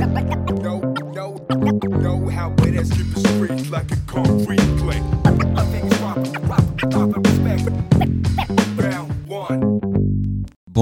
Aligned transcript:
No, 0.00 0.80
no, 1.12 1.36
know 1.98 2.28
how 2.28 2.54
it 2.60 2.72
has 2.72 2.88
hit 2.90 3.14
the 3.14 3.20
streets 3.20 3.68
like 3.68 3.92
a 3.92 3.96
concrete 4.06 4.58
plate. 4.78 5.19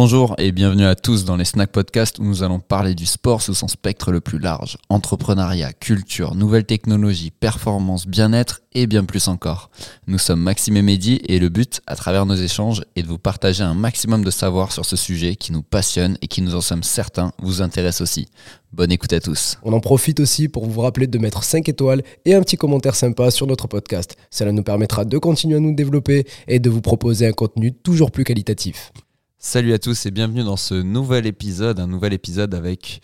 Bonjour 0.00 0.36
et 0.38 0.52
bienvenue 0.52 0.84
à 0.84 0.94
tous 0.94 1.24
dans 1.24 1.34
les 1.34 1.44
Snack 1.44 1.72
Podcast 1.72 2.20
où 2.20 2.22
nous 2.22 2.44
allons 2.44 2.60
parler 2.60 2.94
du 2.94 3.04
sport 3.04 3.42
sous 3.42 3.52
son 3.52 3.66
spectre 3.66 4.12
le 4.12 4.20
plus 4.20 4.38
large. 4.38 4.78
Entrepreneuriat, 4.90 5.72
culture, 5.72 6.36
nouvelles 6.36 6.66
technologies, 6.66 7.32
performance, 7.32 8.06
bien-être 8.06 8.60
et 8.74 8.86
bien 8.86 9.04
plus 9.04 9.26
encore. 9.26 9.70
Nous 10.06 10.18
sommes 10.18 10.40
Maxime 10.40 10.76
et 10.76 10.82
Mehdi 10.82 11.20
et 11.26 11.40
le 11.40 11.48
but, 11.48 11.80
à 11.88 11.96
travers 11.96 12.26
nos 12.26 12.36
échanges, 12.36 12.84
est 12.94 13.02
de 13.02 13.08
vous 13.08 13.18
partager 13.18 13.64
un 13.64 13.74
maximum 13.74 14.22
de 14.22 14.30
savoir 14.30 14.70
sur 14.70 14.84
ce 14.84 14.94
sujet 14.94 15.34
qui 15.34 15.50
nous 15.50 15.62
passionne 15.62 16.16
et 16.22 16.28
qui 16.28 16.42
nous 16.42 16.54
en 16.54 16.60
sommes 16.60 16.84
certains 16.84 17.32
vous 17.42 17.60
intéresse 17.60 18.00
aussi. 18.00 18.28
Bonne 18.72 18.92
écoute 18.92 19.12
à 19.12 19.18
tous. 19.18 19.58
On 19.64 19.72
en 19.72 19.80
profite 19.80 20.20
aussi 20.20 20.46
pour 20.46 20.64
vous 20.66 20.80
rappeler 20.80 21.08
de 21.08 21.18
mettre 21.18 21.42
5 21.42 21.68
étoiles 21.68 22.04
et 22.24 22.36
un 22.36 22.40
petit 22.42 22.56
commentaire 22.56 22.94
sympa 22.94 23.32
sur 23.32 23.48
notre 23.48 23.66
podcast. 23.66 24.14
Cela 24.30 24.52
nous 24.52 24.62
permettra 24.62 25.04
de 25.04 25.18
continuer 25.18 25.56
à 25.56 25.60
nous 25.60 25.74
développer 25.74 26.24
et 26.46 26.60
de 26.60 26.70
vous 26.70 26.82
proposer 26.82 27.26
un 27.26 27.32
contenu 27.32 27.72
toujours 27.72 28.12
plus 28.12 28.22
qualitatif. 28.22 28.92
Salut 29.40 29.72
à 29.72 29.78
tous 29.78 30.04
et 30.04 30.10
bienvenue 30.10 30.42
dans 30.42 30.56
ce 30.56 30.74
nouvel 30.74 31.24
épisode, 31.24 31.78
un 31.78 31.86
nouvel 31.86 32.12
épisode 32.12 32.56
avec 32.56 33.00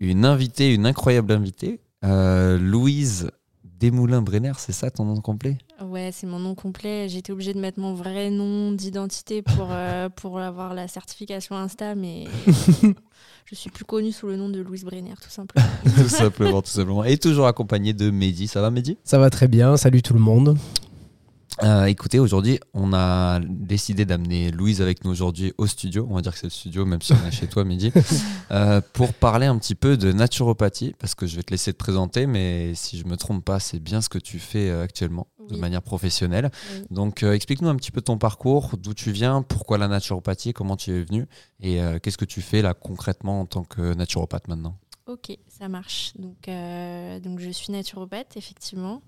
une 0.00 0.26
invitée, 0.26 0.74
une 0.74 0.84
incroyable 0.84 1.32
invitée, 1.32 1.80
euh, 2.04 2.58
Louise 2.58 3.30
Desmoulins-Brenner, 3.64 4.52
c'est 4.58 4.72
ça 4.72 4.90
ton 4.90 5.06
nom 5.06 5.22
complet? 5.22 5.56
Ouais, 5.82 6.10
c'est 6.12 6.26
mon 6.26 6.40
nom 6.40 6.54
complet. 6.54 7.08
J'étais 7.08 7.32
obligée 7.32 7.54
de 7.54 7.58
mettre 7.58 7.80
mon 7.80 7.94
vrai 7.94 8.28
nom 8.28 8.72
d'identité 8.72 9.40
pour, 9.40 9.68
euh, 9.70 10.08
pour 10.14 10.38
avoir 10.40 10.74
la 10.74 10.88
certification 10.88 11.56
Insta, 11.56 11.94
mais 11.94 12.26
je 13.46 13.54
suis 13.54 13.70
plus 13.70 13.86
connue 13.86 14.12
sous 14.12 14.26
le 14.26 14.36
nom 14.36 14.50
de 14.50 14.60
Louise 14.60 14.84
Brenner, 14.84 15.14
tout 15.22 15.30
simplement. 15.30 15.66
Tout 15.96 16.08
simplement, 16.08 16.60
tout 16.60 16.70
simplement. 16.70 17.04
Et 17.04 17.16
toujours 17.16 17.46
accompagnée 17.46 17.94
de 17.94 18.10
Mehdi. 18.10 18.46
Ça 18.46 18.60
va 18.60 18.70
Mehdi? 18.70 18.98
Ça 19.04 19.18
va 19.18 19.30
très 19.30 19.48
bien, 19.48 19.78
salut 19.78 20.02
tout 20.02 20.12
le 20.12 20.20
monde. 20.20 20.58
Euh, 21.64 21.86
écoutez, 21.86 22.20
aujourd'hui, 22.20 22.60
on 22.72 22.92
a 22.92 23.40
décidé 23.40 24.04
d'amener 24.04 24.50
Louise 24.50 24.80
avec 24.80 25.04
nous 25.04 25.10
aujourd'hui 25.10 25.52
au 25.58 25.66
studio. 25.66 26.06
On 26.08 26.14
va 26.14 26.20
dire 26.20 26.32
que 26.32 26.38
c'est 26.38 26.46
le 26.46 26.50
studio, 26.50 26.84
même 26.86 27.02
si 27.02 27.12
on 27.12 27.26
est 27.26 27.32
chez 27.32 27.48
toi, 27.48 27.64
Mehdi, 27.64 27.92
euh, 28.52 28.80
pour 28.92 29.12
parler 29.12 29.46
un 29.46 29.58
petit 29.58 29.74
peu 29.74 29.96
de 29.96 30.12
naturopathie, 30.12 30.94
parce 30.98 31.14
que 31.14 31.26
je 31.26 31.36
vais 31.36 31.42
te 31.42 31.50
laisser 31.50 31.72
te 31.72 31.78
présenter, 31.78 32.26
mais 32.26 32.74
si 32.74 32.98
je 32.98 33.06
me 33.06 33.16
trompe 33.16 33.44
pas, 33.44 33.58
c'est 33.58 33.80
bien 33.80 34.00
ce 34.00 34.08
que 34.08 34.18
tu 34.18 34.38
fais 34.38 34.70
euh, 34.70 34.82
actuellement 34.82 35.26
de 35.50 35.56
manière 35.56 35.82
professionnelle. 35.82 36.50
Oui. 36.74 36.84
Donc, 36.90 37.22
explique-nous 37.22 37.68
un 37.68 37.76
petit 37.76 37.90
peu 37.90 38.02
ton 38.02 38.18
parcours, 38.18 38.76
d'où 38.76 38.92
tu 38.92 39.10
viens, 39.10 39.42
pourquoi 39.42 39.78
la 39.78 39.88
naturopathie, 39.88 40.52
comment 40.52 40.76
tu 40.76 40.90
y 40.90 40.94
es 40.94 41.02
venu, 41.02 41.26
et 41.60 41.80
qu'est-ce 42.02 42.18
que 42.18 42.26
tu 42.26 42.42
fais 42.42 42.60
là 42.60 42.74
concrètement 42.74 43.40
en 43.40 43.46
tant 43.46 43.64
que 43.64 43.94
naturopathe 43.94 44.46
maintenant? 44.48 44.76
Ok, 45.06 45.34
ça 45.48 45.68
marche. 45.68 46.12
Donc, 46.18 46.50
donc 47.22 47.40
je 47.40 47.48
suis 47.50 47.72
naturopathe, 47.72 48.36
effectivement. 48.36 49.00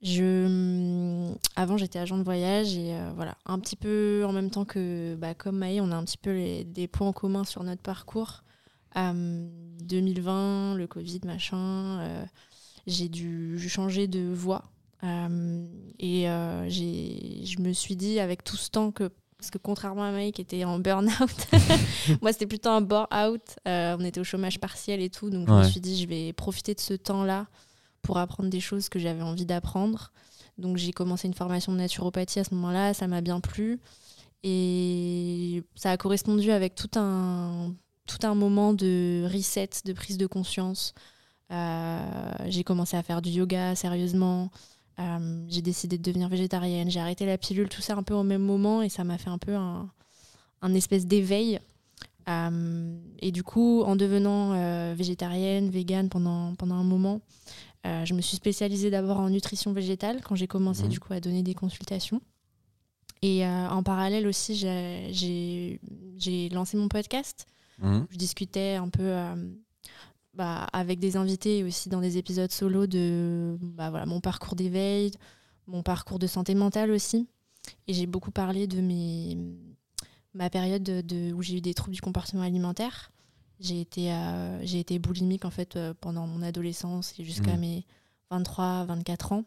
Je, 0.00 0.46
hum, 0.46 1.36
avant, 1.56 1.76
j'étais 1.76 1.98
agent 1.98 2.16
de 2.18 2.22
voyage 2.22 2.76
et 2.76 2.94
euh, 2.94 3.10
voilà, 3.16 3.36
un 3.46 3.58
petit 3.58 3.74
peu 3.76 4.24
en 4.26 4.32
même 4.32 4.50
temps 4.50 4.64
que, 4.64 5.16
bah, 5.16 5.34
comme 5.34 5.58
Maë, 5.58 5.80
on 5.80 5.90
a 5.90 5.96
un 5.96 6.04
petit 6.04 6.18
peu 6.18 6.30
les- 6.32 6.64
des 6.64 6.86
points 6.86 7.08
en 7.08 7.12
commun 7.12 7.44
sur 7.44 7.64
notre 7.64 7.82
parcours. 7.82 8.44
Euh, 8.96 9.48
2020, 9.82 10.74
le 10.76 10.86
Covid, 10.86 11.20
machin, 11.24 11.98
euh, 12.00 12.24
j'ai 12.86 13.08
dû 13.08 13.58
changer 13.68 14.06
de 14.06 14.20
voie. 14.32 14.64
Et 15.98 16.28
euh, 16.28 16.68
je 16.68 17.60
me 17.60 17.72
suis 17.72 17.96
dit, 17.96 18.18
avec 18.20 18.44
tout 18.44 18.56
ce 18.56 18.70
temps 18.70 18.90
que. 18.90 19.10
Parce 19.38 19.52
que 19.52 19.58
contrairement 19.58 20.02
à 20.02 20.10
Maë 20.10 20.32
qui 20.32 20.40
était 20.40 20.64
en 20.64 20.80
burn-out, 20.80 21.30
moi 22.22 22.32
c'était 22.32 22.48
plutôt 22.48 22.70
un 22.70 22.80
bore-out. 22.80 23.40
Euh, 23.68 23.96
on 23.96 24.04
était 24.04 24.18
au 24.18 24.24
chômage 24.24 24.58
partiel 24.58 25.00
et 25.00 25.10
tout. 25.10 25.30
Donc 25.30 25.46
je 25.46 25.52
me 25.52 25.62
suis 25.70 25.80
dit, 25.80 25.96
je 26.02 26.08
vais 26.08 26.32
profiter 26.32 26.74
de 26.74 26.80
ce 26.80 26.94
temps-là 26.94 27.46
pour 28.02 28.18
apprendre 28.18 28.50
des 28.50 28.60
choses 28.60 28.88
que 28.88 28.98
j'avais 28.98 29.22
envie 29.22 29.46
d'apprendre. 29.46 30.12
Donc 30.58 30.76
j'ai 30.76 30.92
commencé 30.92 31.28
une 31.28 31.34
formation 31.34 31.72
de 31.72 31.78
naturopathie 31.78 32.40
à 32.40 32.44
ce 32.44 32.54
moment-là, 32.54 32.94
ça 32.94 33.06
m'a 33.06 33.20
bien 33.20 33.40
plu. 33.40 33.80
Et 34.42 35.62
ça 35.74 35.90
a 35.90 35.96
correspondu 35.96 36.50
avec 36.50 36.74
tout 36.74 36.90
un, 36.96 37.74
tout 38.06 38.26
un 38.26 38.34
moment 38.34 38.72
de 38.72 39.28
reset, 39.32 39.70
de 39.84 39.92
prise 39.92 40.18
de 40.18 40.26
conscience. 40.26 40.94
Euh, 41.50 42.32
j'ai 42.46 42.64
commencé 42.64 42.96
à 42.96 43.02
faire 43.02 43.22
du 43.22 43.30
yoga 43.30 43.74
sérieusement. 43.74 44.50
Euh, 44.98 45.44
j'ai 45.48 45.62
décidé 45.62 45.98
de 45.98 46.02
devenir 46.02 46.28
végétarienne. 46.28 46.90
J'ai 46.90 47.00
arrêté 47.00 47.26
la 47.26 47.38
pilule, 47.38 47.68
tout 47.68 47.82
ça 47.82 47.94
un 47.94 48.02
peu 48.02 48.14
au 48.14 48.22
même 48.22 48.42
moment. 48.42 48.82
Et 48.82 48.88
ça 48.88 49.04
m'a 49.04 49.18
fait 49.18 49.30
un 49.30 49.38
peu 49.38 49.54
un, 49.54 49.90
un 50.62 50.74
espèce 50.74 51.06
d'éveil. 51.06 51.60
Euh, 52.28 52.98
et 53.20 53.32
du 53.32 53.42
coup, 53.42 53.82
en 53.82 53.96
devenant 53.96 54.94
végétarienne, 54.94 55.70
végane 55.70 56.08
pendant, 56.08 56.54
pendant 56.54 56.74
un 56.74 56.84
moment, 56.84 57.20
euh, 57.86 58.04
je 58.04 58.14
me 58.14 58.20
suis 58.20 58.36
spécialisée 58.36 58.90
d'abord 58.90 59.18
en 59.20 59.30
nutrition 59.30 59.72
végétale 59.72 60.20
quand 60.22 60.34
j'ai 60.34 60.46
commencé 60.46 60.84
Mhm. 60.84 60.88
du 60.88 61.00
coup 61.00 61.12
à 61.12 61.20
donner 61.20 61.42
des 61.42 61.54
consultations. 61.54 62.20
Et 63.22 63.44
euh, 63.46 63.68
en 63.68 63.82
parallèle 63.82 64.26
aussi, 64.26 64.54
j'ai- 64.54 66.48
lancé 66.52 66.76
mon 66.76 66.88
podcast. 66.88 67.46
Mhm. 67.80 68.06
Je 68.10 68.16
discutais 68.16 68.74
un 68.74 68.88
peu 68.88 69.02
euh, 69.02 69.34
bah, 70.34 70.66
avec 70.72 70.98
des 71.00 71.16
invités 71.16 71.58
et 71.58 71.64
aussi 71.64 71.88
dans 71.88 72.00
des 72.00 72.16
épisodes 72.18 72.50
solo 72.52 72.86
de 72.86 73.56
bah, 73.60 73.90
voilà, 73.90 74.06
mon 74.06 74.20
parcours 74.20 74.54
d'éveil, 74.56 75.12
mon 75.66 75.82
parcours 75.82 76.18
de 76.18 76.26
santé 76.26 76.54
mentale 76.54 76.90
aussi. 76.90 77.26
Et 77.86 77.92
j'ai 77.92 78.06
beaucoup 78.06 78.30
parlé 78.30 78.66
de 78.66 78.80
mes, 78.80 79.36
ma 80.34 80.48
période 80.50 80.82
de, 80.82 81.00
de- 81.00 81.32
où 81.32 81.42
j'ai 81.42 81.56
eu 81.56 81.60
des 81.60 81.74
troubles 81.74 81.94
du 81.94 82.00
comportement 82.00 82.42
alimentaire. 82.42 83.10
J'ai 83.60 83.80
été, 83.80 84.12
euh, 84.12 84.64
j'ai 84.64 84.78
été 84.80 84.98
boulimique 84.98 85.44
en 85.44 85.50
fait 85.50 85.76
euh, 85.76 85.94
pendant 86.00 86.26
mon 86.26 86.42
adolescence 86.42 87.14
et 87.18 87.24
jusqu'à 87.24 87.54
Mhm. 87.54 87.60
mes 87.60 87.86
23, 88.30 88.84
24 88.84 89.32
ans. 89.32 89.44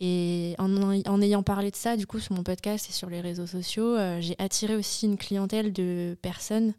Et 0.00 0.54
en, 0.58 0.70
en 0.76 1.22
ayant 1.22 1.42
parlé 1.42 1.70
de 1.70 1.76
ça, 1.76 1.96
du 1.96 2.06
coup, 2.06 2.20
sur 2.20 2.34
mon 2.34 2.42
podcast 2.42 2.88
et 2.88 2.92
sur 2.92 3.10
les 3.10 3.20
réseaux 3.20 3.46
sociaux, 3.46 3.96
euh, 3.96 4.20
j'ai 4.20 4.34
attiré 4.38 4.74
aussi 4.76 5.06
une 5.06 5.16
clientèle 5.18 5.72
de 5.72 6.16
personnes 6.22 6.74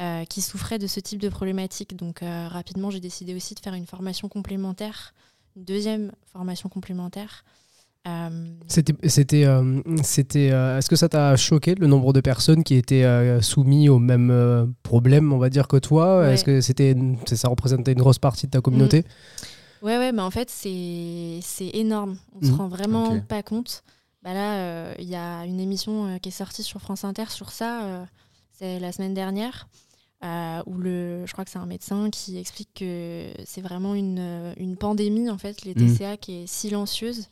euh, 0.00 0.24
qui 0.24 0.40
souffraient 0.42 0.78
de 0.78 0.86
ce 0.86 1.00
type 1.00 1.20
de 1.20 1.28
problématique. 1.28 1.96
Donc, 1.96 2.20
rapidement, 2.22 2.90
j'ai 2.90 3.00
décidé 3.00 3.34
aussi 3.34 3.54
de 3.54 3.60
faire 3.60 3.74
une 3.74 3.86
formation 3.86 4.28
complémentaire, 4.28 5.12
une 5.56 5.64
deuxième 5.64 6.12
formation 6.32 6.68
complémentaire. 6.70 7.44
Euh, 8.08 8.28
C'était, 8.66 8.94
c'était, 9.08 9.44
euh, 9.44 9.82
c'était, 10.02 10.50
euh, 10.52 10.78
est-ce 10.78 10.88
que 10.88 10.96
ça 10.96 11.08
t'a 11.08 11.36
choqué 11.36 11.74
le 11.74 11.86
nombre 11.86 12.12
de 12.14 12.20
personnes 12.20 12.64
qui 12.64 12.74
étaient 12.76 13.04
euh, 13.04 13.42
soumises 13.42 13.90
au 13.90 13.98
même 13.98 14.30
euh, 14.30 14.66
problème, 14.82 15.32
on 15.32 15.38
va 15.38 15.50
dire, 15.50 15.68
que 15.68 15.76
toi? 15.76 16.20
Ouais. 16.20 16.34
Est-ce 16.34 16.44
que 16.44 16.60
c'était, 16.62 16.96
ça 17.26 17.48
représentait 17.48 17.92
une 17.92 17.98
grosse 17.98 18.18
partie 18.18 18.46
de 18.46 18.52
ta 18.52 18.60
communauté? 18.62 19.04
Ouais, 19.82 19.98
ouais, 19.98 20.12
mais 20.12 20.22
en 20.22 20.30
fait, 20.30 20.48
c'est 20.50 21.40
c'est 21.42 21.70
énorme. 21.74 22.16
On 22.34 22.42
se 22.42 22.50
Mhm. 22.52 22.56
rend 22.56 22.68
vraiment 22.68 23.18
pas 23.20 23.42
compte. 23.42 23.82
Bah 24.22 24.34
là, 24.34 24.54
euh, 24.58 24.94
il 24.98 25.08
y 25.08 25.16
a 25.16 25.44
une 25.46 25.60
émission 25.60 26.06
euh, 26.06 26.18
qui 26.18 26.28
est 26.28 26.32
sortie 26.32 26.62
sur 26.62 26.80
France 26.80 27.04
Inter 27.04 27.24
sur 27.28 27.50
ça, 27.50 27.84
euh, 27.84 28.04
c'est 28.52 28.78
la 28.78 28.92
semaine 28.92 29.14
dernière, 29.14 29.68
euh, 30.24 30.62
où 30.66 30.76
le, 30.76 31.24
je 31.26 31.32
crois 31.32 31.44
que 31.46 31.50
c'est 31.50 31.58
un 31.58 31.64
médecin 31.66 32.10
qui 32.10 32.38
explique 32.38 32.68
que 32.74 33.30
c'est 33.44 33.62
vraiment 33.62 33.94
une, 33.94 34.52
une 34.58 34.76
pandémie, 34.76 35.28
en 35.30 35.38
fait, 35.38 35.64
les 35.64 35.74
Mhm. 35.74 35.94
TCA, 35.96 36.16
qui 36.18 36.42
est 36.42 36.46
silencieuse. 36.46 37.28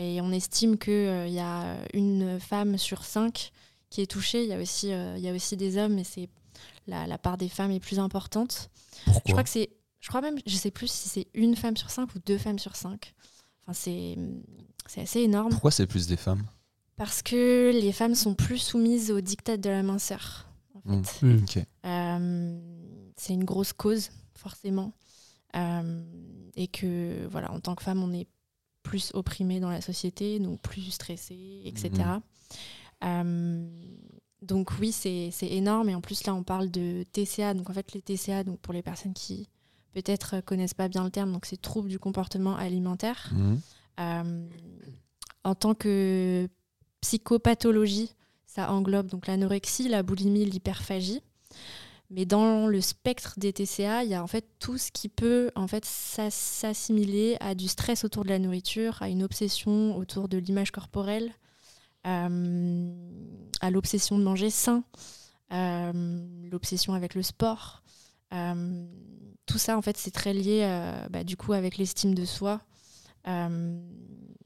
Et 0.00 0.20
on 0.20 0.30
estime 0.32 0.78
qu'il 0.78 1.28
y 1.28 1.40
a 1.40 1.76
une 1.92 2.38
femme 2.40 2.78
sur 2.78 3.04
cinq 3.04 3.50
qui 3.90 4.00
est 4.00 4.06
touchée. 4.06 4.44
Il 4.44 4.48
y 4.48 4.52
a 4.52 4.60
aussi, 4.60 4.92
euh, 4.92 5.16
il 5.16 5.22
y 5.24 5.28
a 5.28 5.34
aussi 5.34 5.56
des 5.56 5.76
hommes, 5.76 5.94
mais 5.94 6.04
c'est 6.04 6.28
la, 6.86 7.06
la 7.06 7.18
part 7.18 7.36
des 7.36 7.48
femmes 7.48 7.72
est 7.72 7.80
plus 7.80 7.98
importante. 7.98 8.70
Pourquoi 9.04 9.22
Je 9.26 9.32
crois 9.32 9.42
que 9.42 9.48
c'est, 9.50 9.70
je 10.00 10.08
crois 10.08 10.20
même, 10.20 10.38
je 10.46 10.56
sais 10.56 10.70
plus 10.70 10.88
si 10.90 11.08
c'est 11.08 11.26
une 11.34 11.56
femme 11.56 11.76
sur 11.76 11.90
cinq 11.90 12.14
ou 12.14 12.20
deux 12.24 12.38
femmes 12.38 12.58
sur 12.60 12.76
cinq. 12.76 13.12
Enfin, 13.64 13.72
c'est, 13.72 14.16
c'est 14.86 15.00
assez 15.02 15.20
énorme 15.20 15.50
Pourquoi 15.50 15.70
c'est 15.72 15.86
plus 15.86 16.06
des 16.06 16.16
femmes? 16.16 16.44
Parce 16.96 17.22
que 17.22 17.70
les 17.74 17.92
femmes 17.92 18.14
sont 18.14 18.34
plus 18.34 18.58
soumises 18.58 19.10
au 19.10 19.20
diktat 19.20 19.56
de 19.56 19.68
la 19.70 19.82
minceur. 19.82 20.46
En 20.84 20.98
Mm. 20.98 21.04
fait. 21.04 21.26
Mm. 21.26 21.42
Ok. 21.42 21.58
Euh, 21.86 22.60
c'est 23.16 23.34
une 23.34 23.44
grosse 23.44 23.72
cause, 23.72 24.10
forcément, 24.36 24.92
Euh, 25.56 26.04
et 26.56 26.68
que 26.68 27.26
voilà, 27.30 27.50
en 27.52 27.58
tant 27.60 27.74
que 27.74 27.82
femme, 27.82 28.02
on 28.02 28.12
est 28.12 28.28
plus 28.88 29.10
opprimée 29.12 29.60
dans 29.60 29.68
la 29.68 29.82
société, 29.82 30.38
donc 30.38 30.60
plus 30.62 30.90
stressée, 30.90 31.60
etc. 31.66 31.90
Mhm. 31.92 32.20
Euh, 33.04 33.68
donc 34.40 34.70
oui, 34.80 34.92
c'est 34.92 35.30
énorme. 35.42 35.90
Et 35.90 35.94
en 35.94 36.00
plus, 36.00 36.24
là, 36.24 36.34
on 36.34 36.42
parle 36.42 36.70
de 36.70 37.04
TCA. 37.12 37.52
Donc 37.52 37.68
en 37.68 37.74
fait, 37.74 37.92
les 37.92 38.00
TCA, 38.00 38.44
donc 38.44 38.58
pour 38.60 38.72
les 38.72 38.82
personnes 38.82 39.12
qui 39.12 39.46
peut-être 39.92 40.40
connaissent 40.40 40.74
pas 40.74 40.88
bien 40.88 41.04
le 41.04 41.10
terme, 41.10 41.32
donc 41.32 41.44
c'est 41.44 41.60
troubles 41.60 41.90
du 41.90 41.98
comportement 41.98 42.56
alimentaire. 42.56 43.30
Mhm. 43.32 43.60
Euh, 44.00 44.48
en 45.44 45.54
tant 45.54 45.74
que 45.74 46.48
psychopathologie, 47.02 48.14
ça 48.46 48.72
englobe 48.72 49.08
donc 49.08 49.26
l'anorexie, 49.26 49.88
la 49.88 50.02
boulimie, 50.02 50.46
l'hyperphagie. 50.46 51.20
Mais 52.10 52.24
dans 52.24 52.66
le 52.68 52.80
spectre 52.80 53.34
des 53.36 53.52
TCA, 53.52 54.02
il 54.04 54.10
y 54.10 54.14
a 54.14 54.22
en 54.22 54.26
fait 54.26 54.46
tout 54.60 54.78
ce 54.78 54.90
qui 54.90 55.08
peut 55.10 55.50
en 55.54 55.66
fait 55.68 55.84
s'as- 55.84 56.30
s'assimiler 56.30 57.36
à 57.40 57.54
du 57.54 57.68
stress 57.68 58.04
autour 58.04 58.24
de 58.24 58.30
la 58.30 58.38
nourriture, 58.38 59.02
à 59.02 59.10
une 59.10 59.22
obsession 59.22 59.96
autour 59.96 60.28
de 60.28 60.38
l'image 60.38 60.70
corporelle, 60.70 61.30
euh, 62.06 62.92
à 63.60 63.70
l'obsession 63.70 64.18
de 64.18 64.24
manger 64.24 64.50
sain, 64.50 64.84
euh, 65.52 65.92
l'obsession 66.50 66.94
avec 66.94 67.14
le 67.14 67.22
sport, 67.22 67.82
Euh, 68.34 68.86
tout 69.46 69.58
ça, 69.58 69.78
en 69.78 69.82
fait, 69.82 69.96
c'est 69.96 70.10
très 70.10 70.34
lié 70.34 70.60
bah, 71.10 71.24
du 71.24 71.36
coup 71.36 71.52
avec 71.54 71.78
l'estime 71.78 72.14
de 72.14 72.24
soi. 72.26 72.60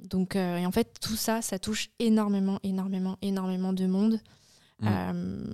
Donc, 0.00 0.37
et 0.37 0.67
en 0.67 0.73
fait, 0.73 0.99
tout 1.00 1.17
ça, 1.17 1.43
ça 1.43 1.58
touche 1.58 1.91
énormément, 1.99 2.58
énormément, 2.62 3.17
énormément 3.23 3.73
de 3.73 3.87
monde. 3.87 4.20
Mm. 4.82 4.88
Euh, 4.88 5.44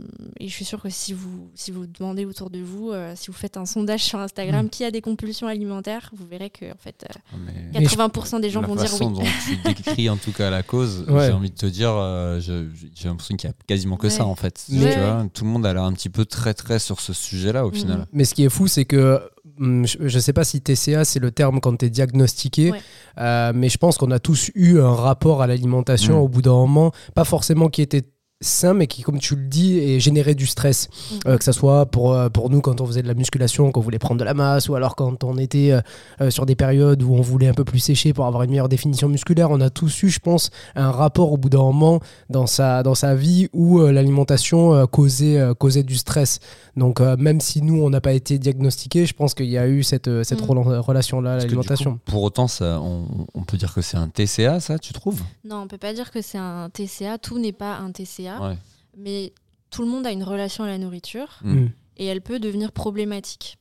et 0.40 0.48
je 0.48 0.52
suis 0.52 0.64
sûre 0.64 0.80
que 0.82 0.88
si 0.88 1.12
vous, 1.12 1.50
si 1.54 1.70
vous 1.70 1.86
demandez 1.86 2.24
autour 2.24 2.48
de 2.50 2.60
vous, 2.60 2.90
euh, 2.90 3.12
si 3.14 3.26
vous 3.28 3.34
faites 3.36 3.56
un 3.56 3.66
sondage 3.66 4.02
sur 4.02 4.18
Instagram 4.18 4.66
Mm. 4.66 4.70
qui 4.70 4.84
a 4.84 4.90
des 4.90 5.00
compulsions 5.02 5.46
alimentaires, 5.46 6.10
vous 6.16 6.26
verrez 6.26 6.50
que 6.50 6.64
en 6.72 6.78
fait, 6.78 7.04
euh, 7.34 7.36
Mais 7.72 7.80
80% 7.80 8.40
des 8.40 8.48
gens 8.50 8.62
la 8.62 8.68
vont 8.68 8.74
dire 8.76 8.88
façon 8.88 9.12
oui. 9.12 9.18
dont 9.18 9.30
tu 9.46 9.56
décris 9.74 10.08
en 10.10 10.16
tout 10.16 10.32
cas 10.32 10.48
la 10.50 10.62
cause, 10.62 11.04
Ouais. 11.08 11.26
j'ai 11.26 11.32
envie 11.32 11.50
de 11.50 11.56
te 11.56 11.66
dire, 11.66 11.92
euh, 11.94 12.40
j'ai 12.40 13.08
l'impression 13.08 13.36
qu'il 13.36 13.48
y 13.48 13.52
a 13.52 13.56
quasiment 13.66 13.96
que 13.96 14.06
Ouais. 14.06 14.10
ça 14.12 14.24
en 14.24 14.34
fait. 14.34 14.64
Mais- 14.70 14.92
Tu 14.94 14.98
vois, 14.98 15.26
tout 15.32 15.44
le 15.44 15.50
monde 15.50 15.66
a 15.66 15.72
l'air 15.74 15.82
un 15.84 15.92
petit 15.92 16.08
peu 16.10 16.24
très 16.24 16.54
très 16.54 16.78
sur 16.78 17.00
ce 17.00 17.12
sujet-là 17.12 17.66
au 17.66 17.70
Mhm. 17.70 17.74
final. 17.76 18.06
Mais 18.12 18.24
ce 18.24 18.34
qui 18.34 18.44
est 18.44 18.48
fou, 18.48 18.66
c'est 18.66 18.84
que 18.86 19.20
hum, 19.60 19.86
je 19.86 19.98
ne 20.02 20.20
sais 20.20 20.32
pas 20.32 20.44
si 20.44 20.60
TCA, 20.60 21.04
c'est 21.04 21.18
le 21.18 21.32
terme 21.32 21.60
quand 21.60 21.76
tu 21.76 21.86
es 21.86 21.90
diagnostiqué, 21.90 22.70
Ouais. 22.70 22.80
euh, 23.18 23.52
mais 23.54 23.68
je 23.68 23.76
pense 23.76 23.98
qu'on 23.98 24.10
a 24.12 24.20
tous 24.20 24.50
eu 24.54 24.78
un 24.80 24.94
rapport 24.94 25.42
à 25.42 25.46
l'alimentation 25.48 26.14
Mm. 26.14 26.22
au 26.22 26.28
bout 26.28 26.42
d'un 26.42 26.52
moment, 26.52 26.92
pas 27.14 27.24
forcément 27.24 27.68
qui 27.68 27.82
était 27.82 28.04
sain, 28.40 28.72
mais 28.72 28.86
qui, 28.86 29.02
comme 29.02 29.18
tu 29.18 29.34
le 29.34 29.42
dis, 29.46 29.78
est 29.78 29.98
généré 30.00 30.34
du 30.34 30.46
stress. 30.46 30.88
Mhm. 31.12 31.18
Euh, 31.26 31.38
que 31.38 31.44
ça 31.44 31.52
soit 31.52 31.86
pour, 31.86 32.12
euh, 32.12 32.28
pour 32.28 32.50
nous 32.50 32.60
quand 32.60 32.80
on 32.80 32.86
faisait 32.86 33.02
de 33.02 33.08
la 33.08 33.14
musculation, 33.14 33.72
qu'on 33.72 33.80
voulait 33.80 33.98
prendre 33.98 34.20
de 34.20 34.24
la 34.24 34.34
masse, 34.34 34.68
ou 34.68 34.74
alors 34.76 34.94
quand 34.96 35.24
on 35.24 35.36
était 35.38 35.76
euh, 36.20 36.30
sur 36.30 36.46
des 36.46 36.54
périodes 36.54 37.02
où 37.02 37.14
on 37.14 37.20
voulait 37.20 37.48
un 37.48 37.54
peu 37.54 37.64
plus 37.64 37.80
sécher 37.80 38.12
pour 38.12 38.26
avoir 38.26 38.44
une 38.44 38.50
meilleure 38.50 38.68
définition 38.68 39.08
musculaire. 39.08 39.50
On 39.50 39.60
a 39.60 39.70
tous 39.70 40.02
eu, 40.04 40.08
je 40.08 40.20
pense, 40.20 40.50
un 40.76 40.90
rapport 40.90 41.32
au 41.32 41.36
bout 41.36 41.48
d'un 41.48 41.58
moment 41.58 42.00
dans 42.30 42.46
sa, 42.46 42.82
dans 42.82 42.94
sa 42.94 43.14
vie 43.16 43.48
où 43.52 43.80
euh, 43.80 43.90
l'alimentation 43.90 44.72
euh, 44.74 44.86
causait, 44.86 45.38
euh, 45.38 45.54
causait 45.54 45.82
du 45.82 45.96
stress. 45.96 46.38
Donc 46.76 47.00
euh, 47.00 47.16
même 47.18 47.40
si 47.40 47.60
nous, 47.60 47.82
on 47.82 47.90
n'a 47.90 48.00
pas 48.00 48.12
été 48.12 48.38
diagnostiqués, 48.38 49.04
je 49.06 49.14
pense 49.14 49.34
qu'il 49.34 49.46
y 49.46 49.58
a 49.58 49.66
eu 49.66 49.82
cette, 49.82 50.22
cette 50.22 50.42
Mm. 50.42 50.44
rela- 50.50 50.78
relation-là 50.78 51.32
à 51.32 51.36
l'alimentation. 51.38 51.98
pour 52.04 52.22
autant, 52.22 52.46
ça, 52.46 52.80
on, 52.80 53.06
on 53.34 53.42
peut 53.42 53.56
dire 53.56 53.74
que 53.74 53.80
c'est 53.80 53.96
un 53.96 54.08
TCA, 54.08 54.60
ça, 54.60 54.78
tu 54.78 54.92
trouves? 54.92 55.22
Non, 55.44 55.62
on 55.62 55.66
peut 55.66 55.76
pas 55.78 55.92
dire 55.92 56.12
que 56.12 56.22
c'est 56.22 56.38
un 56.38 56.70
TCA. 56.72 57.18
Tout 57.18 57.38
n'est 57.40 57.52
pas 57.52 57.78
un 57.78 57.90
TCA, 57.90 58.27
Ouais. 58.36 58.58
mais 58.96 59.32
tout 59.70 59.82
le 59.82 59.88
monde 59.88 60.06
a 60.06 60.10
une 60.12 60.24
relation 60.24 60.64
à 60.64 60.66
la 60.68 60.78
nourriture 60.78 61.38
Mm. 61.42 61.52
Mm. 61.60 61.70
et 61.98 62.06
elle 62.06 62.20
peut 62.22 62.38
devenir 62.40 62.72
problématique. 62.72 63.58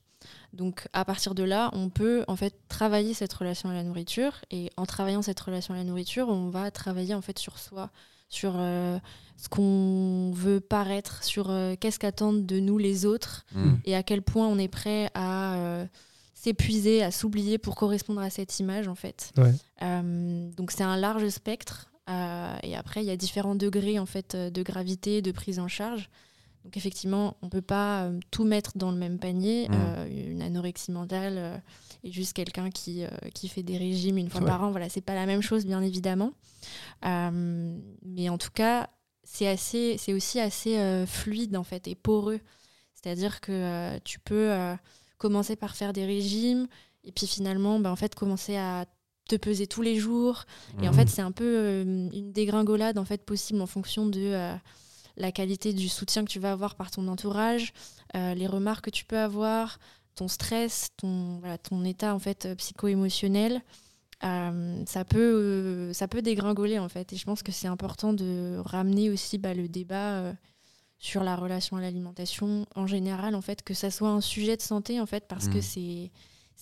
Donc 0.54 0.88
à 0.92 1.04
partir 1.04 1.34
de 1.34 1.42
là, 1.42 1.70
on 1.74 1.90
peut 1.90 2.24
en 2.28 2.34
fait 2.36 2.54
travailler 2.68 3.12
cette 3.14 3.32
relation 3.34 3.68
à 3.68 3.74
la 3.74 3.82
nourriture 3.82 4.32
et 4.50 4.70
en 4.76 4.86
travaillant 4.86 5.20
cette 5.22 5.38
relation 5.40 5.74
à 5.74 5.76
la 5.76 5.84
nourriture, 5.84 6.28
on 6.28 6.48
va 6.48 6.70
travailler 6.70 7.14
en 7.14 7.20
fait 7.20 7.38
sur 7.38 7.58
soi, 7.58 7.90
sur 8.30 8.54
euh, 8.56 8.98
ce 9.36 9.48
qu'on 9.50 10.32
veut 10.34 10.60
paraître, 10.60 11.22
sur 11.22 11.50
euh, 11.50 11.74
qu'est-ce 11.78 11.98
qu'attendent 11.98 12.46
de 12.46 12.60
nous 12.60 12.78
les 12.78 13.04
autres 13.04 13.44
Mm. 13.54 13.74
et 13.84 13.94
à 13.94 14.02
quel 14.02 14.22
point 14.22 14.46
on 14.48 14.58
est 14.58 14.68
prêt 14.68 15.10
à 15.14 15.54
euh, 15.56 15.86
s'épuiser, 16.34 17.02
à 17.02 17.10
s'oublier 17.10 17.58
pour 17.58 17.74
correspondre 17.76 18.20
à 18.22 18.30
cette 18.30 18.58
image 18.58 18.88
en 18.88 18.94
fait. 18.94 19.32
Ouais. 19.36 19.52
Euh, 19.82 20.50
donc 20.56 20.70
c'est 20.70 20.84
un 20.84 20.96
large 20.96 21.28
spectre 21.28 21.88
euh, 21.94 21.97
et 22.62 22.76
après 22.76 23.02
il 23.02 23.06
y 23.06 23.10
a 23.10 23.16
différents 23.16 23.54
degrés 23.54 23.98
en 23.98 24.06
fait 24.06 24.34
euh, 24.34 24.50
de 24.50 24.62
gravité, 24.62 25.22
de 25.22 25.32
prise 25.32 25.58
en 25.58 25.68
charge. 25.68 26.08
Donc 26.64 26.76
effectivement, 26.76 27.36
on 27.40 27.48
peut 27.48 27.62
pas 27.62 28.04
euh, 28.04 28.18
tout 28.30 28.44
mettre 28.44 28.76
dans 28.76 28.90
le 28.90 28.96
même 28.98 29.18
panier. 29.18 29.68
Mm. 29.68 29.72
Euh, 29.74 30.30
une 30.32 30.42
anorexie 30.42 30.90
mentale 30.90 31.34
euh, 31.38 31.56
et 32.04 32.10
juste 32.10 32.32
quelqu'un 32.34 32.70
qui, 32.70 33.04
euh, 33.04 33.08
qui 33.34 33.48
fait 33.48 33.62
des 33.62 33.78
régimes 33.78 34.18
une 34.18 34.28
fois 34.28 34.40
Ouais. 34.42 34.46
par 34.48 34.62
an, 34.64 34.70
voilà, 34.70 34.88
c'est 34.88 35.00
pas 35.00 35.14
la 35.14 35.24
même 35.24 35.40
chose 35.40 35.64
bien 35.64 35.80
évidemment. 35.82 36.32
Euh, 37.04 37.78
mais 38.04 38.28
en 38.28 38.38
tout 38.38 38.50
cas, 38.52 38.90
c'est 39.22 39.46
assez, 39.48 39.96
c'est 39.98 40.12
aussi 40.12 40.40
assez 40.40 40.78
euh, 40.78 41.06
fluide 41.06 41.56
en 41.56 41.64
fait 41.64 41.86
et 41.88 41.94
poreux. 41.94 42.40
C'est-à-dire 42.94 43.40
que 43.40 43.52
euh, 43.52 43.98
tu 44.04 44.18
peux 44.18 44.50
euh, 44.52 44.74
commencer 45.18 45.56
par 45.56 45.76
faire 45.76 45.92
des 45.92 46.04
régimes 46.04 46.66
et 47.04 47.12
puis 47.12 47.26
finalement, 47.26 47.78
bah, 47.80 47.90
en 47.92 47.96
fait, 47.96 48.14
commencer 48.14 48.56
à 48.56 48.84
te 49.28 49.36
peser 49.36 49.66
tous 49.68 49.82
les 49.82 49.96
jours. 49.96 50.44
Et 50.82 50.88
en 50.88 50.90
Mm. 50.90 50.94
fait, 50.94 51.08
c'est 51.08 51.22
un 51.22 51.30
peu 51.32 51.44
euh, 51.46 51.82
une 52.12 52.32
dégringolade 52.32 52.98
en 52.98 53.04
fait 53.04 53.22
possible 53.24 53.60
en 53.60 53.66
fonction 53.66 54.06
de 54.06 54.20
euh, 54.20 54.54
la 55.16 55.30
qualité 55.32 55.72
du 55.72 55.88
soutien 55.88 56.24
que 56.24 56.30
tu 56.30 56.40
vas 56.40 56.50
avoir 56.52 56.74
par 56.74 56.90
ton 56.90 57.06
entourage, 57.08 57.72
euh, 58.16 58.34
les 58.34 58.46
remarques 58.46 58.86
que 58.86 58.90
tu 58.90 59.04
peux 59.04 59.18
avoir, 59.18 59.78
ton 60.16 60.26
stress, 60.28 60.88
ton, 60.96 61.38
voilà, 61.38 61.58
ton 61.58 61.84
état 61.84 62.14
en 62.14 62.18
fait 62.18 62.48
psycho-émotionnel. 62.56 63.62
Ça 64.20 65.04
peut 65.08 65.92
ça 65.92 66.08
peut 66.08 66.22
dégringoler 66.22 66.78
en 66.80 66.88
fait 66.88 67.12
et 67.12 67.16
je 67.16 67.24
pense 67.24 67.42
que 67.44 67.52
c'est 67.52 67.68
important 67.68 68.12
de 68.12 68.56
ramener 68.64 69.10
aussi 69.10 69.38
bah, 69.38 69.54
le 69.54 69.68
débat 69.68 70.34
sur 70.98 71.22
la 71.22 71.36
relation 71.36 71.76
à 71.76 71.80
l'alimentation 71.80 72.66
en 72.74 72.88
général 72.88 73.36
en 73.36 73.40
fait 73.40 73.62
que 73.62 73.74
ça 73.74 73.92
soit 73.92 74.08
un 74.08 74.20
sujet 74.20 74.56
de 74.56 74.62
santé 74.62 75.00
en 75.00 75.06
fait 75.06 75.24
parce 75.28 75.46
que 75.48 75.58
Mm. 75.58 75.62
c'est 75.62 76.10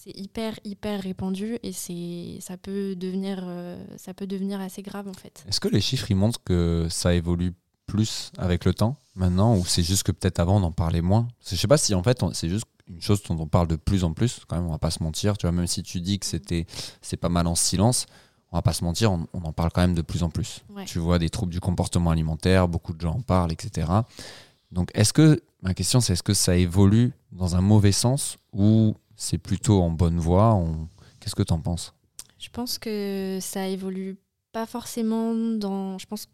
c'est 0.06 0.16
hyper 0.16 0.58
hyper 0.64 1.02
répandu 1.02 1.58
et 1.62 1.72
c'est 1.72 2.38
ça 2.40 2.56
peut 2.56 2.94
devenir 2.94 3.42
euh, 3.42 3.84
ça 3.96 4.14
peut 4.14 4.26
devenir 4.26 4.60
assez 4.60 4.82
grave 4.82 5.08
en 5.08 5.12
fait. 5.12 5.44
Est-ce 5.48 5.60
que 5.60 5.68
les 5.68 5.80
chiffres 5.80 6.10
ils 6.10 6.16
montrent 6.16 6.42
que 6.44 6.86
ça 6.90 7.14
évolue 7.14 7.54
plus 7.86 8.30
avec 8.38 8.64
le 8.64 8.74
temps 8.74 8.96
maintenant 9.14 9.56
ou 9.56 9.64
c'est 9.64 9.82
juste 9.82 10.04
que 10.04 10.12
peut-être 10.12 10.38
avant 10.38 10.60
on 10.60 10.62
en 10.62 10.72
parlait 10.72 11.02
moins? 11.02 11.26
Je 11.48 11.56
sais 11.56 11.66
pas 11.68 11.78
si 11.78 11.94
en 11.94 12.02
fait 12.02 12.22
c'est 12.34 12.48
juste 12.48 12.66
une 12.88 13.00
chose 13.02 13.22
dont 13.24 13.36
on 13.40 13.48
parle 13.48 13.66
de 13.66 13.76
plus 13.76 14.04
en 14.04 14.12
plus 14.12 14.40
quand 14.46 14.56
même 14.56 14.66
on 14.66 14.70
va 14.72 14.78
pas 14.78 14.92
se 14.92 15.02
mentir 15.02 15.36
tu 15.36 15.46
vois 15.46 15.52
même 15.52 15.66
si 15.66 15.82
tu 15.82 16.00
dis 16.00 16.20
que 16.20 16.26
c'était 16.26 16.66
c'est 17.02 17.16
pas 17.16 17.28
mal 17.28 17.48
en 17.48 17.56
silence 17.56 18.06
on 18.52 18.56
va 18.58 18.62
pas 18.62 18.72
se 18.72 18.84
mentir 18.84 19.10
on, 19.10 19.26
on 19.32 19.42
en 19.42 19.52
parle 19.52 19.70
quand 19.72 19.80
même 19.80 19.94
de 19.94 20.02
plus 20.02 20.22
en 20.22 20.30
plus. 20.30 20.62
Ouais. 20.70 20.84
tu 20.84 21.00
vois 21.00 21.18
des 21.18 21.30
troubles 21.30 21.52
du 21.52 21.58
comportement 21.58 22.10
alimentaire 22.10 22.68
beaucoup 22.68 22.92
de 22.92 23.00
gens 23.00 23.14
en 23.14 23.22
parlent 23.22 23.50
etc 23.50 23.88
donc 24.70 24.90
est-ce 24.94 25.12
que 25.12 25.42
ma 25.62 25.74
question 25.74 26.00
c'est 26.00 26.12
est-ce 26.12 26.22
que 26.22 26.34
ça 26.34 26.56
évolue 26.56 27.12
dans 27.32 27.56
un 27.56 27.60
mauvais 27.60 27.90
sens 27.90 28.38
ou 28.52 28.94
c'est 29.16 29.38
plutôt 29.38 29.80
en 29.82 29.90
bonne 29.90 30.18
voie 30.18 30.54
on- 30.54 30.88
qu'est-ce 31.20 31.34
que 31.34 31.42
tu 31.42 31.52
en 31.52 31.60
penses? 31.60 31.94
Je 32.38 32.48
pense 32.50 32.78
que 32.78 33.38
ça 33.40 33.66
évolue 33.68 34.18
pas 34.52 34.66
forcément 34.66 35.34
dans. 35.34 35.98
Je 35.98 36.06
pense, 36.06 36.28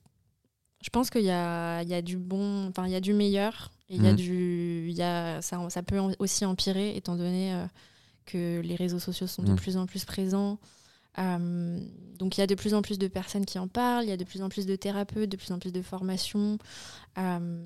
je 0.83 0.91
pense 0.91 1.11
qu'il 1.11 1.23
y 1.23 1.31
a, 1.31 1.83
il 1.83 1.89
y 1.89 1.95
a 1.95 2.03
du 2.03 2.19
bon, 2.19 2.69
enfin 2.69 2.87
il 2.87 2.93
y 2.93 2.97
a 2.97 3.01
du 3.01 3.15
meilleur 3.15 3.71
et 3.89 3.97
il 3.97 4.03
y 4.03 4.07
a 4.07 4.11
Mhm. 4.11 4.17
du, 4.17 4.87
il 4.89 4.95
y 4.95 5.03
a, 5.03 5.41
ça, 5.43 5.59
ça 5.71 5.83
peut 5.83 5.99
aussi 6.19 6.45
empirer 6.45 6.97
étant 6.97 7.17
donné 7.17 7.55
euh, 7.55 7.67
que 8.27 8.61
les 8.61 8.75
réseaux 8.77 8.99
sociaux 8.99 9.27
sont 9.27 9.43
de 9.43 9.51
Mhm. 9.51 9.57
plus 9.57 9.77
en 9.77 9.87
plus 9.87 10.05
présents. 10.05 10.59
Euh, 11.19 11.79
donc 12.19 12.37
il 12.37 12.41
y 12.41 12.45
a 12.45 12.47
de 12.47 12.55
plus 12.55 12.73
en 12.75 12.81
plus 12.83 12.99
de 12.99 13.07
personnes 13.07 13.45
qui 13.45 13.59
en 13.59 13.69
parlent, 13.69 14.05
il 14.05 14.09
y 14.09 14.13
a 14.13 14.17
de 14.17 14.25
plus 14.25 14.43
en 14.43 14.49
plus 14.49 14.65
de 14.67 14.77
thérapeutes, 14.77 15.31
de 15.31 15.37
plus 15.37 15.53
en 15.53 15.59
plus 15.59 15.73
de 15.73 15.83
formations, 15.83 16.59
euh, 17.19 17.65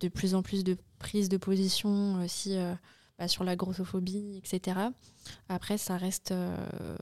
de 0.00 0.08
plus 0.08 0.34
en 0.34 0.42
plus 0.42 0.64
de 0.64 0.76
prises 0.98 1.28
de 1.28 1.36
position 1.36 2.22
aussi 2.24 2.56
bah, 3.18 3.28
sur 3.28 3.44
la 3.44 3.56
grossophobie, 3.56 4.36
etc. 4.38 4.78
Après, 5.48 5.78
ça 5.78 5.96
reste 5.96 6.32
euh, 6.32 6.96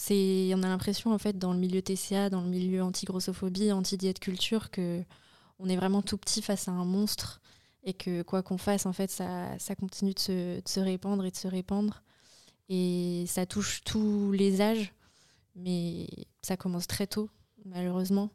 c'est 0.00 0.52
on 0.54 0.62
a 0.62 0.68
l'impression 0.68 1.12
en 1.12 1.18
fait 1.18 1.38
dans 1.38 1.52
le 1.52 1.58
milieu 1.58 1.82
TCA, 1.82 2.30
dans 2.30 2.40
le 2.40 2.48
milieu 2.48 2.82
anti-grossophobie, 2.82 3.70
anti-diète 3.70 4.18
culture 4.18 4.70
que 4.70 5.02
on 5.58 5.68
est 5.68 5.76
vraiment 5.76 6.00
tout 6.00 6.16
petit 6.16 6.40
face 6.40 6.68
à 6.68 6.72
un 6.72 6.86
monstre 6.86 7.42
et 7.84 7.92
que 7.92 8.22
quoi 8.22 8.42
qu'on 8.42 8.56
fasse 8.56 8.86
en 8.86 8.94
fait 8.94 9.10
ça, 9.10 9.58
continue 9.78 10.14
de 10.14 10.18
se, 10.18 10.60
de 10.60 10.68
se 10.68 10.80
répandre 10.80 11.26
et 11.26 11.30
de 11.30 11.36
se 11.36 11.48
répandre 11.48 12.02
et 12.70 13.24
ça 13.26 13.44
touche 13.44 13.82
tous 13.84 14.32
les 14.32 14.62
âges 14.62 14.94
mais 15.54 16.06
ça 16.40 16.56
commence 16.56 16.86
très 16.86 17.06
tôt 17.06 17.28
malheureusement 17.66 18.30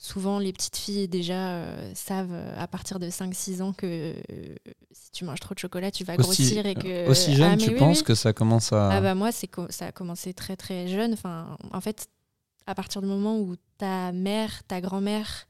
souvent 0.00 0.38
les 0.38 0.52
petites 0.52 0.76
filles 0.76 1.08
déjà 1.08 1.48
euh, 1.56 1.92
savent 1.94 2.32
euh, 2.32 2.54
à 2.56 2.68
partir 2.68 2.98
de 3.00 3.08
5-6 3.10 3.60
ans 3.62 3.72
que 3.72 3.86
euh, 3.86 4.54
si 4.92 5.10
tu 5.10 5.24
manges 5.24 5.40
trop 5.40 5.54
de 5.54 5.58
chocolat 5.58 5.90
tu 5.90 6.04
vas 6.04 6.14
aussi, 6.14 6.22
grossir 6.22 6.66
et 6.66 6.74
que 6.76 7.08
aussi 7.08 7.34
jeune 7.34 7.52
Ah, 7.52 7.56
mais 7.56 7.62
tu 7.64 7.70
oui, 7.72 7.78
penses 7.78 7.98
oui. 7.98 8.04
que 8.04 8.14
ça 8.14 8.32
commence 8.32 8.72
à 8.72 8.90
Ah 8.92 9.00
bah 9.00 9.14
moi, 9.16 9.32
c'est 9.32 9.48
co- 9.48 9.66
ça 9.70 9.86
a 9.86 9.92
commencé 9.92 10.32
très 10.34 10.54
très 10.56 10.86
jeune. 10.86 11.12
Enfin, 11.14 11.56
en 11.72 11.80
fait, 11.80 12.08
à 12.66 12.74
partir 12.74 13.02
du 13.02 13.08
moment 13.08 13.38
où 13.40 13.56
ta 13.78 14.12
mère, 14.12 14.62
ta 14.68 14.80
grand-mère 14.80 15.46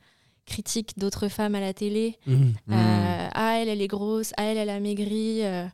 critique 0.47 0.99
d'autres 0.99 1.29
femmes 1.29 1.55
à 1.55 1.61
la 1.61 1.75
télé, 1.75 2.17
Mm. 2.27 2.33
Hmm. 2.35 2.53
euh, 2.73 3.29
ah 3.35 3.59
elle 3.61 3.69
elle 3.69 3.83
est 3.83 3.87
grosse, 3.89 4.33
ah 4.39 4.45
elle 4.45 4.57
elle 4.57 4.71
a 4.71 4.81
maigri, 4.81 5.45
euh, 5.45 5.67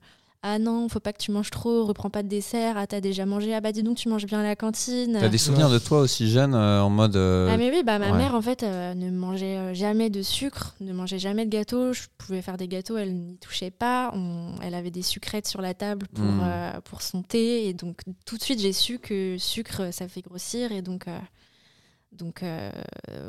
ah 0.47 0.59
non 0.59 0.91
faut 0.91 1.01
pas 1.01 1.15
que 1.15 1.19
tu 1.23 1.31
manges 1.31 1.51
trop, 1.51 1.87
reprends 1.87 2.11
pas 2.11 2.23
de 2.23 2.29
dessert, 2.29 2.77
ah 2.77 2.87
t'as 2.87 3.01
déjà 3.01 3.25
mangé, 3.25 3.55
ah 3.55 3.63
bah 3.63 3.73
dis 3.73 3.83
donc 3.83 3.97
tu 3.97 4.11
manges 4.11 4.27
bien 4.27 4.41
à 4.41 4.43
la 4.43 4.55
cantine. 4.57 5.17
T'as 5.19 5.31
des 5.31 5.39
souvenirs 5.39 5.71
de 5.71 5.79
toi 5.79 6.01
aussi 6.01 6.29
jeune 6.31 6.55
euh, 6.55 6.83
en 6.83 6.91
mode. 6.91 7.17
euh, 7.17 7.49
Ah 7.51 7.57
mais 7.57 7.71
oui, 7.71 7.83
bah 7.83 7.99
ma 7.99 8.13
ouais. 8.13 8.19
mère 8.19 8.35
en 8.35 8.43
fait 8.43 8.63
euh, 8.63 8.93
ne 8.93 9.11
mangeait 9.11 9.75
jamais 9.75 10.11
de 10.11 10.21
sucre, 10.21 10.75
ne 10.81 10.93
mangeait 10.93 11.19
jamais 11.19 11.47
de 11.47 11.51
gâteau. 11.51 11.95
Je 11.95 12.03
pouvais 12.19 12.43
faire 12.43 12.59
des 12.59 12.69
gâteaux, 12.69 12.99
elle 12.99 13.15
n'y 13.15 13.39
touchait 13.39 13.71
pas. 13.71 14.11
On- 14.15 14.55
elle 14.63 14.75
avait 14.75 14.91
des 14.91 15.01
sucrètes 15.03 15.49
sur 15.49 15.63
la 15.63 15.73
table 15.73 16.07
pour, 16.15 16.25
Mm. 16.27 16.41
euh, 16.45 16.81
pour 16.83 17.01
son 17.01 17.23
thé 17.23 17.67
et 17.67 17.73
donc 17.73 18.03
tout 18.27 18.37
de 18.37 18.43
suite 18.43 18.61
j'ai 18.61 18.73
su 18.75 18.99
que 18.99 19.37
sucre 19.39 19.93
ça 19.93 20.09
fait 20.09 20.21
grossir 20.21 20.73
et 20.73 20.83
donc 20.83 21.07
donc 22.13 22.43
euh, 22.45 22.71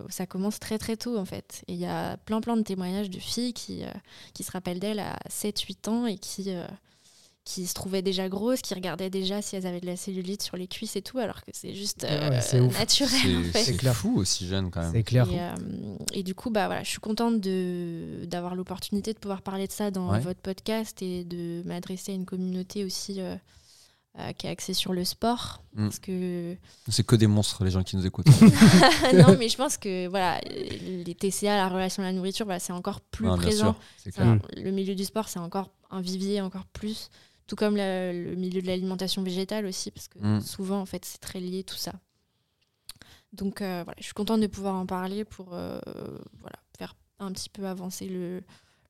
ça 0.09 0.25
commence 0.27 0.59
très 0.59 0.77
très 0.77 0.95
tôt 0.97 1.17
en 1.17 1.25
fait. 1.25 1.63
Et 1.67 1.73
il 1.73 1.79
y 1.79 1.85
a 1.87 2.17
plein 2.17 2.41
plein 2.41 2.55
de 2.57 2.61
témoignages 2.61 3.09
de 3.09 3.19
filles 3.19 3.53
qui, 3.53 3.83
euh, 3.83 3.87
qui 4.33 4.43
se 4.43 4.51
rappellent 4.51 4.79
d'elle 4.79 4.99
à 4.99 5.17
7-8 5.29 5.87
ans 5.89 6.05
et 6.05 6.17
qui, 6.17 6.51
euh, 6.51 6.65
qui 7.45 7.67
se 7.67 7.73
trouvaient 7.75 8.01
déjà 8.01 8.27
grosses, 8.27 8.61
qui 8.63 8.73
regardaient 8.73 9.11
déjà 9.11 9.39
si 9.41 9.55
elles 9.55 9.67
avaient 9.67 9.79
de 9.79 9.85
la 9.85 9.95
cellulite 9.95 10.41
sur 10.41 10.57
les 10.57 10.67
cuisses 10.67 10.95
et 10.95 11.01
tout, 11.03 11.19
alors 11.19 11.43
que 11.43 11.51
c'est 11.53 11.75
juste 11.75 12.01
Ouais, 12.01 12.09
euh, 12.11 12.29
naturel 12.31 13.37
en 13.37 13.43
C'est 13.43 13.51
fait. 13.51 13.63
c'est 13.63 13.77
clair. 13.77 13.93
fou 13.95 14.17
aussi 14.17 14.47
jeune 14.47 14.71
quand 14.71 14.81
même. 14.81 14.91
C'est 14.91 15.03
clair. 15.03 15.29
Et, 15.31 15.39
euh, 15.39 15.97
et 16.11 16.23
du 16.23 16.33
coup, 16.33 16.49
bah, 16.49 16.65
voilà, 16.65 16.81
je 16.83 16.89
suis 16.89 16.99
contente 16.99 17.39
de- 17.39 18.25
d'avoir 18.25 18.55
l'opportunité 18.55 19.13
de 19.13 19.19
pouvoir 19.19 19.43
parler 19.43 19.67
de 19.67 19.71
ça 19.71 19.91
dans 19.91 20.09
Ouais. 20.11 20.19
votre 20.19 20.39
podcast 20.41 21.01
et 21.03 21.23
de 21.23 21.61
m'adresser 21.65 22.11
à 22.13 22.15
une 22.15 22.25
communauté 22.25 22.83
aussi 22.83 23.21
euh, 23.21 23.35
euh, 24.17 24.31
qui 24.33 24.47
est 24.47 24.49
axée 24.49 24.73
sur 24.73 24.93
le 24.93 25.05
sport. 25.05 25.61
Mm. 25.75 25.83
Parce 25.83 25.99
que 25.99 26.55
C'est 26.89 27.05
que 27.05 27.15
des 27.15 27.27
monstres 27.27 27.63
les 27.63 27.69
gens 27.69 27.83
qui 27.83 27.95
nous 27.95 28.07
écoutent. 28.07 28.25
non, 29.13 29.35
mais 29.37 29.49
je 29.49 29.57
pense 29.57 29.77
que 29.77 30.07
voilà, 30.07 30.39
les 30.49 31.13
TCA, 31.13 31.55
la 31.57 31.69
relation 31.69 32.01
à 32.01 32.07
la 32.07 32.13
nourriture, 32.13 32.47
bah, 32.47 32.57
c'est 32.57 32.73
encore 32.73 33.01
plus 33.01 33.27
Non, 33.27 33.37
présent. 33.37 33.75
un- 34.17 34.39
le 34.57 34.71
milieu 34.71 34.95
du 34.95 35.05
sport, 35.05 35.27
c'est 35.29 35.37
encore 35.39 35.69
un 35.91 36.01
vivier 36.01 36.41
encore 36.41 36.65
plus. 36.65 37.09
Tout 37.47 37.55
comme 37.55 37.75
la- 37.75 38.11
le 38.11 38.35
milieu 38.35 38.61
de 38.61 38.67
l'alimentation 38.67 39.21
végétale 39.23 39.65
aussi, 39.65 39.91
parce 39.91 40.07
que 40.07 40.19
Mm. 40.19 40.41
souvent, 40.41 40.79
en 40.81 40.85
fait, 40.85 41.05
c'est 41.05 41.19
très 41.19 41.39
lié 41.39 41.63
tout 41.63 41.75
ça. 41.75 41.93
Donc 43.33 43.61
euh, 43.61 43.81
voilà, 43.83 43.97
je 43.99 44.05
suis 44.05 44.13
contente 44.13 44.41
de 44.41 44.47
pouvoir 44.47 44.75
en 44.75 44.85
parler 44.85 45.25
pour 45.25 45.53
euh, 45.53 45.79
voilà, 46.39 46.57
faire 46.77 46.95
un 47.19 47.31
petit 47.31 47.49
peu 47.49 47.67
avancer 47.67 48.07
le, 48.07 48.41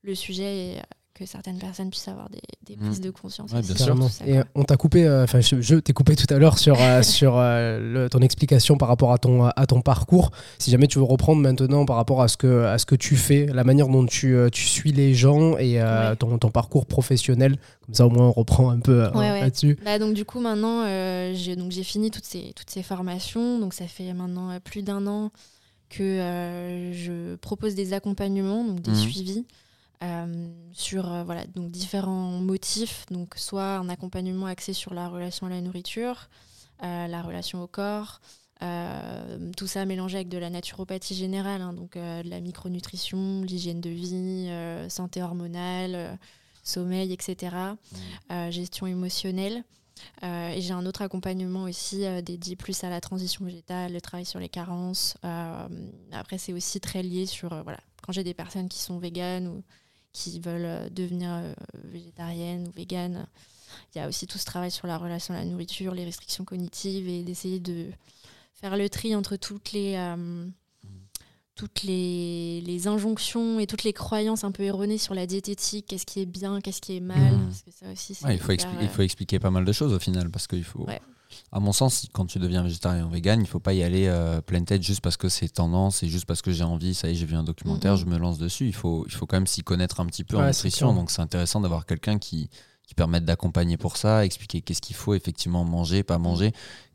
le 0.02 0.14
sujet 0.14 0.74
et 0.76 0.80
que 1.18 1.24
certaines 1.26 1.58
personnes 1.58 1.88
puissent 1.90 2.08
avoir 2.08 2.28
des, 2.28 2.40
des 2.66 2.76
Mm. 2.76 2.86
prises 2.86 3.00
de 3.00 3.10
conscience. 3.10 3.50
Ouais, 3.52 3.62
bien 3.62 3.74
sûr. 3.76 4.10
Ça, 4.10 4.26
Et 4.26 4.40
on 4.54 4.64
t'a 4.64 4.76
coupé, 4.76 5.06
euh, 5.06 5.24
enfin 5.24 5.40
je, 5.40 5.60
je 5.62 5.76
t'ai 5.76 5.92
coupé 5.94 6.14
tout 6.14 6.32
à 6.32 6.38
l'heure 6.38 6.58
sur, 6.58 6.76
euh, 6.80 7.00
sur 7.02 7.36
euh, 7.38 7.78
le- 8.04 8.08
ton 8.10 8.20
explication 8.20 8.76
par 8.76 8.88
rapport 8.88 9.12
à 9.12 9.18
ton, 9.18 9.44
à 9.46 9.66
ton 9.66 9.80
parcours. 9.80 10.30
Si 10.58 10.70
jamais 10.70 10.86
tu 10.88 10.98
veux 10.98 11.04
reprendre 11.04 11.40
maintenant 11.40 11.86
par 11.86 11.96
rapport 11.96 12.20
à 12.20 12.28
ce 12.28 12.36
que, 12.36 12.64
à 12.64 12.76
ce 12.78 12.84
que 12.84 12.94
tu 12.94 13.16
fais, 13.16 13.46
la 13.46 13.64
manière 13.64 13.88
dont 13.88 14.04
tu, 14.04 14.34
euh, 14.36 14.50
tu 14.50 14.64
suis 14.66 14.92
les 14.92 15.14
gens 15.14 15.56
et 15.56 15.80
euh, 15.80 16.10
Ouais. 16.10 16.16
ton, 16.16 16.36
ton 16.38 16.50
parcours 16.50 16.84
professionnel, 16.86 17.56
comme 17.86 17.94
ça 17.94 18.06
au 18.06 18.10
moins 18.10 18.26
on 18.28 18.32
reprend 18.32 18.68
un 18.70 18.80
peu 18.80 19.04
euh, 19.04 19.10
Ouais, 19.12 19.30
ouais. 19.30 19.40
là-dessus. 19.40 19.78
Bah, 19.84 19.98
donc 19.98 20.12
du 20.14 20.24
coup 20.26 20.40
maintenant 20.40 20.82
euh, 20.84 21.32
j'ai 21.34 21.56
donc 21.56 21.70
j'ai 21.72 21.82
fini 21.84 22.10
toutes 22.10 22.24
ces 22.26 22.52
toutes 22.54 22.68
ces 22.70 22.82
formations 22.82 23.58
donc 23.58 23.72
ça 23.72 23.86
fait 23.86 24.12
maintenant 24.12 24.58
plus 24.62 24.82
d'un 24.82 25.06
an 25.06 25.30
que 25.88 26.02
euh, 26.02 26.92
je 26.92 27.36
propose 27.36 27.74
des 27.74 27.92
accompagnements 27.92 28.64
donc 28.64 28.80
des 28.82 28.90
Mhm. 28.90 28.96
suivis 28.96 29.46
euh, 30.02 30.48
sur 30.72 31.12
euh, 31.12 31.24
voilà 31.24 31.46
donc 31.46 31.70
différents 31.70 32.40
motifs 32.40 33.06
donc 33.10 33.34
soit 33.36 33.76
un 33.76 33.88
accompagnement 33.88 34.46
axé 34.46 34.72
sur 34.72 34.94
la 34.94 35.08
relation 35.08 35.46
à 35.46 35.50
la 35.50 35.60
nourriture 35.60 36.28
euh, 36.82 37.06
la 37.06 37.22
relation 37.22 37.62
au 37.62 37.66
corps 37.66 38.20
tout 39.56 39.66
ça 39.66 39.84
mélangé 39.84 40.16
avec 40.16 40.28
de 40.30 40.38
la 40.38 40.48
naturopathie 40.48 41.14
générale 41.14 41.60
hein, 41.60 41.74
donc 41.74 41.92
de 41.92 42.28
la 42.28 42.40
micronutrition 42.40 43.42
l'hygiène 43.42 43.82
de 43.82 43.90
vie 43.90 44.48
santé 44.88 45.22
hormonale 45.22 46.18
sommeil 46.62 47.12
etc 47.12 47.76
euh, 48.30 48.50
gestion 48.50 48.86
émotionnelle. 48.86 49.64
Euh, 50.22 50.50
et 50.50 50.60
j'ai 50.60 50.72
un 50.72 50.84
autre 50.84 51.00
accompagnement 51.02 51.62
aussi 51.62 52.04
euh, 52.04 52.20
dédié 52.20 52.54
plus 52.54 52.84
à 52.84 52.90
la 52.90 53.00
transition 53.00 53.44
végétale, 53.46 53.92
le 53.92 54.00
travail 54.00 54.26
sur 54.26 54.38
les 54.38 54.48
carences. 54.48 55.16
Euh, 55.24 55.68
après, 56.12 56.36
c'est 56.36 56.52
aussi 56.52 56.80
très 56.80 57.02
lié 57.02 57.24
sur, 57.24 57.48
voilà, 57.62 57.80
quand 58.02 58.12
j'ai 58.12 58.24
des 58.24 58.34
personnes 58.34 58.68
qui 58.68 58.80
sont 58.80 58.98
véganes 58.98 59.48
ou 59.48 59.62
qui 60.16 60.40
veulent 60.40 60.64
euh, 60.64 60.88
devenir 60.90 61.30
euh, 61.30 61.52
végétariennes 61.84 62.66
ou 62.68 62.70
véganes, 62.70 63.26
il 63.94 63.98
y 63.98 64.00
a 64.00 64.08
aussi 64.08 64.26
tout 64.26 64.38
ce 64.38 64.44
travail 64.46 64.70
sur 64.70 64.86
la 64.86 64.96
relation 64.98 65.34
à 65.34 65.38
la 65.38 65.44
nourriture, 65.44 65.94
les 65.94 66.04
restrictions 66.04 66.44
cognitives 66.44 67.08
et 67.08 67.22
d'essayer 67.22 67.60
de 67.60 67.86
faire 68.54 68.76
le 68.76 68.88
tri 68.88 69.14
entre 69.14 69.36
toutes 69.36 69.72
les, 69.72 69.94
euh, 69.96 70.46
toutes 71.54 71.82
les, 71.82 72.60
les 72.62 72.86
injonctions 72.86 73.60
et 73.60 73.66
toutes 73.66 73.84
les 73.84 73.92
croyances 73.92 74.44
un 74.44 74.52
peu 74.52 74.62
erronées 74.62 74.98
sur 74.98 75.14
la 75.14 75.26
diététique, 75.26 75.86
qu'est-ce 75.88 76.06
qui 76.06 76.20
est 76.20 76.26
bien, 76.26 76.60
qu'est-ce 76.60 76.80
qui 76.80 76.96
est 76.96 77.00
mal, 77.00 77.34
Mhm. 77.34 77.46
parce 77.48 77.62
que 77.62 77.70
ça 77.70 77.92
aussi 77.92 78.16
Ouais, 78.24 78.34
il, 78.36 78.40
faut 78.40 78.52
hyper, 78.52 78.70
expli- 78.72 78.82
il 78.82 78.88
faut 78.88 79.02
expliquer 79.02 79.38
pas 79.38 79.50
mal 79.50 79.64
de 79.64 79.72
choses 79.72 79.92
au 79.92 79.98
final 79.98 80.30
parce 80.30 80.46
qu'il 80.46 80.64
faut. 80.64 80.84
Ouais. 80.86 81.00
À 81.52 81.60
mon 81.60 81.72
sens, 81.72 82.06
quand 82.12 82.26
tu 82.26 82.38
deviens 82.38 82.62
végétarien 82.62 83.06
ou 83.06 83.10
vegan, 83.10 83.40
il 83.40 83.46
faut 83.46 83.60
pas 83.60 83.72
y 83.72 83.82
aller 83.82 84.06
euh, 84.06 84.40
pleine 84.40 84.64
tête 84.64 84.82
juste 84.82 85.00
parce 85.00 85.16
que 85.16 85.28
c'est 85.28 85.48
tendance 85.48 86.02
et 86.02 86.08
juste 86.08 86.24
parce 86.26 86.42
que 86.42 86.52
j'ai 86.52 86.64
envie. 86.64 86.94
Ça 86.94 87.08
y 87.08 87.12
est, 87.12 87.14
j'ai 87.14 87.26
vu 87.26 87.34
un 87.36 87.44
documentaire, 87.44 87.92
Mhm. 87.92 87.98
je 87.98 88.04
me 88.06 88.18
lance 88.18 88.38
dessus. 88.38 88.66
Il 88.66 88.74
faut, 88.74 89.04
il 89.06 89.12
faut 89.12 89.26
quand 89.26 89.36
même 89.36 89.46
s'y 89.46 89.62
connaître 89.62 90.00
un 90.00 90.06
petit 90.06 90.24
peu 90.24 90.36
en 90.36 90.40
Ouais, 90.40 90.48
nutrition. 90.48 90.94
Donc 90.94 91.10
c'est 91.10 91.22
intéressant 91.22 91.60
d'avoir 91.60 91.86
quelqu'un 91.86 92.18
qui, 92.18 92.48
qui 92.86 92.94
permette 92.94 93.24
d'accompagner 93.24 93.76
pour 93.76 93.96
ça, 93.96 94.24
expliquer 94.24 94.60
qu'est-ce 94.60 94.80
qu'il 94.82 94.96
faut 94.96 95.14
effectivement 95.14 95.64
manger, 95.64 96.02
pas 96.02 96.18
manger. 96.18 96.52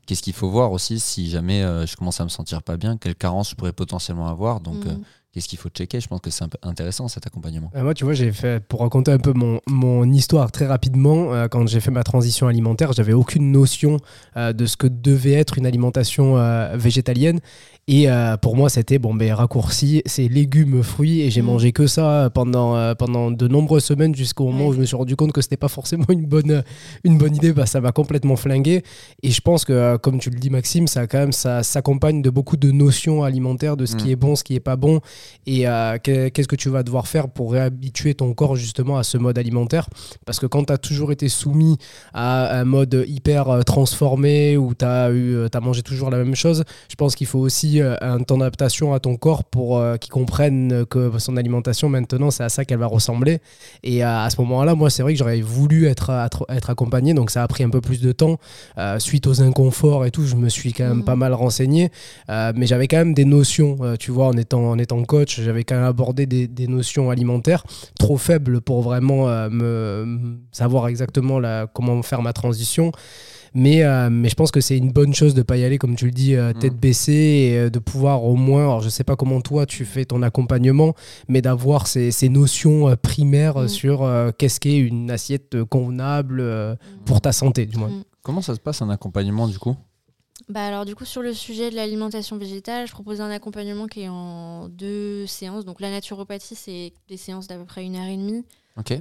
Qu'est-ce 0.07 0.23
qu'il 0.23 0.33
faut 0.33 0.49
voir 0.49 0.71
aussi 0.71 0.99
si 0.99 1.29
jamais 1.29 1.61
euh, 1.63 1.85
je 1.85 1.95
commence 1.95 2.19
à 2.19 2.23
me 2.23 2.29
sentir 2.29 2.63
pas 2.63 2.75
bien, 2.75 2.97
quelles 2.97 3.15
carences 3.15 3.51
je 3.51 3.55
pourrais 3.55 3.71
potentiellement 3.73 4.27
avoir. 4.27 4.59
Donc 4.59 4.85
euh, 4.85 4.93
Mhm. 4.95 5.03
Qu'est-ce 5.33 5.47
qu'il 5.47 5.59
faut 5.59 5.69
checker? 5.69 5.99
Je 5.99 6.07
pense 6.07 6.21
que 6.21 6.29
c'est 6.29 6.45
intéressant 6.61 7.07
cet 7.07 7.25
accompagnement. 7.25 7.71
Euh, 7.75 7.83
moi, 7.83 7.93
tu 7.93 8.03
vois, 8.03 8.13
j'ai 8.13 8.31
fait, 8.31 8.63
pour 8.63 8.81
raconter 8.81 9.11
un 9.11 9.17
peu 9.17 9.33
mon, 9.33 9.61
mon 9.67 10.11
histoire 10.11 10.51
très 10.51 10.67
rapidement, 10.67 11.33
euh, 11.33 11.47
quand 11.47 11.67
j'ai 11.67 11.79
fait 11.79 11.91
ma 11.91 12.03
transition 12.03 12.47
alimentaire, 12.47 12.93
j'avais 12.93 13.13
aucune 13.13 13.51
notion 13.51 13.97
euh, 14.37 14.53
de 14.53 14.65
ce 14.65 14.77
que 14.77 14.87
devait 14.87 15.33
être 15.33 15.57
une 15.57 15.65
alimentation 15.65 16.11
végétalienne. 16.75 17.39
Et 17.87 18.09
euh, 18.09 18.37
pour 18.37 18.55
moi, 18.55 18.69
c'était 18.69 18.99
bon, 18.99 19.13
ben, 19.15 19.33
raccourci, 19.33 20.01
c'est 20.05 20.27
légumes, 20.27 20.83
fruits, 20.83 21.21
et 21.21 21.31
j'ai 21.31 21.41
Mm. 21.41 21.45
mangé 21.45 21.71
que 21.71 21.87
ça 21.87 22.29
pendant, 22.33 22.75
euh, 22.77 22.93
pendant 22.93 23.31
de 23.31 23.47
nombreuses 23.47 23.83
semaines 23.83 24.13
jusqu'au 24.15 24.45
moment 24.45 24.67
où 24.67 24.73
je 24.73 24.79
me 24.79 24.85
suis 24.85 24.95
rendu 24.95 25.15
compte 25.15 25.33
que 25.33 25.41
c'était 25.41 25.57
pas 25.57 25.67
forcément 25.67 26.05
une 26.09 26.25
bonne, 26.25 26.63
une 27.03 27.17
bonne 27.17 27.35
idée. 27.35 27.51
Bah, 27.53 27.65
ça 27.65 27.81
m'a 27.81 27.91
complètement 27.91 28.35
flingué. 28.35 28.83
Et 29.23 29.31
je 29.31 29.41
pense 29.41 29.65
que, 29.65 29.73
euh, 29.73 29.97
comme 29.97 30.19
tu 30.19 30.29
le 30.29 30.37
dis, 30.39 30.49
Maxime, 30.51 30.87
ça 30.87 31.07
quand 31.07 31.17
même, 31.17 31.31
ça 31.31 31.63
s'accompagne 31.63 32.21
de 32.21 32.29
beaucoup 32.29 32.55
de 32.55 32.71
notions 32.71 33.23
alimentaires, 33.23 33.75
de 33.75 33.87
ce 33.87 33.95
qui 33.95 34.07
Mm. 34.09 34.11
est 34.11 34.15
bon, 34.15 34.35
ce 34.35 34.43
qui 34.43 34.55
est 34.55 34.59
pas 34.61 34.75
bon, 34.75 35.01
et 35.47 35.67
euh, 35.67 35.97
que- 35.97 36.29
qu'est-ce 36.29 36.47
que 36.47 36.55
tu 36.55 36.69
vas 36.69 36.83
devoir 36.83 37.07
faire 37.07 37.29
pour 37.29 37.51
réhabituer 37.51 38.13
ton 38.13 38.33
corps 38.33 38.55
justement 38.55 38.99
à 38.99 39.03
ce 39.03 39.17
mode 39.17 39.37
alimentaire? 39.39 39.89
Parce 40.25 40.39
que 40.39 40.45
quand 40.45 40.65
tu 40.65 40.71
as 40.73 40.77
toujours 40.77 41.11
été 41.11 41.27
soumis 41.29 41.77
à 42.13 42.59
un 42.59 42.63
mode 42.63 43.05
hyper 43.07 43.49
euh, 43.49 43.61
transformé 43.63 44.55
où 44.55 44.75
tu 44.75 44.85
as, 44.85 45.09
mangé 45.61 45.81
toujours 45.81 46.09
la 46.11 46.17
même 46.19 46.35
chose, 46.35 46.63
je 46.89 46.95
pense 46.95 47.15
qu'il 47.15 47.27
faut 47.27 47.39
aussi 47.39 47.70
euh, 47.79 47.95
un 48.01 48.19
temps 48.23 48.37
d'adaptation 48.37 48.93
à 48.93 48.99
ton 48.99 49.15
corps 49.15 49.43
pour 49.43 49.77
euh, 49.77 49.95
qu'il 49.97 50.11
comprenne 50.11 50.85
que 50.89 51.11
son 51.19 51.37
alimentation 51.37 51.87
maintenant 51.87 52.31
c'est 52.31 52.43
à 52.43 52.49
ça 52.49 52.65
qu'elle 52.65 52.79
va 52.79 52.87
ressembler. 52.87 53.39
Et 53.83 54.03
euh, 54.03 54.07
à 54.25 54.29
ce 54.29 54.39
moment-là, 54.41 54.75
moi 54.75 54.89
c'est 54.89 55.03
vrai 55.03 55.13
que 55.13 55.19
j'aurais 55.19 55.41
voulu 55.41 55.85
être, 55.85 56.09
être, 56.49 56.69
accompagné, 56.69 57.13
donc 57.13 57.31
ça 57.31 57.43
a 57.43 57.47
pris 57.47 57.63
un 57.63 57.69
peu 57.69 57.81
plus 57.81 58.01
de 58.01 58.11
temps. 58.11 58.37
Euh, 58.77 58.99
suite 58.99 59.27
aux 59.27 59.41
inconforts 59.41 60.05
et 60.05 60.11
tout, 60.11 60.25
je 60.25 60.35
me 60.35 60.49
suis 60.49 60.73
quand 60.73 60.83
même 60.87 60.97
Mhm. 60.97 61.05
pas 61.05 61.15
mal 61.15 61.33
renseigné. 61.33 61.91
Euh, 62.29 62.51
mais 62.55 62.65
j'avais 62.65 62.87
quand 62.87 62.97
même 62.97 63.13
des 63.13 63.25
notions, 63.25 63.77
euh, 63.81 63.95
tu 63.95 64.11
vois, 64.11 64.27
en 64.27 64.33
étant, 64.37 64.69
en 64.71 64.77
étant 64.77 65.01
coach, 65.03 65.39
j'avais 65.39 65.63
quand 65.63 65.75
même 65.75 65.85
abordé 65.85 66.25
des, 66.25 66.47
des 66.47 66.67
notions 66.67 67.09
alimentaires 67.09 67.63
trop 67.99 68.17
faibles 68.17 68.61
pour 68.61 68.81
vraiment 68.81 69.27
me, 69.49 70.05
me 70.05 70.37
savoir 70.51 70.87
exactement 70.87 71.39
la, 71.39 71.67
comment 71.73 72.01
faire 72.01 72.21
ma 72.21 72.33
transition. 72.33 72.91
Mais, 73.53 73.83
euh, 73.83 74.09
mais 74.09 74.29
je 74.29 74.35
pense 74.35 74.49
que 74.51 74.61
c'est 74.61 74.77
une 74.77 74.91
bonne 74.91 75.13
chose 75.13 75.33
de 75.33 75.41
pas 75.41 75.57
y 75.57 75.65
aller, 75.65 75.77
comme 75.77 75.95
tu 75.97 76.05
le 76.05 76.11
dis, 76.11 76.35
euh, 76.35 76.53
tête 76.53 76.73
Mm. 76.75 76.77
baissée 76.77 77.13
et 77.51 77.57
euh, 77.57 77.69
de 77.69 77.79
pouvoir 77.79 78.23
au 78.23 78.35
moins, 78.35 78.61
alors 78.61 78.81
je 78.81 78.87
sais 78.89 79.03
pas 79.03 79.15
comment 79.17 79.41
toi 79.41 79.65
tu 79.65 79.83
fais 79.83 80.05
ton 80.05 80.21
accompagnement, 80.21 80.93
mais 81.27 81.41
d'avoir 81.41 81.87
ces, 81.87 82.11
ces 82.11 82.29
notions 82.29 82.87
euh, 82.87 82.95
primaires 82.95 83.57
Mm. 83.57 83.67
sur 83.67 84.03
euh, 84.03 84.31
qu'est-ce 84.37 84.59
qu'est 84.61 84.77
une 84.77 85.11
assiette 85.11 85.63
convenable 85.65 86.39
euh, 86.39 86.73
Mm. 86.75 87.03
pour 87.05 87.19
ta 87.19 87.31
santé, 87.33 87.65
du 87.65 87.77
moins. 87.77 87.89
Mm. 87.89 88.03
Comment 88.23 88.41
ça 88.41 88.55
se 88.55 88.59
passe 88.61 88.81
un 88.81 88.89
accompagnement 88.89 89.47
du 89.47 89.59
coup? 89.59 89.75
Bah 90.49 90.65
alors 90.65 90.85
du 90.85 90.95
coup 90.95 91.05
sur 91.05 91.21
le 91.21 91.33
sujet 91.33 91.69
de 91.71 91.75
l'alimentation 91.75 92.37
végétale, 92.37 92.85
je 92.87 92.91
propose 92.91 93.21
un 93.21 93.29
accompagnement 93.29 93.87
qui 93.87 94.01
est 94.01 94.09
en 94.09 94.67
deux 94.69 95.25
séances. 95.27 95.65
Donc 95.65 95.79
la 95.81 95.91
naturopathie 95.91 96.55
c'est 96.55 96.93
des 97.07 97.17
séances 97.17 97.47
d'à 97.47 97.55
peu 97.55 97.63
près 97.65 97.85
une 97.85 97.95
heure 97.95 98.07
et 98.07 98.17
demie 98.17 98.43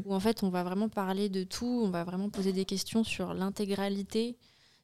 Où 0.04 0.14
en 0.14 0.20
fait 0.20 0.42
on 0.42 0.48
va 0.50 0.62
vraiment 0.64 0.88
parler 0.88 1.28
de 1.28 1.44
tout, 1.44 1.82
on 1.84 1.90
va 1.90 2.04
vraiment 2.04 2.28
poser 2.30 2.52
des 2.52 2.64
questions 2.64 3.04
sur 3.04 3.34
l'intégralité 3.34 4.36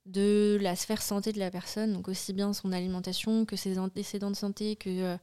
de 0.07 0.57
la 0.61 0.77
sphère 0.77 1.03
santé 1.03 1.33
de 1.33 1.39
la 1.41 1.51
personne, 1.51 1.93
donc 1.93 2.07
aussi 2.09 2.33
bien 2.33 2.53
son 2.53 2.71
alimentation 2.73 3.45
que 3.45 3.57
ses 3.57 3.79
antécédents 3.79 4.31
de 4.31 4.37
santé, 4.37 4.77
que 4.77 4.89
euh, 4.89 5.17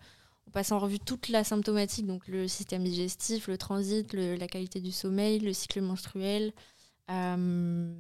on 0.48 0.52
passe 0.52 0.74
en 0.74 0.80
revue 0.80 1.00
toute 1.00 1.30
la 1.30 1.46
symptomatique, 1.46 2.06
donc 2.06 2.28
le 2.28 2.50
système 2.50 2.84
digestif, 2.84 3.48
le 3.48 3.58
transit, 3.58 4.12
le- 4.12 4.36
la 4.36 4.48
qualité 4.48 4.82
du 4.82 4.92
sommeil, 4.92 5.40
le 5.40 5.54
cycle 5.54 5.80
menstruel, 5.82 6.52
euh, 7.10 7.94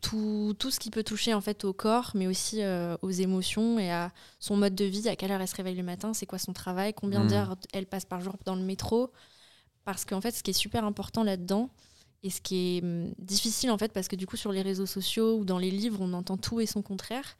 tout, 0.00 0.54
tout 0.58 0.70
ce 0.70 0.78
qui 0.78 0.90
peut 0.90 1.02
toucher 1.02 1.34
en 1.34 1.40
fait 1.40 1.64
au 1.64 1.72
corps, 1.72 2.12
mais 2.14 2.26
aussi 2.28 2.62
euh, 2.62 2.96
aux 3.02 3.10
émotions 3.10 3.78
et 3.78 3.90
à 3.90 4.12
son 4.38 4.56
mode 4.56 4.74
de 4.74 4.84
vie, 4.84 5.08
à 5.08 5.16
quelle 5.16 5.32
heure 5.32 5.40
elle 5.40 5.48
se 5.48 5.56
réveille 5.56 5.74
le 5.74 5.82
matin, 5.82 6.14
c'est 6.14 6.26
quoi 6.26 6.38
son 6.38 6.52
travail, 6.52 6.94
combien 6.94 7.22
Mhm. 7.24 7.28
d'heures 7.30 7.56
elle 7.72 7.86
passe 7.86 8.04
par 8.04 8.20
jour 8.20 8.36
dans 8.44 8.54
le 8.54 8.62
métro. 8.62 9.10
Parce 9.84 10.04
qu'en 10.04 10.20
fait, 10.20 10.30
ce 10.32 10.42
qui 10.42 10.50
est 10.50 10.54
super 10.54 10.84
important 10.84 11.24
là-dedans, 11.24 11.70
et 12.22 12.30
ce 12.30 12.40
qui 12.42 12.76
est 12.78 12.82
hum, 12.84 13.12
difficile 13.18 13.70
en 13.70 13.78
fait, 13.78 13.92
parce 13.92 14.06
que 14.08 14.16
du 14.16 14.26
coup 14.26 14.36
sur 14.36 14.52
les 14.52 14.62
réseaux 14.62 14.86
sociaux 14.86 15.38
ou 15.38 15.44
dans 15.44 15.58
les 15.58 15.70
livres, 15.70 15.98
on 16.02 16.12
entend 16.12 16.36
tout 16.36 16.60
et 16.60 16.66
son 16.66 16.82
contraire. 16.82 17.36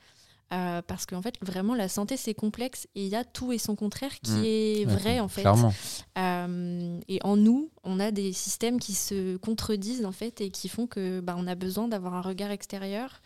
euh, 0.52 0.82
parce 0.84 1.06
qu'en 1.06 1.22
fait, 1.22 1.36
vraiment, 1.42 1.76
la 1.76 1.88
santé, 1.88 2.16
c'est 2.16 2.34
complexe 2.34 2.88
et 2.96 3.04
il 3.04 3.08
y 3.08 3.14
a 3.14 3.22
tout 3.24 3.52
et 3.52 3.58
son 3.58 3.76
contraire 3.76 4.18
qui 4.20 4.32
Mhm. 4.32 4.44
est 4.44 4.78
Ouais, 4.86 4.94
vrai 4.96 5.20
en 5.20 5.28
fait. 5.28 5.42
Clairement. 5.42 5.72
Euh, 6.18 6.98
et 7.08 7.20
en 7.22 7.36
nous, 7.36 7.70
on 7.84 8.00
a 8.00 8.10
des 8.10 8.32
systèmes 8.32 8.80
qui 8.80 8.94
se 8.94 9.36
contredisent 9.36 10.04
en 10.04 10.10
fait 10.10 10.40
et 10.40 10.50
qui 10.50 10.68
font 10.68 10.88
que 10.88 11.20
bah, 11.20 11.36
on 11.38 11.46
a 11.46 11.54
besoin 11.54 11.86
d'avoir 11.86 12.14
un 12.14 12.20
regard 12.20 12.50
extérieur 12.50 13.20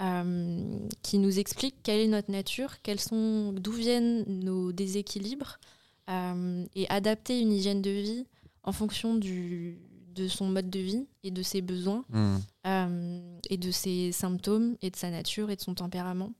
euh, 0.00 0.66
qui 1.02 1.18
nous 1.18 1.38
explique 1.38 1.76
quelle 1.84 2.00
est 2.00 2.08
notre 2.08 2.32
nature, 2.32 2.82
quels 2.82 2.98
sont, 3.00 3.52
d'où 3.52 3.70
viennent 3.72 4.24
nos 4.26 4.72
déséquilibres 4.72 5.58
et 6.74 6.86
adapter 6.90 7.38
une 7.40 7.52
hygiène 7.52 7.82
de 7.82 7.90
vie 7.90 8.26
en 8.64 8.72
fonction 8.72 9.14
du, 9.14 9.78
de 10.14 10.26
son 10.28 10.48
mode 10.48 10.70
de 10.70 10.78
vie 10.80 11.06
et 11.22 11.30
de 11.30 11.42
ses 11.42 11.60
besoins 11.62 12.04
Hmm. 12.10 12.36
euh, 12.66 13.38
et 13.50 13.56
de 13.56 13.70
ses 13.70 14.10
symptômes 14.12 14.76
et 14.82 14.90
de 14.90 14.96
sa 14.96 15.10
nature 15.10 15.50
et 15.50 15.56
de 15.56 15.60
son 15.62 15.74
tempérament. 15.74 16.32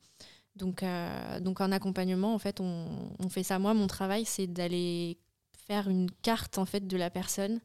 Donc, 0.57 0.83
euh, 0.83 1.40
donc 1.40 1.61
en 1.61 1.73
accompagnement, 1.73 2.35
en 2.35 2.38
fait, 2.38 2.61
on, 2.61 2.87
on 3.19 3.28
fait 3.28 3.43
ça. 3.43 3.59
Moi, 3.59 3.75
mon 3.75 3.87
travail, 3.88 4.25
c'est 4.25 4.47
d'aller 4.47 5.19
faire 5.66 5.88
une 5.88 6.11
carte 6.23 6.59
en 6.59 6.64
fait 6.64 6.87
de 6.87 6.97
la 6.97 7.11
personne, 7.11 7.61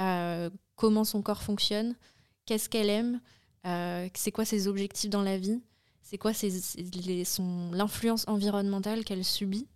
euh, 0.00 0.48
comment 0.76 1.04
son 1.04 1.22
corps 1.22 1.42
fonctionne, 1.42 1.94
qu'est-ce 2.46 2.68
qu'elle 2.68 2.88
aime, 2.90 3.20
c'est 4.14 4.32
quoi 4.32 4.44
ses 4.44 4.66
objectifs 4.66 5.10
dans 5.10 5.22
la 5.22 5.36
vie, 5.38 5.60
c'est 6.00 6.18
quoi 6.18 6.32
ses- 6.32 6.50
ses- 6.60 6.82
les- 6.82 7.24
son- 7.24 7.70
l'influence 7.72 8.24
environnementale 8.28 9.04
qu'elle 9.04 9.24
subit. 9.24 9.66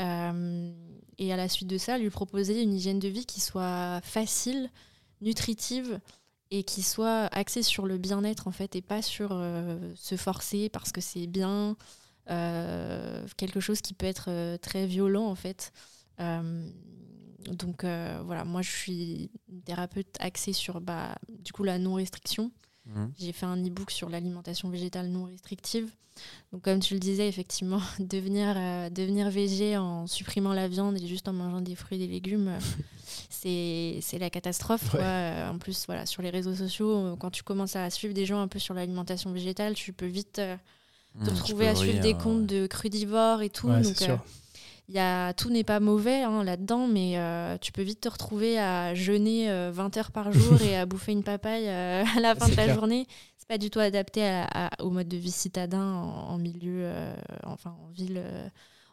Euh, 0.00 0.72
et 1.22 1.32
à 1.32 1.36
la 1.36 1.48
suite 1.48 1.68
de 1.68 1.78
ça, 1.78 1.98
lui 1.98 2.10
proposer 2.10 2.60
une 2.60 2.74
hygiène 2.74 2.98
de 2.98 3.06
vie 3.06 3.26
qui 3.26 3.40
soit 3.40 4.00
facile, 4.02 4.70
nutritive 5.20 6.00
et 6.50 6.64
qui 6.64 6.82
soit 6.82 7.26
axée 7.26 7.62
sur 7.62 7.86
le 7.86 7.96
bien-être 7.96 8.48
en 8.48 8.50
fait 8.50 8.74
et 8.74 8.82
pas 8.82 9.02
sur 9.02 9.28
euh, 9.30 9.78
se 9.94 10.16
forcer 10.16 10.68
parce 10.68 10.90
que 10.90 11.00
c'est 11.00 11.28
bien, 11.28 11.76
euh, 12.28 13.24
quelque 13.36 13.60
chose 13.60 13.80
qui 13.80 13.94
peut 13.94 14.06
être 14.06 14.30
euh, 14.30 14.58
très 14.58 14.84
violent 14.84 15.26
en 15.26 15.36
fait. 15.36 15.72
Donc 16.18 17.84
voilà, 17.84 18.44
moi 18.44 18.62
je 18.62 18.70
suis 18.70 19.30
thérapeute 19.64 20.16
axée 20.20 20.52
sur 20.52 20.80
bah, 20.80 21.16
du 21.28 21.52
coup 21.52 21.64
la 21.64 21.78
non-restriction. 21.78 22.50
Hmm. 22.86 23.06
J'ai 23.18 23.32
fait 23.32 23.46
un 23.46 23.56
e-book 23.64 23.90
sur 23.90 24.08
l'alimentation 24.08 24.68
végétale 24.68 25.08
non 25.08 25.24
restrictive. 25.24 25.88
Donc, 26.52 26.62
comme 26.62 26.80
tu 26.80 26.94
le 26.94 27.00
disais, 27.00 27.28
effectivement, 27.28 27.80
devenir, 27.98 28.54
euh, 28.56 28.90
devenir 28.90 29.30
végé 29.30 29.76
en 29.76 30.06
supprimant 30.06 30.52
la 30.52 30.68
viande 30.68 30.96
et 31.00 31.06
juste 31.06 31.28
en 31.28 31.32
mangeant 31.32 31.60
des 31.60 31.74
fruits 31.74 32.02
et 32.02 32.06
des 32.06 32.12
légumes, 32.12 32.48
euh, 32.48 34.00
c'est 34.00 34.18
la 34.18 34.30
catastrophe. 34.30 34.94
Ouais. 34.94 35.00
Euh, 35.02 35.50
En 35.50 35.58
plus, 35.58 35.86
voilà, 35.86 36.06
sur 36.06 36.22
les 36.22 36.30
réseaux 36.30 36.54
sociaux, 36.54 37.16
quand 37.18 37.30
tu 37.30 37.42
commences 37.42 37.76
à 37.76 37.88
suivre 37.90 38.14
des 38.14 38.26
gens 38.26 38.40
un 38.40 38.48
peu 38.48 38.58
sur 38.58 38.74
l'alimentation 38.74 39.32
végétale, 39.32 39.74
tu 39.74 39.92
peux 39.92 40.06
vite 40.06 40.34
te 40.34 40.56
tu 41.24 41.30
retrouver 41.30 41.68
à 41.68 41.74
suivre 41.74 42.00
des 42.00 42.14
comptes 42.14 42.46
de 42.46 42.66
crudivores 42.66 43.42
et 43.42 43.50
tout. 43.50 43.68
Ouais, 43.68 43.82
donc, 43.82 43.96
y 44.92 44.98
a, 44.98 45.32
tout 45.34 45.50
n'est 45.50 45.64
pas 45.64 45.80
mauvais 45.80 46.22
hein, 46.22 46.44
là-dedans, 46.44 46.86
mais 46.86 47.18
euh, 47.18 47.56
tu 47.58 47.72
peux 47.72 47.82
vite 47.82 48.00
te 48.00 48.08
retrouver 48.08 48.58
à 48.58 48.94
jeûner 48.94 49.50
euh, 49.50 49.70
20 49.72 49.96
heures 49.96 50.10
par 50.12 50.32
jour 50.32 50.60
et 50.62 50.76
à 50.76 50.86
bouffer 50.86 51.12
une 51.12 51.22
papaye 51.24 51.68
euh, 51.68 52.04
à 52.16 52.20
la 52.20 52.34
fin 52.34 52.46
de 52.48 52.54
la 52.56 52.64
clair. 52.64 52.74
journée. 52.74 53.06
C'est 53.38 53.48
pas 53.48 53.58
du 53.58 53.70
tout 53.70 53.80
adapté 53.80 54.24
à- 54.24 54.46
à- 54.68 54.82
au 54.82 54.90
mode 54.90 55.08
de 55.08 55.16
vie 55.16 55.30
citadin 55.32 55.82
en, 55.82 56.28
en 56.34 56.38
milieu, 56.38 56.82
euh, 56.84 57.14
enfin 57.44 57.76
en 57.86 57.90
ville, 57.90 58.18
euh, 58.18 58.48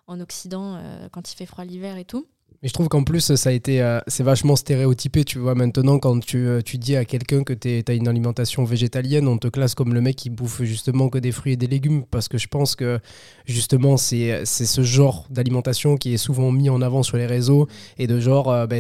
en 0.08 0.20
Occident, 0.20 0.76
euh, 0.76 1.08
quand 1.12 1.32
il 1.32 1.36
fait 1.36 1.46
froid 1.46 1.64
l'hiver 1.66 1.98
et 1.98 2.06
tout. 2.06 2.26
Mais 2.62 2.68
je 2.68 2.74
trouve 2.74 2.90
qu'en 2.90 3.04
plus, 3.06 3.36
ça 3.36 3.50
a 3.50 3.54
été, 3.54 3.82
euh, 3.82 4.02
c'est 4.08 4.24
vachement 4.24 4.58
stéréotypé, 4.58 5.24
tu 5.24 5.40
vois. 5.40 5.56
Maintenant, 5.56 5.98
quand 5.98 6.20
tu, 6.20 6.46
euh, 6.46 6.62
tu 6.62 6.78
dis 6.78 6.98
à 6.98 7.06
quelqu'un 7.06 7.44
que 7.44 7.54
tu 7.54 7.82
as 7.88 7.94
une 7.94 8.10
alimentation 8.10 8.66
végétalienne, 8.66 9.30
on 9.30 9.38
te 9.38 9.48
classe 9.48 9.76
comme 9.76 9.94
le 9.94 10.02
mec 10.02 10.18
qui 10.18 10.30
bouffe 10.30 10.62
justement 10.64 11.08
que 11.08 11.20
des 11.20 11.32
fruits 11.32 11.54
et 11.54 11.56
des 11.56 11.68
légumes, 11.68 12.04
parce 12.12 12.28
que 12.28 12.38
je 12.38 12.50
pense 12.50 12.76
que 12.76 13.00
justement, 13.46 13.96
c'est 13.96 14.44
ce 14.46 14.82
genre 14.84 15.26
d'alimentation 15.30 15.96
qui 15.96 16.14
est 16.14 16.18
souvent 16.18 16.52
mis 16.52 16.70
en 16.70 16.82
avant 16.82 17.02
sur 17.02 17.16
les 17.16 17.28
réseaux, 17.28 17.70
et 17.98 18.08
de 18.08 18.20
genre, 18.20 18.52
euh, 18.52 18.68
bah, 18.68 18.76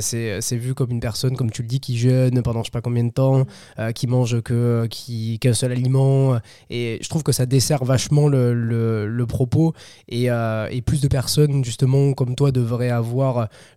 c'est 0.00 0.56
vu 0.56 0.74
comme 0.74 0.90
une 0.90 0.98
personne, 1.00 1.36
comme 1.36 1.52
tu 1.52 1.62
le 1.62 1.68
dis, 1.68 1.78
qui 1.78 1.96
jeûne 1.98 2.42
pendant 2.42 2.60
je 2.62 2.66
sais 2.66 2.70
pas 2.72 2.80
combien 2.80 3.04
de 3.04 3.12
temps, 3.12 3.46
qui 3.94 4.08
mange 4.08 4.40
que 4.42 4.88
qui- 4.90 5.38
qu'un 5.38 5.54
seul 5.54 5.70
aliment, 5.70 6.36
et 6.68 6.98
je 7.00 7.08
trouve 7.08 7.22
que 7.22 7.30
ça 7.32 7.46
dessert 7.46 7.84
vachement 7.84 8.26
le, 8.26 8.54
le- 8.54 9.06
le 9.06 9.26
propos, 9.26 9.72
et, 10.08 10.24
et 10.24 10.82
plus 10.82 11.00
de 11.00 11.06
personnes, 11.06 11.64
justement, 11.64 12.12
comme 12.12 12.34
toi, 12.34 12.50
devraient 12.50 12.90
avoir 12.90 13.19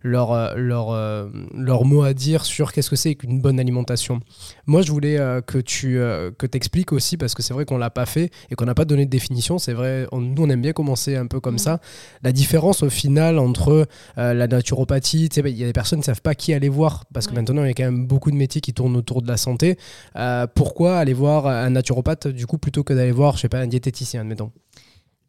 leur, 0.02 0.32
euh, 0.32 0.54
leur, 0.56 0.90
euh, 0.90 1.28
leur 1.54 1.84
mot 1.84 2.02
à 2.02 2.14
dire 2.14 2.44
sur 2.44 2.72
qu'est-ce 2.72 2.90
que 2.90 2.96
c'est 2.96 3.14
qu'une 3.14 3.40
bonne 3.40 3.60
alimentation. 3.60 4.20
Moi, 4.66 4.82
je 4.82 4.90
voulais 4.90 5.18
euh, 5.18 5.40
que 5.40 5.58
tu 5.58 5.98
euh, 5.98 6.30
que 6.36 6.46
expliques 6.54 6.92
aussi, 6.92 7.16
parce 7.16 7.34
que 7.34 7.42
c'est 7.42 7.52
vrai 7.54 7.64
qu'on 7.64 7.78
l'a 7.78 7.90
pas 7.90 8.06
fait 8.06 8.30
et 8.50 8.54
qu'on 8.54 8.64
n'a 8.64 8.74
pas 8.74 8.84
donné 8.84 9.04
de 9.06 9.10
définition. 9.10 9.58
C'est 9.58 9.72
vrai, 9.72 10.06
on- 10.12 10.20
nous, 10.20 10.42
on 10.42 10.48
aime 10.50 10.62
bien 10.62 10.72
commencer 10.72 11.16
un 11.16 11.26
peu 11.26 11.40
comme 11.40 11.54
Mhm. 11.54 11.58
ça. 11.58 11.80
La 12.22 12.32
différence 12.32 12.82
au 12.82 12.90
final 12.90 13.38
entre 13.38 13.86
euh, 14.18 14.34
la 14.34 14.46
naturopathie, 14.46 15.28
tu 15.28 15.34
sais, 15.36 15.42
bah, 15.42 15.48
il 15.48 15.56
y 15.56 15.64
a 15.64 15.66
des 15.66 15.72
personnes 15.72 15.98
qui 15.98 16.08
ne 16.08 16.14
savent 16.14 16.22
pas 16.22 16.34
qui 16.34 16.52
aller 16.54 16.68
voir, 16.68 17.04
parce 17.12 17.26
que 17.26 17.32
Ouais. 17.32 17.38
maintenant, 17.40 17.64
il 17.64 17.68
y 17.68 17.70
a 17.70 17.74
quand 17.74 17.84
même 17.84 18.06
beaucoup 18.06 18.30
de 18.30 18.36
métiers 18.36 18.60
qui 18.60 18.72
tournent 18.72 18.96
autour 18.96 19.20
de 19.22 19.28
la 19.28 19.36
santé. 19.36 19.76
Euh, 20.16 20.46
pourquoi 20.54 20.98
aller 20.98 21.12
voir 21.14 21.46
un 21.46 21.70
naturopathe, 21.70 22.28
du 22.28 22.46
coup, 22.46 22.58
plutôt 22.58 22.84
que 22.84 22.92
d'aller 22.94 23.12
voir, 23.12 23.36
je 23.36 23.42
sais 23.42 23.48
pas, 23.48 23.58
un 23.58 23.66
diététicien, 23.66 24.20
admettons? 24.20 24.52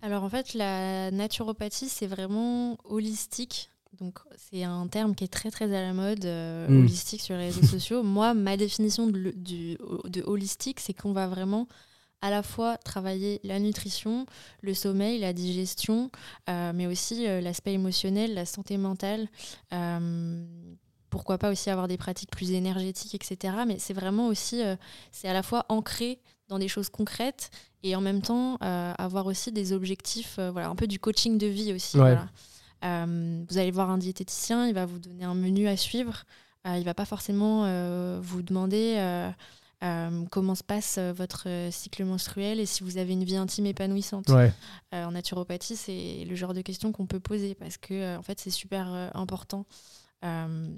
Alors 0.01 0.23
en 0.23 0.29
fait, 0.29 0.53
la 0.53 1.09
naturopathie, 1.09 1.89
c'est 1.89 2.05
vraiment 2.05 2.77
holistique. 2.83 3.69
Donc 3.99 4.19
c'est 4.37 4.63
un 4.63 4.87
terme 4.87 5.15
qui 5.15 5.23
est 5.23 5.27
très 5.33 5.51
très 5.51 5.65
à 5.75 5.81
la 5.81 5.93
mode, 5.93 6.25
euh, 6.25 6.67
Mm. 6.67 6.79
holistique 6.81 7.21
sur 7.21 7.35
les 7.35 7.45
réseaux 7.45 7.61
sociaux. 7.79 8.03
Moi, 8.03 8.33
ma 8.33 8.57
définition 8.57 9.07
de, 9.07 9.17
le- 9.17 9.31
du- 9.33 9.77
de 10.05 10.21
holistique, 10.23 10.79
c'est 10.79 10.93
qu'on 10.93 11.13
va 11.13 11.27
vraiment 11.27 11.67
à 12.21 12.29
la 12.29 12.41
fois 12.43 12.77
travailler 12.77 13.39
la 13.43 13.59
nutrition, 13.59 14.25
le 14.61 14.73
sommeil, 14.73 15.19
la 15.19 15.31
digestion, 15.33 16.09
euh, 16.49 16.71
mais 16.73 16.87
aussi 16.87 17.27
euh, 17.27 17.39
l'aspect 17.41 17.73
émotionnel, 17.73 18.33
la 18.33 18.45
santé 18.45 18.77
mentale. 18.77 19.27
pourquoi 21.09 21.37
pas 21.37 21.49
aussi 21.51 21.69
avoir 21.69 21.87
des 21.87 21.97
pratiques 21.97 22.31
plus 22.31 22.51
énergétiques, 22.51 23.15
etc. 23.15 23.53
Mais 23.65 23.77
c'est 23.79 23.93
vraiment 23.93 24.27
aussi, 24.27 24.61
c'est 25.11 25.27
à 25.29 25.33
la 25.33 25.43
fois 25.43 25.65
ancré 25.69 26.19
dans 26.49 26.59
des 26.59 26.67
choses 26.67 26.89
concrètes 26.89 27.51
et 27.83 27.95
en 27.95 28.01
même 28.01 28.21
temps 28.21 28.57
avoir 28.97 29.25
aussi 29.27 29.51
des 29.51 29.71
objectifs, 29.71 30.37
voilà, 30.51 30.67
un 30.69 30.75
peu 30.75 30.87
du 30.87 30.99
coaching 30.99 31.37
de 31.37 31.47
vie 31.47 31.73
aussi. 31.73 31.95
Ouais. 31.97 32.01
voilà. 32.15 32.27
Euh, 32.83 33.43
vous 33.49 33.57
allez 33.57 33.71
voir 33.71 33.89
un 33.89 33.97
diététicien, 33.97 34.67
il 34.67 34.73
va 34.73 34.85
vous 34.85 34.99
donner 34.99 35.23
un 35.23 35.35
menu 35.35 35.67
à 35.67 35.77
suivre. 35.77 36.23
Euh, 36.67 36.77
il 36.77 36.83
va 36.83 36.93
pas 36.93 37.05
forcément 37.05 37.65
euh, 37.65 38.19
vous 38.21 38.41
demander 38.41 38.95
euh, 38.97 39.29
euh, 39.83 40.23
comment 40.31 40.55
se 40.55 40.63
passe 40.63 40.97
votre 40.97 41.47
cycle 41.71 42.03
menstruel 42.05 42.59
et 42.59 42.65
si 42.65 42.83
vous 42.83 42.97
avez 42.97 43.13
une 43.13 43.23
vie 43.23 43.35
intime 43.37 43.65
épanouissante. 43.67 44.29
Ouais. 44.29 44.51
Euh, 44.93 45.05
en 45.05 45.11
naturopathie, 45.11 45.75
c'est 45.75 46.25
le 46.27 46.35
genre 46.35 46.53
de 46.53 46.61
questions 46.61 46.91
qu'on 46.91 47.05
peut 47.05 47.19
poser 47.19 47.53
parce 47.55 47.77
que 47.77 47.93
euh, 47.93 48.17
en 48.17 48.21
fait, 48.23 48.39
c'est 48.39 48.49
super 48.49 48.91
euh, 48.93 49.09
important 49.13 49.65
euh, 50.23 50.75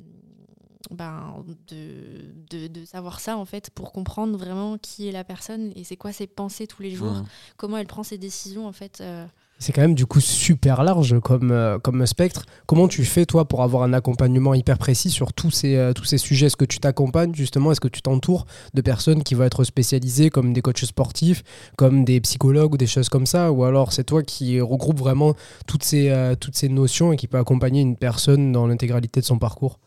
ben, 0.91 1.43
de, 1.69 2.33
de, 2.49 2.67
de 2.67 2.85
savoir 2.85 3.19
ça 3.19 3.37
en 3.37 3.45
fait 3.45 3.69
pour 3.71 3.91
comprendre 3.91 4.37
vraiment 4.37 4.77
qui 4.77 5.07
est 5.07 5.11
la 5.11 5.23
personne 5.23 5.71
et 5.75 5.83
c'est 5.83 5.97
quoi 5.97 6.13
ses 6.13 6.27
pensées 6.27 6.67
tous 6.67 6.81
les 6.81 6.91
jours, 6.91 7.23
comment 7.57 7.77
elle 7.77 7.87
prend 7.87 8.03
ses 8.03 8.17
décisions 8.17 8.67
en 8.67 8.71
fait. 8.73 9.01
euh, 9.01 9.25
C'est 9.59 9.73
quand 9.73 9.81
même 9.81 9.95
du 9.95 10.05
coup 10.05 10.21
super 10.21 10.83
large 10.83 11.19
comme, 11.19 11.49
euh, 11.51 11.79
comme 11.79 12.05
spectre. 12.05 12.45
Comment 12.67 12.87
tu 12.87 13.03
fais 13.05 13.25
toi 13.25 13.47
pour 13.47 13.63
avoir 13.63 13.81
un 13.81 13.91
accompagnement 13.93 14.53
hyper 14.53 14.77
précis 14.77 15.09
sur 15.09 15.33
tous 15.33 15.49
ces, 15.49 15.75
euh, 15.75 15.93
tous 15.93 16.03
ces 16.05 16.19
sujets? 16.19 16.45
Est-ce 16.45 16.55
que 16.57 16.63
tu 16.65 16.77
t'accompagnes 16.79 17.33
justement? 17.33 17.71
Est-ce 17.71 17.81
que 17.81 17.87
tu 17.87 18.03
t'entoures 18.03 18.45
de 18.75 18.81
personnes 18.81 19.23
qui 19.23 19.33
vont 19.33 19.45
être 19.45 19.63
spécialisées 19.63 20.29
comme 20.29 20.53
des 20.53 20.61
coachs 20.61 20.85
sportifs, 20.85 21.41
comme 21.75 22.05
des 22.05 22.21
psychologues 22.21 22.75
ou 22.75 22.77
des 22.77 22.85
choses 22.85 23.09
comme 23.09 23.25
ça? 23.25 23.51
Ou 23.51 23.63
alors 23.63 23.93
c'est 23.93 24.03
toi 24.03 24.21
qui 24.21 24.61
regroupe 24.61 24.99
vraiment 24.99 25.33
toutes 25.65 25.83
ces, 25.83 26.09
euh, 26.11 26.35
toutes 26.35 26.55
ces 26.55 26.69
notions 26.69 27.11
et 27.11 27.17
qui 27.17 27.27
peut 27.27 27.39
accompagner 27.39 27.81
une 27.81 27.95
personne 27.97 28.51
dans 28.51 28.67
l'intégralité 28.67 29.21
de 29.21 29.25
son 29.25 29.39
parcours? 29.39 29.79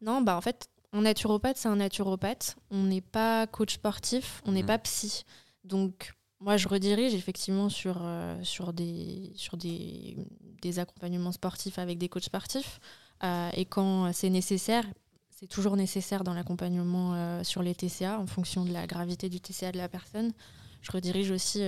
Non, 0.00 0.22
bah 0.22 0.34
en 0.36 0.40
fait, 0.40 0.64
un 0.94 1.02
naturopathe, 1.02 1.58
c'est 1.58 1.68
un 1.68 1.76
naturopathe. 1.76 2.56
On 2.70 2.84
n'est 2.84 3.02
pas 3.02 3.46
coach 3.46 3.74
sportif, 3.74 4.40
on 4.46 4.52
n'est 4.52 4.62
Mhm. 4.62 4.66
pas 4.66 4.78
psy. 4.78 5.24
Donc, 5.64 6.12
moi, 6.44 6.58
je 6.58 6.68
redirige 6.68 7.14
effectivement 7.14 7.70
sur, 7.70 7.96
euh, 8.02 8.38
sur, 8.44 8.74
des, 8.74 9.32
sur 9.34 9.56
des, 9.56 10.16
des 10.60 10.78
accompagnements 10.78 11.32
sportifs 11.32 11.78
avec 11.78 11.96
des 11.96 12.10
coachs 12.10 12.24
sportifs. 12.24 12.80
Euh, 13.22 13.48
et 13.54 13.64
quand 13.64 14.12
c'est 14.12 14.28
nécessaire, 14.28 14.84
c'est 15.30 15.46
toujours 15.46 15.76
nécessaire 15.76 16.22
dans 16.22 16.34
l'accompagnement 16.34 17.14
euh, 17.14 17.42
sur 17.44 17.62
les 17.62 17.74
TCA, 17.74 18.20
en 18.20 18.26
fonction 18.26 18.66
de 18.66 18.72
la 18.72 18.86
gravité 18.86 19.30
du 19.30 19.40
TCA 19.40 19.72
de 19.72 19.78
la 19.78 19.88
personne. 19.88 20.32
Je 20.82 20.92
redirige 20.92 21.30
aussi 21.30 21.62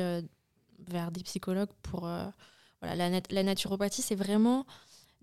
vers 0.88 1.10
des 1.10 1.22
psychologues 1.22 1.72
pour... 1.82 2.00
voilà, 2.00 2.96
la, 2.96 3.08
nat- 3.08 3.30
la 3.30 3.42
naturopathie, 3.42 4.02
c'est 4.02 4.14
vraiment 4.14 4.66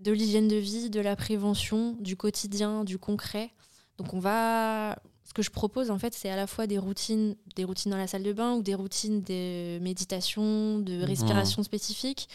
de 0.00 0.10
l'hygiène 0.10 0.48
de 0.48 0.56
vie, 0.56 0.90
de 0.90 1.00
la 1.00 1.14
prévention, 1.14 1.96
du 2.00 2.16
quotidien, 2.16 2.82
du 2.82 2.98
concret. 2.98 3.52
Donc 3.98 4.12
on 4.14 4.18
va 4.18 4.98
ce 5.24 5.32
que 5.32 5.42
je 5.42 5.50
propose 5.50 5.90
en 5.90 5.98
fait, 5.98 6.14
c'est 6.14 6.28
à 6.28 6.36
la 6.36 6.46
fois 6.46 6.66
des 6.66 6.78
routines, 6.78 7.36
des 7.56 7.64
routines 7.64 7.90
dans 7.90 7.96
la 7.96 8.06
salle 8.06 8.22
de 8.22 8.32
bain 8.32 8.54
ou 8.54 8.62
des 8.62 8.74
routines 8.74 9.22
de 9.22 9.78
méditation, 9.80 10.78
de 10.78 11.02
respiration 11.02 11.62
spécifique, 11.62 12.28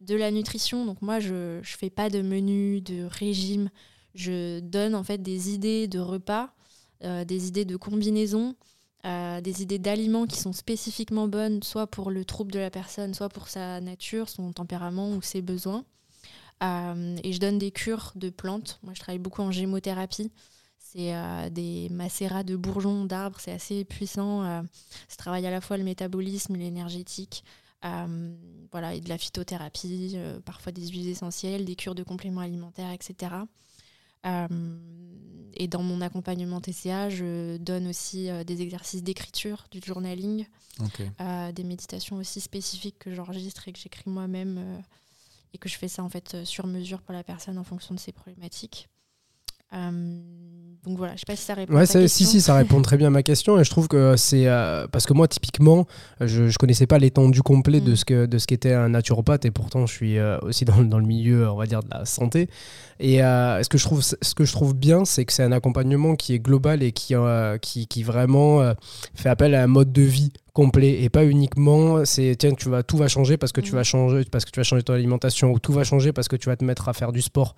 de 0.00 0.14
la 0.14 0.30
nutrition. 0.30 0.84
Donc 0.84 1.02
moi 1.02 1.20
je 1.20 1.60
je 1.62 1.76
fais 1.76 1.90
pas 1.90 2.08
de 2.08 2.22
menu, 2.22 2.80
de 2.80 3.04
régime, 3.04 3.70
je 4.14 4.60
donne 4.60 4.94
en 4.94 5.04
fait 5.04 5.18
des 5.18 5.50
idées 5.50 5.88
de 5.88 5.98
repas, 5.98 6.50
euh, 7.04 7.24
des 7.24 7.48
idées 7.48 7.64
de 7.64 7.76
combinaisons, 7.76 8.54
euh, 9.04 9.40
des 9.40 9.62
idées 9.62 9.78
d'aliments 9.78 10.26
qui 10.26 10.38
sont 10.38 10.52
spécifiquement 10.52 11.28
bonnes, 11.28 11.62
soit 11.62 11.86
pour 11.86 12.10
le 12.10 12.24
trouble 12.24 12.50
de 12.50 12.58
la 12.58 12.70
personne, 12.70 13.14
soit 13.14 13.28
pour 13.28 13.48
sa 13.48 13.80
nature, 13.80 14.28
son 14.28 14.52
tempérament 14.52 15.10
ou 15.12 15.22
ses 15.22 15.42
besoins. 15.42 15.84
Euh, 16.62 17.16
et 17.22 17.32
je 17.32 17.38
donne 17.38 17.58
des 17.58 17.70
cures 17.70 18.12
de 18.16 18.30
plantes. 18.30 18.80
Moi, 18.82 18.94
je 18.94 19.00
travaille 19.00 19.18
beaucoup 19.18 19.42
en 19.42 19.52
gémothérapie. 19.52 20.32
C'est 20.96 21.14
euh, 21.14 21.50
des 21.50 21.88
macérats 21.90 22.42
de 22.42 22.56
bourgeons, 22.56 23.04
d'arbres. 23.04 23.38
C'est 23.38 23.52
assez 23.52 23.84
puissant. 23.84 24.42
Euh, 24.44 24.62
ça 25.08 25.16
travaille 25.16 25.46
à 25.46 25.50
la 25.50 25.60
fois 25.60 25.76
le 25.76 25.84
métabolisme, 25.84 26.56
l'énergétique. 26.56 27.44
euh, 27.84 28.34
voilà, 28.72 28.94
et 28.94 29.00
de 29.00 29.08
la 29.08 29.18
phytothérapie, 29.18 30.16
parfois 30.44 30.72
des 30.72 30.88
huiles 30.88 31.08
essentielles, 31.08 31.66
des 31.66 31.76
cures 31.76 31.94
de 31.94 32.02
compléments 32.02 32.40
alimentaires, 32.40 32.90
etc. 32.92 33.32
Et 35.54 35.68
dans 35.68 35.82
mon 35.82 36.00
accompagnement 36.00 36.60
TCA, 36.60 37.10
je 37.10 37.58
donne 37.58 37.86
aussi 37.86 38.28
des 38.44 38.60
exercices 38.60 39.04
d'écriture, 39.04 39.66
du 39.70 39.80
journaling, 39.84 40.46
des 41.54 41.64
méditations 41.64 42.16
aussi 42.16 42.40
spécifiques 42.40 42.98
que 42.98 43.14
j'enregistre 43.14 43.68
et 43.68 43.72
que 43.72 43.78
j'écris 43.78 44.10
moi-même 44.10 44.82
et 45.54 45.58
que 45.58 45.68
je 45.68 45.78
fais 45.78 45.88
ça 45.88 46.02
en 46.02 46.08
fait 46.08 46.44
sur 46.44 46.66
mesure 46.66 47.02
pour 47.02 47.14
la 47.14 47.22
personne 47.22 47.56
en 47.56 47.64
fonction 47.64 47.94
de 47.94 48.00
ses 48.00 48.12
problématiques. 48.12 48.88
Euh, 49.74 50.20
donc 50.84 50.98
voilà, 50.98 51.14
je 51.14 51.18
sais 51.18 51.24
pas 51.26 51.34
si 51.34 51.42
ça 51.42 51.54
répond 51.54 51.74
Ouais, 51.74 51.82
à 51.82 51.86
ta 51.88 51.98
question. 51.98 52.08
si, 52.08 52.24
si, 52.30 52.40
ça 52.40 52.54
répond 52.54 52.80
très 52.80 52.96
bien 52.96 53.08
à 53.08 53.10
ma 53.10 53.24
question. 53.24 53.58
Et 53.58 53.64
je 53.64 53.70
trouve 53.70 53.88
que 53.88 54.14
c'est. 54.16 54.46
euh, 54.46 54.86
parce 54.86 55.04
que 55.04 55.12
moi, 55.14 55.26
typiquement, 55.26 55.84
je, 56.20 56.48
je 56.48 56.58
connaissais 56.58 56.86
pas 56.86 56.98
l'étendue 56.98 57.42
complète 57.42 57.82
de 57.82 57.92
Mm. 57.92 57.96
ce 57.96 58.04
que 58.04 58.26
de 58.26 58.38
ce 58.38 58.46
qu'était 58.46 58.72
un 58.72 58.90
naturopathe. 58.90 59.44
Et 59.46 59.50
pourtant, 59.50 59.84
je 59.86 59.92
suis 59.92 60.16
euh, 60.18 60.38
aussi 60.42 60.64
dans, 60.64 60.80
dans 60.84 61.00
le 61.00 61.04
milieu, 61.06 61.50
on 61.50 61.56
va 61.56 61.66
dire, 61.66 61.82
de 61.82 61.88
la 61.90 62.04
santé. 62.04 62.48
Et 63.00 63.20
euh, 63.24 63.60
ce, 63.64 63.68
que 63.68 63.78
je 63.78 63.84
trouve, 63.84 64.00
ce 64.02 64.34
que 64.34 64.44
je 64.44 64.52
trouve 64.52 64.74
bien, 64.76 65.04
c'est 65.04 65.24
que 65.24 65.32
c'est 65.32 65.42
un 65.42 65.50
accompagnement 65.52 66.14
qui 66.14 66.34
est 66.34 66.38
global 66.38 66.84
et 66.84 66.92
qui, 66.92 67.14
qui, 67.60 67.86
qui 67.88 68.02
vraiment 68.04 68.72
fait 69.14 69.28
appel 69.28 69.56
à 69.56 69.64
un 69.64 69.66
mode 69.66 69.92
de 69.92 70.02
vie 70.02 70.32
complet 70.60 71.02
et 71.02 71.10
pas 71.10 71.24
uniquement 71.26 72.04
c'est 72.06 72.34
tiens 72.38 72.54
tu 72.54 72.68
vas 72.70 72.82
tout 72.82 72.96
va 72.96 73.08
changer 73.08 73.36
parce 73.36 73.52
que 73.52 73.60
tu 73.60 73.72
Mm. 73.72 73.76
vas 73.76 73.82
changer 73.84 74.24
parce 74.32 74.44
que 74.46 74.50
tu 74.50 74.58
vas 74.60 74.64
changer 74.64 74.82
ton 74.82 74.94
alimentation 74.94 75.52
ou 75.52 75.58
tout 75.58 75.72
va 75.78 75.84
changer 75.84 76.12
parce 76.16 76.28
que 76.28 76.36
tu 76.36 76.46
vas 76.48 76.56
te 76.56 76.64
mettre 76.64 76.88
à 76.88 76.94
faire 76.94 77.12
du 77.12 77.20
sport 77.20 77.54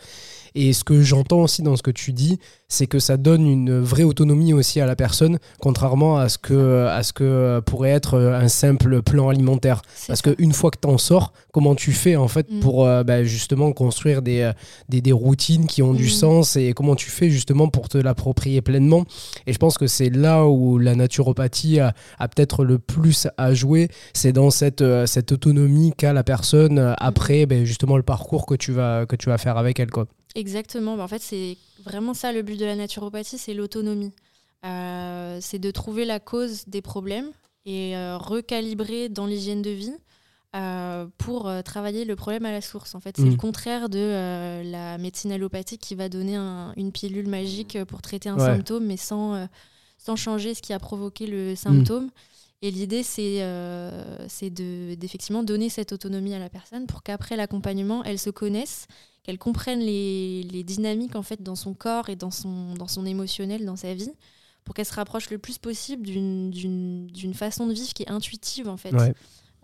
et 0.54 0.72
ce 0.72 0.82
que 0.82 1.00
j'entends 1.02 1.42
aussi 1.42 1.62
dans 1.62 1.76
ce 1.76 1.82
que 1.82 1.92
tu 1.92 2.12
dis 2.12 2.38
c'est 2.66 2.86
que 2.86 2.98
ça 2.98 3.16
donne 3.16 3.46
une 3.46 3.78
vraie 3.80 4.02
autonomie 4.02 4.52
aussi 4.52 4.80
à 4.80 4.86
la 4.86 4.96
personne 4.96 5.38
contrairement 5.60 6.18
à 6.18 6.28
ce 6.28 6.38
que 6.38 6.86
à 6.86 7.02
ce 7.04 7.12
que 7.12 7.60
pourrait 7.60 7.90
être 8.00 8.18
un 8.18 8.48
simple 8.48 9.00
plan 9.02 9.28
alimentaire 9.28 9.80
parce 10.08 10.20
ça. 10.22 10.34
qu'une 10.34 10.52
fois 10.52 10.70
que 10.72 10.78
tu 10.82 10.88
en 10.88 10.98
sors 10.98 11.32
comment 11.52 11.74
tu 11.76 11.92
fais 11.92 12.16
en 12.16 12.26
fait 12.28 12.46
Mm. 12.50 12.60
pour 12.60 12.84
euh, 12.86 13.04
bah, 13.04 13.22
justement 13.24 13.72
construire 13.72 14.22
des, 14.22 14.50
des, 14.88 15.00
des 15.02 15.12
routines 15.12 15.66
qui 15.66 15.82
ont 15.82 15.94
du 15.94 16.06
Mm. 16.06 16.22
sens 16.22 16.56
et 16.56 16.72
comment 16.72 16.96
tu 16.96 17.10
fais 17.10 17.30
justement 17.30 17.68
pour 17.68 17.88
te 17.88 17.98
l'approprier 17.98 18.60
pleinement? 18.62 19.04
Et 19.46 19.52
je 19.52 19.58
pense 19.58 19.76
que 19.76 19.86
c'est 19.86 20.08
là 20.10 20.46
où 20.46 20.78
la 20.78 20.94
naturopathie 20.94 21.78
a, 21.80 21.92
a 22.18 22.28
peut-être 22.28 22.64
le 22.64 22.78
plus 22.88 23.28
à 23.36 23.54
jouer, 23.54 23.88
c'est 24.14 24.32
dans 24.32 24.50
cette, 24.50 24.80
euh, 24.82 25.06
cette 25.06 25.30
autonomie 25.30 25.92
qu'a 25.96 26.12
la 26.12 26.24
personne 26.24 26.78
euh, 26.80 26.94
après 26.98 27.46
ben, 27.46 27.64
justement 27.64 27.96
le 27.96 28.02
parcours 28.02 28.46
que 28.46 28.54
tu 28.56 28.72
vas, 28.72 29.06
que 29.06 29.14
tu 29.14 29.28
vas 29.28 29.38
faire 29.38 29.56
avec 29.58 29.78
elle. 29.78 29.90
Quoi. 29.90 30.06
Exactement. 30.34 30.96
Bah, 30.96 31.04
en 31.04 31.08
fait, 31.08 31.22
c'est 31.22 31.56
vraiment 31.84 32.14
ça 32.14 32.32
le 32.32 32.42
but 32.42 32.58
de 32.58 32.64
la 32.64 32.74
naturopathie, 32.74 33.38
c'est 33.38 33.54
l'autonomie. 33.54 34.12
Euh, 34.66 35.38
c'est 35.40 35.58
de 35.60 35.70
trouver 35.70 36.04
la 36.04 36.18
cause 36.18 36.64
des 36.66 36.82
problèmes 36.82 37.30
et 37.64 37.96
euh, 37.96 38.16
recalibrer 38.18 39.08
dans 39.08 39.26
l'hygiène 39.26 39.62
de 39.62 39.70
vie 39.70 39.94
euh, 40.56 41.06
pour 41.18 41.50
travailler 41.64 42.04
le 42.06 42.16
problème 42.16 42.46
à 42.46 42.50
la 42.52 42.60
source. 42.62 42.94
En 42.94 43.00
fait, 43.00 43.16
c'est 43.16 43.22
Mm. 43.22 43.30
le 43.30 43.36
contraire 43.36 43.88
de 43.90 44.62
la 44.72 44.96
médecine 44.98 45.30
allopathique 45.30 45.80
qui 45.82 45.94
va 45.94 46.08
donner 46.08 46.36
un- 46.36 46.72
une 46.76 46.90
pilule 46.90 47.28
magique 47.28 47.78
pour 47.84 48.00
traiter 48.02 48.30
un 48.30 48.36
Ouais. 48.38 48.46
symptôme, 48.46 48.86
mais 48.86 48.96
sans, 48.96 49.46
sans 49.98 50.16
changer 50.16 50.54
ce 50.54 50.62
qui 50.62 50.72
a 50.72 50.78
provoqué 50.78 51.26
le 51.26 51.54
symptôme. 51.54 52.08
Et 52.60 52.70
l'idée, 52.70 53.02
c'est 53.04 53.38
euh, 53.42 54.26
de- 54.42 54.94
d'effectivement 54.96 55.42
donner 55.44 55.68
cette 55.68 55.92
autonomie 55.92 56.34
à 56.34 56.38
la 56.38 56.48
personne 56.48 56.86
pour 56.86 57.02
qu'après 57.02 57.36
l'accompagnement, 57.36 58.02
elle 58.04 58.18
se 58.18 58.30
connaisse, 58.30 58.86
qu'elle 59.22 59.38
comprenne 59.38 59.78
les, 59.80 60.42
les 60.44 60.64
dynamiques 60.64 61.14
en 61.14 61.22
fait 61.22 61.42
dans 61.42 61.54
son 61.54 61.74
corps 61.74 62.08
et 62.08 62.16
dans 62.16 62.30
son, 62.32 62.74
dans 62.74 62.88
son 62.88 63.06
émotionnel, 63.06 63.64
dans 63.64 63.76
sa 63.76 63.94
vie, 63.94 64.10
pour 64.64 64.74
qu'elle 64.74 64.86
se 64.86 64.94
rapproche 64.94 65.30
le 65.30 65.38
plus 65.38 65.58
possible 65.58 66.04
d'une- 66.04 66.50
façon 67.34 67.66
de 67.66 67.72
vivre 67.74 67.92
qui 67.94 68.02
est 68.02 68.10
intuitive 68.10 68.68
en 68.68 68.76
fait. 68.76 68.92
Ouais. 68.92 69.14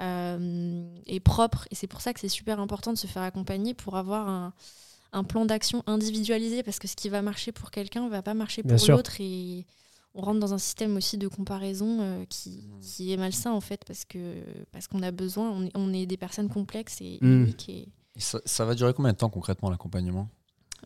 Euh, 0.01 0.85
et 1.07 1.19
propre. 1.21 1.67
Et 1.71 1.75
c'est 1.75 1.87
pour 1.87 2.01
ça 2.01 2.13
que 2.13 2.21
c'est 2.21 2.29
super 2.29 2.61
important 2.61 2.93
de 2.93 2.99
se 2.99 3.07
faire 3.07 3.23
accompagner 3.23 3.75
pour 3.75 3.97
avoir 3.97 4.29
un, 4.29 4.53
un 5.13 5.25
plan 5.25 5.45
d'action 5.47 5.83
individualisé 5.87 6.63
parce 6.63 6.79
que 6.79 6.87
ce 6.89 6.95
qui 6.97 7.09
va 7.09 7.23
marcher 7.23 7.53
pour 7.53 7.71
quelqu'un 7.71 8.09
va 8.09 8.23
pas 8.23 8.35
marcher 8.35 8.63
Bien 8.63 8.77
pour 8.77 8.85
l'autre 8.97 9.21
et 9.21 9.65
on 10.15 10.23
rentre 10.23 10.41
dans 10.41 10.55
un 10.55 10.59
système 10.59 10.97
aussi 10.97 11.19
de 11.19 11.27
comparaison 11.29 11.99
euh, 12.01 12.25
qui, 12.29 12.69
qui 12.81 13.13
est 13.13 13.17
malsain 13.17 13.51
en 13.53 13.61
fait 13.61 13.83
parce 13.87 14.05
que 14.05 14.35
parce 14.73 14.87
qu'on 14.89 15.03
a 15.03 15.11
besoin, 15.11 15.51
on 15.51 15.65
est, 15.67 15.71
on 15.75 15.93
est 15.93 16.07
des 16.07 16.17
personnes 16.17 16.49
complexes 16.49 17.01
et 17.01 17.19
Mm. 17.21 17.43
uniques 17.43 17.69
et 17.69 17.89
Et 18.17 18.21
ça, 18.21 18.41
ça 18.45 18.65
va 18.65 18.75
durer 18.75 18.95
combien 18.95 19.13
de 19.13 19.17
temps 19.19 19.31
concrètement 19.31 19.71
l'accompagnement? 19.71 20.29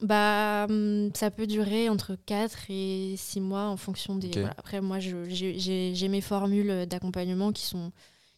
Bah, 0.01 0.67
hum, 0.69 1.11
ça 1.15 1.31
peut 1.31 1.47
durer 1.47 1.89
entre 1.89 2.15
4 2.27 2.67
et 2.71 3.15
6 3.17 3.41
mois 3.41 3.65
en 3.67 3.77
fonction 3.77 4.15
des. 4.17 4.31
Voilà. 4.31 4.55
Après, 4.57 4.81
moi, 4.81 5.01
je- 5.01 5.25
j'ai 5.29 6.09
mes 6.09 6.21
formules 6.21 6.87
d'accompagnement 6.87 7.51
qui 7.53 7.65
sont, 7.65 7.91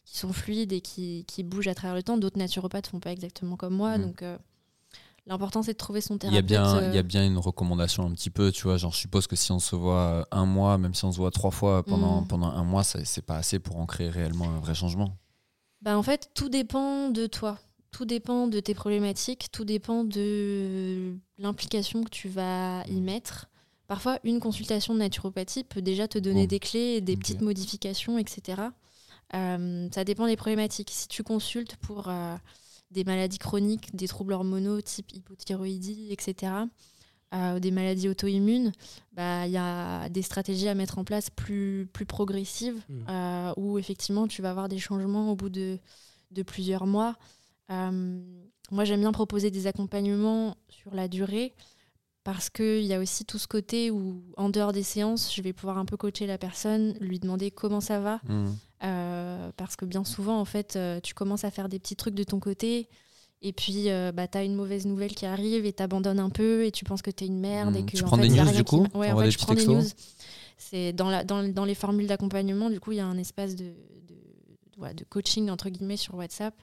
qui 0.03 0.17
sont 0.17 0.33
fluides 0.33 0.73
et 0.73 0.81
qui, 0.81 1.23
qui 1.27 1.43
bougent 1.43 1.67
à 1.67 1.75
travers 1.75 1.95
le 1.95 2.01
temps. 2.03 2.17
D'autres 2.17 2.39
naturopathes 2.39 2.87
font 2.87 2.99
pas 2.99 3.11
exactement 3.11 3.57
comme 3.57 3.75
moi. 3.75 3.97
Mm. 3.97 4.01
Donc, 4.01 4.21
euh, 4.23 4.37
l'important, 5.25 5.61
c'est 5.63 5.73
de 5.73 5.77
trouver 5.77 6.01
son 6.01 6.17
Il 6.23 6.33
y, 6.33 6.37
a 6.37 6.41
thérapeute. 6.43 6.45
bien, 6.81 6.89
il 6.91 6.93
y 6.95 6.97
a 6.97 7.01
euh, 7.01 7.03
bien 7.03 7.25
une 7.25 7.37
recommandation 7.37 8.05
un 8.05 8.11
petit 8.11 8.29
peu, 8.29 8.51
tu 8.51 8.63
vois. 8.63 8.77
Genre, 8.77 8.91
je 8.93 8.97
suppose 8.97 9.27
que 9.27 9.35
si 9.35 9.51
on 9.51 9.59
se 9.59 9.75
voit 9.75 9.95
euh, 9.99 10.23
un 10.31 10.45
mois, 10.45 10.77
même 10.77 10.93
si 10.93 11.05
on 11.05 11.11
se 11.11 11.17
voit 11.17 11.31
trois 11.31 11.51
fois 11.51 11.83
pendant, 11.83 12.21
Mm. 12.21 12.27
pendant 12.27 12.47
un 12.47 12.63
mois, 12.63 12.83
c'est 12.83 13.21
pas 13.25 13.37
assez 13.37 13.59
pour 13.59 13.77
en 13.77 13.85
créer 13.85 14.09
réellement 14.09 14.49
un 14.49 14.59
vrai 14.59 14.73
changement. 14.75 15.15
Bah, 15.81 15.97
en 15.97 16.03
fait, 16.03 16.29
tout 16.33 16.49
dépend 16.49 17.09
de 17.09 17.27
toi. 17.27 17.57
Tout 17.91 18.05
dépend 18.05 18.47
de 18.47 18.59
tes 18.61 18.73
problématiques, 18.73 19.49
tout 19.51 19.65
dépend 19.65 20.03
de 20.05 21.13
l'implication 21.37 22.03
que 22.03 22.09
tu 22.09 22.29
vas 22.29 22.83
y 22.87 23.01
mettre. 23.01 23.47
Parfois, 23.87 24.19
une 24.23 24.39
consultation 24.39 24.93
de 24.93 24.99
naturopathie 24.99 25.65
peut 25.65 25.81
déjà 25.81 26.07
te 26.07 26.17
donner 26.17 26.41
Boum. 26.43 26.47
des 26.47 26.59
clés, 26.59 27.01
des 27.01 27.17
petites 27.17 27.41
modifications, 27.41 28.17
etc. 28.17 28.61
Euh, 29.33 29.89
ça 29.93 30.03
dépend 30.05 30.25
des 30.27 30.37
problématiques. 30.37 30.89
Si 30.91 31.09
tu 31.09 31.23
consultes 31.23 31.75
pour 31.77 32.07
euh, 32.07 32.35
des 32.91 33.03
maladies 33.03 33.37
chroniques, 33.39 33.95
des 33.95 34.07
troubles 34.07 34.33
hormonaux 34.33 34.81
type 34.81 35.11
hypothyroïdie, 35.13 36.07
etc., 36.11 36.53
euh, 37.33 37.59
des 37.59 37.71
maladies 37.71 38.09
auto-immunes, 38.09 38.73
bah, 39.13 39.47
il 39.47 39.53
y 39.53 39.57
a 39.57 40.09
des 40.09 40.21
stratégies 40.21 40.67
à 40.67 40.75
mettre 40.75 40.97
en 40.97 41.05
place 41.05 41.29
plus, 41.29 41.87
plus 41.93 42.05
progressives, 42.05 42.81
Mm. 42.89 42.93
euh, 43.09 43.53
où 43.55 43.79
effectivement 43.79 44.27
tu 44.27 44.41
vas 44.41 44.49
avoir 44.49 44.67
des 44.67 44.79
changements 44.79 45.31
au 45.31 45.35
bout 45.37 45.49
de, 45.49 45.79
de 46.31 46.43
plusieurs 46.43 46.85
mois. 46.85 47.15
Euh, 47.69 48.21
moi, 48.69 48.83
j'aime 48.83 48.99
bien 48.99 49.13
proposer 49.13 49.49
des 49.49 49.65
accompagnements 49.67 50.55
sur 50.67 50.93
la 50.93 51.07
durée 51.07 51.53
parce 52.23 52.49
qu'il 52.49 52.83
y 52.83 52.93
a 52.93 52.99
aussi 52.99 53.25
tout 53.25 53.39
ce 53.39 53.47
côté 53.47 53.89
où, 53.89 54.21
en 54.37 54.49
dehors 54.49 54.73
des 54.73 54.83
séances, 54.83 55.33
je 55.33 55.41
vais 55.41 55.53
pouvoir 55.53 55.77
un 55.77 55.85
peu 55.85 55.97
coacher 55.97 56.27
la 56.27 56.37
personne, 56.37 56.93
lui 56.99 57.19
demander 57.19 57.49
comment 57.49 57.81
ça 57.81 57.99
va. 57.99 58.21
Mm. 58.27 58.45
Euh, 58.83 59.51
parce 59.57 59.75
que 59.75 59.85
bien 59.85 60.03
souvent, 60.03 60.39
en 60.39 60.45
fait, 60.45 60.75
euh, 60.75 60.99
tu 61.01 61.13
commences 61.13 61.43
à 61.43 61.51
faire 61.51 61.69
des 61.69 61.79
petits 61.79 61.95
trucs 61.95 62.15
de 62.15 62.23
ton 62.23 62.39
côté. 62.39 62.89
Et 63.41 63.53
puis, 63.53 63.89
euh, 63.89 64.11
bah, 64.11 64.27
tu 64.27 64.37
as 64.37 64.43
une 64.43 64.53
mauvaise 64.53 64.85
nouvelle 64.85 65.15
qui 65.15 65.25
arrive 65.25 65.65
et 65.65 65.73
t'abandonnes 65.73 66.19
un 66.19 66.29
peu 66.29 66.63
et 66.63 66.71
tu 66.71 66.85
penses 66.85 67.01
que 67.01 67.09
tu 67.09 67.23
es 67.23 67.27
une 67.27 67.39
merde. 67.39 67.73
Mm. 67.73 67.77
Et 67.77 67.85
que, 67.85 67.97
Tu 67.97 68.03
en 68.03 68.07
prends 68.07 68.17
fait, 68.17 68.27
des 68.27 68.39
news, 68.39 68.51
du 68.51 68.63
coup. 68.63 68.85
Ouais, 68.93 69.07
en 69.07 69.09
T'envoies 69.09 69.23
fait, 69.23 69.27
des 69.27 69.31
je 69.31 69.37
prends 69.39 69.53
des 69.55 69.65
news. 69.65 69.83
C'est 70.57 70.93
dans, 70.93 71.09
la, 71.09 71.23
dans, 71.23 71.43
dans 71.51 71.65
les 71.65 71.73
formules 71.73 72.05
d'accompagnement, 72.05 72.69
du 72.69 72.79
coup, 72.79 72.91
il 72.91 72.97
y 72.97 73.01
a 73.01 73.05
un 73.05 73.17
espace 73.17 73.55
de, 73.55 73.73
de, 74.89 74.93
de 74.93 75.03
coaching, 75.05 75.49
entre 75.49 75.69
guillemets, 75.69 75.97
sur 75.97 76.15
WhatsApp 76.15 76.53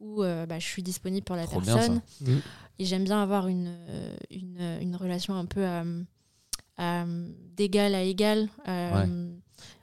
où 0.00 0.22
euh, 0.22 0.46
bah, 0.46 0.58
je 0.58 0.66
suis 0.66 0.82
disponible 0.82 1.24
pour 1.24 1.36
la 1.36 1.46
Trop 1.46 1.60
bien, 1.60 1.72
ça. 1.72 1.78
personne. 1.78 2.00
Mm. 2.22 2.38
Et 2.78 2.84
j'aime 2.84 3.04
bien 3.04 3.22
avoir 3.22 3.48
une, 3.48 3.68
euh, 3.88 4.16
une, 4.30 4.56
euh, 4.60 4.80
une 4.80 4.96
relation 4.96 5.34
un 5.34 5.44
peu 5.44 5.60
euh, 5.64 6.02
euh, 6.80 7.28
d'égal 7.56 7.94
à 7.94 8.02
égal. 8.02 8.48
euh, 8.68 9.30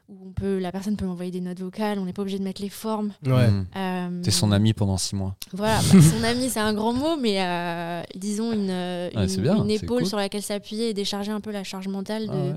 Où 0.10 0.28
on 0.30 0.32
peut, 0.32 0.58
la 0.58 0.71
personne 0.71 0.95
peut 0.95 1.06
m'envoyer 1.06 1.32
des 1.32 1.41
notes 1.41 1.60
vocales, 1.60 2.00
on 2.00 2.06
n'est 2.06 2.13
pas 2.13 2.21
obligé 2.21 2.39
de 2.39 2.43
mettre 2.43 2.62
les 2.62 2.69
formes. 2.69 3.12
Ouais. 3.26 3.50
Mm. 3.52 3.65
Euh, 3.76 4.21
T'es 4.23 4.32
son 4.32 4.52
ami 4.54 4.73
pendant 4.73 4.95
six 4.97 5.15
mois. 5.15 5.36
Voilà, 5.54 5.80
bah, 5.93 6.02
son 6.02 6.23
ami, 6.23 6.50
c'est 6.50 6.62
un 6.62 6.73
grand 6.73 6.93
mot, 6.93 7.17
mais 7.17 7.41
euh, 7.43 8.02
disons 8.15 8.54
une, 8.54 8.69
Ouais, 8.69 9.12
une, 9.36 9.41
bien, 9.41 9.67
épaule 9.67 10.00
cool. 10.00 10.06
sur 10.08 10.17
laquelle 10.17 10.41
s'appuyer 10.43 10.89
et 10.89 10.93
décharger 10.93 11.32
un 11.32 11.41
peu 11.41 11.52
la 11.52 11.63
charge 11.65 11.88
mentale 11.89 12.28
de, 12.28 12.32
Ah 12.32 12.36
ouais. 12.36 12.56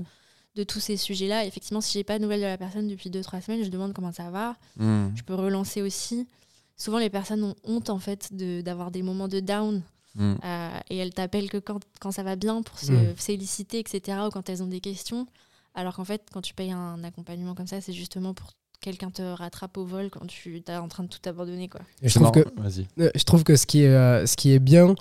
De 0.55 0.63
tous 0.63 0.79
ces 0.79 0.97
sujets-là. 0.97 1.45
Effectivement, 1.45 1.81
si 1.81 1.93
j'ai 1.93 2.03
pas 2.03 2.17
de 2.17 2.23
nouvelles 2.23 2.41
de 2.41 2.45
la 2.45 2.57
personne 2.57 2.87
depuis 2.87 3.09
2-3 3.09 3.41
semaines, 3.41 3.63
je 3.63 3.69
demande 3.69 3.93
comment 3.93 4.11
ça 4.11 4.29
va. 4.29 4.55
Mm. 4.77 5.07
Je 5.15 5.23
peux 5.23 5.35
relancer 5.35 5.81
aussi. 5.81 6.27
Souvent, 6.77 6.97
les 6.99 7.09
personnes 7.09 7.43
ont 7.43 7.55
honte 7.63 7.89
en 7.89 7.99
fait 7.99 8.33
de- 8.35 8.61
d'avoir 8.61 8.91
des 8.91 9.01
moments 9.03 9.27
de 9.27 9.39
down 9.39 9.81
Mm. 10.15 10.33
euh, 10.43 10.69
et 10.89 10.97
elles 10.97 11.13
t'appellent 11.13 11.49
que 11.49 11.57
quand, 11.57 11.79
quand 12.01 12.11
ça 12.11 12.23
va 12.23 12.35
bien 12.35 12.61
pour 12.63 12.77
se 12.79 12.91
Mm. 12.91 13.15
féliciter, 13.15 13.79
etc. 13.79 14.17
ou 14.27 14.29
quand 14.29 14.49
elles 14.49 14.61
ont 14.61 14.67
des 14.67 14.81
questions. 14.81 15.25
Alors 15.73 15.95
qu'en 15.95 16.03
fait, 16.03 16.21
quand 16.33 16.41
tu 16.41 16.53
payes 16.53 16.71
un 16.71 17.01
accompagnement 17.05 17.55
comme 17.55 17.67
ça, 17.67 17.79
c'est 17.79 17.93
justement 17.93 18.33
pour 18.33 18.47
que 18.47 18.53
quelqu'un 18.81 19.09
te 19.09 19.21
rattrape 19.21 19.77
au 19.77 19.85
vol 19.85 20.09
quand 20.09 20.25
tu 20.27 20.57
es 20.67 20.75
en 20.75 20.89
train 20.89 21.03
de 21.03 21.07
tout 21.07 21.21
abandonner. 21.29 21.69
Quoi. 21.69 21.79
Et 22.01 22.09
je 22.09 22.15
trouve 22.19 22.31
que. 22.31 22.39
Euh, 22.99 23.09
Je 23.15 23.23
trouve 23.23 23.45
que 23.45 23.55
ce 23.55 23.65
qui 23.65 23.83
est, 23.83 23.87
euh, 23.95 24.25
ce 24.25 24.35
qui 24.35 24.51
est 24.51 24.59
bien 24.59 24.95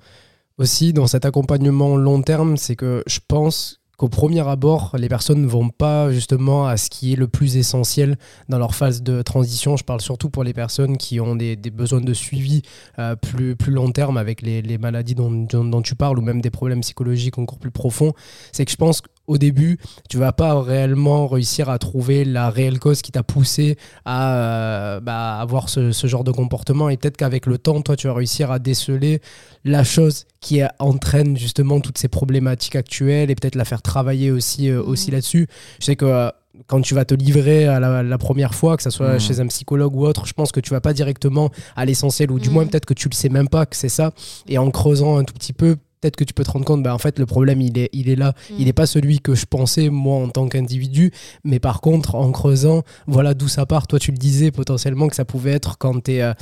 aussi 0.59 0.93
dans 0.93 1.09
cet 1.09 1.25
accompagnement 1.25 1.97
long 1.97 2.23
terme, 2.23 2.57
c'est 2.57 2.77
que 2.77 3.03
je 3.07 3.19
pense 3.27 3.80
qu'au 4.01 4.09
premier 4.09 4.49
abord, 4.49 4.97
les 4.99 5.11
personnes 5.11 5.43
ne 5.43 5.47
vont 5.47 5.69
pas 5.69 6.11
justement 6.11 6.67
à 6.67 6.79
ce 6.79 6.89
qui 6.89 7.13
est 7.13 7.17
le 7.17 7.29
plus 7.29 7.59
essentiel 7.59 8.17
dans 8.49 8.59
leur 8.59 8.75
phase 8.75 9.03
de 9.03 9.21
transition. 9.21 9.77
Je 9.77 9.85
parle 9.85 10.01
surtout 10.01 10.31
pour 10.31 10.43
les 10.43 10.55
personnes 10.55 10.97
qui 10.97 11.21
ont 11.21 11.37
des, 11.37 11.55
besoins 11.57 12.01
de 12.01 12.15
suivi 12.15 12.63
euh, 12.99 13.15
plus, 13.15 13.55
long 13.67 13.93
terme 13.93 14.17
avec 14.17 14.41
les, 14.41 14.79
maladies 14.79 15.15
dont, 15.15 15.83
tu 15.83 15.97
parles 15.97 16.19
ou 16.19 16.23
même 16.23 16.41
des 16.41 16.49
problèmes 16.49 16.81
psychologiques 16.81 17.37
encore 17.37 17.59
plus 17.59 17.71
profonds. 17.71 18.15
C'est 18.53 18.65
que 18.65 18.71
je 18.71 18.77
pense 18.77 19.03
au 19.31 19.39
début, 19.39 19.79
tu 20.09 20.19
vas 20.19 20.33
pas 20.33 20.61
réellement 20.61 21.29
réussir 21.29 21.69
à 21.71 21.79
trouver 21.79 22.25
la 22.25 22.51
réelle 22.51 22.79
cause 22.81 23.01
qui 23.01 23.13
t'a 23.13 23.23
poussé 23.23 23.77
à 24.05 24.35
euh, 24.35 25.01
bah, 25.01 25.39
avoir 25.39 25.69
ce, 25.69 25.93
ce 25.93 26.07
genre 26.09 26.25
de 26.25 26.33
comportement. 26.33 26.89
Et 26.91 26.97
peut-être 26.97 27.17
qu'avec 27.17 27.47
le 27.47 27.57
temps, 27.57 27.81
toi, 27.81 27.95
tu 27.97 28.09
vas 28.09 28.15
réussir 28.15 28.51
à 28.51 28.59
déceler 28.59 29.21
la 29.65 29.85
chose 29.85 30.27
qui 30.41 30.61
entraîne 30.81 31.37
justement 31.37 31.81
toutes 31.81 31.99
ces 31.99 32.09
problématiques 32.09 32.75
actuelles 32.77 33.31
et 33.31 33.35
peut-être 33.37 33.55
la 33.55 33.65
faire 33.65 33.83
travailler 33.83 34.31
aussi, 34.33 34.69
euh, 34.69 34.83
aussi 34.83 35.09
Mhm. 35.11 35.15
là-dessus. 35.15 35.47
Je 35.79 35.85
sais 35.85 35.97
que 35.97 36.07
euh, 36.07 36.29
quand 36.67 36.81
tu 36.81 36.95
vas 36.95 37.05
te 37.05 37.15
livrer 37.15 37.67
à 37.69 37.79
la, 37.79 38.03
la 38.03 38.19
première 38.19 38.55
fois, 38.55 38.77
que 38.77 38.83
ce 38.83 38.91
soit 38.91 39.15
Mhm. 39.15 39.21
chez 39.21 39.41
un 39.41 39.47
psychologue 39.47 39.95
ou 39.95 40.05
autre, 40.07 40.27
je 40.27 40.33
pense 40.33 40.51
que 40.51 40.61
tu 40.61 40.71
vas 40.71 40.81
pas 40.81 40.93
directement 40.93 41.51
à 41.77 41.85
l'essentiel, 41.85 42.33
ou 42.33 42.41
du 42.41 42.49
Mhm. 42.49 42.55
moins 42.55 42.67
peut-être 42.67 42.85
que 42.87 42.95
tu 42.95 43.09
le 43.09 43.15
sais 43.15 43.29
même 43.29 43.49
pas 43.49 43.65
que 43.65 43.77
c'est 43.77 43.89
ça. 43.89 44.11
Et 44.49 44.59
en 44.59 44.71
creusant 44.73 45.17
un 45.19 45.25
tout 45.25 45.35
petit 45.35 45.53
peu, 45.53 45.77
peut-être 46.01 46.17
que 46.17 46.25
tu 46.25 46.33
peux 46.35 46.45
te 46.45 46.51
rendre 46.51 46.65
compte, 46.65 46.83
bah, 46.83 46.95
en 46.95 46.99
fait, 46.99 47.19
le 47.19 47.27
problème, 47.27 47.61
il 47.61 47.79
est, 47.79 47.91
il 47.93 48.09
est 48.09 48.17
là. 48.17 48.35
Il 48.51 48.63
Mm. 48.63 48.65
n'est 48.65 48.73
pas 48.73 48.87
celui 48.87 49.21
que 49.21 49.35
je 49.35 49.47
pensais, 49.47 49.89
moi, 49.91 50.17
en 50.17 50.29
tant 50.29 50.49
qu'individu. 50.49 51.13
Mais 51.45 51.61
par 51.61 51.81
contre, 51.81 52.15
en 52.15 52.31
creusant, 52.33 52.83
voilà 53.07 53.35
d'où 53.35 53.49
ça 53.49 53.67
part. 53.67 53.87
Toi, 53.87 53.99
tu 53.99 54.11
le 54.11 54.17
disais 54.19 54.51
potentiellement 54.51 55.09
que 55.09 55.17
ça 55.17 55.25
pouvait 55.25 55.53
être 55.53 55.77
quand 55.79 56.01
t'es, 56.03 56.23
euh, 56.23 56.33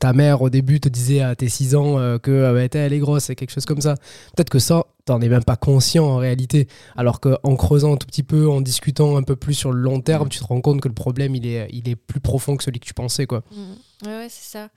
ta 0.00 0.12
mère, 0.12 0.42
au 0.42 0.50
début, 0.50 0.80
te 0.80 0.88
disait 0.88 1.20
à 1.22 1.34
tes 1.34 1.48
6 1.48 1.74
ans 1.74 1.98
euh, 1.98 2.18
que 2.18 2.30
euh, 2.30 2.52
bah, 2.68 2.78
elle 2.78 2.92
est 2.92 2.98
grosse, 2.98 3.24
c'est 3.24 3.34
quelque 3.34 3.50
chose 3.52 3.64
comme 3.64 3.80
ça. 3.80 3.94
Peut-être 4.36 4.50
que 4.50 4.58
ça, 4.58 4.84
t'en 5.06 5.18
es 5.22 5.28
même 5.30 5.44
pas 5.44 5.56
conscient 5.56 6.04
en 6.04 6.16
réalité. 6.18 6.68
Alors 6.94 7.20
qu'en 7.20 7.56
creusant 7.56 7.94
un 7.94 7.96
tout 7.96 8.06
petit 8.06 8.22
peu, 8.22 8.48
en 8.50 8.60
discutant 8.60 9.16
un 9.16 9.22
peu 9.22 9.34
plus 9.34 9.54
sur 9.54 9.72
le 9.72 9.80
long 9.80 10.00
terme, 10.02 10.26
Mm. 10.26 10.30
tu 10.30 10.38
te 10.40 10.44
rends 10.44 10.60
compte 10.60 10.80
que 10.82 10.88
le 10.88 10.94
problème, 10.94 11.34
il 11.34 11.46
est, 11.46 11.68
il 11.72 11.88
est 11.88 11.96
plus 11.96 12.20
profond 12.20 12.56
que 12.56 12.62
celui 12.64 12.78
que 12.80 12.86
tu 12.86 12.94
pensais. 12.94 13.26
Quoi. 13.26 13.42
Mm. 13.50 14.06
Ouais, 14.06 14.16
ouais, 14.18 14.26
c'est 14.28 14.50
ça. 14.58 14.68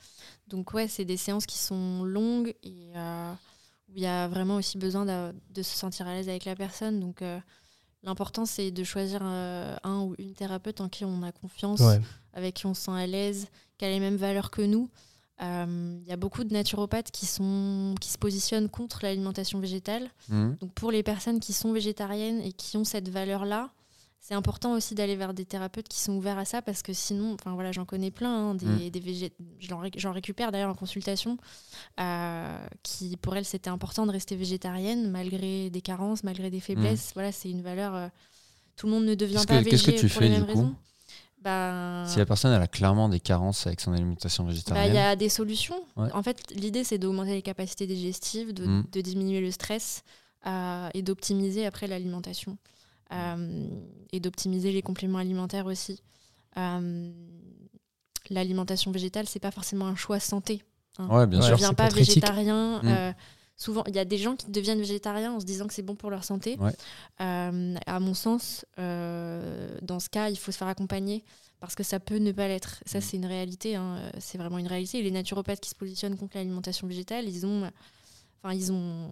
Donc, 0.50 0.74
ouais, 0.74 0.88
c'est 0.90 1.06
des 1.06 1.18
séances 1.18 1.46
qui 1.46 1.58
sont 1.58 2.04
longues 2.04 2.54
et 2.64 2.92
euh, 2.96 3.32
où 3.92 3.98
il 3.98 4.04
y 4.04 4.08
a 4.08 4.28
vraiment 4.28 4.56
aussi 4.56 4.78
besoin 4.78 5.06
de, 5.06 5.62
se 5.62 5.76
sentir 5.78 6.08
à 6.08 6.14
l'aise 6.14 6.30
avec 6.30 6.46
la 6.46 6.56
personne. 6.56 7.00
Donc, 7.00 7.22
euh, 7.22 7.40
l'important, 8.04 8.46
c'est 8.46 8.72
de 8.72 8.84
choisir 8.84 9.20
euh, 9.24 9.76
un 9.84 10.00
ou 10.02 10.16
une 10.18 10.34
thérapeute 10.34 10.82
en 10.82 10.90
qui 10.90 11.06
on 11.06 11.24
a 11.24 11.32
confiance, 11.32 11.82
Ouais. 11.82 12.00
avec 12.34 12.56
qui 12.56 12.66
on 12.66 12.74
se 12.74 12.84
sent 12.84 12.92
à 12.92 13.06
l'aise, 13.08 13.48
qui 13.78 13.86
a 13.86 13.90
les 13.90 14.00
mêmes 14.00 14.16
valeurs 14.18 14.50
que 14.52 14.62
nous. 14.62 14.90
Euh, 15.42 15.98
Il 16.04 16.08
y 16.08 16.12
a 16.14 16.18
beaucoup 16.18 16.44
de 16.44 16.54
naturopathes 16.54 17.12
qui, 17.12 17.26
sont, 17.26 17.96
qui 18.00 18.10
se 18.10 18.18
positionnent 18.18 18.70
contre 18.70 19.00
l'alimentation 19.04 19.60
végétale. 19.60 20.10
Mhm. 20.30 20.58
Donc 20.62 20.72
pour 20.74 20.92
les 20.92 21.04
personnes 21.04 21.40
qui 21.40 21.52
sont 21.54 21.72
végétariennes 21.74 22.42
et 22.42 22.54
qui 22.54 22.78
ont 22.78 22.84
cette 22.84 23.10
valeur-là, 23.10 23.72
c'est 24.24 24.36
important 24.36 24.74
aussi 24.74 24.94
d'aller 24.96 25.16
vers 25.16 25.34
des 25.34 25.46
thérapeutes 25.46 25.88
qui 25.88 26.00
sont 26.00 26.14
ouverts 26.14 26.38
à 26.38 26.46
ça 26.46 26.62
parce 26.62 26.84
que 26.84 26.94
sinon, 26.94 27.34
enfin 27.34 27.54
voilà, 27.56 27.72
j'en 27.72 27.86
connais 27.86 28.12
plein, 28.12 28.52
hein, 28.52 28.56
des, 28.56 28.66
Mm. 28.68 28.90
des 28.92 29.00
végé- 29.00 29.34
j'en 29.60 29.80
ré- 29.80 29.92
j'en 29.98 30.12
récupère 30.14 30.52
d'ailleurs 30.52 30.70
en 30.70 30.76
consultation, 30.76 31.38
euh, 32.00 32.58
qui 32.84 33.18
pour 33.18 33.36
elles 33.36 33.46
c'était 33.46 33.70
important 33.72 34.06
de 34.06 34.12
rester 34.12 34.36
végétarienne 34.36 35.10
malgré 35.10 35.70
des 35.72 35.82
carences, 35.82 36.24
malgré 36.24 36.50
des 36.52 36.60
faiblesses. 36.60 37.12
Voilà, 37.16 37.32
c'est 37.32 37.50
une 37.50 37.62
valeur. 37.64 37.96
euh, 37.96 38.08
tout 38.78 38.86
le 38.88 38.94
monde 38.94 39.06
ne 39.06 39.16
devient 39.16 39.44
pas 39.48 39.64
que- 39.64 39.70
qu'est-ce 39.70 39.84
que 39.84 40.00
tu 40.00 40.08
fais, 40.10 40.30
du 40.30 40.46
coup. 40.46 40.74
Bah, 41.42 42.06
Si 42.08 42.20
la 42.20 42.26
personne 42.28 42.54
elle 42.54 42.62
a 42.62 42.68
clairement 42.68 43.10
des 43.10 43.20
carences 43.20 43.66
avec 43.66 43.82
son 43.82 43.94
alimentation 43.94 44.44
bah, 44.44 44.52
végétarienne. 44.52 44.92
il 44.94 44.96
y 44.96 45.00
a 45.00 45.16
des 45.16 45.30
solutions. 45.30 45.84
Ouais. 45.98 46.12
En 46.14 46.22
fait, 46.22 46.38
l'idée, 46.56 46.84
c'est 46.84 47.00
d'augmenter 47.00 47.32
les 47.34 47.42
capacités 47.42 47.88
digestives, 47.88 48.54
de, 48.54 48.66
Mm. 48.66 48.86
de 48.92 49.02
diminuer 49.02 49.42
le 49.42 49.50
stress 49.52 50.04
euh, 50.48 50.90
et 50.94 51.02
d'optimiser 51.02 51.66
après 51.66 51.88
l'alimentation. 51.88 52.58
Euh, 53.14 53.68
et 54.14 54.20
d'optimiser 54.20 54.72
les 54.72 54.82
compléments 54.82 55.18
alimentaires 55.20 55.66
aussi. 55.66 56.02
Euh, 56.58 57.12
L'alimentation 58.30 58.92
végétale, 58.92 59.28
c'est 59.28 59.40
pas 59.40 59.52
forcément 59.52 59.86
un 59.88 59.96
choix 59.96 60.20
santé. 60.20 60.64
Ouais, 61.00 61.28
bien 61.28 61.40
Ouais. 61.40 61.46
Je 61.46 61.48
sûr. 61.48 61.48
c'est 61.48 61.52
deviens 61.56 61.74
pas 61.74 61.90
végétarien. 61.90 62.82
Mm. 62.84 62.88
euh, 62.88 63.12
souvent, 63.58 63.84
il 63.88 63.96
y 63.96 64.00
a 64.00 64.06
des 64.06 64.18
gens 64.18 64.36
qui 64.36 64.50
deviennent 64.50 64.80
végétariens 64.80 65.34
en 65.34 65.40
se 65.40 65.46
disant 65.46 65.68
que 65.68 65.74
c'est 65.74 65.82
bon 65.82 65.96
pour 65.96 66.10
leur 66.12 66.24
santé. 66.24 66.58
Ouais. 66.60 66.72
À 67.20 68.00
mon 68.00 68.14
sens, 68.14 68.66
dans 68.78 70.00
ce 70.00 70.10
cas, 70.10 70.30
il 70.30 70.38
faut 70.38 70.52
se 70.52 70.58
faire 70.58 70.68
accompagner 70.68 71.24
parce 71.60 71.76
que 71.76 71.84
ça 71.84 72.00
peut 72.00 72.18
ne 72.18 72.32
pas 72.32 72.48
l'être. 72.48 72.82
Ça, 72.86 73.00
Mm. 73.00 73.02
c'est 73.02 73.18
une 73.18 73.26
réalité. 73.26 73.76
hein, 73.76 74.02
C'est 74.20 74.38
vraiment 74.38 74.58
une 74.60 74.68
réalité. 74.68 75.00
Et 75.00 75.04
les 75.04 75.12
naturopathes 75.12 75.60
qui 75.60 75.70
se 75.70 75.76
positionnent 75.76 76.18
contre 76.18 76.38
l'alimentation 76.38 76.88
végétale, 76.88 77.28
ils 77.28 77.46
ont, 77.46 77.70
enfin, 78.44 78.54
ils 78.54 78.72
ont 78.72 79.10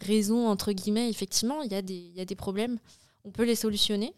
raison 0.00 0.48
entre 0.48 0.72
guillemets. 0.72 1.08
Effectivement, 1.10 1.62
il 1.62 1.72
y 1.72 1.74
a 1.74 1.82
des, 1.82 1.94
il 1.94 2.14
y 2.16 2.20
a 2.20 2.24
des 2.24 2.34
problèmes. 2.36 2.78
On 3.24 3.30
peut 3.30 3.44
les 3.44 3.54
solutionner. 3.56 4.14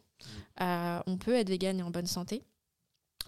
Euh, 0.60 1.00
on 1.06 1.16
peut 1.16 1.34
être 1.34 1.48
vegan 1.50 1.78
et 1.78 1.82
en 1.82 1.90
bonne 1.90 2.06
santé. 2.06 2.42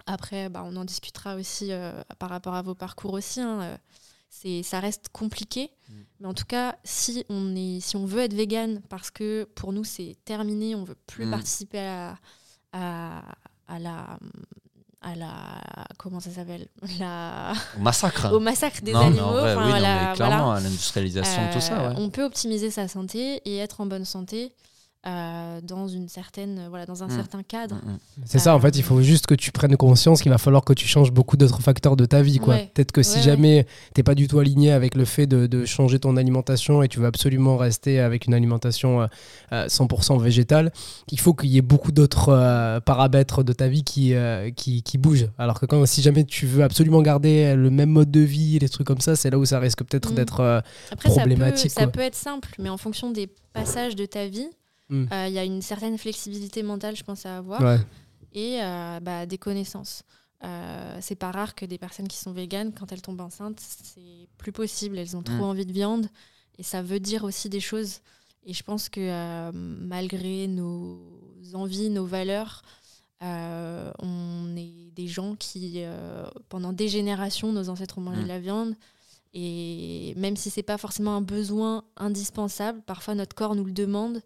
Après, 0.07 0.49
bah, 0.49 0.63
on 0.65 0.77
en 0.77 0.85
discutera 0.85 1.37
aussi 1.37 1.73
euh, 1.73 1.93
par 2.19 2.31
rapport 2.31 2.55
à 2.55 2.63
vos 2.63 2.75
parcours 2.75 3.13
aussi. 3.15 3.41
hein, 3.41 3.79
c'est, 4.29 4.63
ça 4.63 4.81
reste 4.81 5.09
compliqué. 5.11 5.71
Mm. 5.89 5.93
Mais 6.21 6.27
en 6.29 6.35
tout 6.35 6.45
cas, 6.45 6.77
si 6.85 7.25
on, 7.29 7.55
est, 7.57 7.81
si 7.81 7.97
on 7.97 8.07
veut 8.07 8.21
être 8.21 8.35
vegan 8.35 8.81
parce 8.89 9.11
que 9.11 9.45
pour 9.55 9.73
nous 9.73 9.85
c'est 9.85 10.17
terminé, 10.25 10.75
on 10.75 10.85
veut 10.85 10.97
plus 11.07 11.27
Mm. 11.27 11.31
participer 11.31 11.81
à, 11.81 12.19
à, 12.73 13.23
à 13.69 13.79
la 13.79 14.19
à 15.03 15.15
la 15.15 15.61
comment 15.99 16.19
ça 16.21 16.31
s'appelle? 16.31 16.67
La 16.99 17.53
Au 17.77 17.81
massacre. 17.81 18.33
au 18.33 18.41
massacre 18.41 18.83
des 18.83 18.93
non, 18.93 19.01
animaux 19.01 19.23
en 19.23 19.33
vrai, 19.33 19.55
enfin, 19.55 19.67
oui, 19.67 19.73
non, 19.73 19.81
mais 20.11 20.15
clairement, 20.17 20.53
à 20.53 20.61
l'industrialisation, 20.61 21.43
tout 21.53 21.61
ça, 21.61 21.79
Euh, 21.81 21.89
ouais. 21.91 21.95
on 21.99 22.11
peut 22.11 22.25
optimiser 22.25 22.71
sa 22.71 22.89
santé 22.89 23.41
et 23.45 23.59
être 23.59 23.81
en 23.81 23.87
bonne 23.87 24.05
santé 24.07 24.53
euh, 25.07 25.61
dans 25.63 25.87
une 25.87 26.09
certaine 26.09 26.67
voilà 26.69 26.85
dans 26.87 27.03
un 27.05 27.07
Mm. 27.07 27.11
certain 27.11 27.43
cadre 27.43 27.77
Mm, 27.77 27.91
mm. 27.93 27.99
C'est 28.25 28.39
ça, 28.41 28.57
en 28.57 28.61
fait, 28.61 28.77
il 28.77 28.83
faut 28.83 29.01
juste 29.03 29.27
que 29.27 29.35
tu 29.35 29.53
prennes 29.53 29.77
conscience 29.77 30.21
qu'il 30.23 30.31
va 30.33 30.39
falloir 30.39 30.65
que 30.65 30.73
tu 30.73 30.87
changes 30.89 31.13
beaucoup 31.13 31.37
d'autres 31.37 31.61
facteurs 31.61 31.95
de 31.97 32.05
ta 32.07 32.23
vie. 32.23 32.39
quoi. 32.39 32.55
Ouais. 32.55 32.71
Peut-être 32.75 32.91
que 32.93 33.03
si 33.03 33.17
Ouais, 33.19 33.23
jamais 33.23 33.67
t'es 33.95 34.03
pas 34.03 34.15
du 34.17 34.27
tout 34.27 34.39
aligné 34.41 34.73
avec 34.73 34.95
le 34.97 35.05
fait 35.05 35.27
de, 35.27 35.47
de 35.47 35.65
changer 35.65 35.99
ton 36.01 36.17
alimentation 36.17 36.83
et 36.83 36.89
tu 36.89 36.99
veux 36.99 37.07
absolument 37.07 37.57
rester 37.57 38.01
avec 38.01 38.27
une 38.27 38.35
alimentation 38.35 39.03
euh, 39.03 39.07
euh, 39.53 39.67
100% 39.69 40.21
végétale, 40.21 40.73
il 41.13 41.21
faut 41.21 41.35
qu'il 41.35 41.51
y 41.51 41.59
ait 41.59 41.63
beaucoup 41.63 41.93
d'autres 41.93 42.31
euh, 42.31 42.81
paramètres 42.81 43.43
de 43.45 43.53
ta 43.53 43.69
vie 43.69 43.85
qui, 43.85 44.15
euh, 44.15 44.51
qui, 44.51 44.83
qui 44.83 44.99
bougent. 44.99 45.29
Alors 45.39 45.61
que 45.61 45.67
quand, 45.67 45.87
si 45.87 46.03
jamais 46.03 46.25
tu 46.25 46.47
veux 46.47 46.65
absolument 46.65 47.03
garder 47.03 47.55
le 47.55 47.71
même 47.71 47.91
mode 47.91 48.11
de 48.11 48.21
vie, 48.21 48.59
les 48.59 48.69
trucs 48.69 48.87
comme 48.87 49.01
ça, 49.01 49.15
c'est 49.15 49.31
là 49.31 49.39
où 49.39 49.45
ça 49.45 49.61
risque 49.61 49.85
peut-être 49.85 50.13
d'être... 50.13 50.41
euh, 50.41 50.61
Après, 50.91 51.09
ça 51.09 51.15
peut, 51.15 51.21
problématique, 51.21 51.71
ça 51.71 51.87
peut 51.87 52.01
être 52.01 52.15
simple, 52.17 52.55
mais 52.59 52.69
en 52.71 52.77
fonction 52.77 53.11
des 53.13 53.29
passages 53.53 53.95
de 53.97 54.05
ta 54.07 54.27
vie, 54.27 54.49
euh, 54.91 54.95
Mm. 54.95 55.09
il 55.29 55.33
y 55.33 55.39
a 55.39 55.45
une 55.45 55.63
certaine 55.63 55.99
flexibilité 55.99 56.63
mentale, 56.63 56.97
je 56.97 57.05
pense, 57.05 57.27
à 57.27 57.39
avoir, 57.39 57.61
ouais. 57.61 57.79
et 58.33 58.63
euh, 58.63 59.01
bah, 59.01 59.27
des 59.27 59.39
connaissances. 59.39 60.03
Euh, 60.45 60.99
c'est 61.01 61.15
pas 61.17 61.31
rare 61.31 61.55
que 61.55 61.65
des 61.65 61.79
personnes 61.79 62.09
qui 62.09 62.19
sont 62.19 62.33
véganes, 62.33 62.73
quand 62.73 62.93
elles 62.93 63.03
tombent 63.03 63.23
enceintes, 63.23 63.59
c'est 63.61 64.29
plus 64.39 64.53
possible. 64.53 64.99
Elles 64.99 65.17
ont 65.17 65.23
trop 65.23 65.35
Mm. 65.47 65.51
envie 65.53 65.67
de 65.67 65.73
viande, 65.73 66.07
et 66.59 66.63
ça 66.63 66.83
veut 66.83 67.01
dire 67.01 67.25
aussi 67.25 67.49
des 67.49 67.61
choses. 67.61 68.01
Et 68.45 68.53
je 68.53 68.63
pense 68.63 68.89
que 68.89 69.01
euh, 69.01 69.51
malgré 69.55 70.47
nos 70.47 71.01
envies, 71.55 71.91
nos 71.91 72.07
valeurs, 72.07 72.63
euh, 73.23 73.91
on 73.99 74.55
est 74.57 74.93
des 74.95 75.09
gens 75.09 75.35
qui, 75.37 75.73
euh, 75.79 76.27
pendant 76.49 76.73
des 76.73 76.89
générations, 76.89 77.51
nos 77.53 77.69
ancêtres 77.71 77.99
ont 77.99 78.03
mangé 78.03 78.21
Mm. 78.21 78.25
de 78.25 78.29
la 78.29 78.39
viande. 78.41 78.75
Et 79.35 80.15
même 80.17 80.37
si 80.37 80.49
c'est 80.51 80.63
pas 80.63 80.79
forcément 80.79 81.17
un 81.17 81.21
besoin 81.23 81.85
indispensable, 81.97 82.81
parfois 82.87 83.15
notre 83.15 83.35
corps 83.35 83.55
nous 83.55 83.65
le 83.65 83.73
demande. 83.73 84.23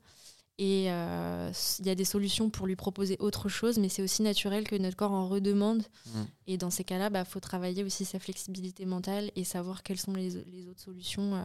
Et 0.62 0.90
euh, 0.90 1.50
il 1.78 1.86
y 1.86 1.90
a 1.90 1.94
des 1.94 2.04
solutions 2.04 2.50
pour 2.50 2.66
lui 2.66 2.76
proposer 2.76 3.16
autre 3.18 3.48
chose, 3.48 3.78
mais 3.78 3.88
c'est 3.88 4.02
aussi 4.02 4.22
naturel 4.22 4.68
que 4.68 4.76
notre 4.76 4.94
corps 4.94 5.12
en 5.12 5.26
redemande. 5.26 5.82
Mm. 6.06 6.20
Et 6.48 6.58
dans 6.58 6.68
ces 6.68 6.84
cas-là, 6.84 7.06
il 7.06 7.12
bah, 7.14 7.24
faut 7.24 7.40
travailler 7.40 7.82
aussi 7.82 8.04
sa 8.04 8.18
flexibilité 8.18 8.84
mentale 8.84 9.30
et 9.36 9.44
savoir 9.44 9.82
quelles 9.82 9.98
sont 9.98 10.12
les, 10.12 10.28
les 10.52 10.68
autres 10.68 10.82
solutions 10.82 11.34
euh, 11.34 11.42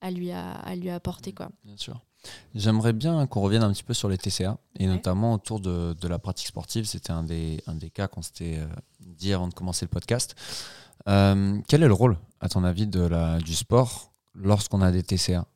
à, 0.00 0.10
lui 0.10 0.32
à, 0.32 0.54
à 0.54 0.74
lui 0.74 0.90
apporter. 0.90 1.32
Quoi. 1.32 1.50
Bien 1.64 1.76
sûr. 1.76 2.00
J'aimerais 2.56 2.92
bien 2.92 3.28
qu'on 3.28 3.42
revienne 3.42 3.62
un 3.62 3.72
petit 3.72 3.84
peu 3.84 3.94
sur 3.94 4.08
les 4.08 4.18
TCA, 4.18 4.58
et 4.76 4.88
Ouais. 4.88 4.92
notamment 4.92 5.34
autour 5.34 5.60
de, 5.60 5.94
de 6.00 6.08
la 6.08 6.18
pratique 6.18 6.48
sportive. 6.48 6.84
C'était 6.84 7.12
un 7.12 7.22
des, 7.22 7.62
un 7.68 7.74
des 7.76 7.90
cas 7.90 8.08
qu'on 8.08 8.22
s'était 8.22 8.58
euh, 8.58 8.66
dit 8.98 9.32
avant 9.32 9.46
de 9.46 9.54
commencer 9.54 9.84
le 9.84 9.90
podcast. 9.90 10.34
Quel 11.06 11.82
est 11.84 11.88
le 11.88 11.92
rôle, 11.92 12.18
à 12.40 12.48
ton 12.48 12.64
avis, 12.64 12.88
de 12.88 13.00
la, 13.00 13.38
du 13.38 13.54
sport 13.54 14.12
lorsqu'on 14.34 14.82
a 14.82 14.90
des 14.90 15.04
TCA 15.04 15.46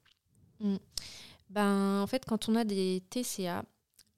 Ben, 1.57 2.03
en 2.03 2.07
fait, 2.07 2.25
quand 2.27 2.49
on 2.51 2.55
a 2.55 2.65
des 2.65 3.03
TCA, 3.09 3.65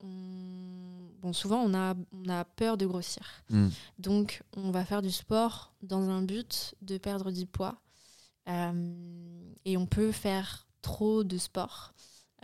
on- 0.03 1.09
bon, 1.21 1.33
souvent 1.33 1.59
on 1.63 1.73
a, 1.73 1.95
on 2.13 2.29
a 2.29 2.45
peur 2.45 2.77
de 2.77 2.85
grossir. 2.85 3.23
Hmm. 3.49 3.69
Donc, 3.99 4.43
on 4.57 4.71
va 4.73 4.85
faire 4.85 5.03
du 5.03 5.11
sport 5.13 5.73
dans 5.83 6.09
un 6.11 6.23
but 6.23 6.75
de 6.83 6.99
perdre 6.99 7.31
du 7.31 7.47
poids. 7.47 7.81
Euh, 8.49 9.53
et 9.65 9.77
on 9.77 9.87
peut 9.87 10.11
faire 10.11 10.67
trop 10.83 11.23
de 11.23 11.39
sport. 11.39 11.93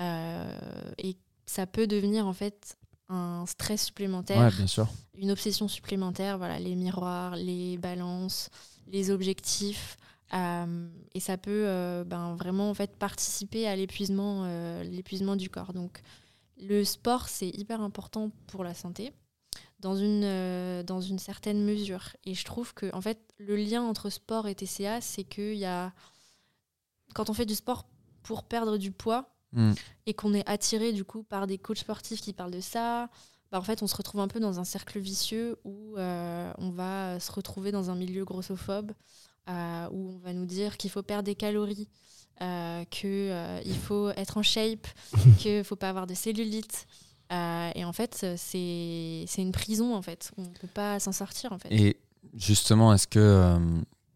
Euh, 0.01 0.93
et 0.99 1.17
ça 1.47 1.67
peut 1.67 1.87
devenir 1.89 2.27
en 2.27 2.33
fait 2.33 2.77
un 3.09 3.45
stress 3.47 3.87
supplémentaire, 3.87 4.39
Ouais, 4.41 4.51
bien 4.57 4.67
sûr. 4.67 4.87
une 5.15 5.31
obsession 5.33 5.67
supplémentaire. 5.67 6.39
Voilà, 6.39 6.59
les 6.61 6.77
miroirs, 6.77 7.35
les 7.37 7.79
balances, 7.79 8.49
les 8.87 9.11
objectifs. 9.11 9.97
Euh, 10.33 10.89
et 11.15 11.21
ça 11.21 11.37
peut 11.37 11.65
euh, 11.67 12.03
ben, 12.05 12.35
vraiment 12.35 12.71
en 12.71 12.75
fait 12.75 12.97
participer 12.97 13.69
à 13.69 13.77
l'épuisement, 13.77 14.45
euh, 14.47 14.83
l'épuisement 14.83 15.37
du 15.37 15.51
corps. 15.51 15.73
Donc, 15.73 16.03
le 16.59 16.85
sport, 16.85 17.29
c'est 17.29 17.49
hyper 17.49 17.81
important 17.81 18.31
pour 18.47 18.65
la 18.65 18.75
santé 18.75 19.13
dans 19.81 19.97
une, 19.97 20.83
dans 20.85 21.01
une 21.03 21.19
certaine 21.19 21.63
mesure. 21.63 22.17
Et 22.25 22.35
je 22.35 22.45
trouve 22.45 22.73
que 22.73 22.93
en 22.95 23.03
fait, 23.03 23.19
le 23.39 23.55
lien 23.57 23.83
entre 23.83 24.09
sport 24.09 24.49
et 24.49 24.55
TCA, 24.55 25.01
c'est 25.01 25.25
qu'il 25.25 25.57
y 25.57 25.67
a. 25.67 25.93
Quand 27.15 27.29
on 27.29 27.35
fait 27.35 27.47
du 27.47 27.55
sport 27.55 27.87
pour 28.23 28.45
perdre 28.45 28.79
du 28.79 28.91
poids, 28.91 29.35
Mm. 29.55 29.73
et 30.07 30.15
qu'on 30.15 30.35
est 30.35 30.49
attiré 30.49 30.93
du 30.93 31.05
coup 31.05 31.23
par 31.23 31.47
des 31.47 31.59
coachs 31.59 31.79
sportifs 31.79 32.21
qui 32.21 32.33
parlent 32.33 32.51
de 32.51 32.61
ça, 32.61 33.09
bah, 33.53 33.59
en 33.59 33.63
fait, 33.63 33.83
on 33.83 33.87
se 33.87 33.97
retrouve 33.97 34.21
un 34.21 34.29
peu 34.29 34.41
dans 34.41 34.59
un 34.59 34.65
cercle 34.65 34.99
vicieux 34.99 35.59
où 35.65 35.97
euh, 35.97 36.53
on 36.59 36.71
va 36.71 37.21
se 37.21 37.31
retrouver 37.31 37.71
dans 37.71 37.89
un 37.89 37.95
milieu 37.95 38.25
grossophobe, 38.25 38.93
euh, 39.49 39.89
où 39.93 40.15
on 40.15 40.19
va 40.27 40.33
nous 40.33 40.47
dire 40.47 40.77
qu'il 40.77 40.91
faut 40.91 41.03
perdre 41.03 41.25
des 41.25 41.35
calories, 41.35 41.89
euh, 42.43 42.85
qu'il 42.91 43.77
faut 43.83 44.11
être 44.11 44.39
en 44.39 44.43
shape, 44.43 44.87
qu'il 45.39 45.59
ne 45.59 45.63
faut 45.63 45.77
pas 45.77 45.89
avoir 45.89 46.07
de 46.07 46.15
cellulite. 46.15 46.87
Euh, 47.33 47.71
et 47.75 47.85
en 47.85 47.93
fait, 47.93 48.27
c'est 48.37 49.25
une 49.39 49.53
prison, 49.53 49.95
en 49.95 50.03
fait. 50.03 50.31
On 50.37 50.43
ne 50.43 50.49
peut 50.49 50.69
pas 50.73 51.01
s'en 51.01 51.13
sortir, 51.13 51.53
en 51.53 51.59
fait. 51.59 51.69
Et 51.71 51.97
justement, 52.37 52.93
est-ce 52.93 53.07
que 53.07 53.19
euh, 53.19 53.59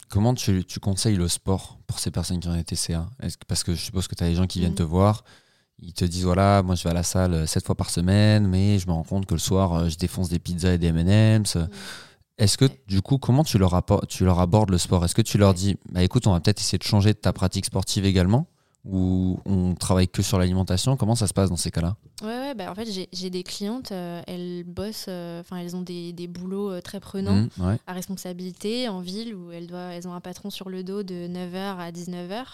comment 0.09 0.35
tu, 0.35 0.64
tu 0.64 0.79
conseilles 0.81 1.17
le 1.17 1.29
sport 1.29 1.79
pour 1.87 1.99
ces 1.99 2.11
personnes 2.11 2.41
qui 2.41 2.49
ont 2.49 2.55
été 2.55 2.77
CA 2.77 3.09
Est-ce 3.23 3.37
que- 3.38 3.47
Parce 3.47 3.64
que 3.64 3.75
je 3.75 3.81
suppose 3.83 4.09
que 4.09 4.14
tu 4.14 4.25
as 4.25 4.29
des 4.29 4.35
gens 4.35 4.47
qui 4.47 4.61
viennent 4.61 4.75
te 4.75 4.83
voir, 4.83 5.25
ils 5.81 5.93
te 5.93 6.05
disent 6.05 6.25
voilà, 6.25 6.62
moi 6.62 6.75
je 6.75 6.83
vais 6.85 6.91
à 6.91 6.95
la 6.95 7.03
salle 7.03 7.35
euh, 7.35 7.47
sept 7.47 7.64
fois 7.64 7.77
par 7.77 7.91
semaine, 7.91 8.47
mais 8.47 8.79
je 8.79 8.87
me 8.88 8.93
rends 8.93 9.05
compte 9.05 9.27
que 9.27 9.35
le 9.35 9.41
soir 9.41 9.73
euh, 9.75 9.88
je 9.88 9.97
défonce 9.97 10.29
des 10.29 10.38
pizzas 10.38 10.75
et 10.75 10.79
des 10.79 10.88
M&M's. 10.88 11.55
Mm. 11.57 11.69
Est-ce 12.38 12.57
que 12.57 12.66
du 12.87 13.03
coup, 13.03 13.18
comment 13.18 13.42
tu 13.44 13.59
leur, 13.59 13.74
appor- 13.74 14.07
tu 14.07 14.24
leur 14.24 14.38
abordes 14.38 14.70
le 14.70 14.79
sport? 14.79 15.05
Est-ce 15.05 15.14
que 15.14 15.22
tu 15.22 15.38
leur 15.38 15.55
dis 15.55 15.77
bah 15.90 16.03
écoute, 16.03 16.27
on 16.27 16.33
va 16.33 16.40
peut-être 16.40 16.61
essayer 16.61 16.79
de 16.79 16.85
changer 16.85 17.12
de 17.12 17.18
ta 17.18 17.33
pratique 17.33 17.66
sportive 17.66 18.05
également 18.05 18.46
ou 18.85 19.40
on 19.44 19.74
travaille 19.74 20.09
que 20.09 20.22
sur 20.22 20.38
l'alimentation? 20.38 20.96
Comment 20.96 21.16
ça 21.16 21.27
se 21.27 21.35
passe 21.35 21.51
dans 21.51 21.57
ces 21.57 21.70
cas-là? 21.72 21.96
Ouais, 22.22 22.29
ouais, 22.29 22.55
bah, 22.55 22.70
en 22.70 22.74
fait, 22.74 22.88
j'ai 23.12 23.31
des 23.31 23.42
clientes, 23.42 23.90
euh, 23.92 24.22
elles 24.27 24.64
bossent, 24.64 25.07
euh, 25.09 25.40
enfin, 25.40 25.57
elles 25.59 25.74
ont 25.77 25.83
des, 25.83 26.12
des 26.12 26.27
boulots 26.29 26.70
euh, 26.70 26.81
très 26.81 27.01
prenants. 27.01 27.46
Ouais. 27.59 27.77
à 27.87 27.92
responsabilité 27.92 28.88
en 28.88 29.01
ville 29.01 29.35
où 29.35 29.51
elles, 29.53 29.66
doivent, 29.66 29.92
elles 29.92 30.07
ont 30.09 30.14
un 30.14 30.20
patron 30.20 30.51
sur 30.51 30.68
le 30.68 30.83
dos 30.85 31.03
de 31.03 31.27
9h 31.29 31.77
à 31.79 31.90
19h. 31.90 32.44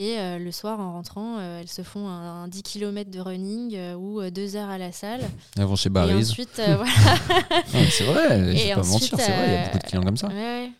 Et 0.00 0.16
euh, 0.20 0.38
le 0.38 0.52
soir, 0.52 0.78
en 0.78 0.92
rentrant, 0.92 1.38
euh, 1.38 1.60
elles 1.60 1.68
se 1.68 1.82
font 1.82 2.06
un, 2.06 2.44
un 2.44 2.48
10 2.48 2.62
km 2.62 3.10
de 3.10 3.18
running 3.18 3.74
euh, 3.74 3.94
ou 3.94 4.22
2 4.30 4.54
heures 4.54 4.68
à 4.68 4.78
la 4.78 4.92
salle. 4.92 5.22
Elles 5.56 5.64
vont 5.64 5.74
chez 5.74 5.88
et 5.88 5.90
Barry's. 5.90 6.30
ensuite, 6.30 6.56
euh, 6.60 6.76
voilà. 6.76 6.92
C'est 7.90 8.04
vrai, 8.04 8.28
je 8.38 8.50
Et 8.50 8.68
vais 8.68 8.74
pas 8.74 8.80
ensuite, 8.80 9.12
mentir, 9.12 9.18
c'est 9.18 9.32
vrai, 9.32 9.46
il 9.48 9.52
y 9.52 9.56
a 9.56 9.64
beaucoup 9.64 9.78
de 9.78 9.82
clients 9.84 10.02
comme 10.04 10.16
ça. 10.16 10.28
Ouais, 10.28 10.34
ouais. 10.34 10.70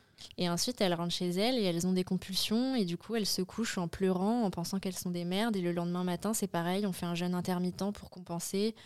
Et 0.40 0.48
ensuite, 0.48 0.80
elles 0.80 0.94
rentrent 0.94 1.12
chez 1.14 1.30
elles 1.30 1.56
et 1.58 1.64
elles 1.64 1.84
ont 1.84 1.92
des 1.92 2.04
compulsions. 2.04 2.76
Et 2.76 2.84
du 2.84 2.96
coup, 2.96 3.16
elles 3.16 3.26
se 3.26 3.42
couchent 3.42 3.76
en 3.76 3.88
pleurant, 3.88 4.44
en 4.44 4.50
pensant 4.50 4.78
qu'elles 4.78 4.96
sont 4.96 5.10
des 5.10 5.24
merdes. 5.24 5.56
Et 5.56 5.60
le 5.62 5.72
lendemain 5.72 6.04
matin, 6.04 6.32
c'est 6.32 6.46
pareil, 6.46 6.86
on 6.86 6.92
fait 6.92 7.06
un 7.06 7.16
jeûne 7.16 7.34
intermittent 7.34 7.90
pour 7.94 8.10
compenser. 8.10 8.76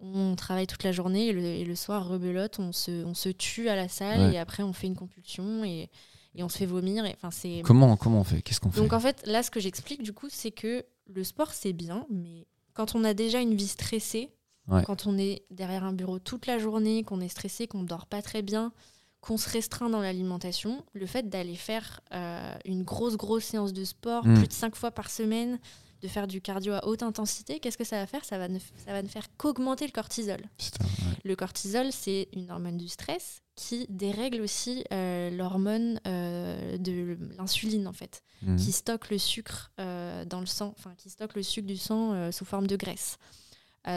On 0.00 0.34
travaille 0.34 0.66
toute 0.66 0.82
la 0.82 0.90
journée 0.90 1.28
et 1.28 1.32
le, 1.32 1.42
et 1.44 1.64
le 1.64 1.76
soir, 1.76 2.08
rebelote, 2.08 2.58
on 2.58 2.72
se, 2.72 3.04
on 3.04 3.14
se 3.14 3.28
tue 3.28 3.68
à 3.68 3.76
la 3.76 3.88
salle. 3.88 4.30
Ouais. 4.30 4.34
Et 4.34 4.38
après, 4.40 4.64
on 4.64 4.72
fait 4.72 4.88
une 4.88 4.96
compulsion 4.96 5.64
et, 5.64 5.88
et 6.36 6.42
on 6.44 6.48
se 6.48 6.58
fait 6.58 6.66
vomir. 6.66 7.04
Et, 7.04 7.14
Enfin, 7.16 7.30
c'est... 7.30 7.62
Comment, 7.64 7.96
comment 7.96 8.20
on 8.20 8.24
fait? 8.24 8.42
Qu'est-ce 8.42 8.60
qu'on 8.60 8.70
fait? 8.70 8.80
Donc 8.80 8.92
en 8.92 9.00
fait, 9.00 9.26
là, 9.26 9.42
ce 9.42 9.50
que 9.50 9.58
j'explique, 9.60 10.02
du 10.02 10.12
coup, 10.12 10.28
c'est 10.30 10.50
que 10.52 10.84
le 11.06 11.24
sport, 11.24 11.52
c'est 11.52 11.72
bien, 11.72 12.06
mais 12.10 12.46
quand 12.74 12.94
on 12.94 13.04
a 13.04 13.14
déjà 13.14 13.40
une 13.40 13.54
vie 13.54 13.68
stressée, 13.68 14.30
Ouais. 14.68 14.82
quand 14.84 15.06
on 15.06 15.16
est 15.16 15.44
derrière 15.52 15.84
un 15.84 15.92
bureau 15.92 16.18
toute 16.18 16.46
la 16.46 16.58
journée, 16.58 17.04
qu'on 17.04 17.20
est 17.20 17.28
stressé, 17.28 17.68
qu'on 17.68 17.82
ne 17.82 17.86
dort 17.86 18.06
pas 18.06 18.20
très 18.20 18.42
bien, 18.42 18.72
qu'on 19.20 19.36
se 19.36 19.48
restreint 19.48 19.88
dans 19.88 20.00
l'alimentation, 20.00 20.84
le 20.92 21.06
fait 21.06 21.28
d'aller 21.28 21.54
faire 21.54 22.00
euh, 22.12 22.52
une 22.64 22.82
grosse, 22.82 23.16
grosse 23.16 23.44
séance 23.44 23.72
de 23.72 23.84
sport, 23.84 24.26
Mm. 24.26 24.34
plus 24.34 24.48
de 24.48 24.52
cinq 24.52 24.74
fois 24.74 24.90
par 24.90 25.08
semaine, 25.08 25.60
de 26.02 26.08
faire 26.08 26.26
du 26.26 26.40
cardio 26.40 26.72
à 26.74 26.84
haute 26.88 27.02
intensité, 27.04 27.60
qu'est-ce 27.60 27.78
que 27.78 27.84
ça 27.84 27.96
va 27.96 28.06
faire? 28.08 28.24
Ça 28.24 28.38
va, 28.38 28.48
ne, 28.48 28.58
ça 28.58 28.90
va 28.92 29.02
ne 29.02 29.08
faire 29.08 29.28
qu'augmenter 29.36 29.86
le 29.86 29.92
cortisol. 29.92 30.40
Putain, 30.58 30.84
ouais. 30.84 31.16
Le 31.24 31.36
cortisol, 31.36 31.92
c'est 31.92 32.28
une 32.32 32.50
hormone 32.50 32.76
du 32.76 32.88
stress 32.88 33.42
qui 33.56 33.86
dérègle 33.88 34.42
aussi 34.42 34.84
euh, 34.92 35.30
l'hormone 35.30 35.98
euh, 36.06 36.76
de 36.78 37.18
l'insuline, 37.36 37.88
en 37.88 37.92
fait 37.92 38.22
Mhm. 38.42 38.56
qui 38.58 38.70
stocke 38.70 39.08
le 39.08 39.16
sucre 39.16 39.72
euh, 39.80 40.26
dans 40.26 40.40
le 40.40 40.46
sang, 40.46 40.74
enfin 40.78 40.92
qui 40.98 41.08
stocke 41.08 41.34
le 41.36 41.42
sucre 41.42 41.66
du 41.66 41.78
sang 41.78 42.30
sous 42.30 42.44
forme 42.44 42.66
de 42.66 42.76
graisse. 42.76 43.18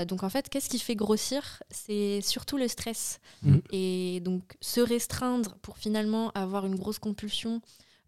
Donc 0.07 0.23
en 0.23 0.29
fait, 0.29 0.49
qu'est-ce 0.49 0.69
qui 0.69 0.77
fait 0.79 0.95
grossir? 0.95 1.61
C'est 1.71 2.21
surtout 2.21 2.57
le 2.57 2.67
stress. 2.67 3.19
Mhm. 3.41 3.61
Et 3.71 4.21
donc 4.21 4.43
se 4.61 4.79
restreindre 4.81 5.55
pour 5.61 5.77
finalement 5.77 6.29
avoir 6.35 6.65
une 6.65 6.75
grosse 6.75 6.99
compulsion, 6.99 7.61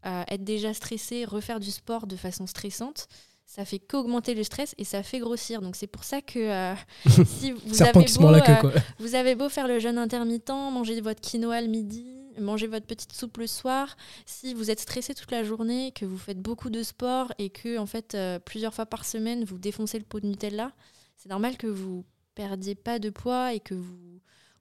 être 0.05 0.43
déjà 0.45 0.73
stressé, 0.73 1.25
refaire 1.25 1.59
du 1.59 1.69
sport 1.71 2.07
de 2.07 2.15
façon 2.15 2.47
stressante, 2.47 3.07
ça 3.53 3.65
fait 3.65 3.79
qu'augmenter 3.79 4.33
le 4.33 4.45
stress 4.45 4.73
et 4.77 4.85
ça 4.85 5.03
fait 5.03 5.19
grossir. 5.19 5.61
Donc 5.61 5.75
c'est 5.75 5.85
pour 5.85 6.05
ça 6.05 6.21
que 6.21 6.39
euh, 6.39 6.73
si 7.25 7.51
avez 7.81 7.91
beau, 7.91 8.31
queue, 8.39 8.79
vous 8.97 9.13
avez 9.13 9.35
beau 9.35 9.49
faire 9.49 9.67
le 9.67 9.77
jeûne 9.77 9.97
intermittent, 9.97 10.47
manger 10.49 11.01
votre 11.01 11.19
quinoa 11.19 11.59
le 11.59 11.67
midi, 11.67 12.05
manger 12.39 12.67
votre 12.67 12.85
petite 12.85 13.11
soupe 13.11 13.35
le 13.39 13.47
soir, 13.47 13.97
si 14.25 14.53
vous 14.53 14.71
êtes 14.71 14.79
stressé 14.79 15.13
toute 15.13 15.31
la 15.31 15.43
journée, 15.43 15.91
que 15.91 16.05
vous 16.05 16.17
faites 16.17 16.39
beaucoup 16.39 16.69
de 16.69 16.81
sport 16.81 17.33
et 17.39 17.49
que 17.49 17.77
en 17.77 17.85
fait 17.85 18.15
euh, 18.15 18.39
plusieurs 18.39 18.73
fois 18.73 18.85
par 18.85 19.03
semaine 19.03 19.43
vous 19.43 19.57
défoncez 19.57 19.99
le 19.99 20.05
pot 20.05 20.21
de 20.21 20.27
Nutella, 20.27 20.71
c'est 21.17 21.27
normal 21.27 21.57
que 21.57 21.67
vous 21.67 22.05
perdiez 22.35 22.75
pas 22.75 22.99
de 22.99 23.09
poids 23.09 23.53
et 23.53 23.59
que 23.59 23.73
vous 23.73 24.10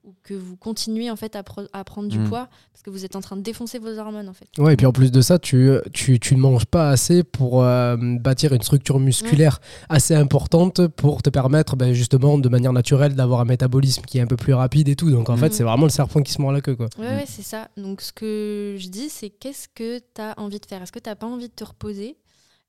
ou 0.03 0.15
que 0.23 0.33
vous 0.33 0.55
continuez 0.57 1.11
en 1.11 1.15
fait 1.15 1.35
à, 1.35 1.43
pro- 1.43 1.67
à 1.73 1.83
prendre 1.83 2.09
du 2.09 2.17
Mm. 2.17 2.27
poids 2.29 2.49
parce 2.73 2.81
que 2.83 2.89
vous 2.89 3.05
êtes 3.05 3.15
en 3.15 3.21
train 3.21 3.35
de 3.37 3.41
défoncer 3.41 3.77
vos 3.77 3.97
hormones 3.99 4.27
en 4.27 4.33
fait. 4.33 4.47
Ouais, 4.57 4.73
et 4.73 4.75
puis 4.75 4.85
en 4.87 4.91
plus 4.91 5.11
de 5.11 5.21
ça, 5.21 5.37
tu, 5.37 5.69
tu, 5.93 6.19
tu 6.19 6.35
ne 6.35 6.39
manges 6.41 6.65
pas 6.65 6.89
assez 6.89 7.23
pour 7.23 7.63
euh, 7.63 7.95
bâtir 7.97 8.53
une 8.53 8.61
structure 8.63 8.99
musculaire 8.99 9.61
assez 9.89 10.15
importante 10.15 10.87
pour 10.87 11.21
te 11.21 11.29
permettre 11.29 11.75
ben, 11.75 11.93
justement 11.93 12.37
de 12.39 12.49
manière 12.49 12.73
naturelle 12.73 13.13
d'avoir 13.15 13.41
un 13.41 13.45
métabolisme 13.45 14.01
qui 14.03 14.17
est 14.17 14.21
un 14.21 14.27
peu 14.27 14.37
plus 14.37 14.53
rapide 14.53 14.89
et 14.89 14.95
tout. 14.95 15.11
Donc 15.11 15.29
en 15.29 15.37
fait, 15.37 15.53
c'est 15.53 15.63
vraiment 15.63 15.85
le 15.85 15.91
serpent 15.91 16.21
qui 16.23 16.31
se 16.31 16.41
mord 16.41 16.51
la 16.51 16.61
queue. 16.61 16.75
Quoi. 16.75 16.87
Ouais, 16.97 17.05
Mm. 17.13 17.17
ouais, 17.17 17.25
c'est 17.27 17.43
ça. 17.43 17.67
Donc, 17.77 18.01
ce 18.01 18.11
que 18.11 18.75
je 18.79 18.87
dis, 18.89 19.09
c'est 19.09 19.29
qu'est-ce 19.29 19.67
que 19.67 19.99
tu 19.99 20.21
as 20.21 20.33
envie 20.39 20.59
de 20.59 20.65
faire? 20.65 20.81
Est-ce 20.81 20.91
que 20.91 20.99
tu 20.99 21.09
n'as 21.09 21.15
pas 21.15 21.27
envie 21.27 21.47
de 21.49 21.53
te 21.53 21.63
reposer? 21.63 22.17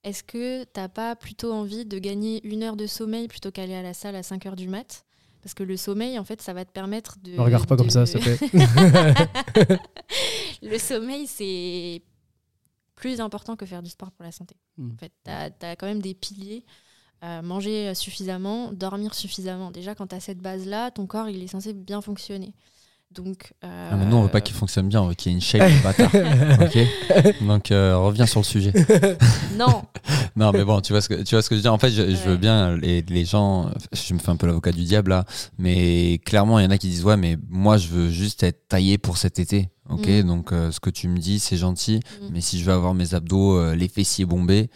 Est-ce 0.05 0.23
que 0.25 0.65
tu 0.65 0.69
n'as 0.81 0.89
pas 0.89 1.15
plutôt 1.17 1.53
envie 1.53 1.85
de 1.87 1.99
gagner 1.99 2.41
une 2.47 2.63
heure 2.65 2.77
de 2.77 2.87
sommeil 2.87 3.29
plutôt 3.29 3.51
qu'aller 3.53 3.75
à 3.75 3.83
la 3.83 3.95
salle 3.95 4.17
à 4.17 4.23
5 4.23 4.45
heures 4.47 4.57
du 4.57 4.69
mat? 4.69 5.05
Parce 5.43 5.55
que 5.55 5.63
le 5.65 5.77
sommeil, 5.77 6.19
en 6.19 6.25
fait, 6.25 6.41
ça 6.41 6.53
va 6.53 6.65
te 6.65 6.71
permettre 6.71 7.19
de. 7.21 7.33
Ne 7.33 7.41
regarde 7.41 7.67
pas 7.67 7.75
de- 7.77 7.81
comme 7.81 7.91
ça, 7.91 8.07
s'il 8.07 8.21
te 8.21 8.47
plaît. 9.67 9.79
le 10.63 10.79
sommeil, 10.79 11.27
c'est 11.27 12.03
plus 12.95 13.21
important 13.21 13.57
que 13.57 13.67
faire 13.67 13.83
du 13.83 13.91
sport 13.91 14.13
pour 14.13 14.25
la 14.25 14.33
santé. 14.33 14.57
Mm. 14.79 14.93
En 14.93 14.97
fait, 14.97 15.13
tu 15.25 15.31
as, 15.67 15.77
quand 15.77 15.87
même 15.87 16.03
des 16.03 16.15
piliers. 16.15 16.65
Euh, 17.25 17.41
manger 17.41 17.95
suffisamment, 17.95 18.73
dormir 18.73 19.15
suffisamment. 19.15 19.71
Déjà, 19.71 19.95
quand 19.95 20.09
tu 20.09 20.15
as 20.17 20.21
cette 20.21 20.41
base-là, 20.41 20.91
ton 20.91 21.07
corps, 21.07 21.29
il 21.29 21.41
est 21.41 21.47
censé 21.47 21.73
bien 21.73 22.01
fonctionner. 22.01 22.53
Donc, 23.15 23.53
euh, 23.65 23.89
Ah, 23.93 23.97
mais 23.97 24.07
nous, 24.07 24.17
on 24.17 24.23
veut 24.23 24.29
pas 24.31 24.41
qu'il 24.41 24.55
fonctionne 24.57 24.89
bien, 24.89 25.03
on 25.03 25.09
veut 25.09 25.15
qu'il 25.15 25.33
y 25.33 25.35
ait 25.35 25.37
une 25.37 25.43
shape, 25.43 25.71
bâtard. 25.83 26.11
Donc, 27.43 27.71
euh, 27.71 27.97
reviens 27.99 28.27
sur 28.27 28.41
le 28.41 28.45
sujet. 28.45 28.73
Non, 29.59 29.83
Non, 30.37 30.51
mais 30.53 30.65
bon, 30.65 30.81
tu 30.81 30.93
vois 30.93 31.03
ce 31.03 31.09
que, 31.09 31.23
tu 31.23 31.35
vois 31.35 31.43
ce 31.43 31.49
que 31.51 31.55
je 31.55 31.59
veux 31.59 31.63
dire. 31.63 31.75
En 31.75 31.79
fait, 31.79 31.91
je, 31.91 32.03
je 32.11 32.29
veux 32.29 32.37
bien 32.37 32.75
les, 32.77 33.03
les 33.03 33.25
gens. 33.25 33.71
Je 33.93 34.15
me 34.15 34.19
fais 34.19 34.31
un 34.31 34.37
peu 34.37 34.47
l'avocat 34.47 34.73
du 34.73 34.85
diable 34.85 35.11
là, 35.11 35.25
mais 35.59 36.21
clairement, 36.25 36.59
il 36.59 36.65
y 36.65 36.67
en 36.67 36.71
a 36.71 36.79
qui 36.79 36.89
disent 36.89 37.05
ouais, 37.05 37.17
mais 37.19 37.37
moi, 37.51 37.77
je 37.77 37.89
veux 37.89 38.09
juste 38.11 38.43
être 38.43 38.67
taillé 38.69 38.97
pour 38.99 39.19
cet 39.19 39.39
été. 39.39 39.69
Ok, 39.91 40.07
Mm. 40.09 40.23
donc 40.23 40.53
euh, 40.53 40.71
ce 40.71 40.81
que 40.81 40.89
tu 40.91 41.09
me 41.09 41.19
dis, 41.19 41.39
c'est 41.39 41.57
gentil, 41.57 41.97
Mm. 42.23 42.27
mais 42.33 42.41
si 42.41 42.59
je 42.59 42.65
veux 42.65 42.73
avoir 42.73 42.95
mes 42.95 43.15
abdos, 43.15 43.75
les 43.75 43.89
fessiers 43.89 44.25
bombés, 44.25 44.71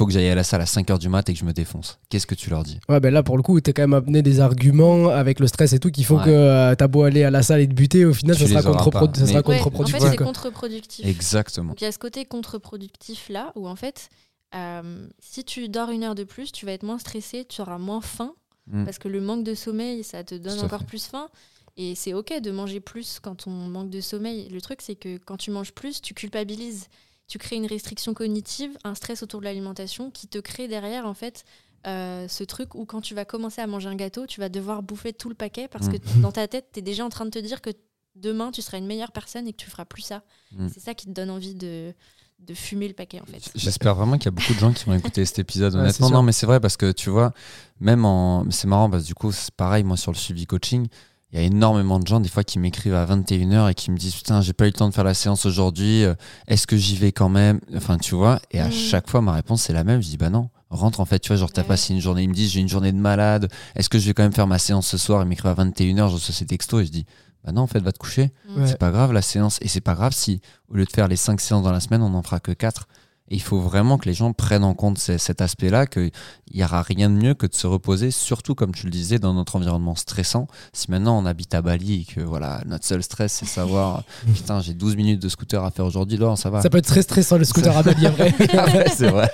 faut 0.00 0.06
que 0.06 0.12
j'aille 0.12 0.30
à 0.30 0.34
la 0.34 0.44
salle 0.44 0.62
à 0.62 0.64
5h 0.64 0.98
du 0.98 1.08
mat 1.10 1.28
et 1.28 1.34
que 1.34 1.38
je 1.38 1.44
me 1.44 1.52
défonce. 1.52 1.98
Qu'est-ce 2.08 2.26
que 2.26 2.34
tu 2.34 2.48
leur 2.48 2.62
dis? 2.62 2.80
Ouais, 2.88 3.00
ben 3.00 3.12
là, 3.12 3.22
pour 3.22 3.36
le 3.36 3.42
coup, 3.42 3.60
t'es 3.60 3.74
quand 3.74 3.82
même 3.82 3.92
amené 3.92 4.22
des 4.22 4.40
arguments 4.40 5.08
avec 5.10 5.40
le 5.40 5.46
stress 5.46 5.74
et 5.74 5.78
tout 5.78 5.90
qui 5.90 6.04
font 6.04 6.16
Ouais. 6.18 6.24
que 6.24 6.30
euh, 6.30 6.74
t'as 6.74 6.88
beau 6.88 7.02
aller 7.02 7.22
à 7.22 7.30
la 7.30 7.42
salle 7.42 7.60
et 7.60 7.68
te 7.68 7.74
buter, 7.74 8.06
au 8.06 8.14
final, 8.14 8.34
Tu 8.34 8.42
ça 8.44 8.48
sera, 8.48 8.60
les 8.62 8.66
auras 8.66 8.78
contre-produ- 8.84 9.12
pas. 9.12 9.18
ça 9.20 9.26
sera 9.26 9.42
Mais- 9.42 9.48
Ouais, 9.48 9.60
en 9.60 9.64
contre-productif. 9.64 10.02
fait, 10.02 10.10
c'est 10.10 10.16
contre-productif. 10.16 11.06
Exactement. 11.06 11.68
Donc 11.68 11.80
il 11.82 11.84
y 11.84 11.86
a 11.86 11.92
ce 11.92 11.98
côté 11.98 12.24
contre-productif 12.24 13.28
là 13.28 13.52
où 13.56 13.68
en 13.68 13.76
fait, 13.76 14.08
euh, 14.54 15.06
si 15.18 15.44
tu 15.44 15.68
dors 15.68 15.90
une 15.90 16.02
heure 16.04 16.14
de 16.14 16.24
plus, 16.24 16.50
tu 16.52 16.64
vas 16.66 16.72
être 16.72 16.82
moins 16.82 16.98
stressé, 16.98 17.44
tu 17.48 17.60
auras 17.60 17.78
moins 17.78 18.00
faim 18.00 18.32
Mm. 18.72 18.84
parce 18.84 18.98
que 18.98 19.08
le 19.08 19.20
manque 19.20 19.44
de 19.44 19.54
sommeil, 19.54 20.02
ça 20.04 20.22
te 20.24 20.34
donne 20.34 20.60
encore 20.60 20.80
fait. 20.80 20.86
plus 20.86 21.06
faim. 21.06 21.28
Et 21.76 21.94
c'est 21.94 22.14
ok 22.14 22.40
de 22.40 22.50
manger 22.50 22.80
plus 22.80 23.18
quand 23.20 23.46
on 23.46 23.50
manque 23.50 23.90
de 23.90 24.00
sommeil. 24.00 24.48
Le 24.50 24.60
truc, 24.60 24.80
c'est 24.82 24.96
que 24.96 25.18
quand 25.18 25.36
tu 25.36 25.50
manges 25.50 25.72
plus, 25.72 26.00
tu 26.02 26.14
culpabilises. 26.14 26.86
Tu 27.30 27.38
crées 27.38 27.56
une 27.56 27.66
restriction 27.66 28.12
cognitive, 28.12 28.76
un 28.84 28.94
stress 28.94 29.22
autour 29.22 29.40
de 29.40 29.46
l'alimentation 29.46 30.10
qui 30.10 30.26
te 30.28 30.36
crée 30.38 30.68
derrière 30.68 31.06
en 31.06 31.14
fait 31.14 31.44
euh, 31.86 32.28
ce 32.28 32.44
truc 32.44 32.74
où 32.74 32.84
quand 32.84 33.00
tu 33.00 33.14
vas 33.14 33.24
commencer 33.24 33.62
à 33.62 33.66
manger 33.66 33.88
un 33.88 33.94
gâteau, 33.94 34.26
tu 34.26 34.40
vas 34.40 34.48
devoir 34.50 34.82
bouffer 34.82 35.12
tout 35.14 35.28
le 35.30 35.34
paquet 35.34 35.66
parce 35.68 35.86
Mm. 35.86 35.92
que 35.98 36.18
dans 36.20 36.32
ta 36.32 36.46
tête, 36.46 36.66
tu 36.72 36.80
es 36.80 36.82
déjà 36.82 37.04
en 37.04 37.08
train 37.08 37.24
de 37.24 37.30
te 37.30 37.38
dire 37.38 37.62
que 37.62 37.70
demain, 38.16 38.50
tu 38.50 38.60
seras 38.60 38.76
une 38.78 38.86
meilleure 38.86 39.12
personne 39.12 39.46
et 39.48 39.52
que 39.52 39.56
tu 39.58 39.70
feras 39.70 39.86
plus 39.86 40.02
ça. 40.02 40.22
Mm. 40.52 40.66
C'est 40.74 40.80
ça 40.80 40.92
qui 40.94 41.06
te 41.06 41.12
donne 41.12 41.30
envie 41.30 41.54
de, 41.54 41.94
de 42.40 42.54
fumer 42.54 42.88
le 42.88 42.94
paquet 42.94 43.20
en 43.20 43.26
fait. 43.26 43.50
J'espère 43.54 43.94
vraiment 43.94 44.18
qu'il 44.18 44.24
y 44.26 44.28
a 44.28 44.32
beaucoup 44.32 44.52
de 44.52 44.58
gens 44.58 44.72
qui 44.72 44.84
vont 44.86 44.94
écouter 44.98 45.24
cet 45.24 45.38
épisode. 45.38 45.74
Honnêtement, 45.76 46.10
non, 46.10 46.22
mais 46.22 46.32
c'est 46.32 46.46
vrai 46.46 46.58
parce 46.60 46.76
que 46.76 46.90
tu 46.92 47.10
vois, 47.10 47.32
même 47.78 48.04
en. 48.04 48.44
C'est 48.50 48.66
marrant 48.66 48.90
parce 48.90 49.04
que 49.04 49.06
du 49.08 49.14
coup, 49.14 49.30
c'est 49.32 49.54
pareil, 49.54 49.84
moi 49.84 49.96
sur 49.96 50.10
le 50.12 50.16
suivi 50.18 50.46
coaching, 50.46 50.88
il 51.32 51.38
y 51.38 51.42
a 51.42 51.46
énormément 51.46 51.98
de 52.00 52.06
gens 52.06 52.18
des 52.20 52.28
fois 52.28 52.42
qui 52.44 52.58
m'écrivent 52.58 52.94
à 52.94 53.06
21h 53.06 53.70
et 53.70 53.74
qui 53.74 53.90
me 53.90 53.96
disent 53.96 54.14
Putain, 54.14 54.40
j'ai 54.40 54.52
pas 54.52 54.64
eu 54.64 54.68
le 54.68 54.72
temps 54.74 54.88
de 54.88 54.94
faire 54.94 55.04
la 55.04 55.14
séance 55.14 55.46
aujourd'hui, 55.46 56.04
euh, 56.04 56.14
est-ce 56.48 56.66
que 56.66 56.76
j'y 56.76 56.96
vais 56.96 57.12
quand 57.12 57.28
même? 57.28 57.60
Enfin, 57.76 57.98
tu 57.98 58.14
vois, 58.14 58.40
et 58.50 58.60
à 58.60 58.68
Mm. 58.68 58.72
chaque 58.72 59.08
fois, 59.08 59.20
ma 59.20 59.32
réponse 59.32 59.62
c'est 59.62 59.72
la 59.72 59.84
même. 59.84 60.00
Je 60.02 60.08
dis 60.08 60.16
Bah 60.16 60.30
non, 60.30 60.48
rentre 60.70 61.00
en 61.00 61.04
fait, 61.04 61.18
tu 61.20 61.28
vois, 61.28 61.36
genre 61.36 61.52
t'as 61.52 61.62
Ouais. 61.62 61.68
passé 61.68 61.94
une 61.94 62.00
journée, 62.00 62.22
ils 62.24 62.28
me 62.28 62.34
disent 62.34 62.50
J'ai 62.50 62.60
une 62.60 62.68
journée 62.68 62.92
de 62.92 62.98
malade, 62.98 63.48
est-ce 63.76 63.88
que 63.88 63.98
je 63.98 64.06
vais 64.06 64.14
quand 64.14 64.22
même 64.24 64.32
faire 64.32 64.46
ma 64.48 64.58
séance 64.58 64.86
ce 64.88 64.98
soir? 64.98 65.22
Ils 65.22 65.28
m'écrivent 65.28 65.50
à 65.50 65.54
21h, 65.54 66.08
je 66.08 66.14
reçois 66.14 66.34
ces 66.34 66.46
textos 66.46 66.82
et 66.82 66.86
je 66.86 66.90
dis 66.90 67.06
Bah 67.44 67.52
non, 67.52 67.62
en 67.62 67.66
fait, 67.66 67.78
va 67.80 67.92
te 67.92 67.98
coucher. 67.98 68.32
Ouais. 68.56 68.66
C'est 68.66 68.78
pas 68.78 68.90
grave 68.90 69.12
la 69.12 69.22
séance. 69.22 69.58
Et 69.62 69.68
c'est 69.68 69.80
pas 69.80 69.94
grave 69.94 70.12
si, 70.12 70.40
au 70.68 70.74
lieu 70.74 70.84
de 70.84 70.90
faire 70.90 71.08
les 71.08 71.16
5 71.16 71.40
séances 71.40 71.62
dans 71.62 71.72
la 71.72 71.80
semaine, 71.80 72.02
on 72.02 72.10
n'en 72.10 72.22
fera 72.22 72.38
que 72.40 72.52
4. 72.52 72.86
Et 73.30 73.36
il 73.36 73.40
faut 73.42 73.60
vraiment 73.60 73.96
que 73.96 74.06
les 74.06 74.14
gens 74.14 74.32
prennent 74.32 74.64
en 74.64 74.74
compte 74.74 74.98
ce- 74.98 75.16
cet 75.18 75.40
aspect-là, 75.40 75.86
qu'il 75.86 76.10
n'y 76.52 76.64
aura 76.64 76.82
rien 76.82 77.08
de 77.08 77.14
mieux 77.14 77.34
que 77.34 77.46
de 77.46 77.54
se 77.54 77.66
reposer, 77.68 78.10
surtout 78.10 78.54
comme 78.56 78.72
tu 78.74 78.86
le 78.86 78.90
disais, 78.90 79.18
dans 79.20 79.32
notre 79.34 79.54
environnement 79.56 79.94
stressant. 79.94 80.48
Si 80.72 80.90
maintenant 80.90 81.16
on 81.16 81.24
habite 81.26 81.54
à 81.54 81.62
Bali 81.62 82.02
et 82.08 82.12
que 82.12 82.20
voilà, 82.20 82.60
notre 82.66 82.84
seul 82.84 83.02
stress, 83.04 83.32
c'est 83.32 83.46
savoir, 83.46 84.02
putain, 84.34 84.60
j'ai 84.60 84.74
12 84.74 84.96
minutes 84.96 85.22
de 85.22 85.28
scooter 85.28 85.62
à 85.64 85.70
faire 85.70 85.86
aujourd'hui, 85.86 86.18
là, 86.18 86.34
ça 86.36 86.50
va? 86.50 86.60
Ça 86.60 86.70
peut 86.70 86.78
être 86.78 86.86
très 86.88 87.02
stressant 87.02 87.38
le 87.38 87.44
scooter 87.44 87.76
à 87.76 87.82
Bali, 87.84 88.06
vrai. 88.06 88.34
Ah 88.58 88.66
ouais, 88.66 88.86
c'est 88.94 89.08
vrai. 89.10 89.30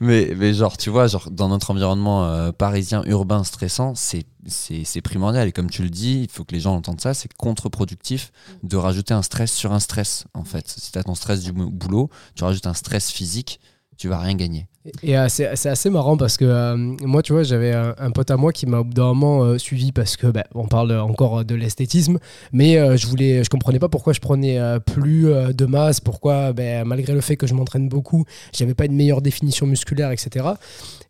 Mais, 0.00 0.34
mais 0.36 0.52
genre, 0.52 0.76
tu 0.76 0.90
vois, 0.90 1.06
genre, 1.06 1.30
dans 1.30 1.48
notre 1.48 1.70
environnement 1.70 2.24
euh, 2.26 2.50
parisien, 2.52 3.02
urbain, 3.06 3.44
stressant, 3.44 3.94
c'est, 3.94 4.24
c'est, 4.46 5.00
primordial. 5.02 5.48
Et 5.48 5.52
comme 5.52 5.70
tu 5.70 5.82
le 5.82 5.90
dis, 5.90 6.22
il 6.22 6.30
faut 6.30 6.44
que 6.44 6.54
les 6.54 6.60
gens 6.60 6.74
entendent 6.74 7.00
ça, 7.00 7.14
c'est 7.14 7.32
contre-productif 7.32 8.32
de 8.62 8.76
rajouter 8.76 9.14
un 9.14 9.22
stress 9.22 9.52
sur 9.52 9.72
un 9.72 9.80
stress, 9.80 10.26
en 10.34 10.44
fait. 10.44 10.68
Si 10.68 10.92
tu 10.92 10.98
as 10.98 11.04
ton 11.04 11.14
stress 11.14 11.42
du 11.42 11.52
bou- 11.52 11.70
boulot, 11.70 12.10
tu 12.34 12.44
rajoutes 12.44 12.66
un 12.66 12.74
stress 12.74 13.10
physique, 13.10 13.60
tu 13.96 14.08
vas 14.08 14.18
rien 14.20 14.34
gagner. 14.34 14.68
Et 15.02 15.18
euh, 15.18 15.28
c'est 15.28 15.66
assez 15.66 15.90
marrant 15.90 16.16
parce 16.16 16.36
que 16.36 16.44
euh, 16.44 16.76
moi, 16.76 17.22
tu 17.22 17.32
vois, 17.32 17.42
j'avais 17.42 17.72
un, 17.74 18.10
pote 18.12 18.30
à 18.30 18.36
moi 18.36 18.52
qui 18.52 18.64
m'a 18.64 18.78
au 18.78 18.84
bout 18.84 18.94
d'un 18.94 19.06
moment 19.06 19.42
euh, 19.42 19.58
suivi 19.58 19.92
parce 19.92 20.16
que 20.16 20.28
bah, 20.28 20.44
on 20.54 20.66
parle 20.66 20.92
encore 20.92 21.44
de 21.44 21.54
l'esthétisme, 21.54 22.18
mais 22.52 22.78
euh, 22.78 22.96
je 22.96 23.06
voulais, 23.06 23.44
je 23.44 23.50
comprenais 23.50 23.80
pas 23.80 23.88
pourquoi 23.88 24.12
je 24.12 24.20
prenais 24.20 24.58
plus 24.86 25.26
de 25.26 25.66
masse, 25.66 26.00
pourquoi, 26.00 26.52
ben, 26.52 26.86
malgré 26.86 27.12
le 27.12 27.20
fait 27.20 27.36
que 27.36 27.46
je 27.46 27.54
m'entraîne 27.54 27.88
beaucoup, 27.88 28.24
j'avais 28.56 28.74
pas 28.74 28.86
une 28.86 28.94
meilleure 28.94 29.20
définition 29.20 29.66
musculaire, 29.66 30.10
etc. 30.12 30.46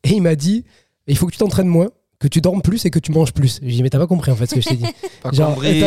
Et 0.05 0.11
il 0.11 0.23
m'a 0.23 0.35
dit, 0.35 0.65
il 1.07 1.17
faut 1.17 1.27
que 1.27 1.33
tu 1.33 1.39
t'entraînes 1.39 1.69
moins, 1.69 1.91
que 2.21 2.27
tu 2.27 2.41
dormes 2.41 2.63
plus 2.63 2.85
et 2.85 2.91
que 2.91 2.99
tu 2.99 3.13
manges 3.13 3.33
plus. 3.33 3.61
J'ai 3.63 3.77
dit, 3.77 3.83
mais 3.85 3.91
t'as 3.91 3.99
pas 3.99 4.09
compris 4.09 4.33
en 4.33 4.35
fait 4.37 4.47
ce 4.47 4.57
que 4.57 4.61
je 4.61 4.69
t'ai 4.71 4.77
dit. 4.77 4.85
Genre, 5.33 5.55
compris. 5.55 5.81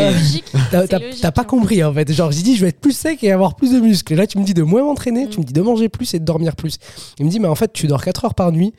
t'as- 0.71 1.31
pas 1.31 1.41
hein. 1.41 1.43
compris 1.45 1.83
en 1.83 1.93
fait. 1.93 2.09
Genre, 2.11 2.31
j'ai 2.31 2.41
dit, 2.41 2.55
je 2.55 2.61
vais 2.61 2.69
être 2.69 2.79
plus 2.79 2.93
sec 2.93 3.21
et 3.23 3.31
avoir 3.33 3.55
plus 3.55 3.73
de 3.73 3.79
muscles. 3.81 4.13
Et 4.13 4.15
là, 4.15 4.25
tu 4.25 4.37
me 4.37 4.43
dis 4.45 4.53
de 4.53 4.63
moins 4.63 4.81
m'entraîner, 4.83 5.27
tu 5.27 5.37
Mm. 5.37 5.41
me 5.41 5.45
dis 5.47 5.53
de 5.53 5.61
manger 5.61 5.89
plus 5.89 6.13
et 6.13 6.19
de 6.19 6.25
dormir 6.25 6.55
plus. 6.55 6.77
Il 7.19 7.25
me 7.25 7.29
dit, 7.31 7.39
mais 7.41 7.49
en 7.49 7.55
fait, 7.55 7.73
tu 7.73 7.87
dors 7.87 8.01
4 8.03 8.23
heures 8.25 8.33
par 8.33 8.51
nuit. 8.53 8.73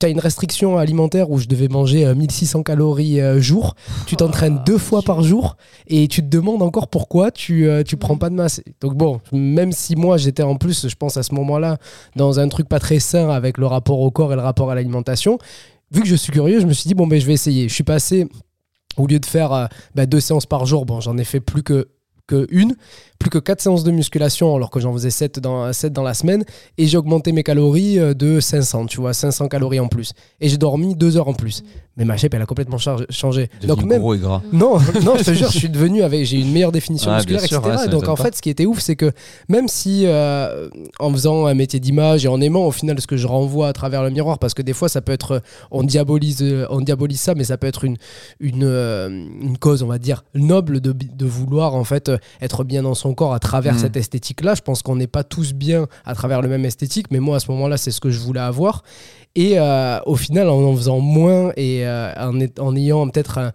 Tu 0.00 0.06
as 0.06 0.08
une 0.08 0.18
restriction 0.18 0.78
alimentaire 0.78 1.30
où 1.30 1.38
je 1.38 1.46
devais 1.46 1.68
manger 1.68 2.04
euh, 2.04 2.14
1600 2.16 2.62
calories 2.64 3.20
euh, 3.20 3.40
jour. 3.40 3.76
Tu 4.06 4.16
t'entraînes 4.16 4.60
deux 4.66 4.78
fois 4.78 5.02
par 5.02 5.22
jour 5.22 5.56
et 5.86 6.08
tu 6.08 6.22
te 6.22 6.28
demandes 6.28 6.60
encore 6.62 6.88
pourquoi 6.88 7.30
tu, 7.30 7.68
euh, 7.68 7.84
tu 7.84 7.96
prends 7.96 8.16
Mm. 8.16 8.18
pas 8.18 8.30
de 8.30 8.34
masse. 8.34 8.60
Donc, 8.80 8.94
bon, 8.96 9.20
même 9.32 9.70
si 9.72 9.94
moi 9.94 10.16
j'étais 10.16 10.42
en 10.42 10.56
plus, 10.56 10.88
je 10.88 10.94
pense 10.96 11.16
à 11.16 11.22
ce 11.22 11.32
moment-là, 11.34 11.78
dans 12.16 12.40
un 12.40 12.48
truc 12.48 12.68
pas 12.68 12.80
très 12.80 12.98
sain 12.98 13.28
avec 13.30 13.58
le 13.58 13.66
rapport 13.66 14.00
au 14.00 14.10
corps 14.10 14.32
et 14.32 14.36
le 14.36 14.42
rapport 14.42 14.70
à 14.72 14.74
l'alimentation, 14.74 15.38
vu 15.90 16.02
que 16.02 16.08
je 16.08 16.14
suis 16.14 16.32
curieux, 16.32 16.60
je 16.60 16.66
me 16.66 16.72
suis 16.72 16.88
dit, 16.88 16.94
bon, 16.94 17.06
ben, 17.06 17.20
je 17.20 17.26
vais 17.26 17.34
essayer. 17.34 17.68
Je 17.68 17.74
suis 17.74 17.84
passé 17.84 18.28
au 18.96 19.06
lieu 19.06 19.18
de 19.18 19.26
faire 19.26 19.52
euh, 19.52 19.66
bah, 19.94 20.06
deux 20.06 20.20
séances 20.20 20.46
par 20.46 20.66
jour, 20.66 20.86
bon, 20.86 21.00
j'en 21.00 21.16
ai 21.18 21.24
fait 21.24 21.40
plus 21.40 21.62
que, 21.62 21.88
que 22.26 22.46
une, 22.50 22.76
plus 23.18 23.30
que 23.30 23.38
quatre 23.38 23.60
séances 23.60 23.84
de 23.84 23.90
musculation, 23.90 24.54
alors 24.54 24.70
que 24.70 24.80
j'en 24.80 24.92
faisais 24.92 25.10
7 25.10 25.40
dans, 25.40 25.72
sept 25.72 25.92
dans 25.92 26.02
la 26.02 26.14
semaine, 26.14 26.44
et 26.78 26.86
j'ai 26.86 26.96
augmenté 26.98 27.32
mes 27.32 27.42
calories 27.42 27.98
euh, 27.98 28.14
de 28.14 28.40
500, 28.40 28.86
tu 28.86 29.00
vois, 29.00 29.12
500 29.14 29.48
calories 29.48 29.80
en 29.80 29.88
plus. 29.88 30.12
Et 30.40 30.48
j'ai 30.48 30.56
dormi 30.58 30.94
deux 30.94 31.16
heures 31.16 31.28
en 31.28 31.34
plus. 31.34 31.62
Mais 31.98 32.04
ma 32.04 32.18
shape, 32.18 32.34
elle 32.34 32.42
a 32.42 32.46
complètement 32.46 32.76
chargé- 32.76 33.06
changé. 33.10 33.48
Donc 33.62 33.76
Devenu 33.78 33.88
même, 33.88 34.00
gros 34.02 34.12
et 34.14 34.18
gras. 34.18 34.42
non, 34.52 34.78
non, 35.02 35.16
je 35.16 35.24
te 35.24 35.32
jure, 35.32 35.50
je 35.50 35.58
suis 35.58 35.70
devenu 35.70 36.02
avec, 36.02 36.26
j'ai 36.26 36.38
une 36.38 36.52
meilleure 36.52 36.72
définition 36.72 37.10
musculaire, 37.14 37.40
sûr, 37.40 37.58
etc. 37.66 37.84
ouais, 37.84 37.88
donc 37.88 38.06
en 38.08 38.16
pas. 38.16 38.24
fait, 38.24 38.36
ce 38.36 38.42
qui 38.42 38.50
était 38.50 38.66
ouf, 38.66 38.80
c'est 38.80 38.96
que 38.96 39.10
même 39.48 39.66
si 39.66 40.02
euh, 40.04 40.68
en 40.98 41.10
faisant 41.10 41.46
un 41.46 41.54
métier 41.54 41.80
d'image 41.80 42.26
et 42.26 42.28
en 42.28 42.38
aimant 42.42 42.66
au 42.66 42.70
final 42.70 43.00
ce 43.00 43.06
que 43.06 43.16
je 43.16 43.26
renvoie 43.26 43.68
à 43.68 43.72
travers 43.72 44.02
le 44.02 44.10
miroir, 44.10 44.38
parce 44.38 44.52
que 44.52 44.60
des 44.60 44.74
fois 44.74 44.90
ça 44.90 45.00
peut 45.00 45.12
être, 45.12 45.40
on 45.70 45.84
diabolise, 45.84 46.42
euh, 46.42 46.66
on 46.68 46.82
diabolise 46.82 47.18
ça, 47.20 47.34
mais 47.34 47.44
ça 47.44 47.56
peut 47.56 47.66
être 47.66 47.84
une 47.84 47.96
une, 48.40 48.64
euh, 48.64 49.08
une 49.40 49.56
cause, 49.56 49.82
on 49.82 49.86
va 49.86 49.98
dire 49.98 50.22
noble 50.34 50.80
de, 50.80 50.92
de 50.92 51.24
vouloir 51.24 51.74
en 51.74 51.84
fait 51.84 52.10
euh, 52.10 52.18
être 52.42 52.62
bien 52.64 52.82
dans 52.82 52.94
son 52.94 53.05
corps 53.14 53.34
à 53.34 53.38
travers 53.38 53.74
Mm. 53.74 53.78
cette 53.78 53.96
esthétique-là. 53.96 54.54
Je 54.54 54.62
pense 54.62 54.82
qu'on 54.82 54.96
n'est 54.96 55.06
pas 55.06 55.24
tous 55.24 55.52
bien 55.52 55.86
à 56.04 56.14
travers 56.14 56.42
le 56.42 56.48
même 56.48 56.64
esthétique, 56.64 57.06
mais 57.10 57.20
moi 57.20 57.36
à 57.36 57.40
ce 57.40 57.50
moment-là, 57.50 57.76
c'est 57.76 57.90
ce 57.90 58.00
que 58.00 58.10
je 58.10 58.18
voulais 58.20 58.40
avoir. 58.40 58.82
Et 59.34 59.58
euh, 59.58 59.98
au 60.06 60.16
final, 60.16 60.48
en 60.48 60.62
en 60.62 60.74
faisant 60.76 61.00
moins 61.00 61.52
et 61.56 61.86
euh, 61.86 62.12
en, 62.18 62.40
est- 62.40 62.58
en 62.58 62.74
ayant 62.74 63.06
peut-être 63.08 63.38
un, 63.38 63.52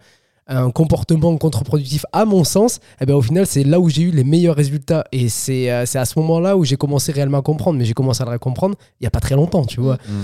un 0.48 0.70
comportement 0.72 1.36
contre-productif 1.38 2.06
à 2.12 2.26
mon 2.26 2.44
sens, 2.44 2.80
eh 3.00 3.06
ben, 3.06 3.14
au 3.16 3.22
final, 3.22 3.46
c'est 3.48 3.64
là 3.64 3.80
où 3.80 3.90
j'ai 3.90 4.04
eu 4.04 4.12
les 4.12 4.24
meilleurs 4.24 4.56
résultats. 4.56 5.06
Et 5.12 5.30
c'est 5.30 5.72
euh, 5.72 5.86
c'est 5.86 5.98
à 6.00 6.06
ce 6.06 6.20
moment-là 6.20 6.56
où 6.58 6.66
j'ai 6.66 6.78
commencé 6.78 7.12
réellement 7.12 7.40
à 7.40 7.42
comprendre. 7.42 7.78
Mais 7.80 7.86
j'ai 7.86 7.94
commencé 7.94 8.22
à 8.22 8.30
le 8.30 8.38
comprendre 8.40 8.76
il 9.00 9.04
n'y 9.04 9.08
a 9.08 9.12
pas 9.12 9.20
très 9.22 9.36
longtemps, 9.36 9.66
tu 9.66 9.80
vois. 9.80 9.96
Mm. 9.96 10.24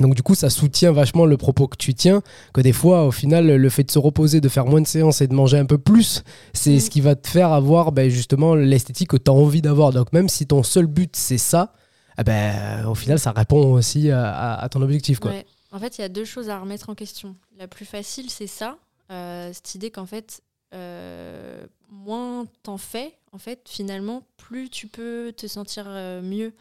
Donc 0.00 0.14
du 0.16 0.22
coup, 0.22 0.34
ça 0.34 0.50
soutient 0.50 0.90
vachement 0.90 1.24
le 1.24 1.36
propos 1.36 1.68
que 1.68 1.76
tu 1.76 1.94
tiens, 1.94 2.20
que 2.52 2.60
des 2.60 2.72
fois, 2.72 3.06
au 3.06 3.12
final, 3.12 3.46
le 3.46 3.68
fait 3.70 3.84
de 3.84 3.90
se 3.92 3.98
reposer, 4.00 4.40
de 4.40 4.48
faire 4.48 4.66
moins 4.66 4.80
de 4.80 4.86
séances 4.86 5.20
et 5.20 5.28
de 5.28 5.34
manger 5.34 5.56
un 5.58 5.66
peu 5.66 5.78
plus, 5.78 6.24
c'est 6.52 6.76
Mm. 6.76 6.80
ce 6.80 6.90
qui 6.90 7.00
va 7.00 7.14
te 7.14 7.28
faire 7.28 7.52
avoir 7.52 7.92
ben, 7.92 8.10
justement 8.10 8.54
l'esthétique 8.56 9.10
que 9.10 9.16
tu 9.16 9.30
as 9.30 9.34
envie 9.34 9.62
d'avoir. 9.62 9.92
Donc 9.92 10.12
même 10.12 10.28
si 10.28 10.46
ton 10.46 10.62
seul 10.64 10.86
but, 10.86 11.14
c'est 11.14 11.38
ça, 11.38 11.72
eh 12.18 12.24
ben, 12.24 12.86
au 12.86 12.94
final, 12.96 13.18
ça 13.20 13.30
répond 13.30 13.72
aussi 13.72 14.10
à, 14.10 14.30
à- 14.32 14.64
à 14.64 14.68
ton 14.68 14.82
objectif. 14.82 15.20
Quoi. 15.20 15.30
Ouais. 15.30 15.46
En 15.70 15.78
fait, 15.78 15.96
il 15.98 16.00
y 16.00 16.04
a 16.04 16.08
deux 16.08 16.24
choses 16.24 16.50
à 16.50 16.58
remettre 16.58 16.90
en 16.90 16.94
question. 16.94 17.36
La 17.58 17.68
plus 17.68 17.84
facile, 17.84 18.30
c'est 18.30 18.46
ça, 18.48 18.78
euh, 19.12 19.50
cette 19.52 19.74
idée 19.76 19.90
qu'en 19.90 20.06
fait, 20.06 20.40
euh, 20.74 21.64
moins 21.90 22.46
t'en 22.62 22.78
fais, 22.78 23.14
en 23.32 23.38
fait, 23.38 23.60
finalement, 23.68 24.22
plus 24.36 24.68
tu 24.70 24.86
peux 24.88 25.32
te 25.36 25.46
sentir 25.46 25.84
euh, 25.86 26.20
mieux. 26.22 26.52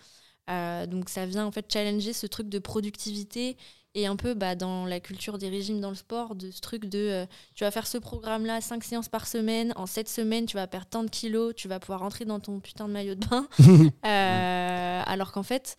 Euh, 0.50 0.86
donc 0.86 1.10
ça 1.10 1.26
vient 1.26 1.46
en 1.46 1.52
fait 1.52 1.72
challenger 1.72 2.12
ce 2.14 2.28
truc 2.28 2.50
de 2.50 2.60
productivité 2.60 3.56
et 3.96 4.08
un 4.08 4.16
peu 4.16 4.34
bah, 4.34 4.56
dans 4.56 4.86
la 4.86 5.00
culture 5.00 5.38
des 5.38 5.50
régimes 5.50 5.80
dans 5.80 5.90
le 5.90 5.96
sport, 5.96 6.36
de 6.36 6.50
ce 6.52 6.60
truc 6.60 6.86
de 6.86 6.98
euh, 7.00 7.26
tu 7.56 7.64
vas 7.64 7.72
faire 7.72 7.86
ce 7.88 7.98
programme-là, 7.98 8.60
5 8.60 8.84
séances 8.84 9.08
par 9.08 9.28
semaine, 9.28 9.72
en 9.76 9.86
7 9.86 10.10
semaines 10.10 10.46
tu 10.46 10.58
vas 10.58 10.68
perdre 10.68 10.88
tant 10.88 11.04
de 11.04 11.10
kilos, 11.10 11.54
tu 11.56 11.68
vas 11.68 11.80
pouvoir 11.80 12.00
rentrer 12.00 12.26
dans 12.26 12.40
ton 12.40 12.60
putain 12.60 12.88
de 12.88 12.94
maillot 12.94 13.16
de 13.16 13.26
bain. 13.26 13.48
Euh, 14.06 15.02
alors 15.06 15.32
qu'en 15.32 15.44
fait, 15.44 15.78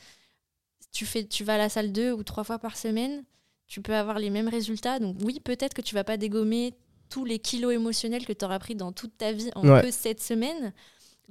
tu, 0.93 1.05
fais, 1.07 1.25
tu 1.27 1.45
vas 1.45 1.55
à 1.55 1.59
la 1.59 1.69
salle 1.69 1.93
deux 1.93 2.13
ou 2.13 2.23
trois 2.23 2.45
fois 2.45 2.59
par 2.59 2.77
semaine, 2.77 3.25
tu 3.67 3.81
peux 3.83 3.95
avoir 3.95 4.19
les 4.19 4.31
mêmes 4.31 4.49
résultats. 4.49 4.99
Donc 4.99 5.17
oui, 5.25 5.41
peut-être 5.41 5.75
que 5.75 5.83
tu 5.83 5.95
vas 5.95 6.05
pas 6.05 6.17
dégommer 6.17 6.75
tous 7.11 7.25
les 7.25 7.39
kilos 7.39 7.73
émotionnels 7.73 8.25
que 8.25 8.33
tu 8.33 8.45
auras 8.45 8.59
pris 8.59 8.75
dans 8.75 8.93
toute 8.93 9.17
ta 9.19 9.33
vie 9.33 9.51
en 9.57 9.67
Ouais. 9.69 9.83
que 9.83 9.91
cette 9.91 10.23
semaine. 10.23 10.73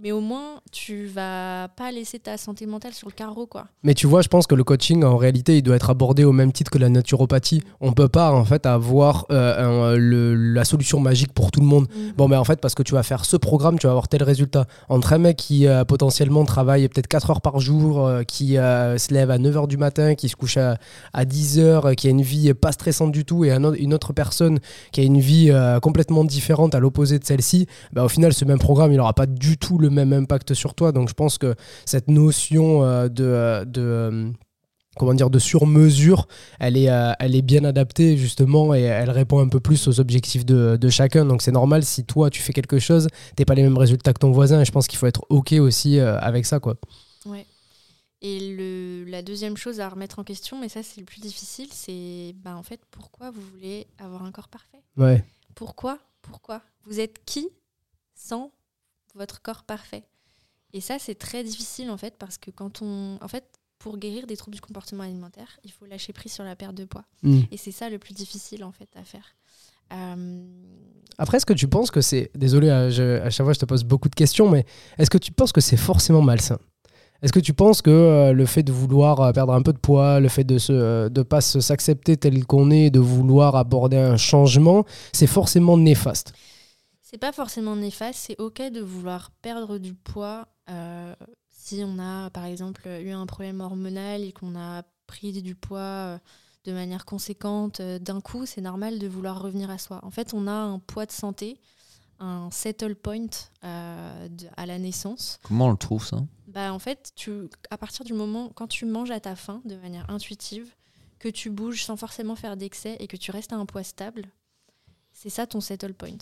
Mais 0.02 0.12
au 0.12 0.22
moins, 0.22 0.60
tu 0.72 1.06
vas 1.06 1.68
pas 1.78 1.92
laisser 1.92 2.18
ta 2.18 2.36
santé 2.38 2.66
mentale 2.66 2.94
sur 2.94 3.08
le 3.08 3.14
carreau, 3.14 3.46
quoi. 3.46 3.68
Mais 3.84 3.94
tu 3.94 4.08
vois, 4.08 4.24
je 4.24 4.28
pense 4.28 4.48
que 4.48 4.56
le 4.56 4.64
coaching, 4.64 5.04
en 5.04 5.18
réalité, 5.18 5.58
il 5.58 5.62
doit 5.62 5.76
être 5.76 5.92
abordé 5.92 6.24
au 6.24 6.32
même 6.32 6.52
titre 6.52 6.72
que 6.72 6.80
la 6.80 6.90
naturopathie. 6.90 7.62
On 7.80 7.94
peut 7.94 8.08
pas, 8.08 8.32
en 8.32 8.44
fait, 8.44 8.66
avoir 8.66 9.28
euh, 9.32 9.92
un- 9.94 9.96
le- 9.96 10.34
la 10.34 10.66
solution 10.66 11.00
magique 11.00 11.32
pour 11.32 11.52
tout 11.52 11.60
le 11.60 11.68
monde. 11.68 11.86
Bon, 12.18 12.28
mais 12.28 12.36
en 12.36 12.44
fait, 12.44 12.60
parce 12.60 12.74
que 12.74 12.82
tu 12.82 12.94
vas 12.94 13.04
faire 13.04 13.24
ce 13.24 13.38
programme, 13.38 13.78
tu 13.78 13.86
vas 13.86 13.92
avoir 13.92 14.08
tel 14.08 14.24
résultat. 14.24 14.66
Entre 14.90 15.14
un 15.14 15.20
mec 15.20 15.38
qui 15.38 15.68
euh, 15.68 15.86
potentiellement 15.86 16.44
travaille 16.44 16.88
peut-être 16.90 17.08
4 17.08 17.30
heures 17.30 17.42
par 17.42 17.60
jour, 17.60 18.04
euh, 18.08 18.24
qui 18.24 18.58
euh, 18.58 18.98
se 18.98 19.14
lève 19.14 19.30
à 19.30 19.38
9 19.38 19.56
heures 19.56 19.68
du 19.68 19.78
matin, 19.78 20.16
qui 20.16 20.28
se 20.28 20.36
couche 20.36 20.58
à, 20.58 20.78
à 21.14 21.24
10 21.24 21.60
heures, 21.60 21.86
euh, 21.86 21.94
qui 21.94 22.08
a 22.08 22.10
une 22.10 22.24
vie 22.24 22.52
pas 22.56 22.72
stressante 22.72 23.12
du 23.12 23.26
tout, 23.26 23.46
et 23.46 23.52
un 23.52 23.64
autre- 23.64 23.78
une 23.80 23.94
autre 23.94 24.12
personne 24.12 24.58
qui 24.92 25.02
a 25.02 25.04
une 25.04 25.20
vie 25.20 25.52
euh, 25.52 25.80
complètement 25.80 26.24
différente 26.24 26.74
à 26.74 26.80
l'opposé 26.80 27.20
de 27.20 27.26
celle-ci, 27.26 27.68
bah, 27.92 28.04
au 28.04 28.10
final, 28.10 28.34
ce 28.34 28.44
même 28.44 28.58
programme, 28.60 28.92
il 28.92 28.98
n'aura 28.98 29.14
pas 29.14 29.28
du 29.28 29.58
tout 29.60 29.78
le 29.84 29.90
même 29.90 30.14
impact 30.14 30.54
sur 30.54 30.74
toi. 30.74 30.92
Donc, 30.92 31.08
je 31.10 31.14
pense 31.14 31.38
que 31.38 31.56
cette 31.86 32.08
notion 32.08 32.84
euh, 32.84 33.08
de. 33.10 33.24
euh, 33.24 33.66
de 33.66 33.82
euh, 33.82 34.32
comment 34.96 35.16
dire 35.16 35.32
de 35.32 35.40
sur-mesure, 35.40 36.28
elle 36.60 36.78
est, 36.78 36.88
euh, 36.88 37.14
elle 37.20 37.36
est 37.36 37.42
bien 37.42 37.64
adaptée 37.64 38.16
justement 38.16 38.76
et 38.76 38.82
elle 38.82 39.10
répond 39.10 39.40
un 39.40 39.50
peu 39.50 39.60
plus 39.60 39.88
aux 39.88 40.00
objectifs 40.00 40.46
de, 40.46 40.78
de 40.78 40.90
chacun. 40.90 41.26
Donc 41.26 41.42
c'est 41.42 41.52
normal 41.52 41.84
si 41.84 42.06
toi 42.06 42.30
tu 42.30 42.44
fais 42.44 42.54
quelque 42.54 42.78
chose, 42.78 43.08
t'es 43.36 43.44
pas 43.44 43.56
les 43.56 43.64
mêmes 43.64 43.80
résultats 43.80 44.14
que 44.14 44.20
ton 44.20 44.32
voisin 44.32 44.62
et 44.62 44.66
je 44.66 44.72
pense 44.72 44.86
qu'il 44.88 45.00
faut 45.00 45.08
être 45.08 45.26
ok 45.30 45.54
aussi 45.54 45.98
euh, 45.98 46.20
avec 46.20 46.46
ça 46.46 46.60
quoi. 46.60 46.76
Ouais. 47.26 47.48
Et 48.22 48.56
le, 48.56 49.10
la 49.10 49.24
deuxième 49.24 49.58
chose 49.58 49.80
à 49.80 49.90
remettre 49.90 50.20
en 50.20 50.24
question, 50.24 50.62
mais 50.62 50.70
ça 50.70 50.84
c'est 50.84 51.00
le 51.00 51.08
plus 51.08 51.22
difficile, 51.22 51.70
c'est 51.72 52.36
bah, 52.44 52.56
en 52.56 52.62
fait 52.62 52.82
pourquoi 52.92 53.32
vous 53.32 53.42
voulez 53.42 53.88
avoir 53.98 54.24
un 54.24 54.32
corps 54.32 54.48
parfait? 54.48 54.84
Ouais. 54.96 55.26
Pourquoi? 55.56 55.98
Pourquoi? 56.22 56.62
Vous 56.86 57.00
êtes 57.00 57.18
qui 57.26 57.50
sans 58.14 58.52
votre 59.16 59.42
corps 59.42 59.64
parfait 59.64 60.04
Et 60.74 60.82
ça, 60.82 60.98
c'est 61.00 61.16
très 61.16 61.44
difficile 61.44 61.90
en 61.92 61.98
fait, 61.98 62.16
parce 62.18 62.38
que 62.38 62.52
quand 62.52 62.82
on. 62.82 63.18
En 63.22 63.28
fait, 63.28 63.46
pour 63.80 63.98
guérir 63.98 64.26
des 64.28 64.38
troubles 64.38 64.56
du 64.56 64.62
comportement 64.62 65.04
alimentaire, 65.04 65.60
il 65.64 65.72
faut 65.72 65.86
lâcher 65.86 66.14
prise 66.14 66.32
sur 66.32 66.44
la 66.44 66.56
perte 66.56 66.76
de 66.76 66.86
poids. 66.86 67.04
Mm. 67.22 67.42
Et 67.52 67.58
c'est 67.58 67.72
ça 67.72 67.90
le 67.90 68.00
plus 68.00 68.14
difficile 68.14 68.64
en 68.64 68.72
fait 68.72 68.88
à 68.96 69.04
faire. 69.04 69.36
Euh, 69.92 70.44
Après, 71.18 71.38
est-ce 71.38 71.46
que 71.46 71.54
tu 71.54 71.68
penses 71.68 71.92
que 71.92 72.02
c'est. 72.02 72.32
Désolé, 72.36 72.70
euh, 72.70 72.90
je- 72.90 73.22
à 73.22 73.30
chaque 73.30 73.46
fois 73.46 73.54
je 73.54 73.60
te 73.60 73.66
pose 73.66 73.84
beaucoup 73.84 74.10
de 74.10 74.16
questions, 74.16 74.50
mais 74.50 74.66
est-ce 74.98 75.10
que 75.10 75.18
tu 75.18 75.32
penses 75.32 75.52
que 75.52 75.62
c'est 75.62 75.78
forcément 75.78 76.22
malsain? 76.22 76.58
Est-ce 77.22 77.32
que 77.32 77.40
tu 77.40 77.54
penses 77.54 77.82
que 77.82 77.90
euh, 77.92 78.34
le 78.34 78.46
fait 78.46 78.64
de 78.64 78.72
vouloir 78.74 79.32
perdre 79.34 79.54
un 79.54 79.62
peu 79.62 79.72
de 79.74 79.78
poids, 79.78 80.20
le 80.20 80.28
fait 80.30 80.44
de 80.44 80.56
ne 80.56 80.60
euh, 80.72 81.10
de 81.10 81.22
pas 81.22 81.40
s'accepter 81.42 82.18
tel 82.18 82.46
qu'on 82.46 82.70
est, 82.72 82.90
de 82.90 83.00
vouloir 83.00 83.56
aborder 83.56 83.98
un 83.98 84.18
changement, 84.18 84.86
c'est 85.14 85.28
forcément 85.28 85.78
néfaste? 85.78 86.34
C'est 87.14 87.20
pas 87.20 87.32
forcément 87.32 87.76
néfaste, 87.76 88.18
c'est 88.20 88.42
ok 88.42 88.60
de 88.72 88.82
vouloir 88.82 89.30
perdre 89.44 89.78
du 89.78 89.94
poids 89.94 90.48
euh, 90.68 91.14
si 91.52 91.84
on 91.86 92.00
a 92.00 92.32
par 92.32 92.46
exemple 92.46 92.88
eu 92.88 93.12
un 93.12 93.28
problème 93.28 93.62
hormonal 93.62 94.24
et 94.24 94.32
qu'on 94.32 94.56
a 94.56 94.82
pris 95.06 95.32
du 95.44 95.54
poids 95.54 95.80
euh, 95.80 96.18
de 96.66 96.72
manière 96.74 97.06
conséquente 97.06 97.82
euh, 97.82 98.00
d'un 98.00 98.20
coup, 98.20 98.48
c'est 98.48 98.62
normal 98.62 98.98
de 98.98 99.08
vouloir 99.08 99.40
revenir 99.40 99.70
à 99.70 99.78
soi. 99.78 100.00
En 100.02 100.10
fait, 100.10 100.34
on 100.34 100.48
a 100.48 100.52
un 100.54 100.80
poids 100.80 101.06
de 101.06 101.12
santé, 101.12 101.60
un 102.20 102.50
settle 102.50 102.96
point 102.96 103.28
euh, 103.64 104.28
de- 104.30 104.48
à 104.58 104.66
la 104.66 104.80
naissance. 104.80 105.40
Comment 105.44 105.68
on 105.68 105.72
le 105.72 105.78
trouve 105.78 106.04
ça? 106.04 106.18
Bah 106.48 106.74
en 106.74 106.80
fait, 106.80 107.12
tu, 107.16 107.32
à 107.70 107.78
partir 107.78 108.06
du 108.06 108.14
moment 108.14 108.50
quand 108.56 108.68
tu 108.68 108.88
manges 108.88 109.12
à 109.12 109.20
ta 109.20 109.36
faim 109.36 109.62
de 109.66 109.76
manière 109.76 110.10
intuitive, 110.10 110.74
que 111.20 111.30
tu 111.30 111.52
bouges 111.52 111.84
sans 111.84 111.96
forcément 111.96 112.36
faire 112.36 112.58
d'excès 112.58 112.98
et 113.00 113.06
que 113.08 113.18
tu 113.18 113.30
restes 113.30 113.54
à 113.54 113.58
un 113.58 113.68
poids 113.68 113.84
stable, 113.84 114.24
c'est 115.12 115.30
ça 115.30 115.46
ton 115.46 115.62
settle 115.62 115.94
point. 115.94 116.18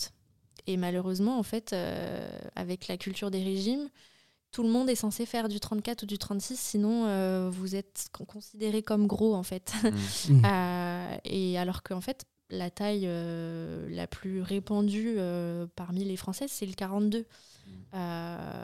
Et 0.68 0.78
malheureusement, 0.78 1.38
en 1.39 1.43
fait, 1.43 1.74
euh, 1.74 2.30
avec 2.55 2.88
la 2.88 2.97
culture 2.97 3.32
des 3.32 3.43
régimes, 3.43 3.89
tout 4.51 4.64
le 4.64 4.70
monde 4.70 4.89
est 4.89 4.95
censé 4.95 5.26
faire 5.26 5.47
du 5.47 5.59
34 5.59 6.03
ou 6.03 6.05
du 6.05 6.18
36, 6.18 6.59
sinon 6.59 7.05
euh, 7.07 7.49
vous 7.51 7.76
êtes 7.76 8.07
con- 8.12 8.26
considéré 8.26 8.84
comme 8.84 9.07
gros 9.07 9.34
en 9.36 9.43
fait. 9.43 9.74
Mm. 10.30 10.41
Euh, 10.45 11.18
et 11.24 11.57
alors 11.57 11.84
qu'en 11.84 12.01
fait, 12.01 12.26
la 12.49 12.70
taille 12.70 13.05
euh, 13.05 13.88
la 13.89 14.07
plus 14.07 14.41
répandue 14.41 15.16
euh, 15.18 15.68
parmi 15.76 16.03
les 16.03 16.18
Françaises, 16.18 16.51
c'est 16.51 16.66
le 16.66 16.74
42. 16.74 17.26
Euh, 17.93 18.64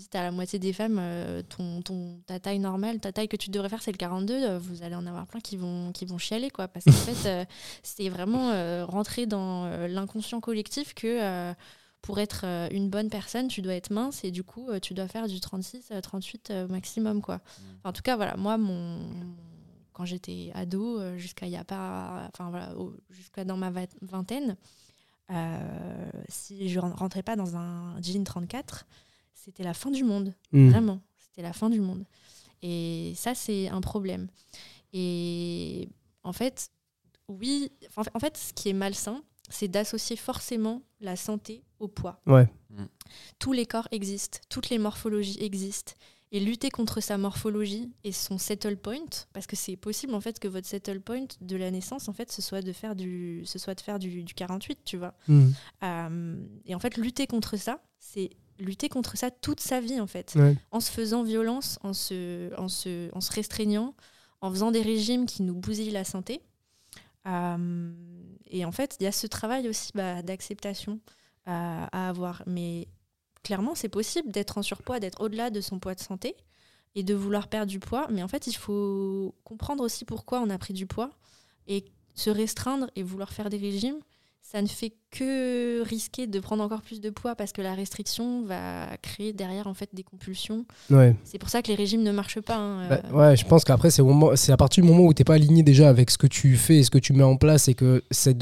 dites 0.00 0.14
à 0.14 0.22
la 0.22 0.30
moitié 0.32 0.58
des 0.58 0.72
femmes, 0.72 0.98
euh, 1.00 1.42
ton, 1.42 1.80
ton, 1.82 2.20
ta 2.26 2.40
taille 2.40 2.58
normale, 2.58 2.98
ta 3.00 3.12
taille 3.12 3.28
que 3.28 3.36
tu 3.36 3.50
devrais 3.50 3.68
faire, 3.68 3.82
c'est 3.82 3.92
le 3.92 3.96
42. 3.98 4.34
euh, 4.34 4.58
vous 4.58 4.82
allez 4.82 4.94
en 4.96 5.06
avoir 5.06 5.26
plein 5.26 5.40
qui 5.40 5.56
vont, 5.56 5.92
qui 5.92 6.04
vont 6.06 6.18
chialer, 6.18 6.50
quoi. 6.50 6.68
Parce 6.68 6.84
qu'en 6.84 6.92
fait, 6.92 7.28
euh, 7.28 7.44
c'est 7.82 8.08
vraiment 8.08 8.50
euh, 8.50 8.84
rentrer 8.84 9.26
dans 9.26 9.66
l'inconscient 9.86 10.40
collectif 10.40 10.94
que 10.94 11.52
pour 12.02 12.18
être 12.18 12.44
une 12.72 12.88
bonne 12.88 13.10
personne, 13.10 13.48
tu 13.48 13.60
dois 13.62 13.74
être 13.74 13.90
mince 13.90 14.24
et 14.24 14.30
du 14.30 14.42
coup, 14.42 14.68
tu 14.80 14.94
dois 14.94 15.06
faire 15.06 15.26
du 15.28 15.38
36, 15.38 15.88
euh, 15.92 16.00
38 16.00 16.50
euh, 16.50 16.66
maximum, 16.68 17.20
quoi. 17.20 17.40
Enfin, 17.80 17.90
en 17.90 17.92
tout 17.92 18.00
cas, 18.02 18.16
voilà, 18.16 18.36
moi, 18.38 18.56
mon, 18.56 18.98
quand 19.92 20.06
j'étais 20.06 20.50
ado, 20.54 20.98
jusqu'à 21.18 21.44
il 21.46 21.52
y 21.52 21.56
a 21.56 21.64
pas, 21.64 22.28
enfin 22.32 22.48
voilà, 22.48 22.72
jusqu'à 23.10 23.44
dans 23.44 23.58
ma 23.58 23.70
vingtaine, 24.00 24.56
si 26.28 26.68
je 26.68 26.78
ren- 26.80 26.94
rentrais 26.94 27.22
pas 27.22 27.36
dans 27.36 27.56
un 27.56 28.00
jean 28.02 28.24
34, 28.24 28.86
c'était 29.44 29.62
la 29.62 29.74
fin 29.74 29.90
du 29.90 30.04
monde. 30.04 30.34
Mm. 30.52 30.70
Vraiment, 30.70 31.00
c'était 31.16 31.42
la 31.42 31.52
fin 31.52 31.70
du 31.70 31.80
monde. 31.80 32.04
Et 32.62 33.14
ça, 33.16 33.34
c'est 33.34 33.68
un 33.68 33.80
problème. 33.80 34.28
Et 34.92 35.88
en 36.22 36.32
fait, 36.32 36.70
oui, 37.28 37.70
en 37.96 38.18
fait- 38.18 38.36
ce 38.36 38.52
qui 38.52 38.68
est 38.68 38.74
malsain, 38.74 39.22
c'est 39.48 39.68
d'associer 39.68 40.16
forcément 40.16 40.82
la 41.00 41.16
santé 41.16 41.62
au 41.78 41.88
poids. 41.88 42.20
Ouais. 42.26 42.48
Tous 43.38 43.52
les 43.52 43.66
corps 43.66 43.88
existent, 43.90 44.38
toutes 44.48 44.68
les 44.68 44.78
morphologies 44.78 45.38
existent. 45.42 45.94
Et 46.32 46.38
lutter 46.38 46.70
contre 46.70 47.00
sa 47.00 47.18
morphologie 47.18 47.90
et 48.04 48.12
son 48.12 48.38
settle 48.38 48.76
point, 48.76 49.04
parce 49.32 49.48
que 49.48 49.56
c'est 49.56 49.76
possible 49.76 50.14
en 50.14 50.20
fait 50.20 50.38
que 50.38 50.46
votre 50.46 50.68
settle 50.68 51.00
point 51.00 51.26
de 51.40 51.56
la 51.56 51.72
naissance, 51.72 52.08
en 52.08 52.12
fait, 52.12 52.30
ce 52.30 52.40
soit 52.40 52.62
de 52.62 52.72
faire 52.72 52.94
du, 52.94 53.42
ce 53.46 53.58
soit 53.58 53.74
de 53.74 53.80
faire 53.80 53.98
du, 53.98 54.22
du 54.22 54.34
48, 54.34 54.78
tu 54.84 54.96
vois. 54.96 55.14
Mm. 55.26 55.48
Euh, 55.82 56.36
et 56.66 56.74
en 56.76 56.78
fait, 56.78 56.96
lutter 56.98 57.26
contre 57.26 57.56
ça, 57.56 57.82
c'est 57.98 58.30
lutter 58.60 58.88
contre 58.88 59.16
ça 59.16 59.30
toute 59.30 59.60
sa 59.60 59.80
vie 59.80 60.00
en 60.00 60.06
fait 60.06 60.34
Ouais. 60.36 60.56
en 60.70 60.80
se 60.80 60.90
faisant 60.90 61.22
violence, 61.22 61.78
en 61.82 61.92
se, 61.92 62.54
en 62.58 62.68
se, 62.68 63.08
en 63.14 63.20
se 63.20 63.32
restreignant, 63.32 63.94
en 64.40 64.50
faisant 64.50 64.70
des 64.70 64.82
régimes 64.82 65.26
qui 65.26 65.42
nous 65.42 65.54
bousillent 65.54 65.90
la 65.90 66.04
santé. 66.04 66.40
Euh, 67.26 67.92
et 68.46 68.64
en 68.64 68.72
fait, 68.72 68.96
il 69.00 69.04
y 69.04 69.06
a 69.06 69.12
ce 69.12 69.26
travail 69.26 69.68
aussi 69.68 69.90
bah, 69.94 70.22
d'acceptation 70.22 71.00
à, 71.46 71.84
à 71.86 72.08
avoir. 72.08 72.42
Mais 72.46 72.88
clairement, 73.42 73.74
c'est 73.74 73.88
possible 73.88 74.30
d'être 74.30 74.58
en 74.58 74.62
surpoids, 74.62 75.00
d'être 75.00 75.20
au-delà 75.20 75.50
de 75.50 75.60
son 75.60 75.78
poids 75.78 75.94
de 75.94 76.00
santé 76.00 76.34
et 76.94 77.02
de 77.02 77.14
vouloir 77.14 77.48
perdre 77.48 77.70
du 77.70 77.78
poids. 77.78 78.08
Mais 78.10 78.22
en 78.22 78.28
fait, 78.28 78.46
il 78.46 78.54
faut 78.56 79.34
comprendre 79.44 79.84
aussi 79.84 80.04
pourquoi 80.04 80.40
on 80.40 80.50
a 80.50 80.58
pris 80.58 80.72
du 80.74 80.86
poids 80.86 81.10
et 81.66 81.84
se 82.14 82.30
restreindre 82.30 82.90
et 82.96 83.02
vouloir 83.02 83.32
faire 83.32 83.50
des 83.50 83.58
régimes. 83.58 84.00
Ça 84.42 84.60
ne 84.62 84.66
fait 84.66 84.92
que 85.12 85.82
risquer 85.84 86.26
de 86.26 86.40
prendre 86.40 86.64
encore 86.64 86.82
plus 86.82 87.00
de 87.00 87.10
poids 87.10 87.36
parce 87.36 87.52
que 87.52 87.62
la 87.62 87.74
restriction 87.74 88.42
va 88.46 88.86
créer 89.00 89.32
derrière 89.32 89.68
en 89.68 89.74
fait 89.74 89.90
des 89.92 90.02
compulsions 90.02 90.64
Ouais. 90.90 91.14
c'est 91.22 91.38
pour 91.38 91.48
ça 91.50 91.62
que 91.62 91.68
les 91.68 91.76
régimes 91.76 92.02
ne 92.02 92.10
marchent 92.10 92.40
pas. 92.40 92.56
hein, 92.56 92.88
Bah, 92.88 93.00
euh, 93.12 93.16
ouais, 93.30 93.36
je 93.36 93.44
pense 93.44 93.62
qu'après, 93.64 93.90
c'est 93.90 94.02
à 94.52 94.56
partir 94.56 94.82
du 94.82 94.88
moment 94.90 95.04
où 95.04 95.14
tu 95.14 95.20
n'es 95.20 95.24
pas 95.24 95.34
aligné 95.34 95.62
déjà 95.62 95.88
avec 95.88 96.10
ce 96.10 96.18
que 96.18 96.26
tu 96.26 96.56
fais 96.56 96.78
et 96.78 96.82
ce 96.82 96.90
que 96.90 96.98
tu 96.98 97.12
mets 97.12 97.22
en 97.22 97.36
place 97.36 97.68
et 97.68 97.74
que 97.74 98.02
c'est 98.10 98.32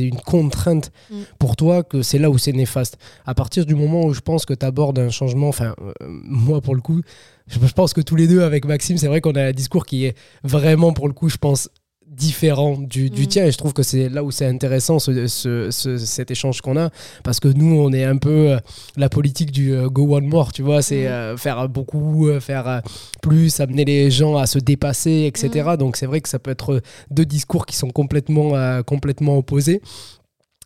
une 0.00 0.20
contrainte 0.20 0.92
Mm. 1.10 1.22
pour 1.40 1.56
toi 1.56 1.82
que 1.82 2.02
c'est 2.02 2.18
là 2.18 2.30
où 2.30 2.38
c'est 2.38 2.52
néfaste. 2.52 2.96
À 3.26 3.34
partir 3.34 3.66
du 3.66 3.74
moment 3.74 4.04
où 4.04 4.12
je 4.14 4.20
pense 4.20 4.44
que 4.44 4.54
tu 4.54 4.64
abordes 4.64 4.98
un 5.00 5.10
changement, 5.10 5.48
enfin, 5.48 5.74
euh, 5.80 5.92
moi 6.06 6.60
pour 6.60 6.74
le 6.76 6.80
coup, 6.80 7.00
je, 7.48 7.58
je 7.58 7.72
pense 7.72 7.94
que 7.94 8.00
tous 8.00 8.14
les 8.16 8.28
deux 8.28 8.42
avec 8.42 8.64
Maxime, 8.64 8.96
c'est 8.98 9.08
vrai 9.08 9.20
qu'on 9.20 9.32
a 9.34 9.42
un 9.46 9.52
discours 9.52 9.86
qui 9.86 10.04
est 10.04 10.16
vraiment 10.44 10.92
pour 10.92 11.08
le 11.08 11.14
coup, 11.14 11.28
je 11.28 11.36
pense, 11.38 11.68
différent 12.10 12.76
du, 12.78 13.10
du 13.10 13.22
Mm. 13.22 13.26
tien 13.26 13.44
et 13.46 13.52
je 13.52 13.58
trouve 13.58 13.72
que 13.72 13.82
c'est 13.82 14.08
là 14.08 14.24
où 14.24 14.30
c'est 14.30 14.46
intéressant 14.46 14.98
ce, 14.98 15.26
ce- 15.26 15.70
ce- 15.70 15.98
cet 15.98 16.30
échange 16.30 16.60
qu'on 16.60 16.76
a 16.76 16.90
parce 17.22 17.38
que 17.38 17.48
nous 17.48 17.76
on 17.78 17.92
est 17.92 18.04
un 18.04 18.16
peu 18.16 18.52
euh, 18.52 18.58
la 18.96 19.08
politique 19.08 19.52
du 19.52 19.72
euh, 19.72 19.88
go 19.88 20.16
one 20.16 20.26
more 20.26 20.52
tu 20.52 20.62
vois 20.62 20.82
c'est 20.82 21.04
Mm. 21.04 21.12
euh, 21.12 21.36
faire 21.36 21.68
beaucoup 21.68 22.28
faire 22.40 22.82
plus, 23.22 23.60
amener 23.60 23.84
les 23.84 24.10
gens 24.10 24.36
à 24.36 24.46
se 24.46 24.58
dépasser, 24.58 25.24
etc. 25.32 25.70
Donc 25.78 25.96
c'est 25.96 26.06
vrai 26.06 26.20
que 26.20 26.28
ça 26.28 26.38
peut 26.38 26.50
être 26.50 26.80
deux 27.10 27.24
discours 27.24 27.66
qui 27.66 27.76
sont 27.76 27.90
complètement, 27.90 28.52
complètement 28.82 29.36
opposés. 29.38 29.80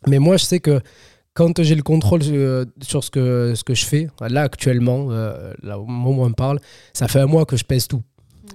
Mais 0.07 0.19
moi, 0.19 0.37
je 0.37 0.45
sais 0.45 0.59
que 0.59 0.81
quand 1.33 1.61
j'ai 1.63 1.75
le 1.75 1.81
contrôle 1.83 2.21
sur 2.81 3.03
ce 3.03 3.09
que, 3.11 3.53
ce 3.55 3.63
que 3.63 3.73
je 3.73 3.85
fais, 3.85 4.07
là 4.21 4.41
actuellement, 4.43 5.07
là 5.61 5.79
au 5.79 5.85
moment 5.85 6.23
où 6.23 6.25
on 6.25 6.31
parle, 6.33 6.59
ça 6.93 7.07
fait 7.07 7.19
un 7.19 7.25
mois 7.25 7.45
que 7.45 7.57
je 7.57 7.63
pèse 7.63 7.87
tout. 7.87 8.01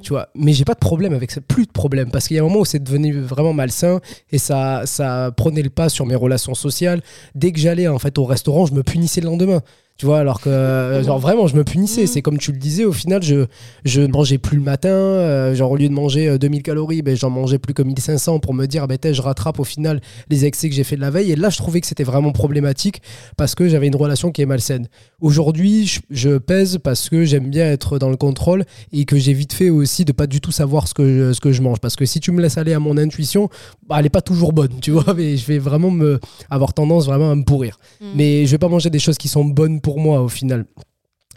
Tu 0.03 0.11
vois, 0.11 0.29
mais 0.35 0.53
j'ai 0.53 0.65
pas 0.65 0.75
de 0.75 0.79
problème 0.79 1.13
avec 1.13 1.31
ça, 1.31 1.41
plus 1.41 1.67
de 1.67 1.73
problème, 1.73 2.11
parce 2.11 2.29
qu'il 2.29 2.37
y 2.37 2.39
a 2.39 2.43
un 2.43 2.47
moment 2.47 2.61
où 2.61 2.65
c'est 2.65 2.83
devenu 2.83 3.21
vraiment 3.21 3.53
malsain 3.53 4.01
et 4.31 4.39
ça, 4.39 4.83
ça 4.85 5.33
prenait 5.37 5.63
le 5.63 5.71
pas 5.71 5.89
sur 5.89 6.07
mes 6.07 6.15
relations 6.15 6.55
sociales. 6.55 7.03
Dès 7.35 7.53
que 7.53 7.59
j'allais 7.59 7.89
en 7.89 7.99
fait 7.99 8.19
au 8.19 8.25
restaurant, 8.25 8.67
je 8.67 8.75
me 8.75 8.83
punissais 8.83 9.21
le 9.21 9.27
lendemain. 9.27 9.63
Tu 9.99 10.07
vois, 10.07 10.21
alors 10.21 10.41
que, 10.41 10.49
euh, 10.49 11.03
genre 11.03 11.19
vraiment, 11.19 11.49
je 11.49 11.57
me 11.57 11.65
punissais. 11.65 12.03
Mhm. 12.03 12.07
C'est 12.07 12.23
comme 12.23 12.39
tu 12.39 12.53
le 12.53 12.59
disais, 12.59 12.85
au 12.85 12.93
final, 12.93 13.21
je, 13.21 13.47
je 13.85 14.01
ne 14.01 14.07
mangeais 14.07 14.39
plus 14.39 14.57
le 14.57 14.63
matin. 14.63 14.89
euh, 14.91 15.57
genre, 15.57 15.73
au 15.73 15.77
lieu 15.77 15.89
de 15.89 15.93
manger 15.93 16.29
euh, 16.29 16.39
2000 16.39 16.63
calories, 16.63 17.03
ben, 17.03 17.17
j'en 17.17 17.31
mangeais 17.31 17.59
plus 17.59 17.75
que 17.75 17.83
1500 17.83 18.39
pour 18.39 18.55
me 18.55 18.67
dire, 18.67 18.87
ben, 18.87 18.97
je 19.13 19.21
rattrape 19.21 19.59
au 19.59 19.65
final 19.65 20.01
les 20.31 20.45
excès 20.45 20.69
que 20.69 20.75
j'ai 20.77 20.85
fait 20.85 20.95
de 20.95 21.01
la 21.01 21.11
veille. 21.11 21.33
Et 21.33 21.37
là, 21.37 21.51
je 21.51 21.57
trouvais 21.59 21.81
que 21.81 21.87
c'était 21.89 22.05
vraiment 22.05 22.31
problématique 22.31 23.03
parce 23.37 23.57
que 23.57 23.69
j'avais 23.69 23.89
une 23.89 23.97
relation 23.97 24.31
qui 24.31 24.41
est 24.41 24.47
malsaine. 24.47 24.87
Aujourd'hui, 25.21 25.87
je, 25.89 25.99
je 26.11 26.39
pèse 26.39 26.79
parce 26.79 27.09
que 27.09 27.25
j'aime 27.25 27.51
bien 27.51 27.67
être 27.67 27.99
dans 27.99 28.09
le 28.11 28.17
contrôle 28.17 28.65
et 28.93 29.05
que 29.05 29.17
j'ai 29.17 29.33
vite 29.33 29.53
fait 29.53 29.69
aussi 29.69 30.05
de 30.05 30.13
pas 30.13 30.29
du 30.29 30.41
tout 30.41 30.53
savoir 30.53 30.87
ce 30.87 30.95
que, 30.95 31.03
je, 31.09 31.33
ce 31.33 31.41
que 31.41 31.51
je 31.51 31.61
mange. 31.61 31.81
Parce 31.81 31.97
que 31.97 32.05
si 32.07 32.21
tu 32.21 32.31
me 32.31 32.41
laisses 32.41 32.57
aller 32.57 32.73
à 32.73 32.79
mon 32.79 32.97
intuition, 32.99 33.49
bah, 33.89 33.97
elle 33.99 34.07
est 34.07 34.11
pas 34.11 34.23
toujours 34.23 34.53
bonne, 34.53 34.79
tu 34.81 34.93
vois. 34.93 35.13
Mais 35.17 35.37
je 35.37 35.45
vais 35.47 35.59
vraiment 35.59 35.91
me, 35.91 36.21
avoir 36.51 36.73
tendance 36.73 37.07
vraiment 37.07 37.33
à 37.33 37.35
me 37.35 37.43
pourrir. 37.43 37.81
mm. 38.01 38.07
Mais 38.15 38.47
je 38.47 38.53
vais 38.53 38.59
pas 38.59 38.69
manger 38.69 38.91
des 38.91 39.01
choses 39.01 39.19
qui 39.19 39.27
sont 39.27 39.45
bonnes 39.45 39.81
pour 39.81 39.88
moi 39.97 40.21
au 40.21 40.29
final. 40.29 40.67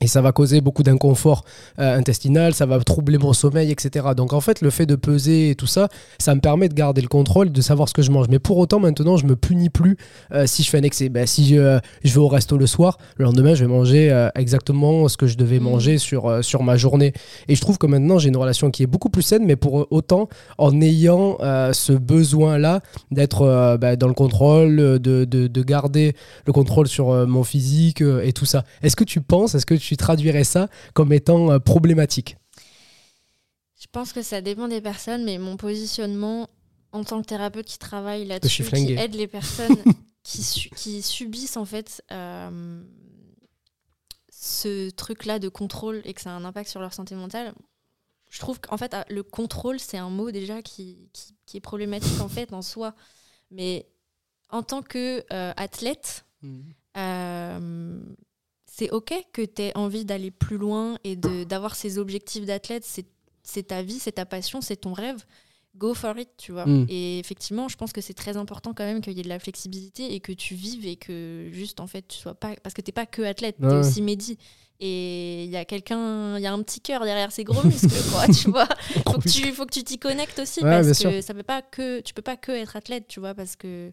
Et 0.01 0.07
ça 0.07 0.21
va 0.21 0.31
causer 0.31 0.61
beaucoup 0.61 0.83
d'inconfort 0.83 1.43
euh, 1.79 1.95
intestinal, 1.97 2.53
ça 2.53 2.65
va 2.65 2.79
troubler 2.79 3.17
mon 3.17 3.33
sommeil, 3.33 3.71
etc. 3.71 4.07
Donc 4.17 4.33
en 4.33 4.41
fait, 4.41 4.61
le 4.61 4.69
fait 4.71 4.85
de 4.85 4.95
peser 4.95 5.51
et 5.51 5.55
tout 5.55 5.67
ça, 5.67 5.89
ça 6.19 6.33
me 6.35 6.41
permet 6.41 6.69
de 6.69 6.73
garder 6.73 7.01
le 7.01 7.07
contrôle, 7.07 7.51
de 7.51 7.61
savoir 7.61 7.87
ce 7.87 7.93
que 7.93 8.01
je 8.01 8.09
mange. 8.11 8.27
Mais 8.29 8.39
pour 8.39 8.57
autant, 8.57 8.79
maintenant, 8.79 9.17
je 9.17 9.25
me 9.25 9.35
punis 9.35 9.69
plus 9.69 9.97
euh, 10.33 10.47
si 10.47 10.63
je 10.63 10.69
fais 10.69 10.79
un 10.79 10.83
excès. 10.83 11.09
Ben, 11.09 11.27
si 11.27 11.47
je, 11.47 11.79
je 12.03 12.13
vais 12.13 12.19
au 12.19 12.27
resto 12.27 12.57
le 12.57 12.65
soir, 12.67 12.97
le 13.17 13.25
lendemain, 13.25 13.53
je 13.53 13.63
vais 13.63 13.69
manger 13.71 14.11
euh, 14.11 14.29
exactement 14.35 15.07
ce 15.07 15.17
que 15.17 15.27
je 15.27 15.37
devais 15.37 15.59
Mhm. 15.59 15.63
manger 15.63 15.97
sur, 15.97 16.25
euh, 16.27 16.41
sur 16.41 16.63
ma 16.63 16.77
journée. 16.77 17.13
Et 17.47 17.55
je 17.55 17.61
trouve 17.61 17.77
que 17.77 17.87
maintenant, 17.87 18.17
j'ai 18.17 18.29
une 18.29 18.37
relation 18.37 18.71
qui 18.71 18.83
est 18.83 18.87
beaucoup 18.87 19.09
plus 19.09 19.21
saine, 19.21 19.45
mais 19.45 19.55
pour 19.55 19.87
autant, 19.91 20.29
en 20.57 20.81
ayant 20.81 21.37
euh, 21.41 21.73
ce 21.73 21.93
besoin-là 21.93 22.81
d'être 23.11 23.43
euh, 23.43 23.77
ben, 23.77 23.95
dans 23.95 24.07
le 24.07 24.13
contrôle, 24.13 24.75
de, 24.77 25.25
de, 25.25 25.47
de 25.47 25.63
garder 25.63 26.15
le 26.45 26.53
contrôle 26.53 26.87
sur 26.87 27.11
euh, 27.11 27.25
mon 27.25 27.43
physique 27.43 28.01
euh, 28.01 28.21
et 28.23 28.33
tout 28.33 28.45
ça. 28.45 28.63
Est-ce 28.81 28.95
que 28.95 29.03
tu 29.03 29.21
penses, 29.21 29.55
est-ce 29.55 29.65
que 29.65 29.75
tu 29.75 29.90
traduirais 29.97 30.43
ça 30.43 30.69
comme 30.93 31.13
étant 31.13 31.51
euh, 31.51 31.59
problématique? 31.59 32.37
Je 33.79 33.87
pense 33.91 34.13
que 34.13 34.21
ça 34.21 34.41
dépend 34.41 34.67
des 34.67 34.81
personnes, 34.81 35.23
mais 35.23 35.37
mon 35.37 35.57
positionnement 35.57 36.49
en 36.91 37.03
tant 37.03 37.21
que 37.21 37.27
thérapeute 37.27 37.65
qui 37.65 37.79
travaille 37.79 38.25
là-dessus, 38.25 38.63
qui 38.63 38.93
aide 38.93 39.15
les 39.15 39.27
personnes 39.27 39.75
qui, 40.23 40.43
su- 40.43 40.69
qui 40.69 41.01
subissent 41.01 41.57
en 41.57 41.65
fait 41.65 42.03
euh, 42.11 42.83
ce 44.29 44.89
truc-là 44.91 45.39
de 45.39 45.49
contrôle 45.49 46.01
et 46.05 46.13
que 46.13 46.21
ça 46.21 46.31
a 46.31 46.33
un 46.33 46.45
impact 46.45 46.69
sur 46.69 46.79
leur 46.79 46.93
santé 46.93 47.15
mentale, 47.15 47.53
je 48.29 48.39
trouve 48.39 48.59
qu'en 48.61 48.77
fait, 48.77 48.93
ah, 48.93 49.05
le 49.09 49.23
contrôle, 49.23 49.79
c'est 49.79 49.97
un 49.97 50.09
mot 50.09 50.31
déjà 50.31 50.61
qui, 50.61 51.09
qui, 51.11 51.35
qui 51.45 51.57
est 51.57 51.61
problématique 51.61 52.21
en 52.21 52.29
fait 52.29 52.53
en 52.53 52.61
soi. 52.61 52.95
Mais 53.51 53.87
en 54.49 54.63
tant 54.63 54.81
que 54.81 55.23
euh, 55.33 55.53
athlète, 55.57 56.25
euh, 56.97 57.99
c'est 58.73 58.89
ok 58.91 59.13
que 59.33 59.41
tu 59.41 59.63
aies 59.63 59.77
envie 59.77 60.05
d'aller 60.05 60.31
plus 60.31 60.57
loin 60.57 60.97
et 61.03 61.17
d'avoir 61.17 61.75
ces 61.75 61.97
objectifs 61.97 62.45
d'athlète. 62.45 62.85
C'est 63.43 63.63
ta 63.63 63.81
vie, 63.81 63.99
c'est 63.99 64.13
ta 64.13 64.25
passion, 64.25 64.61
c'est 64.61 64.77
ton 64.77 64.93
rêve. 64.93 65.25
Go 65.75 65.93
for 65.93 66.17
it, 66.17 66.29
tu 66.37 66.51
vois. 66.53 66.65
Mm. 66.65 66.85
Et 66.89 67.19
effectivement, 67.19 67.67
je 67.67 67.75
pense 67.75 67.91
que 67.91 67.99
c'est 68.01 68.13
très 68.13 68.37
important 68.37 68.73
quand 68.73 68.85
même 68.85 69.01
qu'il 69.01 69.13
y 69.13 69.19
ait 69.19 69.23
de 69.23 69.29
la 69.29 69.39
flexibilité 69.39 70.13
et 70.13 70.19
que 70.21 70.31
tu 70.31 70.55
vives 70.55 70.85
et 70.85 70.95
que 70.95 71.49
juste 71.51 71.79
en 71.81 71.87
fait 71.87 72.07
tu 72.07 72.17
sois 72.17 72.33
pas. 72.33 72.55
Parce 72.63 72.73
que 72.73 72.81
t'es 72.81 72.91
pas 72.93 73.05
que 73.05 73.21
athlète, 73.21 73.57
t'es 73.59 73.65
Ouais. 73.65 73.73
aussi 73.75 74.01
médi. 74.01 74.37
Et 74.79 75.43
il 75.43 75.49
y 75.51 75.57
a 75.57 75.65
quelqu'un, 75.65 76.37
il 76.37 76.41
y 76.41 76.47
a 76.47 76.53
un 76.53 76.61
petit 76.63 76.79
cœur 76.81 77.03
derrière 77.03 77.31
ces 77.31 77.43
gros 77.43 77.63
muscles, 77.67 77.87
quoi, 78.11 78.27
tu 78.27 78.49
vois. 78.49 78.67
Faut 79.05 79.19
que 79.19 79.29
tu 79.29 79.51
faut 79.51 79.65
que 79.65 79.73
tu 79.73 79.83
t'y 79.83 79.99
connectes 79.99 80.39
aussi 80.39 80.63
Ouais, 80.63 80.81
parce 80.81 80.97
sûr. 80.97 81.09
que 81.11 81.21
ça 81.21 81.33
peut 81.33 81.43
pas 81.43 81.61
que 81.61 81.99
tu 81.99 82.13
peux 82.13 82.21
pas 82.23 82.37
que 82.37 82.51
être 82.51 82.75
athlète, 82.77 83.07
tu 83.07 83.19
vois, 83.19 83.33
parce 83.35 83.55
que 83.55 83.91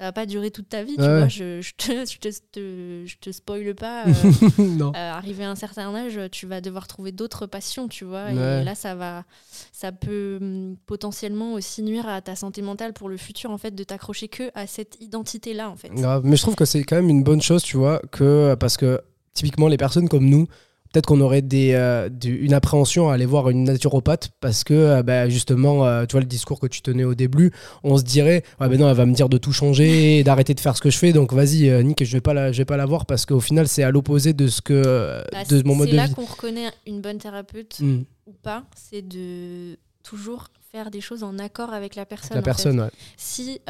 ça 0.00 0.06
va 0.06 0.12
pas 0.12 0.24
durer 0.24 0.50
toute 0.50 0.68
ta 0.70 0.82
vie, 0.82 0.94
tu 0.96 1.02
Ouais. 1.02 1.18
vois. 1.18 1.28
Je, 1.28 1.60
je, 1.60 1.72
te, 1.76 1.92
je, 2.10 2.18
te, 2.18 2.28
te- 2.52 3.04
je 3.06 3.16
te 3.20 3.30
spoile 3.30 3.74
pas. 3.74 4.06
euh, 4.06 4.12
euh, 4.58 4.92
arrivé 4.94 5.44
à 5.44 5.50
un 5.50 5.54
certain 5.54 5.94
âge, 5.94 6.18
tu 6.32 6.46
vas 6.46 6.62
devoir 6.62 6.86
trouver 6.86 7.12
d'autres 7.12 7.44
passions, 7.46 7.86
tu 7.86 8.06
vois. 8.06 8.24
Ouais. 8.32 8.62
Et 8.62 8.64
là, 8.64 8.74
ça 8.74 8.94
va, 8.94 9.24
ça 9.72 9.92
peut 9.92 10.38
hum, 10.40 10.76
potentiellement 10.86 11.52
aussi 11.52 11.82
nuire 11.82 12.08
à 12.08 12.22
ta 12.22 12.34
santé 12.34 12.62
mentale 12.62 12.94
pour 12.94 13.10
le 13.10 13.18
futur, 13.18 13.50
en 13.50 13.58
fait, 13.58 13.74
de 13.74 13.84
t'accrocher 13.84 14.28
que 14.28 14.50
à 14.54 14.66
cette 14.66 14.96
identité-là, 15.02 15.68
en 15.68 15.76
fait. 15.76 15.90
Grave. 15.90 16.22
Mais 16.24 16.36
je 16.36 16.42
trouve 16.42 16.54
que 16.56 16.64
c'est 16.64 16.82
quand 16.82 16.96
même 16.96 17.10
une 17.10 17.22
bonne 17.22 17.42
chose, 17.42 17.62
tu 17.62 17.76
vois, 17.76 18.00
que 18.10 18.54
parce 18.58 18.78
que 18.78 19.02
typiquement 19.34 19.68
les 19.68 19.76
personnes 19.76 20.08
comme 20.08 20.24
nous, 20.24 20.46
peut-être 20.92 21.06
qu'on 21.06 21.20
aurait 21.20 21.42
des, 21.42 21.72
euh, 21.74 22.08
du- 22.08 22.36
une 22.38 22.52
appréhension 22.54 23.08
à 23.10 23.14
aller 23.14 23.26
voir 23.26 23.48
une 23.50 23.64
naturopathe 23.64 24.30
parce 24.40 24.64
que 24.64 24.74
euh, 24.74 25.02
bah, 25.02 25.28
justement, 25.28 25.86
euh, 25.86 26.04
tu 26.06 26.12
vois, 26.12 26.20
le 26.20 26.26
discours 26.26 26.58
que 26.60 26.66
tu 26.66 26.82
tenais 26.82 27.04
au 27.04 27.14
début, 27.14 27.52
on 27.84 27.96
se 27.96 28.02
dirait, 28.02 28.42
ouais, 28.60 28.68
ben 28.68 28.78
non, 28.78 28.88
elle 28.88 28.96
va 28.96 29.06
me 29.06 29.14
dire 29.14 29.28
de 29.28 29.38
tout 29.38 29.52
changer 29.52 30.18
et 30.18 30.24
d'arrêter 30.24 30.54
de 30.54 30.60
faire 30.60 30.76
ce 30.76 30.80
que 30.82 30.90
je 30.90 30.98
fais, 30.98 31.12
donc 31.12 31.32
vas-y, 31.32 31.68
euh, 31.68 31.82
Nick, 31.82 32.02
je 32.04 32.12
vais 32.12 32.20
pas 32.20 32.34
la, 32.34 32.52
je 32.52 32.58
vais 32.58 32.64
pas 32.64 32.76
la 32.76 32.86
voir 32.86 33.06
parce 33.06 33.24
qu'au 33.26 33.40
final, 33.40 33.68
c'est 33.68 33.82
à 33.82 33.90
l'opposé 33.90 34.32
de 34.32 34.48
ce 34.48 34.60
que 34.60 35.22
Bah, 35.32 35.44
de 35.48 35.62
mon 35.66 35.74
mode 35.74 35.86
c'est 35.86 35.92
de 35.92 35.96
là 35.96 36.06
vie. 36.06 36.14
qu'on 36.14 36.24
reconnaît 36.24 36.68
une 36.86 37.00
bonne 37.00 37.18
thérapeute 37.18 37.78
Mm. 37.80 38.00
ou 38.26 38.32
pas, 38.42 38.64
c'est 38.76 39.02
de 39.06 39.76
toujours 40.02 40.48
faire 40.72 40.90
des 40.90 41.00
choses 41.00 41.22
en 41.24 41.38
accord 41.38 41.72
avec 41.72 41.94
la 41.96 42.06
personne. 42.06 42.36
La 42.36 42.40
fait. 42.40 42.44
personne, 42.44 42.80
ouais. 42.80 42.90
Si, 43.16 43.60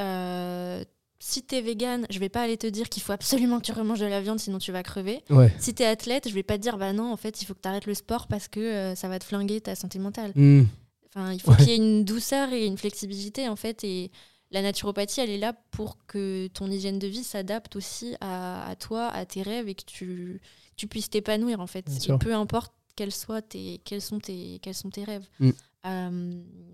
si 1.22 1.42
t'es 1.42 1.60
vegan, 1.60 2.06
je 2.10 2.18
vais 2.18 2.30
pas 2.30 2.40
aller 2.42 2.56
te 2.56 2.66
dire 2.66 2.88
qu'il 2.88 3.02
faut 3.02 3.12
absolument 3.12 3.60
que 3.60 3.66
tu 3.66 3.72
remanges 3.72 4.00
de 4.00 4.06
la 4.06 4.20
viande, 4.22 4.40
sinon 4.40 4.58
tu 4.58 4.72
vas 4.72 4.82
crever. 4.82 5.22
Ouais. 5.28 5.54
Si 5.58 5.74
t'es 5.74 5.84
athlète, 5.84 6.28
je 6.28 6.34
vais 6.34 6.42
pas 6.42 6.56
te 6.56 6.62
dire, 6.62 6.78
bah 6.78 6.92
non, 6.94 7.12
en 7.12 7.16
fait, 7.16 7.42
il 7.42 7.44
faut 7.44 7.52
que 7.54 7.60
t'arrêtes 7.60 7.86
le 7.86 7.94
sport 7.94 8.26
parce 8.26 8.48
que 8.48 8.58
euh, 8.58 8.94
ça 8.94 9.06
va 9.08 9.18
te 9.18 9.24
flinguer 9.24 9.60
ta 9.60 9.74
santé 9.74 9.98
mentale. 9.98 10.32
Mm. 10.34 10.62
Enfin, 11.14 11.32
il 11.32 11.40
faut 11.40 11.50
Ouais. 11.50 11.56
qu'il 11.58 11.68
y 11.68 11.72
ait 11.72 11.76
une 11.76 12.04
douceur 12.04 12.52
et 12.52 12.64
une 12.66 12.78
flexibilité, 12.78 13.48
en 13.48 13.56
fait. 13.56 13.84
Et 13.84 14.10
la 14.50 14.62
naturopathie, 14.62 15.20
elle 15.20 15.30
est 15.30 15.38
là 15.38 15.52
pour 15.72 15.98
que 16.06 16.46
ton 16.54 16.70
hygiène 16.70 16.98
de 16.98 17.06
vie 17.06 17.22
s'adapte 17.22 17.76
aussi 17.76 18.16
à, 18.20 18.66
à 18.68 18.74
toi, 18.76 19.08
à 19.08 19.26
tes 19.26 19.42
rêves 19.42 19.68
et 19.68 19.74
que 19.74 19.84
tu, 19.84 20.40
tu 20.76 20.86
puisses 20.86 21.10
t'épanouir, 21.10 21.60
en 21.60 21.66
fait. 21.66 21.86
Et 22.08 22.16
peu 22.18 22.34
importe 22.34 22.72
quels, 22.96 23.12
soient 23.12 23.42
tes, 23.42 23.80
quels, 23.84 24.00
sont 24.00 24.20
tes, 24.20 24.58
quels 24.62 24.74
sont 24.74 24.88
tes 24.90 25.04
rêves. 25.04 25.26
Mm. 25.38 25.50
Euh, 25.86 26.10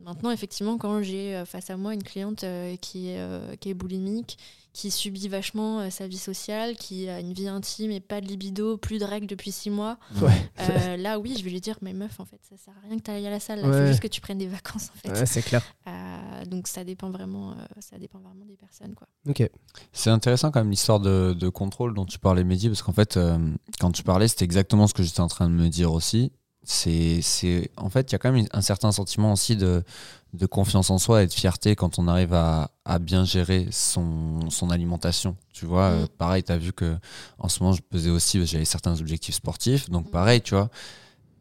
maintenant, 0.05 0.31
effectivement, 0.31 0.79
quand 0.79 1.03
j'ai 1.03 1.37
euh, 1.37 1.45
face 1.45 1.71
à 1.71 1.77
moi 1.77 1.95
une 1.95 2.03
cliente 2.03 2.43
euh, 2.45 2.77
qui, 2.77 3.11
est, 3.11 3.19
euh, 3.19 3.55
qui 3.57 3.71
est 3.71 3.75
boulimique, 3.75 4.37
qui 4.73 4.91
subit 4.91 5.29
vachement 5.29 5.81
euh, 5.81 5.91
sa 5.91 6.07
vie 6.09 6.19
sociale, 6.19 6.77
qui 6.77 7.09
a 7.09 7.21
une 7.21 7.33
vie 7.33 7.49
intime 7.49 7.91
et 7.93 8.01
pas 8.01 8.21
de 8.21 8.27
libido, 8.27 8.77
plus 8.77 8.99
de 8.99 9.05
règles 9.05 9.27
depuis 9.29 9.53
six 9.53 9.71
mois, 9.71 9.97
Ouais. 10.21 10.51
euh, 10.61 10.97
là, 10.97 11.19
oui, 11.21 11.35
je 11.39 11.45
vais 11.45 11.51
lui 11.51 11.61
dire, 11.61 11.79
mais 11.83 11.93
meuf, 11.95 12.19
en 12.21 12.25
fait, 12.25 12.41
ça 12.43 12.57
sert 12.57 12.75
à 12.77 12.87
rien 12.89 12.99
que 12.99 13.03
tu 13.05 13.11
ailles 13.13 13.27
à 13.27 13.31
la 13.31 13.41
salle. 13.41 13.61
Il 13.63 13.69
Ouais. 13.71 13.81
faut 13.81 13.87
juste 13.87 14.01
que 14.01 14.09
tu 14.09 14.21
prennes 14.21 14.39
des 14.39 14.49
vacances, 14.49 14.91
en 14.95 14.99
fait. 14.99 15.11
Ouais, 15.19 15.25
c'est 15.25 15.43
clair. 15.43 15.63
Euh, 15.87 16.45
donc 16.47 16.67
ça 16.69 16.83
dépend 16.85 17.11
vraiment, 17.11 17.53
euh, 17.53 17.55
ça 17.79 17.97
dépend 17.99 18.19
vraiment 18.19 18.45
des 18.45 18.57
personnes, 18.57 18.95
quoi. 18.95 19.07
Ok. 19.29 19.49
C'est 19.93 20.11
intéressant 20.11 20.51
quand 20.51 20.61
même 20.61 20.71
l'histoire 20.71 21.01
de, 21.01 21.33
de 21.33 21.49
contrôle 21.49 21.95
dont 21.95 22.05
tu 22.05 22.19
parlais, 22.19 22.43
Mehdi, 22.45 22.69
parce 22.69 22.83
qu'en 22.83 22.93
fait, 22.93 23.17
euh, 23.17 23.39
quand 23.81 23.93
tu 23.93 24.03
parlais, 24.03 24.27
c'était 24.29 24.45
exactement 24.45 24.87
ce 24.89 24.95
que 24.95 25.03
j'étais 25.05 25.21
en 25.21 25.29
train 25.29 25.49
de 25.49 25.55
me 25.55 25.69
dire 25.69 25.93
aussi. 25.93 26.33
C'est, 26.69 27.21
c'est, 27.23 27.71
en 27.77 27.89
fait, 27.91 28.11
il 28.11 28.13
y 28.13 28.17
a 28.17 28.19
quand 28.19 28.33
même 28.33 28.45
un 28.53 28.61
certain 28.61 28.91
sentiment 28.91 29.33
aussi 29.33 29.55
de, 29.57 29.85
de 30.33 30.47
confiance 30.47 30.91
en 30.91 30.99
soi 30.99 31.23
et 31.23 31.27
de 31.29 31.33
fierté 31.33 31.77
quand 31.77 32.01
on 32.01 32.09
arrive 32.09 32.35
à, 32.35 32.73
à 32.85 32.99
bien 32.99 33.25
gérer 33.25 33.69
son, 33.71 34.41
son 34.51 34.71
alimentation. 34.71 35.37
Tu 35.53 35.65
vois, 35.65 35.91
Mm. 35.91 35.95
euh, 35.95 36.07
pareil, 36.19 36.43
tu 36.43 36.51
as 36.51 36.59
vu 36.59 36.73
que 36.73 36.97
en 37.39 37.49
ce 37.49 37.63
moment, 37.63 37.73
je 37.73 37.83
pesais 37.83 38.11
aussi, 38.11 38.45
j'avais 38.45 38.65
certains 38.65 39.01
objectifs 39.01 39.37
sportifs, 39.37 39.89
donc 39.91 40.07
Mm. 40.09 40.11
pareil, 40.11 40.41
tu 40.43 40.55
vois. 40.55 40.69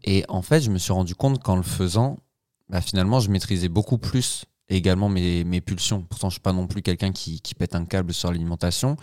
Et 0.03 0.23
en 0.29 0.43
fait, 0.43 0.61
je 0.61 0.69
me 0.69 0.77
suis 0.77 0.93
rendu 0.93 1.15
compte 1.15 1.41
qu'en 1.41 1.55
le 1.55 1.63
faisant, 1.63 2.17
bah, 2.69 2.79
finalement, 2.81 3.19
je 3.19 3.31
maîtrisais 3.31 3.67
beaucoup 3.69 3.97
plus 3.97 4.45
également 4.69 5.09
mes, 5.09 5.43
mes 5.43 5.61
pulsions. 5.61 6.01
Pourtant, 6.01 6.29
je 6.29 6.35
suis 6.35 6.41
pas 6.41 6.53
non 6.53 6.67
plus 6.67 6.81
quelqu'un 6.81 7.11
qui, 7.11 7.39
qui 7.41 7.53
pète 7.55 7.75
un 7.75 7.85
câble 7.85 8.13
sur 8.13 8.31
l'alimentation. 8.31 8.97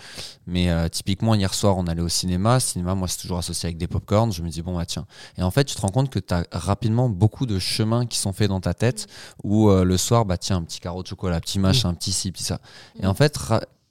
Mais 0.46 0.70
euh, 0.70 0.88
typiquement, 0.88 1.34
hier 1.34 1.54
soir, 1.54 1.76
on 1.76 1.86
allait 1.86 2.02
au 2.02 2.08
cinéma. 2.08 2.58
Cinéma, 2.60 2.94
moi, 2.94 3.08
c'est 3.08 3.18
toujours 3.20 3.38
associé 3.38 3.68
avec 3.68 3.78
des 3.78 3.86
pop-corn. 3.86 4.32
Je 4.32 4.42
me 4.42 4.48
dis, 4.48 4.62
bon, 4.62 4.76
bah 4.76 4.86
tiens. 4.86 5.06
Et 5.38 5.42
en 5.42 5.50
fait, 5.50 5.64
tu 5.64 5.74
te 5.74 5.80
rends 5.80 5.88
compte 5.88 6.10
que 6.10 6.18
tu 6.18 6.34
as 6.34 6.44
rapidement 6.52 7.08
beaucoup 7.08 7.46
de 7.46 7.58
chemins 7.58 8.06
qui 8.06 8.18
sont 8.18 8.32
faits 8.32 8.48
dans 8.48 8.60
ta 8.60 8.74
tête 8.74 9.06
où 9.44 9.68
euh, 9.70 9.84
le 9.84 9.96
soir, 9.96 10.24
bah 10.24 10.36
tiens, 10.38 10.56
un 10.56 10.62
petit 10.62 10.80
carreau 10.80 11.02
de 11.02 11.08
chocolat, 11.08 11.40
petit 11.40 11.58
machin, 11.58 11.90
un 11.90 11.94
petit 11.94 12.12
ci, 12.12 12.32
petit 12.32 12.44
ça. 12.44 12.60
Et 13.00 13.06
en 13.06 13.14
fait, 13.14 13.38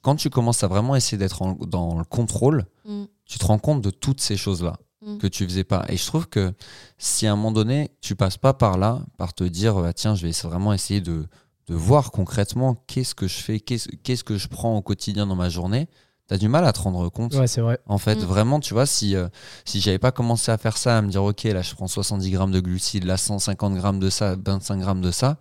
quand 0.02 0.16
tu 0.16 0.28
commences 0.30 0.62
à 0.64 0.66
vraiment 0.68 0.94
essayer 0.96 1.16
d'être 1.18 1.42
dans 1.66 1.98
le 1.98 2.04
contrôle, 2.04 2.66
Mm. 2.84 3.04
tu 3.26 3.38
te 3.38 3.46
rends 3.46 3.60
compte 3.60 3.80
de 3.80 3.90
toutes 3.90 4.20
ces 4.20 4.36
choses-là 4.36 4.76
Mm. 5.04 5.18
que 5.18 5.26
tu 5.28 5.44
faisais 5.44 5.62
pas. 5.64 5.84
Et 5.88 5.96
je 5.96 6.04
trouve 6.06 6.28
que 6.28 6.52
si 6.98 7.26
à 7.28 7.32
un 7.32 7.36
moment 7.36 7.52
donné, 7.52 7.90
tu 8.00 8.14
passes 8.16 8.36
pas 8.38 8.54
par 8.54 8.76
là, 8.76 9.02
par 9.18 9.34
te 9.34 9.44
dire, 9.44 9.74
bah, 9.80 9.92
tiens, 9.92 10.14
je 10.16 10.26
vais 10.26 10.32
vraiment 10.48 10.72
essayer 10.72 11.00
de, 11.00 11.26
de 11.68 11.74
voir 11.74 12.10
concrètement 12.10 12.74
qu'est-ce 12.86 13.14
que 13.14 13.26
je 13.28 13.38
fais, 13.38 13.60
qu'est-ce 13.60 14.24
que 14.24 14.36
je 14.36 14.48
prends 14.48 14.76
au 14.76 14.82
quotidien 14.82 15.26
dans 15.26 15.36
ma 15.36 15.48
journée, 15.48 15.88
tu 16.28 16.34
as 16.34 16.38
du 16.38 16.48
mal 16.48 16.64
à 16.64 16.72
te 16.72 16.80
rendre 16.80 17.08
compte. 17.08 17.34
Ouais, 17.34 17.46
c'est 17.46 17.60
vrai. 17.60 17.78
En 17.86 17.98
fait, 17.98 18.16
Mm. 18.16 18.24
vraiment, 18.24 18.60
tu 18.60 18.74
vois, 18.74 18.86
si, 18.86 19.14
euh, 19.16 19.28
si 19.64 19.80
j'avais 19.80 19.98
pas 19.98 20.12
commencé 20.12 20.50
à 20.50 20.58
faire 20.58 20.76
ça, 20.76 20.98
à 20.98 21.02
me 21.02 21.08
dire, 21.10 21.22
ok, 21.22 21.44
là, 21.44 21.62
je 21.62 21.74
prends 21.74 21.88
70 21.88 22.30
grammes 22.30 22.52
de 22.52 22.60
glucides, 22.60 23.04
là, 23.04 23.16
150 23.16 23.74
grammes 23.76 23.98
de 24.00 24.10
ça, 24.10 24.36
25 24.44 24.78
grammes 24.78 25.00
de 25.02 25.10
ça, 25.10 25.38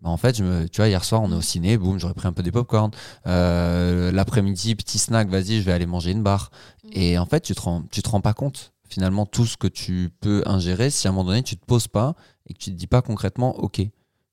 bah, 0.00 0.10
en 0.10 0.16
fait, 0.16 0.36
je 0.36 0.42
me, 0.44 0.68
tu 0.68 0.78
vois, 0.80 0.88
hier 0.88 1.04
soir, 1.04 1.22
on 1.22 1.30
est 1.30 1.36
au 1.36 1.40
ciné, 1.42 1.78
boum, 1.78 1.98
j'aurais 1.98 2.14
pris 2.14 2.26
un 2.26 2.32
peu 2.32 2.42
des 2.42 2.50
popcorn. 2.52 2.90
Euh, 3.26 4.10
L'après-midi, 4.12 4.74
petit 4.74 4.98
snack, 4.98 5.28
vas-y, 5.28 5.58
je 5.60 5.62
vais 5.62 5.72
aller 5.72 5.86
manger 5.86 6.10
une 6.10 6.22
barre. 6.22 6.50
Mm. 6.84 6.88
Et 6.92 7.18
en 7.18 7.26
fait, 7.26 7.40
tu 7.40 7.54
te 7.54 7.60
rends, 7.60 7.82
tu 7.90 8.02
te 8.02 8.08
rends 8.08 8.20
pas 8.20 8.34
compte, 8.34 8.72
finalement, 8.88 9.26
tout 9.26 9.46
ce 9.46 9.56
que 9.56 9.68
tu 9.68 10.10
peux 10.20 10.42
ingérer 10.46 10.90
si 10.90 11.06
à 11.06 11.10
un 11.10 11.12
moment 11.12 11.28
donné, 11.30 11.42
tu 11.42 11.56
te 11.56 11.64
poses 11.64 11.88
pas 11.88 12.14
et 12.48 12.54
que 12.54 12.58
tu 12.58 12.70
te 12.70 12.76
dis 12.76 12.86
pas 12.86 13.00
concrètement, 13.02 13.56
ok, 13.58 13.80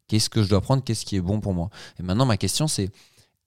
qu'est-ce 0.10 0.30
que 0.30 0.44
je 0.44 0.50
dois 0.50 0.60
prendre, 0.60 0.84
qu'est-ce 0.84 1.06
qui 1.06 1.16
est 1.16 1.22
bon 1.22 1.40
pour 1.40 1.54
moi? 1.54 1.70
Et 2.00 2.04
maintenant, 2.04 2.26
ma 2.26 2.36
question, 2.36 2.68
c'est, 2.68 2.90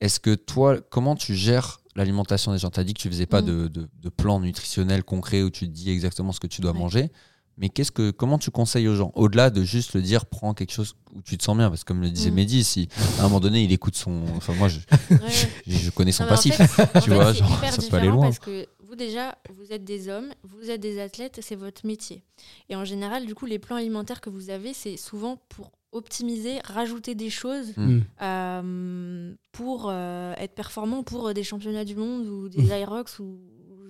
est-ce 0.01 0.19
que 0.19 0.35
toi, 0.35 0.81
comment 0.91 1.15
tu 1.15 1.35
gères 1.35 1.81
l'alimentation 1.95 2.53
des 2.53 2.59
gens? 2.59 2.71
Tu 2.71 2.81
as 2.81 2.85
dit 2.85 2.95
que 2.95 3.01
tu 3.01 3.09
faisais 3.09 3.27
pas 3.27 3.43
Mm. 3.43 3.47
de, 3.47 3.69
de, 3.69 3.89
de 4.01 4.09
plan 4.09 4.41
nutritionnel 4.41 5.05
concret 5.05 5.43
où 5.43 5.51
tu 5.51 5.67
te 5.67 5.71
dis 5.73 5.91
exactement 5.91 6.33
ce 6.33 6.41
que 6.41 6.47
tu 6.47 6.63
dois 6.63 6.73
Ouais. 6.73 6.79
manger. 6.79 7.11
Mais 7.59 7.69
qu'est-ce 7.69 7.93
que, 7.93 8.11
comment 8.11 8.39
tu 8.39 8.51
conseilles 8.51 8.89
aux 8.89 8.95
gens 8.95 9.13
Au-delà 9.15 9.51
de 9.51 9.63
juste 9.63 9.93
le 9.93 10.01
dire, 10.01 10.25
prends 10.25 10.55
quelque 10.55 10.73
chose 10.73 10.95
où 11.15 11.21
tu 11.21 11.37
te 11.37 11.45
sens 11.45 11.55
bien? 11.55 11.69
Parce 11.69 11.83
que 11.85 11.89
comme 11.89 12.01
le 12.01 12.09
disait 12.11 12.31
Mm. 12.31 12.35
Mehdi, 12.35 12.65
si 12.65 12.89
à 13.19 13.21
un 13.21 13.25
moment 13.25 13.41
donné, 13.41 13.63
il 13.63 13.73
écoute 13.73 13.95
son. 13.95 14.23
Enfin, 14.37 14.55
moi, 14.55 14.69
je, 14.69 14.79
Ouais. 15.11 15.19
je, 15.67 15.77
je 15.77 15.91
connais 15.91 16.13
son 16.13 16.23
Non, 16.25 16.31
mais 16.31 16.33
en 16.33 16.37
passif. 16.37 16.55
fait- 16.57 17.01
tu 17.01 17.11
vois, 17.11 17.33
genre, 17.35 17.61
ça 17.71 17.83
peut 17.91 17.97
aller 17.97 18.09
loin. 18.09 18.23
Parce 18.25 18.39
que 18.39 18.67
vous, 18.89 18.97
déjà, 18.97 19.37
vous 19.55 19.71
êtes 19.71 19.85
des 19.85 20.09
hommes, 20.09 20.33
vous 20.45 20.71
êtes 20.71 20.81
des 20.81 20.99
athlètes, 20.99 21.41
c'est 21.43 21.55
votre 21.57 21.87
métier. 21.87 22.25
Et 22.71 22.75
en 22.77 22.87
général, 22.87 23.27
du 23.27 23.35
coup, 23.35 23.45
les 23.45 23.59
plans 23.59 23.77
alimentaires 23.77 24.23
que 24.23 24.31
vous 24.31 24.49
avez, 24.49 24.73
c'est 24.73 24.97
souvent 24.97 25.39
pour 25.51 25.73
optimiser, 25.93 26.59
rajouter 26.65 27.15
des 27.15 27.31
choses 27.31 27.73
Mm. 27.77 27.83
Mm. 27.97 28.03
euh, 28.23 29.35
pour 29.53 29.87
euh, 29.91 30.35
être 30.39 30.55
performant 30.55 31.03
pour 31.03 31.29
euh, 31.29 31.33
des 31.35 31.45
championnats 31.45 31.85
du 31.85 31.95
monde 31.97 32.27
ou 32.27 32.49
des 32.49 32.65
Irox 32.65 33.19
ou 33.19 33.39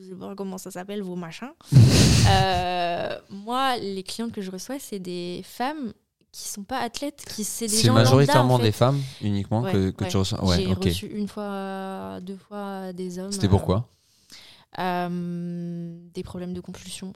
je 0.01 0.09
sais 0.09 0.15
pas 0.17 0.35
comment 0.35 0.59
ça 0.59 0.71
s'appelle, 0.73 1.03
vos 1.03 1.17
machins. 1.17 1.53
Euh, 2.31 3.19
moi, 3.31 3.77
les 3.79 4.05
clientes 4.05 4.31
que 4.31 4.41
je 4.41 4.51
reçois, 4.53 4.79
c'est 4.79 5.01
des 5.01 5.43
femmes 5.45 5.93
qui 6.31 6.49
sont 6.49 6.63
pas 6.63 6.79
athlètes, 6.79 7.25
qui 7.35 7.43
c'est 7.43 7.67
des 7.67 7.73
C'est 7.73 7.83
gens 7.89 7.95
lambda, 7.95 8.05
majoritairement 8.05 8.55
en 8.55 8.59
fait. 8.59 8.63
des 8.65 8.73
femmes 8.73 9.01
uniquement 9.23 9.63
que, 9.65 9.87
Ouais, 9.87 9.93
que 9.93 10.05
ouais. 10.05 10.11
tu 10.11 10.17
reçois. 10.17 10.43
Ouais, 10.45 10.57
J'ai 10.59 10.69
ok. 10.73 10.85
reçu 10.85 11.07
une 11.07 11.27
fois, 11.27 12.21
deux 12.23 12.37
fois 12.37 12.93
des 12.93 13.19
hommes. 13.19 13.33
C'était 13.33 13.49
euh, 13.49 13.51
pourquoi 13.51 13.89
euh, 14.79 15.97
Des 16.15 16.23
problèmes 16.23 16.55
de 16.55 16.61
compulsion, 16.61 17.13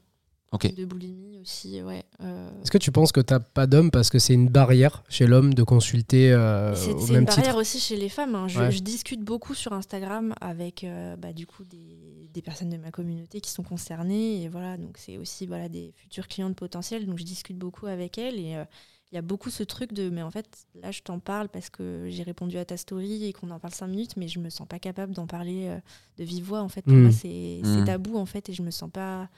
De 0.53 0.85
boulimie 0.85 1.39
aussi, 1.39 1.81
ouais. 1.83 2.03
euh, 2.21 2.49
Est-ce 2.63 2.71
que 2.71 2.77
tu 2.77 2.91
penses 2.91 3.11
que 3.11 3.19
t'as 3.19 3.39
pas 3.39 3.67
d'homme 3.67 3.91
parce 3.91 4.09
que 4.09 4.17
c'est 4.17 4.33
une 4.33 4.47
barrière 4.49 5.03
chez 5.09 5.27
l'homme 5.27 5.53
de 5.53 5.61
consulter 5.61 6.31
euh, 6.31 6.73
C'est 6.73 6.91
une 6.91 7.13
même 7.13 7.25
barrière 7.25 7.45
titre 7.47 7.57
aussi 7.59 7.79
chez 7.79 7.97
les 7.97 8.09
femmes. 8.09 8.33
hein. 8.33 8.47
Je, 8.47 8.59
Ouais. 8.59 8.71
je 8.71 8.79
discute 8.79 9.21
beaucoup 9.21 9.53
sur 9.53 9.73
Instagram 9.73 10.33
avec 10.41 10.83
euh, 10.83 11.15
bah, 11.17 11.33
du 11.33 11.45
coup 11.45 11.63
des, 11.65 12.29
des 12.33 12.41
personnes 12.41 12.69
de 12.69 12.77
ma 12.77 12.91
communauté 12.91 13.41
qui 13.41 13.51
sont 13.51 13.61
concernées. 13.63 14.41
Et 14.43 14.47
voilà, 14.49 14.77
donc 14.77 14.97
c'est 14.97 15.17
aussi 15.17 15.45
voilà, 15.47 15.67
des 15.69 15.93
futures 15.97 16.27
clientes 16.27 16.55
potentielles. 16.55 17.05
Donc 17.05 17.17
je 17.19 17.23
discute 17.25 17.57
beaucoup 17.57 17.85
avec 17.87 18.17
elles. 18.17 18.39
Et 18.39 18.55
euh, 18.55 18.63
il 19.11 19.15
y 19.15 19.17
a 19.17 19.21
beaucoup 19.21 19.49
ce 19.49 19.63
truc 19.63 19.93
de 19.93 20.09
mais 20.09 20.21
en 20.23 20.31
fait, 20.31 20.47
là 20.81 20.91
je 20.91 21.01
t'en 21.01 21.19
parle 21.19 21.49
parce 21.49 21.69
que 21.69 22.07
j'ai 22.09 22.23
répondu 22.23 22.57
à 22.57 22.65
ta 22.65 22.77
story 22.77 23.25
et 23.25 23.33
qu'on 23.33 23.51
en 23.51 23.59
parle 23.59 23.73
cinq 23.73 23.87
minutes, 23.87 24.17
mais 24.17 24.27
je 24.27 24.39
me 24.39 24.49
sens 24.49 24.67
pas 24.67 24.79
capable 24.79 25.13
d'en 25.13 25.27
parler 25.27 25.67
euh, 25.67 25.77
de 26.17 26.23
vive 26.23 26.45
voix. 26.45 26.61
En 26.61 26.69
fait, 26.69 26.81
pour 26.83 26.93
Mm. 26.93 27.01
moi, 27.03 27.11
c'est 27.11 27.59
c'est 27.63 27.81
Mm. 27.81 27.85
tabou 27.85 28.17
en 28.17 28.25
fait 28.25 28.47
et 28.49 28.53
je 28.53 28.61
me 28.63 28.71
sens 28.71 28.89
pas. 28.91 29.29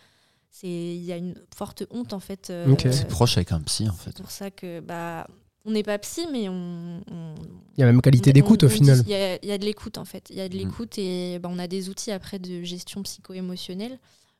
C'est 0.49 0.67
Il 0.67 1.03
y 1.03 1.11
a 1.11 1.17
une 1.17 1.35
forte 1.55 1.83
honte 1.91 2.13
en 2.13 2.19
fait. 2.19 2.49
euh, 2.49 2.71
Ok. 2.71 2.87
C'est 2.91 3.07
proche 3.07 3.37
avec 3.37 3.51
un 3.51 3.61
psy 3.61 3.87
en 3.89 3.93
fait. 3.93 4.11
c'est 4.15 4.21
pour 4.21 4.31
ça 4.31 4.51
que 4.51 4.79
bah 4.79 5.27
on 5.65 5.71
n'est 5.71 5.83
pas 5.83 5.99
psy, 5.99 6.25
mais 6.31 6.47
on, 6.49 7.01
Il 7.77 7.79
y 7.79 7.83
a 7.83 7.85
la 7.85 7.91
même 7.91 8.01
qualité 8.01 8.31
d'écoute 8.33 8.63
au 8.63 8.69
final. 8.69 9.01
Il 9.05 9.09
y 9.11 9.13
a, 9.13 9.35
il 9.43 9.47
y 9.47 9.51
a 9.51 9.57
de 9.57 9.65
l'écoute 9.65 9.97
en 9.97 10.05
fait. 10.05 10.27
Il 10.29 10.37
y 10.37 10.41
a 10.41 10.47
de 10.49 10.55
Mm. 10.55 10.59
l'écoute 10.59 10.97
et 10.97 11.37
bah, 11.39 11.49
on 11.51 11.59
a 11.59 11.67
des 11.67 11.89
outils 11.89 12.11
après 12.11 12.39
de 12.39 12.63
gestion 12.63 13.03
psycho-émotionnelle, 13.03 13.99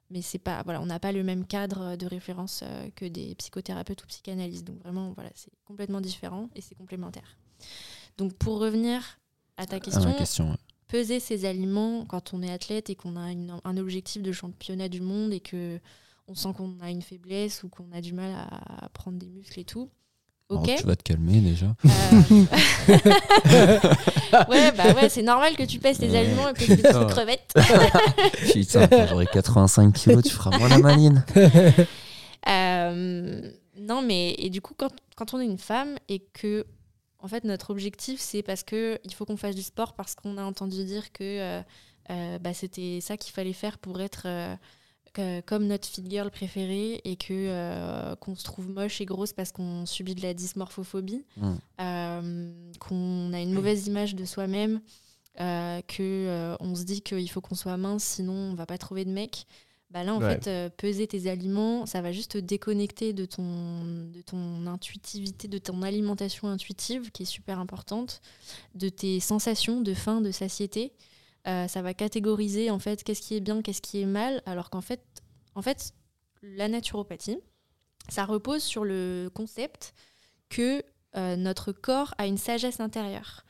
mais 0.10 0.22
c'est 0.22 0.39
pas 0.39 0.64
voilà, 0.64 0.82
on 0.82 0.86
n'a 0.88 0.99
pas 0.99 1.12
le 1.12 1.24
même 1.24 1.45
cadre 1.45 1.97
de 1.97 2.05
référence 2.07 2.62
euh, 2.64 2.88
que 2.95 3.05
des 3.05 3.36
psychothérapeutes 3.36 4.01
ou 4.03 4.07
psychanalystes. 4.07 4.66
Donc 4.66 4.82
vraiment 4.82 5.12
voilà, 5.14 5.30
c'est 5.36 5.51
complètement 5.66 6.01
différent 6.01 6.49
et 6.55 6.62
c'est 6.62 6.76
complémentaire. 6.76 7.38
Donc 8.18 8.34
pour 8.34 8.60
revenir 8.60 9.20
à 9.57 9.66
ta 9.66 9.76
Ah, 9.76 9.80
question, 9.82 10.03
ma 10.05 10.14
question. 10.14 10.49
ouais. 10.51 10.57
Peser 10.89 11.21
ses 11.21 11.45
aliments 11.45 12.03
quand 12.05 12.33
on 12.33 12.41
est 12.43 12.51
athlète 12.51 12.89
et 12.89 12.95
qu'on 12.95 13.15
a 13.15 13.31
une- 13.31 13.59
un 13.63 13.77
objectif 13.77 14.21
de 14.21 14.31
championnat 14.33 14.89
du 14.89 14.99
monde 14.99 15.31
et 15.31 15.39
que 15.39 15.79
on 16.27 16.35
sent 16.35 16.49
qu'on 16.57 16.75
a 16.81 16.89
une 16.89 17.01
faiblesse 17.01 17.63
ou 17.63 17.69
qu'on 17.69 17.91
a 17.93 18.01
du 18.01 18.11
mal 18.13 18.31
à, 18.31 18.85
à 18.85 18.89
prendre 18.89 19.17
des 19.17 19.29
muscles 19.29 19.59
et 19.61 19.63
tout, 19.65 19.89
Alors, 20.51 20.61
ok. 20.63 20.75
tu 20.77 20.85
vas 20.85 20.95
te 20.95 21.03
calmer 21.03 21.39
déjà. 21.41 21.73
Euh, 21.85 21.89
ouais, 24.49 24.71
bah 24.73 24.93
ouais, 24.95 25.09
c'est 25.09 25.21
normal 25.23 25.55
que 25.55 25.63
tu 25.63 25.79
pèses 25.79 25.97
tes 25.99 26.15
aliments 26.15 26.49
et 26.49 26.53
que 26.53 26.59
tu 26.63 26.75
des 26.75 26.77
putain. 26.77 27.05
crevettes. 27.05 27.53
Putain, 28.51 28.87
quand 28.87 29.07
j'aurai 29.07 29.25
85 29.27 29.93
kilos, 29.93 30.23
tu 30.23 30.29
feras 30.31 30.57
moins 30.57 30.69
la 30.69 30.79
maline. 30.79 31.23
Euh, 32.47 33.41
non, 33.77 34.01
mais 34.01 34.33
et 34.37 34.49
du 34.49 34.61
coup, 34.61 34.73
quand, 34.75 34.91
quand 35.17 35.33
on 35.33 35.41
est 35.41 35.45
une 35.45 35.57
femme 35.57 35.97
et 36.07 36.19
que, 36.19 36.65
en 37.22 37.28
fait, 37.28 37.43
notre 37.43 37.70
objectif, 37.72 38.20
c'est 38.20 38.43
parce 38.43 38.63
que 38.63 38.97
il 39.03 39.13
faut 39.13 39.26
qu'on 39.26 39.38
fasse 39.38 39.55
du 39.55 39.61
sport 39.63 39.93
parce 39.93 40.15
qu'on 40.15 40.38
a 40.38 40.43
entendu 40.43 40.84
dire 40.86 41.11
que 41.11 41.24
euh, 41.24 41.61
euh, 42.09 42.39
bah, 42.39 42.53
c'était 42.53 42.99
ça 43.01 43.17
qu'il 43.17 43.34
fallait 43.34 43.53
faire 43.53 43.78
pour 43.78 43.99
être 44.01 44.24
euh, 44.26 44.55
comme 45.45 45.67
notre 45.67 45.88
fit 45.88 46.03
girl 46.07 46.32
préférée 46.32 47.01
et 47.03 47.15
que 47.17 47.34
euh, 47.34 48.15
qu'on 48.15 48.36
se 48.36 48.43
trouve 48.43 48.70
moche 48.70 49.01
et 49.01 49.05
grosse 49.05 49.34
parce 49.34 49.51
qu'on 49.51 49.86
subit 49.86 50.15
de 50.15 50.22
la 50.22 50.34
dysmorphophobie, 50.34 51.26
Mm. 51.38 51.55
qu'on 52.80 53.34
a 53.34 53.39
une 53.41 53.53
mauvaise 53.53 53.88
image 53.88 54.15
de 54.15 54.24
soi-même, 54.26 54.80
euh, 55.41 55.82
que 55.88 56.55
on 56.59 56.76
se 56.76 56.84
dit 56.84 57.01
qu'il 57.01 57.30
faut 57.30 57.41
qu'on 57.41 57.55
soit 57.55 57.78
mince, 57.78 58.03
sinon 58.03 58.34
on 58.34 58.53
va 58.55 58.65
pas 58.65 58.78
trouver 58.78 59.03
de 59.05 59.11
mec. 59.11 59.45
Bah 59.91 60.03
là, 60.03 60.13
en 60.13 60.21
Ouais. 60.21 60.35
fait, 60.35 60.47
euh, 60.47 60.69
peser 60.69 61.07
tes 61.07 61.27
aliments, 61.29 61.85
ça 61.87 62.01
va 62.01 62.11
juste 62.11 62.31
te 62.33 62.37
déconnecter 62.37 63.11
de 63.11 63.25
ton, 63.25 63.83
de 64.13 64.21
ton 64.21 64.67
intuitivité, 64.67 65.47
de 65.47 65.57
ton 65.57 65.81
alimentation 65.81 66.47
intuitive, 66.47 67.09
qui 67.11 67.23
est 67.23 67.25
super 67.25 67.57
importante, 67.59 68.21
de 68.75 68.89
tes 68.89 69.19
sensations 69.19 69.81
de 69.81 69.93
faim, 69.95 70.21
de 70.21 70.29
satiété. 70.31 70.93
Euh, 71.47 71.67
ça 71.67 71.81
va 71.81 71.95
catégoriser, 71.95 72.69
en 72.69 72.77
fait, 72.77 73.03
qu'est-ce 73.03 73.21
qui 73.21 73.35
est 73.35 73.39
bien, 73.39 73.61
qu'est-ce 73.63 73.81
qui 73.81 73.99
est 73.99 74.05
mal, 74.05 74.43
alors 74.45 74.69
qu'en 74.69 74.81
fait, 74.81 75.01
en 75.55 75.63
fait, 75.63 75.93
la 76.43 76.67
naturopathie, 76.67 77.39
ça 78.09 78.25
repose 78.25 78.61
sur 78.61 78.85
le 78.85 79.29
concept 79.33 79.93
que 80.49 80.83
euh, 81.15 81.35
notre 81.35 81.71
corps 81.71 82.13
a 82.19 82.27
une 82.27 82.37
sagesse 82.37 82.79
intérieure 82.79 83.43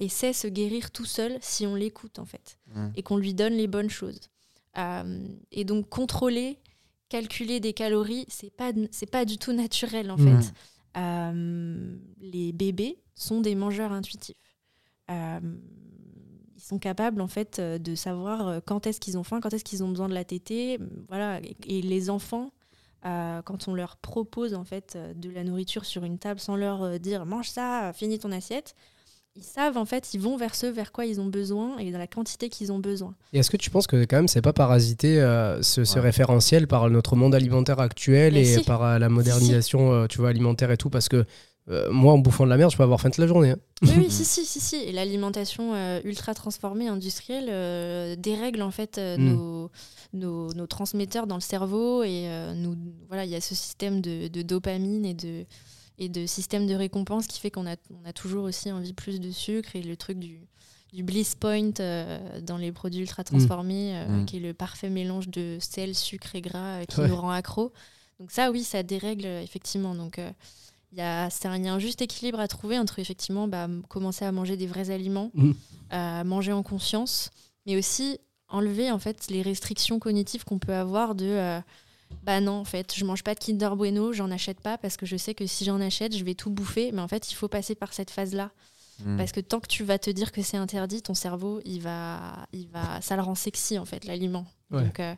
et 0.00 0.08
sait 0.08 0.32
se 0.32 0.48
guérir 0.48 0.90
tout 0.90 1.04
seul 1.04 1.38
si 1.40 1.64
on 1.64 1.76
l'écoute, 1.76 2.18
en 2.18 2.24
fait 2.24 2.58
Mm. 2.74 2.88
et 2.96 3.02
qu'on 3.04 3.16
lui 3.18 3.34
donne 3.34 3.52
les 3.52 3.68
bonnes 3.68 3.88
choses. 3.90 4.18
Euh, 4.78 5.28
et 5.52 5.64
donc 5.64 5.88
contrôler, 5.88 6.58
calculer 7.08 7.60
des 7.60 7.72
calories, 7.72 8.26
c'est 8.28 8.50
pas 8.50 8.72
c'est 8.90 9.10
pas 9.10 9.24
du 9.24 9.38
tout 9.38 9.52
naturel 9.52 10.10
en 10.10 10.16
fait. 10.16 10.52
Euh, 10.96 11.96
les 12.20 12.52
bébés 12.52 13.02
sont 13.14 13.40
des 13.40 13.54
mangeurs 13.54 13.92
intuitifs. 13.92 14.36
Euh, 15.10 15.40
ils 16.56 16.62
sont 16.62 16.78
capables 16.78 17.20
en 17.20 17.28
fait 17.28 17.60
de 17.60 17.94
savoir 17.94 18.62
quand 18.64 18.86
est-ce 18.86 19.00
qu'ils 19.00 19.18
ont 19.18 19.24
faim, 19.24 19.40
quand 19.40 19.52
est-ce 19.52 19.64
qu'ils 19.64 19.84
ont 19.84 19.88
besoin 19.88 20.08
de 20.08 20.14
la 20.14 20.24
tétée, 20.24 20.78
voilà. 21.08 21.40
Et, 21.66 21.82
les 21.82 22.10
enfants, 22.10 22.52
euh, 23.04 23.42
quand 23.42 23.68
on 23.68 23.74
leur 23.74 23.96
propose 23.98 24.54
en 24.54 24.64
fait 24.64 24.96
de 25.16 25.30
la 25.30 25.44
nourriture 25.44 25.84
sur 25.84 26.04
une 26.04 26.18
table 26.18 26.40
sans 26.40 26.56
leur 26.56 26.98
dire 26.98 27.26
mange 27.26 27.50
ça, 27.50 27.92
finis 27.92 28.18
ton 28.18 28.32
assiette, 28.32 28.74
ils 29.36 29.42
savent 29.42 29.76
en 29.76 29.84
fait, 29.84 30.14
ils 30.14 30.20
vont 30.20 30.36
vers 30.36 30.54
ce 30.54 30.66
vers 30.66 30.92
quoi 30.92 31.06
ils 31.06 31.20
ont 31.20 31.26
besoin 31.26 31.78
et 31.78 31.90
dans 31.90 31.98
la 31.98 32.06
quantité 32.06 32.48
qu'ils 32.48 32.70
ont 32.72 32.78
besoin. 32.78 33.14
Et 33.32 33.38
est-ce 33.38 33.50
que 33.50 33.56
tu 33.56 33.68
penses 33.70 33.86
que 33.86 34.04
quand 34.04 34.16
même 34.16 34.28
c'est 34.28 34.42
pas 34.42 34.52
parasité 34.52 35.20
euh, 35.20 35.60
ce, 35.62 35.84
ce 35.84 35.94
Ouais. 35.96 36.00
référentiel 36.02 36.66
par 36.68 36.88
notre 36.90 37.16
monde 37.16 37.34
alimentaire 37.34 37.80
actuel 37.80 38.34
Mais 38.34 38.42
et 38.42 38.58
si. 38.58 38.64
par 38.64 38.82
euh, 38.84 38.98
la 38.98 39.08
modernisation 39.08 39.92
euh, 39.92 40.06
tu 40.06 40.18
vois 40.18 40.28
alimentaire 40.30 40.70
et 40.70 40.76
tout? 40.76 40.88
Parce 40.90 41.08
que 41.08 41.24
euh, 41.70 41.90
moi 41.90 42.12
en 42.12 42.18
bouffant 42.18 42.44
de 42.44 42.50
la 42.50 42.58
merde 42.58 42.70
je 42.70 42.76
peux 42.76 42.82
avoir 42.82 43.00
faim 43.00 43.08
toute 43.10 43.18
la 43.18 43.26
journée. 43.26 43.50
hein. 43.50 43.58
Oui, 43.82 43.90
oui, 43.96 44.06
si, 44.10 44.24
si, 44.24 44.44
si, 44.44 44.60
si. 44.60 44.76
Et 44.76 44.92
l'alimentation 44.92 45.74
euh, 45.74 46.00
ultra 46.04 46.34
transformée, 46.34 46.86
industrielle, 46.88 47.48
euh, 47.50 48.14
dérègle 48.16 48.62
en 48.62 48.70
fait 48.70 48.98
euh, 48.98 49.16
Mm. 49.16 49.32
nos, 49.32 49.70
nos, 50.12 50.52
nos 50.54 50.66
transmetteurs 50.66 51.26
dans 51.26 51.36
le 51.36 51.40
cerveau. 51.40 52.02
Et 52.04 52.28
euh, 52.28 52.52
nous, 52.54 52.76
voilà, 53.08 53.24
il 53.24 53.30
y 53.30 53.34
a 53.34 53.40
ce 53.40 53.54
système 53.54 54.00
de, 54.00 54.28
de 54.28 54.42
dopamine 54.42 55.04
et 55.06 55.14
de, 55.14 55.44
et 55.98 56.08
de 56.08 56.26
système 56.26 56.66
de 56.66 56.74
récompense 56.74 57.26
qui 57.26 57.40
fait 57.40 57.50
qu'on 57.50 57.66
a, 57.66 57.76
on 57.90 58.08
a 58.08 58.12
toujours 58.12 58.44
aussi 58.44 58.70
envie 58.72 58.92
plus 58.92 59.20
de 59.20 59.30
sucre. 59.30 59.76
Et 59.76 59.82
le 59.82 59.96
truc 59.96 60.18
du, 60.18 60.40
du 60.92 61.02
bliss 61.02 61.34
point 61.34 61.70
euh, 61.80 62.40
dans 62.40 62.56
les 62.56 62.72
produits 62.72 63.00
ultra 63.00 63.22
transformés, 63.24 63.96
euh, 63.96 64.22
Mm. 64.22 64.26
qui 64.26 64.36
est 64.38 64.40
le 64.40 64.54
parfait 64.54 64.90
mélange 64.90 65.28
de 65.28 65.58
sel, 65.60 65.94
sucre 65.94 66.34
et 66.34 66.40
gras 66.40 66.80
euh, 66.80 66.84
qui 66.84 67.00
Ouais. 67.00 67.08
nous 67.08 67.16
rend 67.16 67.30
accro. 67.30 67.72
Donc 68.20 68.30
ça, 68.30 68.50
oui, 68.50 68.62
ça 68.64 68.82
dérègle 68.82 69.26
effectivement. 69.26 69.94
Donc 69.94 70.18
il 70.92 70.98
y 70.98 71.00
y 71.00 71.00
a 71.02 71.28
un 71.50 71.78
juste 71.80 72.02
équilibre 72.02 72.38
à 72.38 72.46
trouver 72.46 72.78
entre 72.78 73.00
effectivement 73.00 73.48
bah, 73.48 73.68
commencer 73.88 74.24
à 74.24 74.30
manger 74.32 74.56
des 74.56 74.66
vrais 74.68 74.90
aliments, 74.90 75.30
Mm. 75.34 75.52
à 75.90 76.24
manger 76.24 76.52
en 76.52 76.62
conscience, 76.62 77.30
mais 77.66 77.76
aussi 77.76 78.18
enlever 78.48 78.90
en 78.92 78.98
fait 79.00 79.26
les 79.30 79.42
restrictions 79.42 79.98
cognitives 79.98 80.44
qu'on 80.44 80.58
peut 80.60 80.74
avoir 80.74 81.14
de 81.16 81.60
bah 82.22 82.40
non 82.40 82.52
en 82.60 82.64
fait 82.64 82.94
je 82.96 83.04
mange 83.04 83.22
pas 83.22 83.34
de 83.34 83.40
Kinder 83.40 83.76
Bueno, 83.76 84.12
j'en 84.12 84.30
achète 84.30 84.60
pas 84.60 84.78
parce 84.78 84.96
que 84.96 85.06
je 85.06 85.16
sais 85.16 85.34
que 85.34 85.46
si 85.46 85.64
j'en 85.64 85.80
achète 85.80 86.16
je 86.16 86.24
vais 86.24 86.34
tout 86.34 86.50
bouffer, 86.50 86.90
mais 86.92 87.00
en 87.02 87.08
fait 87.08 87.30
il 87.30 87.34
faut 87.34 87.48
passer 87.48 87.74
par 87.74 87.92
cette 87.92 88.10
phase 88.10 88.34
là 88.34 88.50
Mm. 89.04 89.16
parce 89.16 89.32
que 89.32 89.40
tant 89.40 89.58
que 89.58 89.66
tu 89.66 89.82
vas 89.82 89.98
te 89.98 90.08
dire 90.08 90.30
que 90.30 90.40
c'est 90.40 90.56
interdit, 90.56 91.02
ton 91.02 91.14
cerveau 91.14 91.60
il 91.64 91.80
va, 91.80 92.46
il 92.52 92.68
va, 92.68 93.00
ça 93.00 93.16
le 93.16 93.22
rend 93.22 93.34
sexy 93.34 93.76
en 93.76 93.84
fait 93.84 94.04
l'aliment. 94.04 94.46
Ouais. 94.70 94.84
Donc 94.84 95.00
euh, 95.00 95.16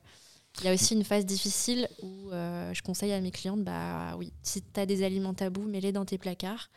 il 0.60 0.64
y 0.64 0.68
a 0.68 0.72
aussi 0.72 0.94
une 0.94 1.04
phase 1.04 1.26
difficile 1.26 1.86
où 2.02 2.30
euh, 2.32 2.72
je 2.72 2.80
conseille 2.82 3.12
à 3.12 3.20
mes 3.20 3.30
clientes, 3.30 3.62
bah 3.62 4.14
oui, 4.16 4.32
si 4.42 4.62
tu 4.62 4.80
as 4.80 4.86
des 4.86 5.02
aliments 5.04 5.34
tabous, 5.34 5.66
mets-les 5.66 5.92
dans 5.92 6.06
tes 6.06 6.16
placards. 6.16 6.70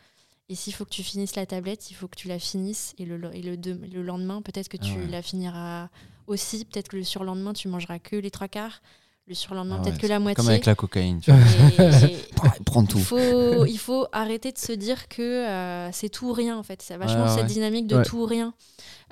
Et 0.50 0.54
s'il 0.54 0.74
faut 0.74 0.84
que 0.84 0.90
tu 0.90 1.02
finisses 1.02 1.36
la 1.36 1.46
tablette, 1.46 1.90
il 1.90 1.94
faut 1.94 2.06
que 2.06 2.16
tu 2.16 2.28
la 2.28 2.38
finisses. 2.38 2.92
Et 2.98 3.06
le, 3.06 3.34
et 3.34 3.40
le, 3.40 3.56
le 3.56 4.02
lendemain, 4.02 4.42
peut-être 4.42 4.68
que 4.68 4.76
Ah 4.78 4.84
tu 4.84 4.98
ouais. 4.98 5.06
la 5.06 5.22
finiras 5.22 5.88
aussi. 6.26 6.66
Peut-être 6.66 6.88
que 6.88 6.96
le 6.98 7.04
surlendemain, 7.04 7.54
tu 7.54 7.68
mangeras 7.68 7.98
que 7.98 8.16
les 8.16 8.30
trois 8.30 8.48
quarts. 8.48 8.82
Le 9.30 9.36
surlendemain, 9.36 9.76
Ah 9.78 9.84
peut-être 9.84 9.98
que 9.98 10.08
la 10.08 10.18
moitié. 10.18 10.34
Comme 10.34 10.48
avec 10.48 10.66
la 10.66 10.74
cocaïne. 10.74 11.20
Tu 11.20 11.30
vois. 11.30 11.40
Et- 12.08 12.16
Prends 12.66 12.84
tout. 12.84 12.98
il 12.98 13.04
faut, 13.04 13.64
il 13.64 13.78
faut 13.78 14.06
arrêter 14.10 14.50
de 14.50 14.58
se 14.58 14.72
dire 14.72 15.06
que 15.06 15.22
euh, 15.22 15.88
c'est 15.92 16.08
tout 16.08 16.30
ou 16.30 16.32
rien 16.32 16.58
en 16.58 16.64
fait. 16.64 16.82
C'est 16.82 16.96
vachement 16.96 17.26
Ouais, 17.26 17.30
ouais. 17.30 17.36
cette 17.36 17.46
dynamique 17.46 17.86
de 17.86 17.98
Ouais. 17.98 18.02
tout 18.02 18.18
ou 18.22 18.26
rien 18.26 18.52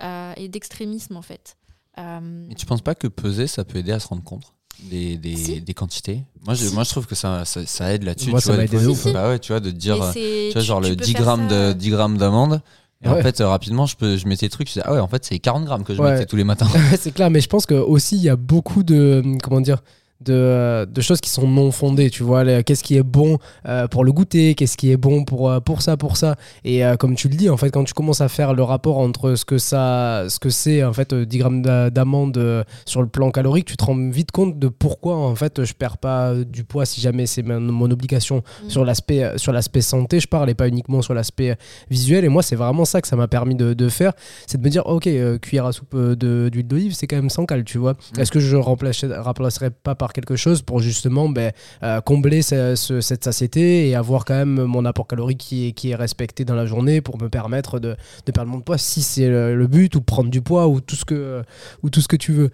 euh, 0.03 0.33
et 0.37 0.49
d'extrémisme 0.49 1.17
en 1.17 1.23
fait. 1.23 1.57
Euh, 2.01 2.19
Mais 2.49 2.57
tu 2.57 2.67
penses 2.67 2.81
pas 2.83 2.97
que 2.97 3.07
peser, 3.07 3.47
ça 3.47 3.65
peut 3.65 3.79
aider 3.79 3.93
à 3.93 4.01
se 4.01 4.09
rendre 4.09 4.25
compte 4.25 4.55
des, 4.91 5.17
des, 5.17 5.37
Si. 5.37 5.61
des 5.61 5.75
quantités? 5.75 6.25
Moi 6.45 6.55
je, 6.55 6.67
Si. 6.67 6.75
moi, 6.75 6.83
je 6.83 6.91
trouve 6.91 7.07
que 7.07 7.15
ça, 7.15 7.45
ça, 7.45 7.65
ça 7.65 7.93
aide 7.95 8.03
là-dessus. 8.03 8.31
Moi, 8.31 8.41
tu 8.41 8.47
ça 8.49 8.55
vois, 8.57 8.65
de 8.67 8.87
ouf. 8.89 9.13
Bah 9.13 9.29
ouais, 9.29 9.39
tu 9.39 9.53
vois, 9.53 9.61
de 9.61 9.71
te 9.71 9.77
dire, 9.77 9.95
tu 10.13 10.51
vois, 10.53 10.61
genre 10.63 10.81
tu 10.83 10.91
le 10.91 10.97
peux 10.97 11.05
10 11.05 11.13
faire 11.13 11.21
grammes, 11.23 11.49
ça, 11.49 11.69
de, 11.69 11.79
10 11.79 11.91
grammes 11.91 12.19
d'amandes. 12.19 12.61
Et 13.05 13.09
en 13.09 13.15
fait, 13.23 13.41
euh, 13.41 13.47
rapidement, 13.49 13.87
je, 13.87 13.95
peux, 13.95 14.17
je 14.17 14.27
mettais 14.27 14.47
des 14.47 14.51
trucs, 14.51 14.67
je 14.67 14.73
disais, 14.75 14.85
ah 14.85 14.93
ouais, 14.93 14.99
en 14.99 15.07
fait, 15.07 15.25
c'est 15.25 15.39
40 15.39 15.65
grammes 15.65 15.85
que 15.85 15.95
je 15.95 16.03
Ouais. 16.03 16.13
mettais 16.15 16.27
tous 16.27 16.35
les 16.35 16.43
matins. 16.43 16.67
c'est 16.99 17.13
clair, 17.15 17.31
mais 17.31 17.41
je 17.41 17.49
pense 17.49 17.67
que 17.67 17.75
aussi 17.75 18.17
il 18.17 18.23
y 18.23 18.29
a 18.29 18.35
beaucoup 18.35 18.83
de 18.83 19.23
comment 19.45 19.61
dire 19.61 19.83
de, 20.21 20.33
euh, 20.33 20.85
de 20.87 21.01
choses 21.01 21.21
qui 21.21 21.31
sont 21.31 21.47
non 21.47 21.71
fondées, 21.71 22.11
tu 22.11 22.23
vois, 22.25 22.63
qu'est-ce 22.65 22.83
qui 22.83 22.97
est 22.97 23.03
bon 23.03 23.39
euh, 23.67 23.87
pour 23.87 24.05
le 24.05 24.13
goûter, 24.13 24.55
qu'est-ce 24.55 24.77
qui 24.77 24.91
est 24.91 24.97
bon 24.97 25.25
pour, 25.25 25.49
euh, 25.51 25.61
pour 25.61 25.81
ça, 25.83 25.97
pour 25.97 26.17
ça. 26.17 26.35
Et 26.65 26.85
euh, 26.85 26.97
comme 26.97 27.15
tu 27.15 27.29
le 27.29 27.37
dis, 27.37 27.49
en 27.49 27.57
fait, 27.57 27.71
quand 27.71 27.85
tu 27.85 27.95
commences 27.95 28.21
à 28.21 28.29
faire 28.29 28.53
le 28.55 28.63
rapport 28.65 28.99
entre 28.99 29.37
ce 29.37 29.45
que 29.45 29.59
ça, 29.59 30.25
ce 30.29 30.39
que 30.41 30.51
c'est, 30.51 30.83
en 30.83 30.93
fait, 30.93 31.13
euh, 31.13 31.25
10 31.25 31.39
grammes 31.39 31.63
d'a- 31.63 31.91
d'amandes 31.91 32.37
euh, 32.39 32.65
sur 32.85 33.01
le 33.01 33.09
plan 33.09 33.31
calorique, 33.31 33.67
tu 33.67 33.77
te 33.77 33.85
rends 33.85 34.11
vite 34.11 34.33
compte 34.33 34.59
de 34.59 34.69
pourquoi, 34.69 35.17
en 35.17 35.35
fait, 35.37 35.65
je 35.65 35.73
perds 35.73 35.99
pas 35.99 36.35
du 36.35 36.65
poids 36.65 36.85
si 36.85 37.01
jamais 37.01 37.27
c'est 37.27 37.43
mon, 37.43 37.89
obligation 37.91 38.43
Mm. 38.65 38.71
sur 38.71 38.85
l'aspect 38.85 39.33
sur 39.39 39.53
l'aspect 39.53 39.81
santé, 39.81 40.21
je 40.21 40.27
parle, 40.29 40.51
et 40.51 40.55
pas 40.55 40.69
uniquement 40.69 41.01
sur 41.03 41.15
l'aspect 41.15 41.57
visuel. 41.91 42.25
Et 42.25 42.29
moi, 42.29 42.43
c'est 42.43 42.57
vraiment 42.57 42.85
ça 42.85 43.01
que 43.01 43.09
ça 43.09 43.17
m'a 43.17 43.29
permis 43.29 43.55
de, 43.55 43.73
de 43.73 43.89
faire, 43.89 44.13
c'est 44.47 44.59
de 44.59 44.65
me 44.65 44.69
dire, 44.71 44.87
ok, 44.87 45.07
euh, 45.07 45.39
cuillère 45.39 45.67
à 45.67 45.73
soupe 45.73 45.97
d'huile 45.97 46.67
d'olive, 46.67 46.93
c'est 46.95 47.07
quand 47.07 47.17
même 47.17 47.31
sans 47.31 47.47
cal, 47.47 47.65
tu 47.65 47.79
vois. 47.79 47.93
Mm. 48.17 48.21
Est-ce 48.21 48.33
que 48.33 48.41
je 48.41 48.57
remplacerai 48.57 49.71
pas 49.71 49.95
par 49.95 50.08
quelque 50.13 50.37
chose 50.37 50.63
pour 50.63 50.81
justement 50.81 51.29
ben, 51.29 51.53
euh, 51.83 52.01
combler 52.01 52.43
ce- 52.43 52.75
ce- 52.77 53.01
cette 53.01 53.25
satiété 53.25 53.89
et 53.89 53.95
avoir 53.95 54.25
quand 54.25 54.35
même 54.35 54.65
mon 54.65 54.85
apport 54.85 55.07
calorique 55.07 55.39
qui 55.39 55.91
est, 55.91 55.95
respecté 55.95 56.45
dans 56.45 56.55
la 56.55 56.67
journée 56.67 57.01
pour 57.01 57.21
me 57.21 57.29
permettre 57.29 57.79
de, 57.81 57.97
perdre 58.33 58.51
mon 58.51 58.61
poids 58.61 58.79
si 58.79 59.03
c'est 59.03 59.29
le, 59.29 59.67
but 59.67 59.95
ou 59.97 60.01
prendre 60.01 60.31
du 60.31 60.41
poids 60.43 60.69
ou 60.69 60.81
tout 60.81 60.97
ce 60.97 61.05
que 61.05 62.17
tu 62.17 62.33
veux. 62.33 62.51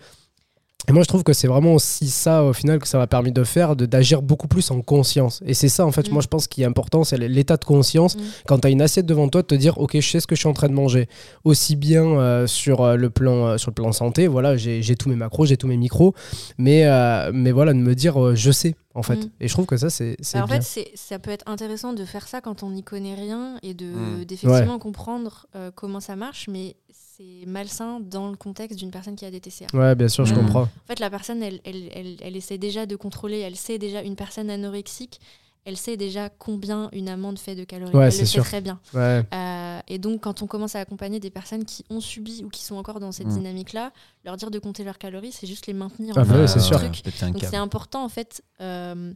Et 0.88 0.92
moi, 0.92 1.02
je 1.02 1.08
trouve 1.08 1.22
que 1.24 1.32
c'est 1.32 1.46
vraiment 1.48 1.74
aussi 1.74 2.08
ça, 2.08 2.44
au 2.44 2.52
final, 2.52 2.78
que 2.78 2.86
ça 2.86 2.98
m'a 2.98 3.06
permis 3.06 3.32
de 3.32 3.42
faire, 3.44 3.74
de- 3.74 3.86
d'agir 3.86 4.20
beaucoup 4.20 4.48
plus 4.48 4.70
en 4.70 4.82
conscience. 4.82 5.42
Et 5.46 5.54
c'est 5.54 5.68
ça, 5.70 5.86
en 5.86 5.92
fait, 5.92 6.08
Mm. 6.10 6.12
moi, 6.12 6.22
je 6.22 6.28
pense 6.28 6.46
qui 6.46 6.62
est 6.62 6.66
important, 6.66 7.04
c'est 7.04 7.16
l'état 7.16 7.56
de 7.56 7.64
conscience. 7.64 8.16
Mm. 8.16 8.20
Quand 8.46 8.58
tu 8.58 8.66
as 8.66 8.70
une 8.70 8.82
assiette 8.82 9.06
devant 9.06 9.28
toi, 9.28 9.42
de 9.42 9.46
te 9.46 9.54
dire, 9.54 9.78
OK, 9.78 9.92
je 9.98 10.06
sais 10.08 10.20
ce 10.20 10.26
que 10.26 10.34
je 10.34 10.40
suis 10.40 10.48
en 10.48 10.52
train 10.52 10.68
de 10.68 10.74
manger. 10.74 11.08
Aussi 11.44 11.76
bien 11.76 12.04
euh, 12.04 12.46
sur, 12.46 12.82
euh, 12.82 12.96
le 12.96 13.08
plan, 13.10 13.46
euh, 13.46 13.58
sur 13.58 13.70
le 13.70 13.74
plan 13.74 13.92
santé, 13.92 14.26
voilà, 14.26 14.56
j'ai 14.56 14.82
tous 14.96 15.08
mes 15.08 15.16
macros, 15.16 15.46
j'ai 15.46 15.56
tous 15.56 15.66
mes 15.68 15.76
micros. 15.78 16.14
Mais, 16.58 16.86
euh, 16.86 17.30
mais 17.32 17.50
voilà, 17.52 17.72
de 17.72 17.78
me 17.78 17.94
dire, 17.94 18.22
euh, 18.22 18.34
je 18.34 18.50
sais, 18.50 18.74
en 18.94 19.02
fait. 19.02 19.16
Mm. 19.16 19.30
Et 19.40 19.48
je 19.48 19.52
trouve 19.54 19.66
que 19.66 19.76
ça, 19.78 19.88
c'est 19.90 20.16
en 20.34 20.44
bien. 20.44 20.60
fait, 20.60 20.90
ça 20.94 21.18
peut 21.18 21.30
être 21.30 21.44
intéressant 21.48 21.94
de 21.94 22.04
faire 22.04 22.28
ça 22.28 22.40
quand 22.42 22.62
on 22.62 22.70
n'y 22.70 22.82
connaît 22.82 23.14
rien 23.14 23.56
et 23.62 23.72
de 23.74 23.86
Mm. 23.86 24.24
d'effectivement 24.26 24.78
comprendre 24.78 25.46
euh, 25.56 25.70
comment 25.74 26.00
ça 26.00 26.14
marche, 26.14 26.46
mais 26.50 26.76
c'est 27.16 27.46
malsain 27.46 28.00
dans 28.00 28.30
le 28.30 28.36
contexte 28.36 28.78
d'une 28.78 28.90
personne 28.90 29.14
qui 29.16 29.24
a 29.24 29.30
des 29.30 29.40
TCA. 29.40 29.66
ouais, 29.74 29.94
bien 29.94 30.08
sûr, 30.08 30.24
je 30.24 30.34
Mm. 30.34 30.38
comprends. 30.38 30.62
En 30.62 30.86
fait, 30.86 30.98
la 31.00 31.10
personne, 31.10 31.42
elle, 31.42 31.60
elle, 31.64 31.88
elle, 31.94 32.16
elle 32.20 32.36
essaie 32.36 32.58
déjà 32.58 32.86
de 32.86 32.96
contrôler, 32.96 33.38
elle 33.38 33.56
sait 33.56 33.78
déjà, 33.78 34.02
une 34.02 34.16
personne 34.16 34.50
anorexique, 34.50 35.20
elle 35.64 35.76
sait 35.76 35.96
déjà 35.96 36.28
combien 36.28 36.90
une 36.92 37.08
amande 37.08 37.38
fait 37.38 37.54
de 37.54 37.64
calories. 37.64 37.94
Ouais, 37.94 38.06
elle 38.06 38.12
c'est 38.12 38.20
le 38.20 38.26
sait 38.26 38.32
sûr. 38.32 38.44
très 38.44 38.60
bien. 38.60 38.80
Ouais. 38.92 39.22
Euh, 39.32 39.80
et 39.88 39.98
donc, 39.98 40.22
quand 40.22 40.42
on 40.42 40.46
commence 40.46 40.74
à 40.74 40.80
accompagner 40.80 41.20
des 41.20 41.30
personnes 41.30 41.64
qui 41.64 41.84
ont 41.88 42.00
subi 42.00 42.42
ou 42.44 42.48
qui 42.50 42.62
sont 42.64 42.76
encore 42.76 43.00
dans 43.00 43.12
cette 43.12 43.28
Mm. 43.28 43.36
dynamique-là, 43.38 43.92
leur 44.24 44.36
dire 44.36 44.50
de 44.50 44.58
compter 44.58 44.82
leurs 44.84 44.98
calories, 44.98 45.32
c'est 45.32 45.46
juste 45.46 45.66
les 45.66 45.72
maintenir 45.72 46.14
Ah 46.18 46.22
en 46.22 46.26
bah 46.26 46.36
ouais, 46.40 46.48
c'est 46.48 46.60
sûr. 46.60 46.78
truc. 46.78 47.02
Donc, 47.32 47.42
c'est 47.48 47.56
important, 47.56 48.04
en 48.04 48.08
fait, 48.10 48.42
euh, 48.60 49.14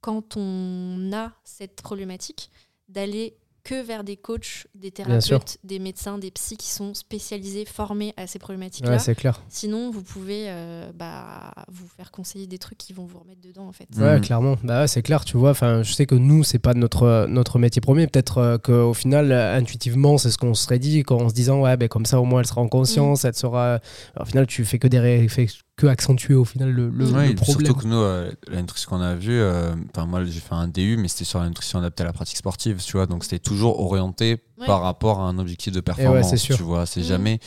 quand 0.00 0.36
on 0.36 1.10
a 1.12 1.32
cette 1.44 1.82
problématique, 1.82 2.50
d'aller 2.88 3.36
que 3.64 3.82
vers 3.82 4.04
des 4.04 4.16
coachs, 4.16 4.66
des 4.74 4.90
thérapeutes, 4.90 5.58
des 5.64 5.78
médecins, 5.78 6.18
des 6.18 6.30
psys 6.30 6.56
qui 6.56 6.68
sont 6.70 6.94
spécialisés, 6.94 7.64
formés 7.64 8.14
à 8.16 8.26
ces 8.26 8.38
problématiques-là. 8.38 8.92
Ouais, 8.92 8.98
c'est 8.98 9.14
clair. 9.14 9.42
Sinon, 9.48 9.90
vous 9.90 10.02
pouvez 10.02 10.46
euh, 10.48 10.90
bah, 10.94 11.52
vous 11.70 11.86
faire 11.96 12.10
conseiller 12.10 12.46
des 12.46 12.58
trucs 12.58 12.78
qui 12.78 12.92
vont 12.92 13.04
vous 13.04 13.18
remettre 13.18 13.40
dedans, 13.40 13.66
en 13.68 13.72
fait. 13.72 13.86
Ouais, 13.96 14.16
Mhm. 14.16 14.20
clairement. 14.22 14.56
Bah 14.64 14.86
c'est 14.86 15.02
clair, 15.02 15.24
tu 15.24 15.36
vois. 15.36 15.50
Enfin, 15.50 15.82
je 15.82 15.92
sais 15.92 16.06
que 16.06 16.14
nous, 16.14 16.42
c'est 16.44 16.58
pas 16.58 16.74
notre 16.74 17.26
notre 17.28 17.58
métier 17.58 17.80
premier. 17.80 18.06
Peut-être 18.06 18.38
euh, 18.38 18.58
qu'au 18.58 18.94
final, 18.94 19.30
euh, 19.32 19.56
intuitivement, 19.56 20.18
c'est 20.18 20.30
ce 20.30 20.38
qu'on 20.38 20.54
serait 20.54 20.78
dit 20.78 21.02
quand 21.02 21.18
en 21.20 21.28
se 21.28 21.34
disant 21.34 21.60
ouais, 21.62 21.76
ben 21.76 21.88
comme 21.88 22.06
ça, 22.06 22.20
au 22.20 22.24
moins, 22.24 22.40
elle 22.40 22.46
sera 22.46 22.60
en 22.60 22.68
conscience, 22.68 23.24
elle 23.24 23.34
sera. 23.34 23.80
Au 24.18 24.24
final, 24.24 24.46
tu 24.46 24.64
fais 24.64 24.78
que 24.78 24.88
des 24.88 24.98
ré- 24.98 25.28
fais 25.28 25.46
que 25.80 25.86
accentuer 25.86 26.34
au 26.34 26.44
final 26.44 26.70
le, 26.70 26.88
le- 26.90 27.10
Ouais, 27.10 27.28
le 27.28 27.34
problème. 27.34 27.66
surtout 27.66 27.80
que 27.80 27.86
nous, 27.86 27.96
euh, 27.96 28.30
la 28.48 28.60
nutrition 28.60 28.90
qu'on 28.90 29.00
a 29.00 29.14
vue, 29.14 29.32
euh, 29.32 29.74
enfin 29.94 30.06
moi 30.06 30.24
j'ai 30.24 30.40
fait 30.40 30.52
un 30.54 30.68
DU, 30.68 30.96
mais 30.98 31.08
c'était 31.08 31.24
sur 31.24 31.40
la 31.40 31.48
nutrition 31.48 31.78
adaptée 31.78 32.02
à 32.02 32.06
la 32.06 32.12
pratique 32.12 32.36
sportive, 32.36 32.82
tu 32.84 32.92
vois, 32.92 33.06
donc 33.06 33.24
c'était 33.24 33.38
toujours 33.38 33.80
orienté 33.80 34.42
Ouais. 34.58 34.66
par 34.66 34.82
rapport 34.82 35.20
à 35.20 35.24
un 35.24 35.38
objectif 35.38 35.72
de 35.72 35.80
performance, 35.80 36.28
c'est 36.30 36.36
sûr. 36.36 36.56
tu 36.56 36.62
vois, 36.62 36.84
c'est 36.86 37.00
Mhm. 37.00 37.06
jamais 37.06 37.40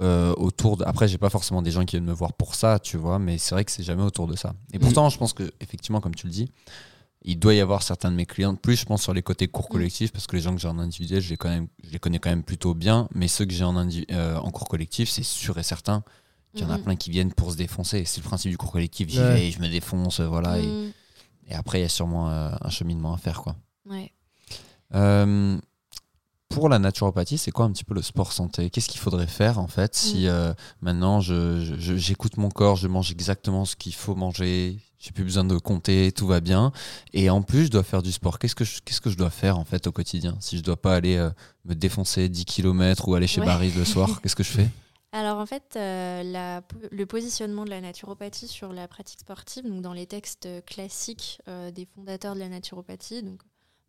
euh, 0.00 0.34
autour 0.38 0.76
de... 0.76 0.84
Après, 0.84 1.06
j'ai 1.08 1.18
pas 1.18 1.30
forcément 1.30 1.62
des 1.62 1.70
gens 1.70 1.84
qui 1.84 1.96
viennent 1.96 2.04
me 2.08 2.12
voir 2.12 2.32
pour 2.32 2.54
ça, 2.56 2.78
tu 2.80 2.96
vois, 2.96 3.18
mais 3.20 3.38
c'est 3.38 3.54
vrai 3.54 3.64
que 3.64 3.70
c'est 3.70 3.82
jamais 3.84 4.02
autour 4.02 4.26
de 4.26 4.34
ça. 4.36 4.54
Et 4.72 4.78
pourtant, 4.80 5.08
je 5.08 5.18
pense 5.18 5.32
que 5.32 5.44
effectivement, 5.60 6.00
comme 6.00 6.14
tu 6.16 6.26
le 6.26 6.32
dis, 6.32 6.50
il 7.22 7.38
doit 7.38 7.54
y 7.54 7.60
avoir 7.60 7.82
certains 7.82 8.10
de 8.10 8.16
mes 8.16 8.26
clients, 8.26 8.54
plus 8.56 8.76
je 8.76 8.84
pense 8.84 9.02
sur 9.02 9.14
les 9.14 9.22
côtés 9.22 9.46
cours 9.48 9.66
Mhm. 9.66 9.70
collectifs, 9.72 10.12
parce 10.12 10.26
que 10.26 10.36
les 10.36 10.42
gens 10.42 10.54
que 10.54 10.60
j'ai 10.60 10.68
en 10.68 10.78
individuel, 10.78 11.20
je 11.20 11.30
les, 11.30 11.36
quand 11.36 11.48
même, 11.48 11.68
je 11.84 11.90
les 11.90 11.98
connais 11.98 12.18
quand 12.18 12.28
même 12.30 12.42
plutôt 12.42 12.74
bien, 12.74 13.08
mais 13.14 13.28
ceux 13.28 13.44
que 13.46 13.52
j'ai 13.52 13.64
en, 13.64 13.76
euh, 13.76 14.36
en 14.36 14.50
cours 14.50 14.68
collectif, 14.68 15.08
c'est 15.08 15.22
sûr 15.22 15.58
et 15.58 15.62
certain 15.62 16.02
qu'il 16.54 16.66
y 16.66 16.70
en 16.70 16.72
a 16.74 16.78
Mhm. 16.78 16.84
plein 16.84 16.96
qui 16.96 17.10
viennent 17.10 17.32
pour 17.32 17.52
se 17.52 17.56
défoncer. 17.56 18.04
C'est 18.06 18.20
le 18.22 18.26
principe 18.26 18.50
du 18.50 18.56
cours 18.58 18.72
collectif, 18.72 19.08
j'y 19.08 19.18
Ouais. 19.20 19.34
vais, 19.34 19.50
je 19.50 19.60
me 19.60 19.68
défonce, 19.68 20.20
voilà. 20.20 20.58
Et, 20.58 20.66
Mm. 20.66 20.92
et 21.50 21.54
après, 21.54 21.78
il 21.80 21.82
y 21.82 21.86
a 21.86 21.88
sûrement 21.88 22.30
euh, 22.30 22.50
un 22.60 22.70
cheminement 22.70 23.12
à 23.14 23.18
faire. 23.18 23.42
Quoi. 23.42 23.56
Ouais. 23.88 24.12
Euh, 24.94 25.58
pour 26.48 26.68
la 26.68 26.78
naturopathie, 26.78 27.36
c'est 27.38 27.50
quoi 27.50 27.64
un 27.64 27.72
petit 27.72 27.84
peu 27.84 27.94
le 27.94 28.02
sport 28.02 28.32
santé? 28.32 28.70
Qu'est-ce 28.70 28.88
qu'il 28.88 29.00
faudrait 29.00 29.26
faire 29.26 29.58
en 29.58 29.66
fait 29.66 29.94
si 29.96 30.24
Mm. 30.24 30.28
euh, 30.28 30.54
maintenant 30.82 31.20
je- 31.20 31.64
je- 31.64 31.74
je- 31.80 31.96
j'écoute 31.96 32.36
mon 32.36 32.48
corps, 32.50 32.76
je 32.76 32.86
mange 32.86 33.10
exactement 33.10 33.64
ce 33.64 33.74
qu'il 33.74 33.94
faut 33.94 34.14
manger, 34.14 34.78
j'ai 35.00 35.10
plus 35.10 35.24
besoin 35.24 35.42
de 35.44 35.56
compter, 35.58 36.12
tout 36.12 36.28
va 36.28 36.40
bien, 36.40 36.70
et 37.12 37.28
en 37.28 37.42
plus 37.42 37.64
je 37.66 37.70
dois 37.70 37.82
faire 37.82 38.02
du 38.02 38.12
sport. 38.12 38.38
Qu'est-ce 38.38 38.54
que 38.54 38.64
je, 38.64 38.78
qu'est-ce 38.84 39.00
que 39.00 39.10
je 39.10 39.16
dois 39.16 39.30
faire 39.30 39.58
en 39.58 39.64
fait 39.64 39.86
au 39.88 39.92
quotidien? 39.92 40.36
Si 40.38 40.56
je 40.56 40.62
dois 40.62 40.80
pas 40.80 40.94
aller 40.94 41.16
euh, 41.16 41.30
me 41.64 41.74
défoncer 41.74 42.28
10 42.28 42.44
km 42.44 43.08
ou 43.08 43.14
aller 43.16 43.26
chez 43.26 43.40
Ouais. 43.40 43.46
Barry 43.46 43.72
le 43.72 43.84
soir, 43.84 44.06
qu'est-ce 44.22 44.36
que 44.36 44.44
je 44.44 44.50
fais? 44.52 44.68
Alors 45.14 45.38
en 45.38 45.46
fait, 45.46 45.76
euh, 45.76 46.24
la 46.24 46.60
le 46.90 47.06
positionnement 47.06 47.64
de 47.64 47.70
la 47.70 47.80
naturopathie 47.80 48.48
sur 48.48 48.72
la 48.72 48.88
pratique 48.88 49.20
sportive, 49.20 49.62
donc 49.64 49.80
dans 49.80 49.92
les 49.92 50.08
textes 50.08 50.48
classiques 50.66 51.40
euh, 51.46 51.70
des 51.70 51.84
fondateurs 51.86 52.34
de 52.34 52.40
la 52.40 52.48
naturopathie, 52.48 53.22
donc 53.22 53.40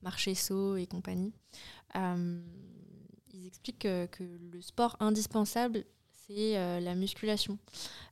Marchesso 0.03 0.75
et 0.75 0.85
compagnie, 0.85 1.33
euh, 1.95 2.39
ils 3.33 3.47
expliquent 3.47 3.87
que 4.11 4.39
le 4.53 4.61
sport 4.61 4.97
indispensable, 4.99 5.85
c'est 6.27 6.79
la 6.79 6.93
musculation 6.93 7.57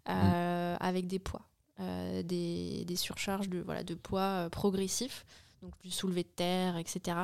euh, 0.09 0.75
avec 0.79 1.05
des 1.05 1.19
poids, 1.19 1.47
des, 1.77 2.83
des 2.83 2.95
surcharges 2.95 3.47
de, 3.47 3.59
voilà, 3.59 3.83
de 3.83 3.93
poids 3.93 4.49
progressifs, 4.49 5.23
donc 5.61 5.79
du 5.81 5.91
soulevé 5.91 6.23
de 6.23 6.29
terre, 6.29 6.77
etc. 6.77 7.17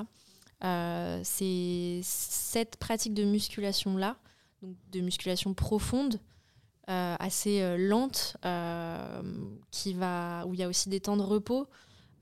C'est 1.24 2.02
cette 2.04 2.78
pratique 2.78 3.16
de 3.16 3.24
musculation-là 3.24 4.18
de 4.62 5.01
musculation 5.01 5.53
profonde, 5.53 6.20
euh, 6.89 7.16
assez 7.20 7.62
euh, 7.62 7.78
lente, 7.78 8.36
euh, 8.45 9.22
qui 9.70 9.93
va, 9.93 10.43
où 10.47 10.55
il 10.55 10.60
y 10.60 10.64
a 10.64 10.68
aussi 10.68 10.89
des 10.89 10.99
temps 10.99 11.18
de 11.18 11.22
repos, 11.22 11.68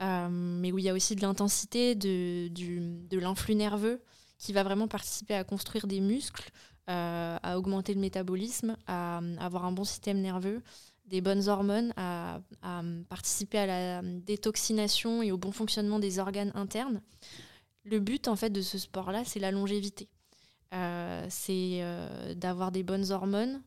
mais 0.02 0.72
où 0.74 0.78
il 0.78 0.84
y 0.84 0.90
a 0.90 0.94
aussi 0.94 1.16
de 1.16 1.22
l'intensité, 1.22 1.96
de, 1.96 2.50
de 2.50 3.18
l'influx 3.18 3.56
nerveux, 3.56 4.04
qui 4.38 4.54
va 4.54 4.64
vraiment 4.64 4.88
participer 4.88 5.36
à 5.36 5.44
construire 5.44 5.88
des 5.88 6.02
muscles, 6.02 6.52
à 6.88 7.58
augmenter 7.58 7.94
le 7.94 8.02
métabolisme, 8.02 8.78
à, 8.88 9.22
avoir 9.40 9.66
un 9.66 9.72
bon 9.72 9.86
système 9.86 10.20
nerveux, 10.20 10.62
des 11.06 11.22
bonnes 11.22 11.48
hormones, 11.48 11.94
à, 11.96 12.42
à 12.62 12.82
participer 13.10 13.58
à 13.58 13.66
la 13.66 14.02
détoxination 14.04 15.24
et 15.24 15.32
au 15.32 15.38
bon 15.38 15.52
fonctionnement 15.52 15.98
des 15.98 16.20
organes 16.20 16.52
internes. 16.54 17.02
Le 17.86 18.00
but 18.00 18.28
en 18.28 18.36
fait 18.36 18.50
de 18.50 18.62
ce 18.62 18.78
sport-là, 18.78 19.24
c'est 19.26 19.40
la 19.40 19.52
longévité. 19.52 20.10
Euh, 20.74 21.26
c'est 21.30 21.80
euh, 21.82 22.34
d'avoir 22.36 22.72
des 22.72 22.84
bonnes 22.84 23.12
hormones 23.12 23.62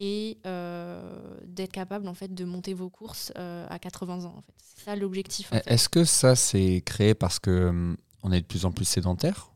et 0.00 0.38
euh, 0.46 1.02
d'être 1.44 1.72
capable 1.72 2.08
en 2.08 2.14
fait 2.14 2.34
de 2.34 2.44
monter 2.44 2.74
vos 2.74 2.88
courses 2.88 3.32
euh, 3.38 3.66
à 3.68 3.78
80 3.78 4.24
ans 4.24 4.34
en 4.36 4.40
fait. 4.40 4.54
C'est 4.56 4.84
ça 4.84 4.96
l'objectif. 4.96 5.48
fait. 5.48 5.62
Est-ce 5.66 5.88
que 5.88 6.04
ça 6.04 6.34
c'est 6.34 6.82
créé 6.84 7.14
parce 7.14 7.38
que 7.38 7.68
hum, 7.68 7.96
on 8.22 8.32
est 8.32 8.40
de 8.40 8.46
plus 8.46 8.64
en 8.64 8.72
plus 8.72 8.86
sédentaire? 8.86 9.52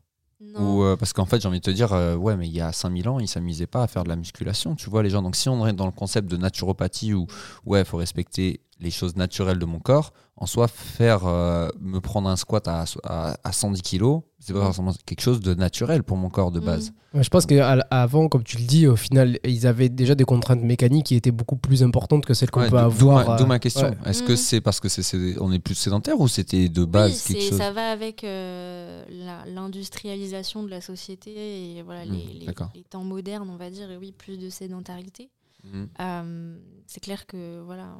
Ou 0.57 0.83
euh, 0.83 0.95
parce 0.95 1.11
qu'en 1.11 1.25
fait, 1.25 1.41
j'ai 1.41 1.47
envie 1.47 1.59
de 1.59 1.65
te 1.65 1.71
dire, 1.71 1.91
ouais, 1.91 2.37
mais 2.37 2.47
il 2.47 2.53
y 2.53 2.61
a 2.61 2.71
5000 2.71 3.09
ans, 3.09 3.19
ils 3.19 3.27
s'amusaient 3.27 3.67
pas 3.67 3.83
à 3.83 3.87
faire 3.87 4.03
de 4.03 4.09
la 4.09 4.15
musculation, 4.15 4.75
tu 4.75 4.89
vois, 4.89 5.01
les 5.01 5.09
gens. 5.09 5.21
Donc, 5.21 5.35
si 5.35 5.49
on 5.49 5.65
est 5.65 5.73
dans 5.73 5.85
le 5.85 5.91
concept 5.91 6.29
de 6.29 6.37
naturopathie 6.37 7.13
où, 7.13 7.25
ouais, 7.65 7.79
il 7.79 7.85
faut 7.85 7.97
respecter 7.97 8.61
les 8.79 8.91
choses 8.91 9.15
naturelles 9.15 9.57
de 9.59 9.65
mon 9.65 9.79
corps, 9.79 10.11
en 10.37 10.45
soi, 10.45 10.67
faire 10.67 11.25
euh, 11.25 11.69
me 11.79 11.99
prendre 12.01 12.27
un 12.27 12.35
squat 12.35 12.67
à, 12.67 12.83
à, 13.05 13.37
à 13.41 13.51
110 13.53 13.81
kilos, 13.81 14.21
c'est 14.37 14.51
pas 14.51 14.59
Mm. 14.59 14.63
forcément 14.63 14.93
quelque 15.05 15.21
chose 15.21 15.39
de 15.39 15.53
naturel 15.53 16.03
pour 16.03 16.17
mon 16.17 16.29
corps 16.29 16.51
de 16.51 16.59
Mm. 16.59 16.65
base. 16.65 16.91
Ouais, 17.13 17.23
je 17.23 17.29
pense 17.29 17.45
qu'avant, 17.45 18.27
comme 18.27 18.43
tu 18.43 18.57
le 18.57 18.65
dis, 18.65 18.85
au 18.85 18.97
final, 18.97 19.39
ils 19.45 19.65
avaient 19.65 19.87
déjà 19.87 20.13
des 20.13 20.25
contraintes 20.25 20.59
mécaniques 20.61 21.05
qui 21.05 21.15
étaient 21.15 21.31
beaucoup 21.31 21.55
plus 21.55 21.83
importantes 21.83 22.25
que 22.25 22.33
celles 22.33 22.51
qu'on 22.51 22.59
Ouais, 22.63 22.69
peut 22.69 22.75
d'où 22.75 23.09
avoir. 23.11 23.27
ma, 23.29 23.37
d'où 23.37 23.43
euh, 23.43 23.47
ma 23.47 23.59
question. 23.59 23.87
ouais. 23.87 24.09
Est-ce 24.09 24.23
que 24.23 24.33
Mm. 24.33 24.37
c'est 24.37 24.59
parce 24.59 24.81
que 24.81 24.89
c'est, 24.89 25.39
on 25.39 25.53
est 25.53 25.59
plus 25.59 25.75
sédentaire 25.75 26.19
ou 26.19 26.27
c'était 26.27 26.67
de 26.67 26.83
base 26.83 27.23
oui, 27.29 27.33
quelque 27.35 27.49
chose 27.49 27.57
ça 27.57 27.71
va 27.71 27.89
avec 27.91 28.25
euh, 28.25 29.05
l'industrialisation 29.47 30.63
de 30.63 30.69
la 30.69 30.81
société 30.81 31.77
et 31.77 31.81
voilà, 31.81 32.03
les, 32.05 32.45
les 32.75 32.83
temps 32.83 33.03
modernes, 33.05 33.49
on 33.49 33.57
va 33.57 33.69
dire, 33.69 33.89
et 33.89 33.97
oui, 33.97 34.11
plus 34.11 34.37
de 34.37 34.49
sédentarité. 34.49 35.29
Mhm. 35.73 35.89
Euh, 35.99 36.57
c'est 36.87 36.99
clair 37.01 37.25
que 37.25 37.61
voilà, 37.65 37.95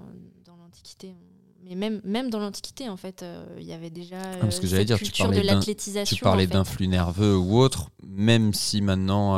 dans 0.46 0.56
l'Antiquité, 0.58 1.14
on- 1.20 1.36
mais 1.68 1.74
même, 1.76 2.00
même 2.04 2.30
dans 2.30 2.40
l'Antiquité, 2.40 2.90
en 2.90 2.98
fait, 2.98 3.24
euh, 3.24 3.44
il 3.58 3.66
y 3.66 3.74
avait 3.74 3.90
déjà 3.90 4.20
Ah, 4.22 4.38
parce 4.42 4.60
que 4.60 4.68
euh, 4.68 4.70
cette 4.70 4.86
dire, 4.86 4.98
tu 5.00 5.06
culture 5.06 5.26
parlais 5.26 5.42
de 5.42 5.48
d'un- 5.48 5.56
l'athlétisation. 5.56 6.16
Tu 6.16 6.24
parlais 6.24 6.46
fait. 6.46 6.54
d'influx 6.54 6.88
nerveux 6.88 7.36
ou 7.36 7.58
autre, 7.58 7.90
même 8.04 8.54
si 8.54 8.82
maintenant 8.82 9.36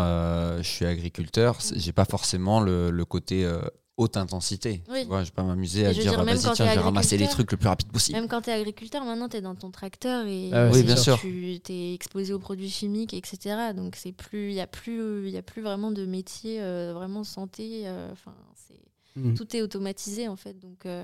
je 0.58 0.62
suis 0.68 0.86
agriculteur, 0.86 1.60
j'ai 1.76 1.94
pas 1.94 2.04
forcément 2.06 2.60
le, 2.60 2.90
le 2.92 3.06
côté 3.06 3.50
haute 3.98 4.16
intensité. 4.16 4.82
Oui. 4.90 5.02
Tu 5.02 5.08
vois, 5.08 5.24
je 5.24 5.30
vais 5.30 5.32
pas 5.36 5.44
m'amuser 5.44 5.86
à 5.86 5.92
dire, 5.92 6.04
dire, 6.04 6.24
même 6.24 6.38
vas-y, 6.38 6.54
tiens, 6.54 6.70
je 6.70 6.76
vais 6.76 6.80
ramasser 6.80 7.18
les 7.18 7.28
trucs 7.28 7.52
le 7.52 7.58
plus 7.58 7.68
rapide 7.68 7.92
possible. 7.92 8.18
Même 8.18 8.28
quand 8.28 8.42
tu 8.44 8.50
es 8.52 8.54
agriculteur, 8.54 9.04
maintenant 9.04 9.28
tu 9.28 9.38
es 9.38 9.42
dans 9.42 9.56
ton 9.56 9.72
tracteur 9.72 10.26
et 10.28 10.52
Ah 10.54 10.66
ouais, 10.66 10.70
Oui, 10.72 10.78
c'est 10.80 10.84
bien 10.84 10.96
ça. 10.96 11.04
sûr. 11.04 11.20
tu 11.20 11.60
es 11.70 11.94
exposé 11.94 12.32
aux 12.34 12.40
produits 12.40 12.70
chimiques, 12.70 13.14
etc. 13.14 13.74
Donc 13.76 13.96
c'est 13.96 14.12
plus, 14.12 14.50
il 14.50 14.56
y 14.56 14.62
a 14.62 14.68
plus, 14.68 15.28
il 15.28 15.32
y 15.34 15.38
a 15.38 15.42
plus 15.42 15.62
vraiment 15.64 15.92
de 15.92 16.06
métier 16.06 16.62
euh, 16.62 16.94
vraiment 16.94 17.24
santé. 17.24 17.84
euh, 17.88 18.12
Enfin, 18.12 18.34
c'est 18.56 18.78
Mhm. 19.20 19.34
tout 19.36 19.56
est 19.56 19.64
automatisé 19.64 20.28
en 20.28 20.36
fait. 20.36 20.60
Donc, 20.60 20.86
euh, 20.86 21.04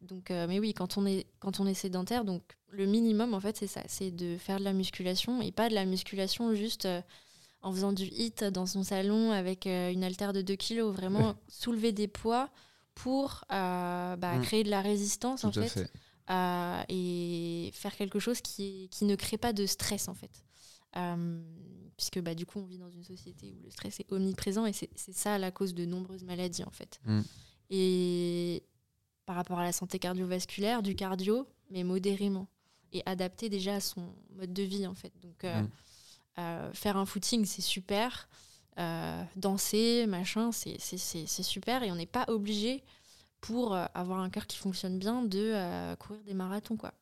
donc, 0.00 0.30
euh, 0.30 0.46
mais 0.48 0.58
oui, 0.58 0.72
quand 0.72 0.96
on 0.96 1.04
est 1.04 1.26
quand 1.38 1.60
on 1.60 1.66
est 1.66 1.74
sédentaire, 1.74 2.24
donc 2.24 2.42
le 2.70 2.86
minimum 2.86 3.34
en 3.34 3.40
fait 3.40 3.58
c'est 3.58 3.66
ça, 3.66 3.82
c'est 3.88 4.10
de 4.10 4.38
faire 4.38 4.58
de 4.58 4.64
la 4.64 4.72
musculation 4.72 5.42
et 5.42 5.52
pas 5.52 5.68
de 5.68 5.74
la 5.74 5.84
musculation 5.84 6.54
juste 6.54 6.86
euh, 6.86 7.02
en 7.62 7.72
faisant 7.72 7.92
du 7.92 8.04
hit 8.04 8.44
dans 8.44 8.66
son 8.66 8.82
salon 8.82 9.30
avec 9.30 9.66
euh, 9.66 9.90
une 9.92 10.02
haltère 10.04 10.32
de 10.32 10.42
2 10.42 10.54
kilos. 10.56 10.94
Vraiment 10.94 11.36
soulever 11.48 11.92
des 11.92 12.08
poids 12.08 12.50
pour 12.94 13.44
euh, 13.52 14.16
bah, 14.16 14.36
Mm. 14.38 14.42
créer 14.42 14.64
de 14.64 14.70
la 14.70 14.80
résistance 14.82 15.42
Tout 15.42 15.46
en 15.48 15.52
fait, 15.52 15.68
fait. 15.68 15.90
euh, 16.30 16.82
et 16.88 17.70
faire 17.72 17.96
quelque 17.96 18.18
chose 18.18 18.40
qui, 18.40 18.88
qui 18.90 19.04
ne 19.04 19.14
crée 19.16 19.38
pas 19.38 19.52
de 19.52 19.64
stress 19.66 20.08
en 20.08 20.14
fait. 20.14 20.44
Euh, 20.96 21.40
puisque 21.96 22.20
bah, 22.20 22.34
du 22.34 22.44
coup 22.46 22.58
on 22.58 22.64
vit 22.64 22.78
dans 22.78 22.90
une 22.90 23.04
société 23.04 23.54
où 23.58 23.62
le 23.64 23.70
stress 23.70 24.00
est 24.00 24.12
omniprésent 24.12 24.66
et 24.66 24.72
c'est 24.72 24.90
ça 25.14 25.38
la 25.38 25.50
cause 25.50 25.72
de 25.74 25.84
nombreuses 25.86 26.24
maladies 26.24 26.64
en 26.64 26.70
fait. 26.70 27.00
Mm. 27.06 27.20
Et 27.70 28.62
par 29.24 29.36
rapport 29.36 29.58
à 29.58 29.64
la 29.64 29.72
santé 29.72 29.98
cardiovasculaire, 29.98 30.82
du 30.82 30.94
cardio, 30.94 31.46
mais 31.70 31.84
modérément 31.84 32.48
et 32.92 33.02
adapté 33.06 33.48
déjà 33.48 33.76
à 33.76 33.80
son 33.80 34.02
mode 34.36 34.52
de 34.52 34.62
vie 34.62 34.86
en 34.86 34.94
fait. 34.94 35.12
Donc 35.22 35.44
euh, 35.44 35.62
Mm. 35.62 35.70
Euh, 36.38 36.70
faire 36.72 36.96
un 36.96 37.06
footing 37.06 37.44
c'est 37.44 37.62
super, 37.62 38.28
Euh, 38.78 39.22
danser 39.36 40.06
machin 40.08 40.50
c'est 40.50 40.76
c'est- 40.78 40.96
c'est- 40.96 41.26
c'est 41.26 41.42
super 41.42 41.82
et 41.82 41.92
on 41.92 41.94
n'est 41.96 42.06
pas 42.06 42.24
obligé 42.28 42.82
pour 43.42 43.74
euh, 43.74 43.84
avoir 43.94 44.20
un 44.20 44.30
cœur 44.30 44.46
qui 44.46 44.56
fonctionne 44.56 44.98
bien 44.98 45.20
de 45.22 45.52
euh, 45.54 45.94
courir 45.96 46.22
des 46.26 46.32
marathons 46.32 46.76
quoi. 46.78 46.92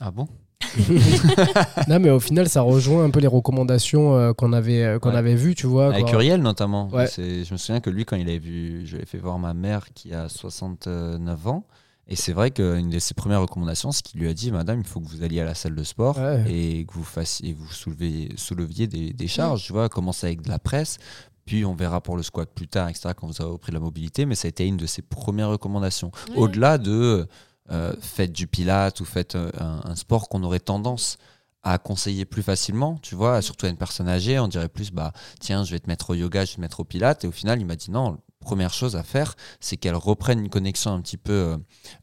Ah 0.00 0.10
bon? 0.10 0.26
Non, 1.88 1.98
mais 2.00 2.10
au 2.10 2.20
final, 2.20 2.48
ça 2.48 2.62
rejoint 2.62 3.04
un 3.04 3.10
peu 3.10 3.20
les 3.20 3.26
recommandations 3.26 4.16
euh, 4.16 4.32
qu'on 4.32 4.52
avait, 4.52 4.84
euh, 4.84 4.98
qu'on 4.98 5.10
Ouais. 5.10 5.16
avait 5.16 5.34
vues, 5.34 5.54
tu 5.54 5.66
vois. 5.66 5.92
Avec 5.92 6.10
Uriel 6.12 6.40
notamment. 6.40 6.88
Ouais. 6.88 7.06
Je 7.16 7.52
me 7.52 7.56
souviens 7.58 7.80
que 7.80 7.90
lui, 7.90 8.04
quand 8.04 8.16
il 8.16 8.28
avait 8.28 8.38
vu, 8.38 8.86
je 8.86 8.94
l'avais 8.96 9.06
fait 9.06 9.18
voir 9.18 9.38
ma 9.38 9.54
mère 9.54 9.92
qui 9.94 10.12
a 10.14 10.28
69 10.28 11.46
ans. 11.46 11.64
Et 12.08 12.16
c'est 12.16 12.32
vrai 12.32 12.50
qu'une 12.50 12.88
de 12.90 12.98
ses 12.98 13.12
premières 13.14 13.42
recommandations, 13.42 13.92
c'est 13.92 14.02
qu'il 14.02 14.20
lui 14.20 14.28
a 14.28 14.34
dit 14.34 14.50
Madame, 14.50 14.80
il 14.80 14.86
faut 14.86 14.98
que 15.00 15.06
vous 15.08 15.22
alliez 15.22 15.40
à 15.40 15.44
la 15.44 15.54
salle 15.54 15.74
de 15.74 15.84
sport 15.84 16.16
Ouais. 16.18 16.44
et 16.50 16.86
que 16.86 16.94
vous 16.94 17.04
fassiez, 17.04 17.52
vous 17.52 17.70
soulevez, 17.70 18.30
souleviez 18.36 18.86
des, 18.86 19.12
des 19.12 19.28
charges. 19.28 19.64
Tu 19.64 19.72
vois, 19.72 19.88
commencer 19.88 20.26
avec 20.26 20.40
de 20.42 20.48
la 20.48 20.58
presse. 20.58 20.96
Puis 21.44 21.64
on 21.64 21.74
verra 21.74 22.00
pour 22.00 22.16
le 22.16 22.22
squat 22.22 22.48
plus 22.54 22.68
tard, 22.68 22.88
etc., 22.88 23.10
quand 23.16 23.26
vous 23.26 23.40
aurez 23.40 23.50
repris 23.52 23.72
la 23.72 23.80
mobilité. 23.80 24.24
Mais 24.26 24.34
ça 24.34 24.46
a 24.46 24.50
été 24.50 24.66
une 24.66 24.76
de 24.78 24.86
ses 24.86 25.02
premières 25.02 25.48
recommandations. 25.50 26.10
Ouais. 26.30 26.36
Au-delà 26.38 26.78
de 26.78 27.26
euh, 27.70 27.92
faites 28.00 28.32
du 28.32 28.46
pilate 28.46 29.00
ou 29.00 29.04
faites 29.04 29.34
euh, 29.34 29.50
un, 29.58 29.82
un 29.84 29.94
sport 29.94 30.30
qu'on 30.30 30.42
aurait 30.42 30.60
tendance 30.60 31.18
à 31.62 31.78
conseiller 31.78 32.24
plus 32.24 32.42
facilement, 32.42 32.98
tu 33.02 33.14
vois, 33.14 33.42
surtout 33.42 33.66
à 33.66 33.68
une 33.68 33.76
personne 33.76 34.08
âgée, 34.08 34.38
on 34.38 34.48
dirait 34.48 34.68
plus, 34.68 34.90
bah, 34.92 35.12
tiens, 35.40 35.64
je 35.64 35.72
vais 35.72 35.80
te 35.80 35.88
mettre 35.88 36.10
au 36.10 36.14
yoga, 36.14 36.44
je 36.44 36.52
vais 36.52 36.56
te 36.56 36.60
mettre 36.60 36.80
au 36.80 36.84
pilate, 36.84 37.24
et 37.24 37.26
au 37.26 37.32
final, 37.32 37.60
il 37.60 37.66
m'a 37.66 37.76
dit 37.76 37.90
non, 37.90 38.16
première 38.40 38.72
chose 38.72 38.94
à 38.96 39.02
faire, 39.02 39.34
c'est 39.60 39.76
qu'elle 39.76 39.96
reprenne 39.96 40.38
une 40.38 40.48
connexion 40.48 40.92
un 40.92 41.00
petit 41.02 41.16
peu 41.18 41.32
euh, 41.32 41.56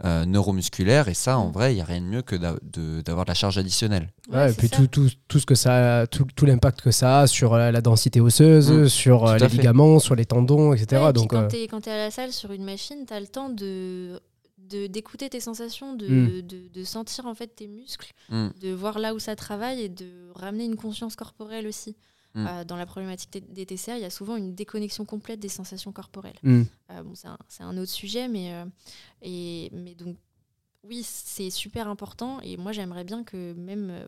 euh, 0.03 0.25
neuromusculaire, 0.25 1.07
et 1.07 1.13
ça, 1.13 1.37
en 1.39 1.47
Mm. 1.47 1.51
vrai, 1.53 1.71
il 1.71 1.75
n'y 1.75 1.81
a 1.81 1.85
rien 1.85 2.01
de 2.01 2.05
mieux 2.05 2.21
que 2.21 2.35
d'avoir 2.35 3.25
de 3.25 3.29
la 3.29 3.33
charge 3.33 3.57
additionnelle. 3.57 4.11
Ouais, 4.29 4.51
et 4.51 4.53
puis 4.53 4.69
tout, 4.69 4.87
tout, 4.87 5.09
tout 5.29 5.39
ce 5.39 5.45
que 5.45 5.55
ça, 5.55 6.05
tout, 6.11 6.27
tout 6.35 6.45
l'impact 6.45 6.81
que 6.81 6.91
ça 6.91 7.21
a 7.21 7.27
sur 7.27 7.53
euh, 7.53 7.71
la 7.71 7.81
densité 7.81 8.19
osseuse, 8.19 8.71
Mm. 8.71 8.87
sur 8.89 9.25
euh, 9.25 9.37
les 9.37 9.47
fait. 9.49 9.55
ligaments, 9.57 9.99
sur 9.99 10.15
les 10.15 10.25
tendons, 10.25 10.73
etc. 10.73 11.01
Ouais, 11.01 11.09
et 11.09 11.13
puis 11.13 11.21
Donc, 11.21 11.29
quand 11.31 11.43
euh, 11.43 11.47
t'es 11.47 11.67
quand 11.67 11.81
t'es 11.81 11.91
à 11.91 11.97
la 11.97 12.11
salle 12.11 12.33
sur 12.33 12.51
une 12.51 12.65
machine, 12.65 13.05
t'as 13.07 13.19
le 13.21 13.27
temps 13.27 13.49
de- 13.49 14.19
d'écouter 14.87 15.29
tes 15.29 15.39
sensations, 15.39 15.93
de, 15.93 16.07
Mm. 16.07 16.41
de, 16.41 16.67
de 16.67 16.83
sentir 16.83 17.25
en 17.25 17.33
fait 17.35 17.47
tes 17.47 17.67
muscles, 17.67 18.11
Mm. 18.29 18.47
de 18.59 18.71
voir 18.71 18.99
là 18.99 19.13
où 19.13 19.19
ça 19.19 19.35
travaille 19.35 19.81
et 19.81 19.89
de 19.89 20.29
ramener 20.35 20.65
une 20.65 20.75
conscience 20.75 21.15
corporelle 21.15 21.67
aussi. 21.67 21.95
Mm. 22.33 22.47
Euh, 22.47 22.63
dans 22.65 22.75
la 22.75 22.85
problématique 22.85 23.31
des- 23.53 23.65
TCA, 23.65 23.97
il 23.97 24.01
y 24.01 24.05
a 24.05 24.09
souvent 24.09 24.35
une 24.35 24.53
déconnexion 24.55 25.05
complète 25.05 25.39
des 25.39 25.47
sensations 25.49 25.93
corporelles. 25.93 26.35
Euh, 26.43 26.63
bon, 27.03 27.15
c'est 27.15 27.27
un, 27.29 27.37
c'est 27.47 27.63
un 27.63 27.77
autre 27.77 27.91
sujet, 27.91 28.27
mais, 28.27 28.51
euh, 28.53 28.65
et, 29.21 29.69
mais 29.71 29.95
donc, 29.95 30.17
oui, 30.83 31.01
c'est 31.03 31.49
super 31.49 31.87
important. 31.87 32.39
Et 32.41 32.57
moi, 32.57 32.71
j'aimerais 32.71 33.03
bien 33.05 33.23
que 33.23 33.53
même 33.53 34.05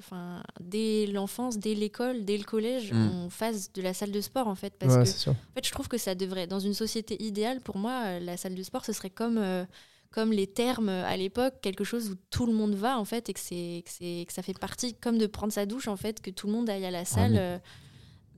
dès 0.59 1.07
l'enfance, 1.07 1.57
dès 1.57 1.73
l'école, 1.73 2.23
dès 2.25 2.37
le 2.37 2.43
collège, 2.43 2.91
on 2.93 3.29
fasse 3.29 3.71
de 3.73 3.81
la 3.81 3.93
salle 3.93 4.11
de 4.11 4.21
sport, 4.21 4.47
en 4.47 4.55
fait. 4.55 4.73
Parce 4.77 4.93
Ouais, 4.95 5.03
que, 5.03 5.29
en 5.31 5.53
fait, 5.55 5.65
je 5.65 5.71
trouve 5.71 5.87
que 5.87 5.97
ça 5.97 6.13
devrait, 6.13 6.45
dans 6.47 6.59
une 6.59 6.73
société 6.75 7.21
idéale, 7.23 7.61
pour 7.61 7.77
moi, 7.77 8.19
la 8.19 8.37
salle 8.37 8.53
de 8.55 8.61
sport, 8.61 8.85
ce 8.85 8.93
serait 8.93 9.09
comme, 9.09 9.37
euh, 9.39 9.65
comme 10.11 10.31
les 10.31 10.47
termes 10.47 10.89
euh, 10.89 11.05
à 11.05 11.17
l'époque, 11.17 11.55
quelque 11.61 11.83
chose 11.83 12.09
où 12.11 12.15
tout 12.29 12.45
le 12.45 12.53
monde 12.53 12.75
va, 12.75 12.97
en 12.99 13.05
fait, 13.05 13.29
et 13.29 13.33
que, 13.33 13.39
c'est, 13.39 13.83
que, 14.27 14.33
ça 14.33 14.41
fait 14.41 14.57
partie, 14.57 14.93
comme 14.93 15.17
de 15.17 15.27
prendre 15.27 15.53
sa 15.53 15.65
douche, 15.65 15.87
en 15.87 15.97
fait, 15.97 16.21
que 16.21 16.31
tout 16.31 16.47
le 16.47 16.53
monde 16.53 16.69
aille 16.69 16.85
à 16.85 16.91
la 16.91 17.05
salle. 17.05 17.33
mais 17.33 17.61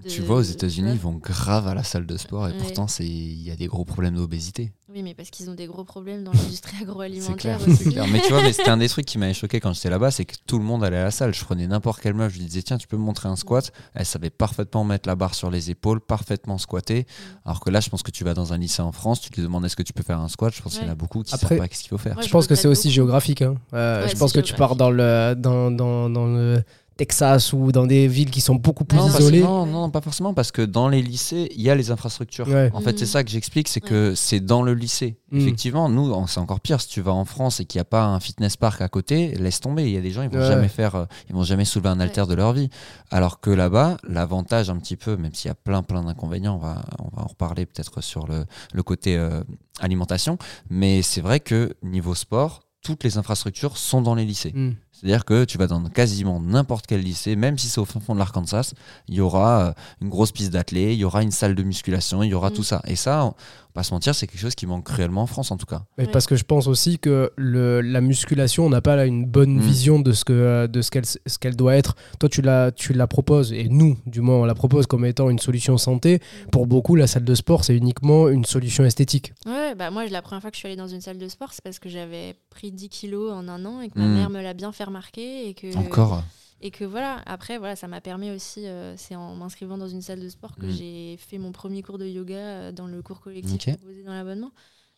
euh, 0.05 0.09
Tu 0.09 0.21
vois, 0.21 0.37
aux 0.37 0.41
États-Unis, 0.41 0.91
ils 0.93 0.99
vont 0.99 1.13
grave 1.13 1.67
à 1.67 1.73
la 1.73 1.83
salle 1.83 2.05
de 2.05 2.17
sport, 2.17 2.47
et 2.47 2.51
Ouais. 2.51 2.57
pourtant, 2.57 2.87
c'est- 2.87 3.05
il 3.05 3.41
y 3.41 3.51
a 3.51 3.55
des 3.55 3.67
gros 3.67 3.85
problèmes 3.85 4.15
d'obésité. 4.15 4.71
Oui, 4.91 5.03
mais 5.03 5.13
parce 5.13 5.29
qu'ils 5.29 5.49
ont 5.51 5.53
des 5.53 5.67
gros 5.67 5.83
problèmes 5.83 6.23
dans 6.23 6.31
l'industrie 6.31 6.77
agroalimentaire 6.81 7.59
c'est 7.61 7.89
clair. 7.89 8.05
Mais 8.11 8.21
tu 8.21 8.29
vois, 8.29 8.41
mais 8.41 8.53
c'était 8.53 8.69
un 8.69 8.77
des 8.77 8.89
trucs 8.89 9.05
qui 9.05 9.17
m'avait 9.19 9.35
choqué 9.35 9.59
quand 9.59 9.71
j'étais 9.73 9.89
là-bas, 9.91 10.09
c'est 10.09 10.25
que 10.25 10.33
tout 10.47 10.57
le 10.57 10.63
monde 10.65 10.83
allait 10.83 10.97
à 10.97 11.03
la 11.03 11.11
salle. 11.11 11.31
Je 11.33 11.43
prenais 11.45 11.67
n'importe 11.67 12.01
quelle 12.01 12.15
meuf, 12.15 12.33
je 12.33 12.39
lui 12.39 12.45
disais 12.45 12.63
tiens, 12.63 12.77
tu 12.79 12.87
peux 12.87 12.97
me 12.97 13.03
montrer 13.03 13.29
un 13.29 13.35
squat? 13.35 13.71
Elle 13.93 14.05
savait 14.07 14.31
parfaitement 14.31 14.83
mettre 14.83 15.07
la 15.07 15.15
barre 15.15 15.35
sur 15.35 15.51
les 15.51 15.69
épaules, 15.69 16.01
parfaitement 16.01 16.57
squatter. 16.57 17.05
Alors 17.45 17.59
que 17.59 17.69
là, 17.69 17.79
je 17.81 17.89
pense 17.89 18.01
que 18.01 18.09
tu 18.11 18.23
vas 18.23 18.33
dans 18.33 18.51
un 18.53 18.57
lycée 18.57 18.81
en 18.81 18.91
France, 18.91 19.21
tu 19.21 19.29
te 19.29 19.41
demandes 19.41 19.63
est-ce 19.65 19.75
que 19.75 19.83
tu 19.83 19.93
peux 19.93 20.01
faire 20.03 20.19
un 20.19 20.27
squat? 20.27 20.51
Je 20.55 20.61
pense 20.63 20.73
qu'il 20.75 20.83
y 20.85 20.89
en 20.89 20.91
a 20.91 20.95
beaucoup 20.95 21.21
qui 21.21 21.35
Après- 21.35 21.57
savent 21.57 21.67
pas 21.67 21.75
ce 21.75 21.81
qu'il 21.81 21.89
faut 21.89 21.97
faire. 21.99 22.15
Ouais, 22.17 22.23
je 22.23 22.27
je 22.27 22.31
pense 22.31 22.47
que 22.47 22.55
c'est 22.55 22.67
aussi 22.67 22.87
beaucoup. 22.87 22.95
géographique. 22.95 23.41
hein. 23.43 23.55
Euh, 23.73 24.03
Ouais, 24.05 24.09
je 24.09 24.15
pense 24.15 24.31
que 24.33 24.39
tu 24.39 24.53
pars 24.55 24.75
dans 24.75 24.89
le, 24.89 25.35
dans, 25.37 25.69
dans, 25.69 26.09
dans 26.09 26.25
le 26.25 26.63
Texas 26.99 27.53
ou 27.53 27.71
dans 27.71 27.85
des 27.87 28.09
villes 28.09 28.29
qui 28.29 28.41
sont 28.41 28.55
beaucoup 28.55 28.83
plus 28.83 28.97
Non, 28.97 29.05
Non, 29.05 29.11
parce- 29.11 29.21
isolées. 29.21 29.41
non, 29.41 29.65
non, 29.65 29.89
pas 29.89 30.01
forcément, 30.01 30.33
parce 30.33 30.51
que 30.51 30.61
dans 30.61 30.89
les 30.89 31.01
lycées, 31.01 31.47
il 31.55 31.61
y 31.61 31.69
a 31.69 31.75
les 31.75 31.91
infrastructures. 31.91 32.45
Ouais. 32.49 32.69
En 32.73 32.81
fait, 32.81 32.99
c'est 32.99 33.05
Mhm. 33.05 33.11
ça 33.11 33.23
que 33.23 33.29
j'explique, 33.29 33.69
c'est 33.69 33.79
que 33.79 34.15
c'est 34.15 34.41
dans 34.41 34.61
le 34.63 34.73
lycée. 34.73 35.17
Mhm. 35.31 35.39
Effectivement, 35.39 35.87
nous, 35.87 36.13
c'est 36.27 36.41
encore 36.41 36.59
pire. 36.59 36.81
Si 36.81 36.89
tu 36.89 36.99
vas 36.99 37.13
en 37.13 37.23
France 37.23 37.61
et 37.61 37.65
qu'il 37.65 37.79
n'y 37.79 37.83
a 37.83 37.85
pas 37.85 38.03
un 38.03 38.19
fitness 38.19 38.57
park 38.57 38.81
à 38.81 38.89
côté, 38.89 39.33
laisse 39.35 39.61
tomber. 39.61 39.85
Il 39.85 39.91
y 39.91 39.97
a 39.97 40.01
des 40.01 40.11
gens, 40.11 40.23
ils 40.23 40.29
vont 40.29 40.39
Ouais. 40.39 40.45
jamais 40.47 40.67
faire, 40.67 40.95
euh, 40.95 41.05
ils 41.29 41.35
vont 41.35 41.43
jamais 41.43 41.63
soulever 41.63 41.87
un 41.89 42.01
haltère 42.01 42.27
de 42.27 42.33
leur 42.35 42.51
vie. 42.51 42.69
Alors 43.11 43.39
que 43.39 43.49
là-bas, 43.49 43.95
l'avantage 44.05 44.69
un 44.69 44.75
petit 44.77 44.97
peu, 44.97 45.15
même 45.15 45.33
s'il 45.33 45.47
y 45.47 45.51
a 45.51 45.55
plein, 45.55 45.83
plein 45.83 46.03
d'inconvénients, 46.03 46.55
on 46.55 46.59
va, 46.59 46.83
on 46.99 47.15
va 47.15 47.23
en 47.23 47.27
reparler 47.27 47.65
peut-être 47.65 48.01
sur 48.03 48.27
le, 48.27 48.45
le 48.73 48.83
côté 48.83 49.15
euh, 49.15 49.41
alimentation. 49.79 50.37
Mais 50.69 51.01
c'est 51.01 51.21
vrai 51.21 51.39
que 51.39 51.73
niveau 51.81 52.13
sport, 52.13 52.63
toutes 52.81 53.03
les 53.03 53.17
infrastructures 53.17 53.77
sont 53.77 54.01
dans 54.01 54.15
les 54.15 54.23
lycées. 54.25 54.53
Mm. 54.55 54.71
C'est-à-dire 54.99 55.25
que 55.25 55.45
tu 55.45 55.57
vas 55.57 55.67
dans 55.67 55.81
quasiment 55.89 56.39
n'importe 56.41 56.85
quel 56.87 57.01
lycée, 57.01 57.35
même 57.35 57.57
si 57.57 57.67
c'est 57.67 57.79
au 57.79 57.85
fin 57.85 57.99
fond 57.99 58.13
de 58.13 58.19
l'Arkansas, 58.19 58.73
il 59.07 59.15
y 59.15 59.21
aura 59.21 59.67
euh, 59.69 59.73
une 60.01 60.09
grosse 60.09 60.31
piste 60.31 60.51
d'athlée, 60.51 60.93
il 60.93 60.99
y 60.99 61.03
aura 61.05 61.23
une 61.23 61.31
salle 61.31 61.55
de 61.55 61.63
musculation, 61.63 62.21
il 62.23 62.29
y 62.29 62.33
aura 62.33 62.49
Mm. 62.49 62.53
tout 62.53 62.63
ça. 62.63 62.81
Et 62.85 62.95
ça, 62.95 63.23
on 63.25 63.27
va 63.29 63.35
pas 63.73 63.83
se 63.83 63.93
mentir, 63.93 64.13
c'est 64.15 64.27
quelque 64.27 64.39
chose 64.41 64.55
qui 64.55 64.65
manque 64.65 64.83
cruellement 64.85 65.21
en 65.21 65.27
France 65.27 65.51
en 65.51 65.57
tout 65.57 65.65
cas. 65.65 65.83
Mais 65.97 66.07
parce 66.07 66.25
que 66.25 66.35
je 66.35 66.43
pense 66.43 66.67
aussi 66.67 66.99
que 66.99 67.31
le, 67.37 67.81
la 67.81 68.01
musculation, 68.01 68.65
on 68.65 68.69
n'a 68.69 68.81
pas 68.81 68.95
là 68.95 69.05
une 69.05 69.25
bonne 69.25 69.55
Mm. 69.57 69.59
vision 69.61 69.99
de 69.99 70.11
ce 70.11 70.25
que 70.25 70.67
de 70.67 70.81
ce 70.81 70.91
qu'elle 70.91 71.05
ce 71.05 71.37
qu'elle 71.39 71.55
doit 71.55 71.75
être. 71.75 71.95
Toi, 72.19 72.27
tu 72.29 72.41
la 72.41 72.71
tu 72.71 72.93
la 72.93 73.07
proposes 73.07 73.53
et 73.53 73.69
nous, 73.69 73.97
du 74.05 74.21
moins, 74.21 74.35
on 74.37 74.45
la 74.45 74.55
propose 74.55 74.85
comme 74.87 75.05
étant 75.05 75.29
une 75.29 75.39
solution 75.39 75.77
santé. 75.77 76.19
Pour 76.51 76.67
beaucoup, 76.67 76.95
la 76.95 77.07
salle 77.07 77.23
de 77.23 77.35
sport, 77.35 77.63
c'est 77.63 77.75
uniquement 77.75 78.27
une 78.27 78.43
solution 78.43 78.83
esthétique. 78.83 79.33
Ouais, 79.45 79.75
bah 79.75 79.91
moi, 79.91 80.05
la 80.07 80.21
première 80.21 80.41
fois 80.41 80.49
que 80.51 80.55
je 80.55 80.59
suis 80.59 80.67
allée 80.67 80.75
dans 80.75 80.87
une 80.87 81.01
salle 81.01 81.17
de 81.17 81.27
sport, 81.29 81.53
c'est 81.53 81.63
parce 81.63 81.79
que 81.79 81.89
j'avais 81.89 82.35
pris 82.49 82.71
10 82.71 82.89
kilos 82.89 83.31
en 83.31 83.47
un 83.47 83.63
an 83.65 83.81
et 83.81 83.89
que 83.89 83.97
ma 83.99 84.05
Mm. 84.05 84.13
mère 84.15 84.29
me 84.29 84.41
l'a 84.41 84.53
bien 84.53 84.71
fait 84.71 84.83
remarquer. 84.89 85.47
Et 85.49 85.53
que, 85.53 85.75
Encore. 85.77 86.21
Et 86.61 86.71
que 86.71 86.83
voilà, 86.83 87.21
après, 87.25 87.57
voilà, 87.57 87.75
ça 87.77 87.87
m'a 87.87 88.01
permis 88.01 88.31
aussi, 88.31 88.67
euh, 88.67 88.97
c'est 88.97 89.15
en 89.15 89.33
m'inscrivant 89.35 89.77
dans 89.77 89.87
une 89.87 90.01
salle 90.01 90.19
de 90.19 90.27
sport 90.27 90.57
que 90.57 90.65
Mm. 90.65 90.71
j'ai 90.71 91.17
fait 91.17 91.37
mon 91.37 91.53
premier 91.53 91.81
cours 91.81 91.97
de 91.97 92.05
yoga 92.05 92.35
euh, 92.35 92.71
dans 92.73 92.85
le 92.87 93.01
cours 93.01 93.21
collectif 93.21 93.53
Ok. 93.67 93.77
proposé 93.77 94.03
dans 94.03 94.11
l'abonnement. 94.13 94.51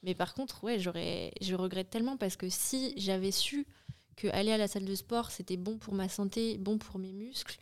Mais 0.03 0.15
par 0.15 0.33
contre, 0.33 0.63
ouais, 0.63 0.79
j'aurais, 0.79 1.31
je 1.39 1.53
regrette 1.53 1.91
tellement 1.91 2.17
parce 2.17 2.35
que 2.35 2.49
si 2.49 2.93
j'avais 2.97 3.29
su 3.29 3.67
que 4.15 4.27
aller 4.29 4.51
à 4.51 4.57
la 4.57 4.67
salle 4.67 4.85
de 4.85 4.95
sport, 4.95 5.29
c'était 5.29 5.57
bon 5.57 5.77
pour 5.77 5.93
ma 5.93 6.09
santé, 6.09 6.57
bon 6.57 6.79
pour 6.79 6.97
mes 6.97 7.13
muscles, 7.13 7.59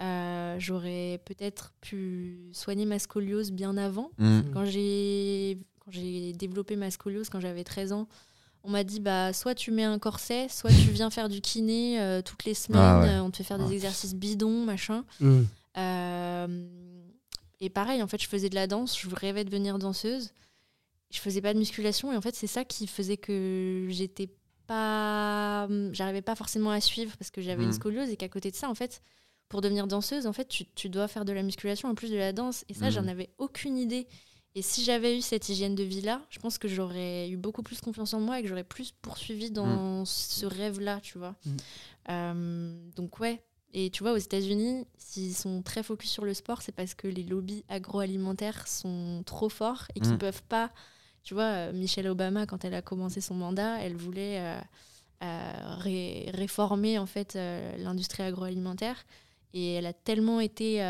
euh, 0.00 0.54
j'aurais 0.60 1.20
peut-être 1.24 1.72
pu 1.80 2.48
soigner 2.52 2.86
ma 2.86 2.98
scoliose 3.00 3.50
bien 3.50 3.76
avant. 3.76 4.12
Mm. 4.18 4.40
Quand 4.54 4.64
j'ai 4.64 5.58
quand 5.80 5.90
j'ai 5.90 6.32
développé 6.34 6.76
ma 6.76 6.90
scoliose 6.92 7.28
quand 7.28 7.40
j'avais 7.40 7.64
13 7.64 7.92
ans, 7.92 8.06
on 8.62 8.70
m'a 8.70 8.84
dit 8.84 9.00
bah 9.00 9.32
soit 9.32 9.54
tu 9.54 9.70
mets 9.70 9.84
un 9.84 9.98
corset, 9.98 10.48
soit 10.50 10.70
tu 10.70 10.90
viens 10.90 11.10
faire 11.10 11.28
du 11.28 11.40
kiné 11.40 12.00
euh, 12.00 12.20
toutes 12.22 12.44
les 12.44 12.54
semaines, 12.54 12.80
Ah 12.82 13.00
ouais. 13.00 13.08
euh, 13.08 13.22
on 13.22 13.30
te 13.30 13.38
fait 13.38 13.44
faire 13.44 13.58
Ah. 13.60 13.66
des 13.68 13.74
exercices 13.74 14.14
bidons, 14.14 14.64
machin. 14.64 15.04
Mm. 15.20 15.42
Euh, 15.78 16.68
et 17.60 17.70
pareil, 17.70 18.02
en 18.02 18.06
fait, 18.06 18.20
je 18.22 18.28
faisais 18.28 18.48
de 18.48 18.54
la 18.54 18.66
danse, 18.66 18.98
je 18.98 19.08
rêvais 19.14 19.44
de 19.44 19.50
devenir 19.50 19.78
danseuse. 19.78 20.30
Je 21.10 21.18
faisais 21.18 21.40
pas 21.40 21.52
de 21.54 21.58
musculation 21.58 22.12
et 22.12 22.16
en 22.16 22.20
fait, 22.20 22.34
c'est 22.36 22.46
ça 22.46 22.64
qui 22.64 22.86
faisait 22.86 23.16
que 23.16 23.86
j'étais 23.88 24.28
pas 24.66 25.66
j'arrivais 25.92 26.22
pas 26.22 26.36
forcément 26.36 26.70
à 26.70 26.80
suivre 26.80 27.16
parce 27.18 27.30
que 27.32 27.40
j'avais 27.42 27.62
Mm. 27.64 27.66
une 27.66 27.72
scoliose 27.72 28.08
et 28.10 28.16
qu'à 28.16 28.28
côté 28.28 28.52
de 28.52 28.56
ça 28.56 28.68
en 28.70 28.74
fait 28.76 29.02
pour 29.48 29.60
devenir 29.62 29.88
danseuse 29.88 30.28
en 30.28 30.32
fait 30.32 30.46
tu, 30.46 30.64
tu 30.76 30.88
dois 30.88 31.08
faire 31.08 31.24
de 31.24 31.32
la 31.32 31.42
musculation 31.42 31.88
en 31.88 31.96
plus 31.96 32.10
de 32.12 32.16
la 32.16 32.32
danse 32.32 32.64
et 32.68 32.74
ça 32.74 32.86
Mm. 32.86 32.90
j'en 32.92 33.08
avais 33.08 33.30
aucune 33.38 33.76
idée 33.76 34.06
et 34.54 34.62
si 34.62 34.82
j'avais 34.84 35.16
eu 35.16 35.20
cette 35.20 35.48
hygiène 35.48 35.74
de 35.74 35.82
vie 35.84 36.00
là 36.00 36.22
je 36.30 36.38
pense 36.40 36.58
que 36.58 36.66
j'aurais 36.68 37.28
eu 37.30 37.36
beaucoup 37.36 37.62
plus 37.62 37.80
confiance 37.80 38.14
en 38.14 38.20
moi 38.20 38.38
et 38.38 38.42
que 38.42 38.48
j'aurais 38.48 38.64
plus 38.64 38.92
poursuivi 39.02 39.50
dans 39.50 40.04
ce 40.04 40.46
rêve 40.46 40.80
là 40.80 41.00
tu 41.02 41.18
vois 41.18 41.36
Mm. 41.44 41.56
Euh, 42.10 42.90
donc 42.96 43.20
ouais 43.20 43.42
et 43.72 43.90
tu 43.90 44.02
vois 44.02 44.12
aux 44.12 44.16
États-Unis 44.16 44.84
s'ils 44.98 45.34
sont 45.34 45.62
très 45.62 45.82
focus 45.82 46.10
sur 46.10 46.24
le 46.24 46.34
sport 46.34 46.62
c'est 46.62 46.72
parce 46.72 46.94
que 46.94 47.06
les 47.06 47.22
lobbies 47.22 47.64
agroalimentaires 47.68 48.66
sont 48.66 49.22
trop 49.24 49.48
forts 49.48 49.84
et 49.94 50.00
qu'ils 50.00 50.14
Mm. 50.14 50.18
peuvent 50.18 50.42
pas 50.48 50.70
tu 51.22 51.34
vois 51.34 51.44
euh, 51.44 51.72
Michelle 51.72 52.08
Obama 52.08 52.46
quand 52.46 52.64
elle 52.64 52.74
a 52.74 52.82
commencé 52.82 53.20
son 53.20 53.34
mandat 53.34 53.80
elle 53.82 53.94
voulait 53.96 54.40
euh, 54.40 54.60
euh, 55.22 55.52
ré- 55.78 56.30
réformer 56.34 56.98
en 56.98 57.06
fait 57.06 57.34
l'industrie 57.78 58.22
agroalimentaire 58.24 59.04
et 59.52 59.74
elle 59.74 59.86
a 59.86 59.92
tellement 59.92 60.40
été 60.40 60.80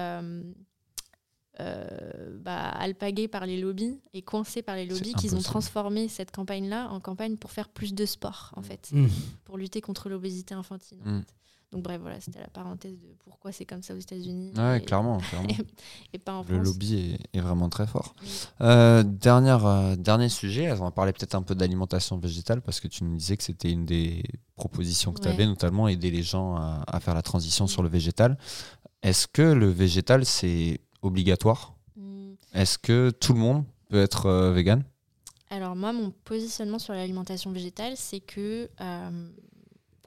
bah, 2.42 2.68
alpaguée 2.70 3.28
par 3.28 3.46
les 3.46 3.60
lobbies 3.60 3.98
et 4.14 4.22
coincée 4.22 4.62
par 4.62 4.76
les 4.76 4.86
lobbies 4.86 5.14
qu'ils 5.14 5.34
ont 5.36 5.42
transformé 5.42 6.08
cette 6.08 6.30
campagne-là 6.30 6.88
en 6.90 7.00
campagne 7.00 7.36
pour 7.36 7.50
faire 7.50 7.68
plus 7.68 7.94
de 7.94 8.06
sport 8.06 8.52
en 8.56 8.62
fait, 8.62 8.88
Mm. 8.92 9.06
pour 9.44 9.58
lutter 9.58 9.80
contre 9.80 10.08
l'obésité 10.08 10.54
infantile. 10.54 10.98
en 11.04 11.10
Mm. 11.10 11.20
fait. 11.20 11.34
Donc 11.72 11.84
bref, 11.84 12.00
voilà, 12.00 12.20
c'était 12.20 12.40
la 12.40 12.48
parenthèse 12.48 12.98
de 12.98 13.14
pourquoi 13.24 13.52
c'est 13.52 13.64
comme 13.64 13.82
ça 13.84 13.94
aux 13.94 13.98
États-Unis 13.98 14.52
Ouais, 14.56 14.78
et, 14.78 14.84
clairement. 14.84 15.18
clairement. 15.18 15.46
et 16.12 16.18
pas 16.18 16.32
en 16.34 16.40
Le 16.40 16.46
France. 16.56 16.64
lobby 16.66 17.16
est, 17.32 17.38
est 17.38 17.40
vraiment 17.40 17.68
très 17.68 17.86
fort. 17.86 18.12
Oui. 18.22 18.28
Euh, 18.62 19.04
dernière, 19.04 19.64
euh, 19.66 19.94
dernier 19.94 20.28
sujet, 20.28 20.72
on 20.72 20.76
va 20.82 20.90
parler 20.90 21.12
peut-être 21.12 21.36
un 21.36 21.42
peu 21.42 21.54
d'alimentation 21.54 22.18
végétale 22.18 22.60
parce 22.60 22.80
que 22.80 22.88
tu 22.88 23.04
nous 23.04 23.14
disais 23.16 23.36
que 23.36 23.44
c'était 23.44 23.70
une 23.70 23.84
des 23.86 24.24
propositions 24.56 25.12
que 25.12 25.20
tu 25.20 25.28
Ouais. 25.28 25.34
avais, 25.34 25.46
notamment 25.46 25.86
aider 25.86 26.10
les 26.10 26.24
gens 26.24 26.56
à, 26.56 26.82
à 26.88 26.98
faire 26.98 27.14
la 27.14 27.22
transition 27.22 27.68
sur 27.68 27.84
le 27.84 27.88
végétal. 27.88 28.36
Est-ce 29.04 29.28
que 29.28 29.42
le 29.42 29.68
végétal, 29.70 30.24
c'est 30.26 30.80
obligatoire 31.02 31.74
Mm. 31.96 32.34
Est-ce 32.54 32.78
que 32.78 33.10
tout 33.10 33.32
le 33.32 33.40
monde 33.40 33.64
peut 33.88 34.00
être 34.00 34.26
euh, 34.26 34.52
vegan? 34.52 34.84
Alors 35.50 35.74
moi, 35.74 35.92
mon 35.92 36.10
positionnement 36.10 36.78
sur 36.78 36.94
l'alimentation 36.94 37.50
végétale, 37.50 37.96
c'est 37.96 38.20
que 38.20 38.70
euh, 38.80 39.30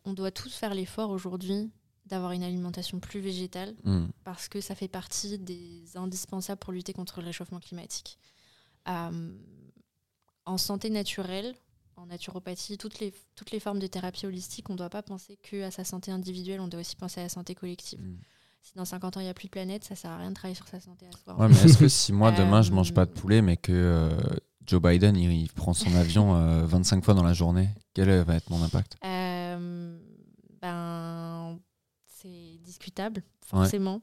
on 0.06 0.14
doit 0.14 0.32
tous 0.32 0.54
faire 0.54 0.74
l'effort 0.74 1.10
aujourd'hui 1.10 1.72
d'avoir 2.06 2.32
une 2.32 2.44
alimentation 2.44 3.00
plus 3.00 3.20
végétale 3.20 3.76
Mm. 3.84 4.08
parce 4.24 4.48
que 4.48 4.62
ça 4.62 4.76
fait 4.76 4.88
partie 4.88 5.38
des 5.40 5.84
indispensables 5.96 6.60
pour 6.60 6.74
lutter 6.74 6.94
contre 6.94 7.20
le 7.22 7.28
réchauffement 7.28 7.60
climatique. 7.60 8.18
Euh, 8.88 9.32
en 10.46 10.58
santé 10.58 10.90
naturelle, 10.90 11.56
en 11.96 12.08
naturopathie, 12.08 12.78
toutes 12.78 13.00
les, 13.00 13.14
toutes 13.36 13.52
les 13.52 13.60
formes 13.60 13.80
de 13.80 13.88
thérapie 13.88 14.26
holistique, 14.26 14.70
on 14.70 14.74
ne 14.74 14.78
doit 14.78 14.90
pas 14.90 15.04
penser 15.04 15.38
que 15.38 15.64
à 15.64 15.72
sa 15.72 15.84
santé 15.84 16.12
individuelle, 16.12 16.60
on 16.60 16.68
doit 16.68 16.82
aussi 16.82 16.96
penser 16.96 17.20
à 17.22 17.24
la 17.24 17.30
santé 17.30 17.56
collective. 17.56 18.02
Mm. 18.02 18.18
Si 18.64 18.74
dans 18.76 18.86
50 18.86 19.18
ans, 19.18 19.20
il 19.20 19.24
n'y 19.26 19.30
a 19.30 19.34
plus 19.34 19.48
de 19.48 19.52
planète, 19.52 19.84
ça 19.84 19.94
sert 19.96 20.10
à 20.10 20.18
rien 20.18 20.30
de 20.30 20.36
travailler 20.36 20.56
sur 20.56 20.68
sa 20.68 20.80
santé 20.80 21.06
à 21.06 21.12
soi. 21.24 21.36
Ouais, 21.38 21.50
mais 21.50 21.56
est-ce 21.66 21.78
que 21.78 21.88
si 21.90 22.14
moi 22.14 22.32
demain 22.38 22.62
je 22.62 22.72
mange 22.72 22.92
Euh, 22.92 22.94
pas 22.94 23.06
de 23.06 23.12
poulet, 23.12 23.42
mais 23.42 23.58
que 23.58 23.72
euh, 23.74 24.10
Joe 24.66 24.82
Biden, 24.82 25.18
il, 25.18 25.32
il 25.34 25.50
prend 25.52 25.74
son 25.74 25.94
avion 25.96 26.34
euh, 26.36 26.66
25 26.66 27.04
fois 27.04 27.14
dans 27.14 27.24
la 27.24 27.34
journée. 27.34 27.68
Quel 27.94 28.10
euh, 28.10 28.24
va 28.24 28.36
être 28.36 28.50
mon 28.50 28.64
impact? 28.64 28.96
Ben, 30.62 31.60
c'est 32.08 32.58
discutable, 32.64 33.22
forcément. 33.46 34.02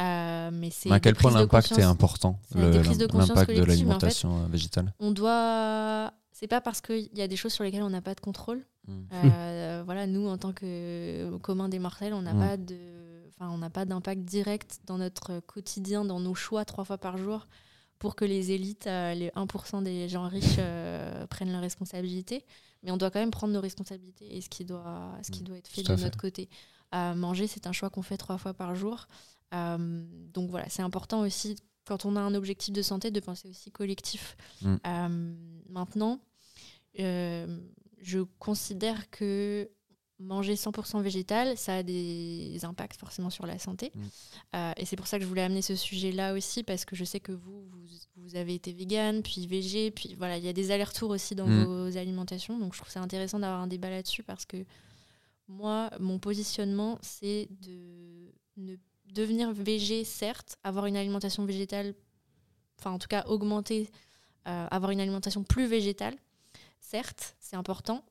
Euh, 0.00 0.50
mais 0.52 0.70
c'est 0.70 0.90
À 0.90 0.98
quel 1.00 1.14
point 1.14 1.30
l'impact 1.30 1.72
est 1.78 1.82
important, 1.82 2.40
l'impact 2.54 2.98
de 2.98 3.16
en 3.16 3.26
fait, 3.44 3.54
l'alimentation 3.64 4.46
végétale? 4.48 4.92
On 4.98 5.12
doit. 5.12 6.12
C'est 6.32 6.46
pas 6.48 6.60
parce 6.60 6.80
qu'il 6.80 7.10
y 7.14 7.20
a 7.22 7.28
des 7.28 7.36
choses 7.36 7.52
sur 7.52 7.64
lesquelles 7.64 7.82
on 7.82 7.90
n'a 7.90 8.00
pas 8.00 8.14
de 8.14 8.20
contrôle. 8.20 8.64
Mm. 8.88 8.92
Euh, 9.12 9.82
voilà, 9.84 10.06
nous, 10.06 10.26
en 10.26 10.38
tant 10.38 10.52
que 10.52 11.36
commun 11.42 11.68
des 11.68 11.78
mortels, 11.78 12.14
on 12.14 12.22
n'a 12.22 12.32
Mm. 12.34 12.38
pas 12.40 12.56
de. 12.56 12.76
Enfin, 13.40 13.50
on 13.52 13.58
n'a 13.58 13.70
pas 13.70 13.86
d'impact 13.86 14.22
direct 14.22 14.80
dans 14.86 14.98
notre 14.98 15.40
quotidien, 15.40 16.04
dans 16.04 16.20
nos 16.20 16.34
choix 16.34 16.64
trois 16.66 16.84
fois 16.84 16.98
par 16.98 17.16
jour, 17.16 17.46
pour 17.98 18.14
que 18.14 18.24
les 18.26 18.50
élites, 18.52 18.86
euh, 18.86 19.14
les 19.14 19.30
1% 19.30 19.82
des 19.82 20.08
gens 20.10 20.28
riches 20.28 20.56
euh, 20.58 21.26
prennent 21.26 21.50
leurs 21.50 21.60
responsabilités. 21.62 22.44
Mais 22.82 22.90
on 22.90 22.96
doit 22.98 23.10
quand 23.10 23.18
même 23.20 23.30
prendre 23.30 23.52
nos 23.54 23.60
responsabilités 23.60 24.36
et 24.36 24.40
ce 24.42 24.48
qui 24.50 24.64
doit, 24.64 25.12
ce 25.22 25.30
qui 25.30 25.40
Mm. 25.40 25.44
doit 25.46 25.56
être 25.58 25.68
fait 25.68 25.82
de 25.82 25.96
fait. 25.96 26.02
notre 26.02 26.18
côté. 26.18 26.48
Euh, 26.94 27.14
manger, 27.14 27.46
c'est 27.46 27.66
un 27.66 27.72
choix 27.72 27.88
qu'on 27.88 28.02
fait 28.02 28.16
trois 28.18 28.36
fois 28.38 28.52
par 28.52 28.74
jour. 28.74 29.06
Euh, 29.54 30.04
donc 30.34 30.50
voilà, 30.50 30.68
c'est 30.68 30.82
important 30.82 31.20
aussi, 31.20 31.56
quand 31.86 32.04
on 32.04 32.16
a 32.16 32.20
un 32.20 32.34
objectif 32.34 32.72
de 32.74 32.82
santé, 32.82 33.10
de 33.10 33.20
penser 33.20 33.48
aussi 33.48 33.70
collectif. 33.70 34.36
Mm. 34.62 34.76
Euh, 34.86 35.34
maintenant, 35.70 36.20
euh, 36.98 37.58
je 38.02 38.20
considère 38.38 39.08
que 39.10 39.70
manger 40.20 40.54
100% 40.54 41.00
végétal, 41.00 41.56
ça 41.56 41.76
a 41.76 41.82
des 41.82 42.60
impacts 42.64 42.98
forcément 43.00 43.30
sur 43.30 43.46
la 43.46 43.58
santé. 43.58 43.90
Mm. 43.94 44.00
Euh, 44.54 44.72
et 44.76 44.84
c'est 44.84 44.96
pour 44.96 45.06
ça 45.06 45.18
que 45.18 45.24
je 45.24 45.28
voulais 45.28 45.42
amener 45.42 45.62
ce 45.62 45.74
sujet-là 45.74 46.34
aussi, 46.34 46.62
parce 46.62 46.84
que 46.84 46.94
je 46.94 47.04
sais 47.04 47.20
que 47.20 47.32
vous, 47.32 47.64
vous, 47.70 47.86
vous 48.16 48.36
avez 48.36 48.54
été 48.54 48.72
vegan, 48.72 49.22
puis 49.22 49.46
végé, 49.46 49.90
puis 49.90 50.14
voilà, 50.18 50.36
il 50.36 50.44
y 50.44 50.48
a 50.48 50.52
des 50.52 50.70
allers-retours 50.70 51.10
aussi 51.10 51.34
dans 51.34 51.46
Mm. 51.46 51.64
vos 51.64 51.96
alimentations. 51.96 52.58
Donc 52.58 52.74
je 52.74 52.78
trouve 52.80 52.92
ça 52.92 53.00
intéressant 53.00 53.38
d'avoir 53.38 53.60
un 53.60 53.66
débat 53.66 53.90
là-dessus, 53.90 54.22
parce 54.22 54.44
que 54.44 54.64
moi, 55.48 55.90
mon 55.98 56.18
positionnement, 56.18 56.98
c'est 57.02 57.48
de 57.62 58.30
ne 58.56 58.76
devenir 59.06 59.52
végé, 59.52 60.04
certes, 60.04 60.56
avoir 60.62 60.86
une 60.86 60.96
alimentation 60.96 61.44
végétale, 61.44 61.94
enfin 62.78 62.92
en 62.92 62.98
tout 62.98 63.08
cas 63.08 63.24
augmenter, 63.26 63.90
euh, 64.46 64.66
avoir 64.70 64.92
une 64.92 65.00
alimentation 65.00 65.42
plus 65.42 65.66
végétale, 65.66 66.16
certes, 66.80 67.36
c'est 67.40 67.56
important, 67.56 68.04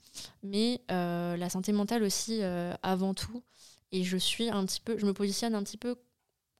mais 0.43 0.81
euh, 0.91 1.35
la 1.37 1.49
santé 1.49 1.71
mentale 1.71 2.03
aussi 2.03 2.39
euh, 2.41 2.73
avant 2.83 3.13
tout. 3.13 3.43
Et 3.91 4.03
je 4.03 4.17
suis 4.17 4.49
un 4.49 4.65
petit 4.65 4.81
peu, 4.81 4.97
je 4.97 5.05
me 5.05 5.13
positionne 5.13 5.55
un 5.55 5.63
petit 5.63 5.77
peu 5.77 5.95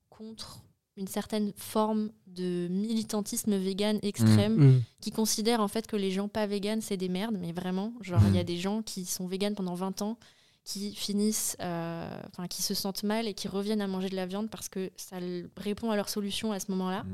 contre 0.09 0.61
une 0.97 1.07
certaine 1.07 1.53
forme 1.55 2.11
de 2.27 2.67
militantisme 2.69 3.55
vegan 3.55 3.99
extrême 4.01 4.57
Mm. 4.57 4.81
qui 4.99 5.11
considère 5.11 5.61
en 5.61 5.69
fait 5.69 5.87
que 5.87 5.95
les 5.95 6.11
gens 6.11 6.27
pas 6.27 6.45
véganes 6.45 6.81
c'est 6.81 6.97
des 6.97 7.07
merdes, 7.07 7.37
mais 7.39 7.53
vraiment, 7.53 7.93
genre 8.01 8.21
il 8.27 8.35
y 8.35 8.39
a 8.39 8.43
des 8.43 8.57
gens 8.57 8.81
qui 8.81 9.05
sont 9.05 9.25
véganes 9.27 9.55
pendant 9.55 9.75
20 9.75 10.01
ans 10.01 10.17
qui 10.65 10.93
finissent, 10.93 11.55
euh, 11.61 12.21
enfin 12.27 12.47
qui 12.47 12.61
se 12.61 12.73
sentent 12.73 13.03
mal 13.03 13.27
et 13.27 13.33
qui 13.33 13.47
reviennent 13.47 13.81
à 13.81 13.87
manger 13.87 14.09
de 14.09 14.15
la 14.15 14.25
viande 14.25 14.49
parce 14.49 14.67
que 14.67 14.91
ça 14.97 15.17
répond 15.57 15.89
à 15.89 15.95
leur 15.95 16.09
solution 16.09 16.51
à 16.51 16.59
ce 16.59 16.69
moment-là, 16.71 17.05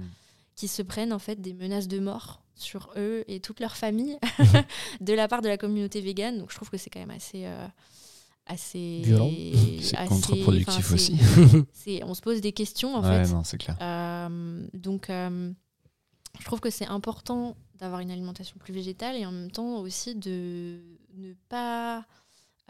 qui 0.56 0.68
se 0.68 0.82
prennent 0.82 1.14
en 1.14 1.20
fait 1.20 1.40
des 1.40 1.54
menaces 1.54 1.88
de 1.88 2.00
mort 2.00 2.42
sur 2.56 2.90
eux 2.98 3.24
et 3.28 3.40
toute 3.40 3.60
leur 3.60 3.76
famille 3.76 4.18
de 5.02 5.14
la 5.14 5.28
part 5.28 5.42
de 5.42 5.48
la 5.48 5.58
communauté 5.58 6.02
végane. 6.02 6.38
Donc 6.40 6.52
je 6.52 6.56
trouve 6.56 6.70
que 6.70 6.78
c'est 6.78 6.90
quand 6.90 7.00
même 7.00 7.12
assez 7.12 7.46
euh, 7.46 7.68
assez 8.48 9.02
Violent. 9.04 9.30
C'est 9.82 9.98
assez- 9.98 10.08
contre-productif 10.10 10.92
aussi. 10.92 11.18
on 12.04 12.14
se 12.14 12.22
pose 12.22 12.42
des 12.42 12.52
questions 12.52 12.96
en 12.96 13.04
ouais, 13.04 13.26
fait. 13.26 13.32
non, 13.34 13.44
c'est 13.44 13.58
clair. 13.58 13.76
Euh, 13.82 14.66
donc, 14.74 15.10
euh, 15.10 15.52
je 16.40 16.46
trouve 16.46 16.60
que 16.60 16.70
c'est 16.70 16.86
important 16.88 17.56
d'avoir 17.80 18.00
une 18.02 18.12
alimentation 18.12 18.56
plus 18.60 18.74
végétale 18.74 19.16
et 19.16 19.26
en 19.26 19.32
même 19.32 19.52
temps 19.52 19.78
aussi 19.80 20.16
de 20.16 20.80
ne 21.18 21.34
pas. 21.50 22.06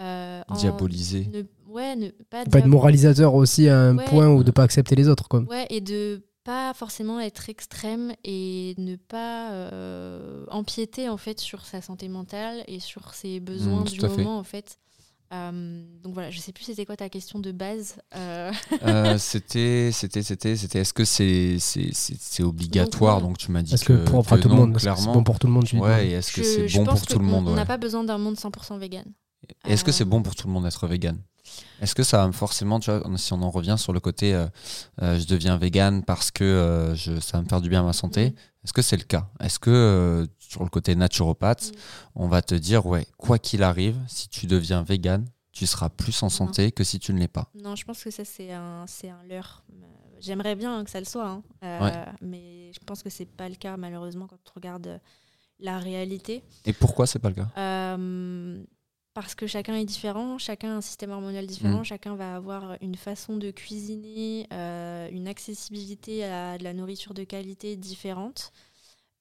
euh, 0.02 0.42
en- 0.50 0.56
Diaboliser. 0.56 1.28
ne- 1.32 1.44
ouais, 1.72 1.96
ne 1.96 2.10
pas, 2.30 2.44
Pas 2.46 2.66
moralisateur 2.66 3.34
aussi 3.34 3.68
à 3.70 3.80
un 3.80 3.98
Ouais. 3.98 4.06
point 4.06 4.30
où 4.30 4.44
de 4.44 4.52
pas 4.52 4.64
accepter 4.64 4.96
les 4.96 5.08
autres. 5.08 5.28
Quoi. 5.30 5.42
Ouais, 5.42 5.68
et 5.70 5.80
de 5.82 6.22
pas 6.46 6.74
forcément 6.74 7.20
être 7.20 7.50
extrême 7.50 8.14
et 8.24 8.74
ne 8.78 8.96
pas 8.96 9.52
euh, 9.52 10.46
empiéter 10.50 11.10
en 11.10 11.18
fait 11.18 11.40
sur 11.42 11.66
sa 11.66 11.82
santé 11.82 12.08
mentale 12.08 12.64
et 12.68 12.80
sur 12.80 13.14
ses 13.14 13.40
besoins 13.42 13.82
Mm, 13.82 13.88
du 13.90 14.00
fait. 14.00 14.08
moment 14.08 14.38
en 14.40 14.44
fait. 14.44 14.78
Euh, 15.34 15.84
donc 16.04 16.14
voilà, 16.14 16.30
je 16.30 16.40
sais 16.40 16.54
plus 16.54 16.64
c'était 16.66 16.86
quoi 16.86 16.96
ta 16.96 17.10
question 17.10 17.40
de 17.40 17.52
base. 17.52 17.96
Euh, 18.16 18.52
Euh, 18.84 19.18
c'était, 19.18 19.90
c'était, 19.92 20.22
c'était, 20.22 20.56
c'était. 20.56 20.80
Est-ce 20.80 20.94
que 20.94 21.04
c'est, 21.04 21.58
c'est, 21.60 21.90
c'est, 21.94 22.16
c'est 22.20 22.44
obligatoire? 22.44 23.22
Donc 23.22 23.40
tu 23.40 23.52
m'as 23.52 23.64
dit 23.64 23.72
Parce 23.72 23.84
que, 23.84 24.06
pour 24.06 24.24
que 24.26 24.36
tout 24.36 24.48
le 24.50 24.54
non, 24.56 24.62
monde, 24.62 24.74
que 24.76 24.80
c'est 24.80 24.94
clairement. 24.94 25.14
bon 25.14 25.24
pour 25.24 25.40
tout 25.40 25.48
le 25.48 25.54
monde. 25.54 25.66
tu. 25.66 25.78
Ouais, 25.80 26.08
et 26.08 26.12
est-ce 26.12 26.32
que 26.32 26.44
je- 26.44 26.48
c'est 26.48 26.68
je 26.68 26.78
bon 26.78 26.86
pour 26.86 27.06
tout 27.08 27.18
le 27.20 27.26
monde 27.26 27.48
On 27.48 27.50
ouais. 27.50 27.56
n'a 27.56 27.66
pas 27.66 27.78
besoin 27.78 28.04
d'un 28.04 28.20
monde 28.20 28.36
100% 28.38 28.78
vegan. 28.78 29.06
Est-ce 29.68 29.84
que 29.84 29.92
c'est 29.92 30.06
bon 30.06 30.22
pour 30.22 30.36
tout 30.36 30.48
le 30.48 30.54
monde 30.54 30.64
d'être 30.64 30.86
vegan? 30.88 31.18
Est-ce 31.82 31.96
que 31.96 32.04
ça 32.04 32.26
va 32.26 32.32
forcément, 32.32 32.80
tu 32.80 32.92
vois, 32.92 33.04
si 33.18 33.34
on 33.34 33.42
en 33.42 33.50
revient 33.50 33.76
sur 33.78 33.94
le 33.94 34.00
côté 34.00 34.34
euh, 34.34 34.48
euh, 35.02 35.20
je 35.20 35.26
deviens 35.28 35.58
vegan 35.58 36.04
parce 36.04 36.32
que 36.32 36.44
euh, 36.44 36.96
je, 36.96 37.20
ça 37.20 37.38
va 37.38 37.44
me 37.44 37.50
faire 37.50 37.62
du 37.62 37.70
bien 37.70 37.82
à 37.82 37.84
ma 37.84 37.94
santé, 37.94 38.34
est-ce 38.64 38.74
que 38.74 38.82
c'est 38.82 38.98
le 38.98 39.04
cas? 39.04 39.30
Est-ce 39.40 39.60
que 39.60 40.28
sur 40.40 40.64
le 40.64 40.70
côté 40.70 40.96
naturopathe, 40.96 41.72
on 42.16 42.28
va 42.28 42.42
te 42.42 42.56
dire, 42.56 42.86
ouais, 42.86 43.06
quoi 43.18 43.38
qu'il 43.40 43.64
arrive, 43.64 43.98
si 44.08 44.28
tu 44.30 44.48
deviens 44.48 44.84
vegan, 44.84 45.26
tu 45.52 45.66
seras 45.66 45.90
plus 45.90 46.24
en 46.24 46.30
santé 46.30 46.72
que 46.72 46.84
si 46.84 47.00
tu 47.00 47.14
ne 47.14 47.20
l'es 47.20 47.28
pas? 47.28 47.50
Non, 47.62 47.76
je 47.76 47.86
pense 47.86 48.04
que 48.04 48.12
ça, 48.12 48.26
c'est 48.26 48.52
un, 48.52 48.86
un 48.86 49.24
leurre. 49.28 49.64
J'aimerais 50.20 50.56
bien 50.56 50.84
que 50.84 50.90
ça 50.90 51.00
le 51.00 51.06
soit, 51.06 51.28
hein. 51.28 51.44
Ouais. 51.62 52.06
mais 52.22 52.72
je 52.74 52.80
pense 52.86 53.04
que 53.04 53.10
c'est 53.10 53.26
pas 53.26 53.48
le 53.50 53.56
cas, 53.56 53.78
malheureusement, 53.78 54.28
quand 54.28 54.38
on 54.50 54.56
regarde 54.56 55.00
la 55.60 55.78
réalité. 55.78 56.44
Et 56.66 56.74
pourquoi 56.74 57.06
c'est 57.08 57.20
pas 57.20 57.30
le 57.30 57.36
cas? 57.36 57.98
Parce 59.16 59.34
que 59.34 59.48
chacun 59.48 59.76
est 59.76 59.86
différent, 59.86 60.38
chacun 60.38 60.74
a 60.74 60.76
un 60.76 60.82
système 60.82 61.12
hormonal 61.12 61.48
différent, 61.48 61.80
Mm. 61.80 61.86
chacun 61.86 62.16
va 62.16 62.36
avoir 62.36 62.76
une 62.82 62.96
façon 62.96 63.38
de 63.38 63.50
cuisiner, 63.50 64.46
euh, 64.52 65.08
une 65.10 65.30
accessibilité 65.30 66.26
à 66.26 66.58
de 66.58 66.66
la 66.66 66.74
nourriture 66.74 67.14
de 67.14 67.24
qualité 67.24 67.78
différente. 67.78 68.52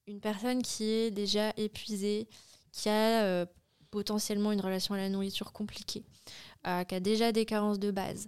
Une 0.05 0.19
personne 0.19 0.61
qui 0.61 0.83
est 0.83 1.11
déjà 1.11 1.53
épuisée, 1.55 2.27
qui 2.73 2.89
a 2.89 3.23
euh, 3.23 3.45
potentiellement 3.89 4.51
une 4.51 4.59
relation 4.59 4.93
à 4.95 4.97
la 4.97 5.07
nourriture 5.07 5.53
compliquée, 5.53 6.03
euh, 6.67 6.83
qui 6.83 6.93
a 6.93 6.99
déjà 6.99 7.31
des 7.31 7.45
carences 7.45 7.79
de 7.79 7.89
base. 7.91 8.27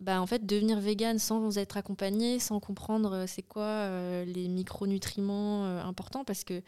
bah 0.00 0.20
en 0.20 0.26
fait, 0.26 0.46
devenir 0.46 0.80
vegan 0.80 1.18
sans 1.18 1.58
être 1.58 1.76
accompagné, 1.76 2.38
sans 2.38 2.60
comprendre 2.60 3.24
c'est 3.26 3.42
quoi 3.42 4.24
les 4.24 4.48
micronutriments 4.48 5.64
importants, 5.78 6.24
parce 6.24 6.44
que 6.44 6.62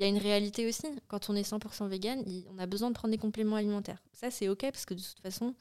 il 0.00 0.04
y 0.04 0.06
a 0.06 0.08
une 0.08 0.18
réalité 0.18 0.66
aussi. 0.66 0.86
Quand 1.08 1.28
on 1.28 1.36
est 1.36 1.42
100% 1.42 1.86
vegan, 1.86 2.24
on 2.50 2.58
a 2.58 2.64
besoin 2.66 2.88
de 2.88 2.94
prendre 2.94 3.12
des 3.12 3.18
compléments 3.18 3.56
alimentaires. 3.56 4.02
Ça, 4.12 4.30
c'est 4.30 4.48
OK, 4.48 4.62
parce 4.62 4.86
que 4.86 4.94
de 4.94 5.00
toute 5.02 5.20
façon, 5.20 5.54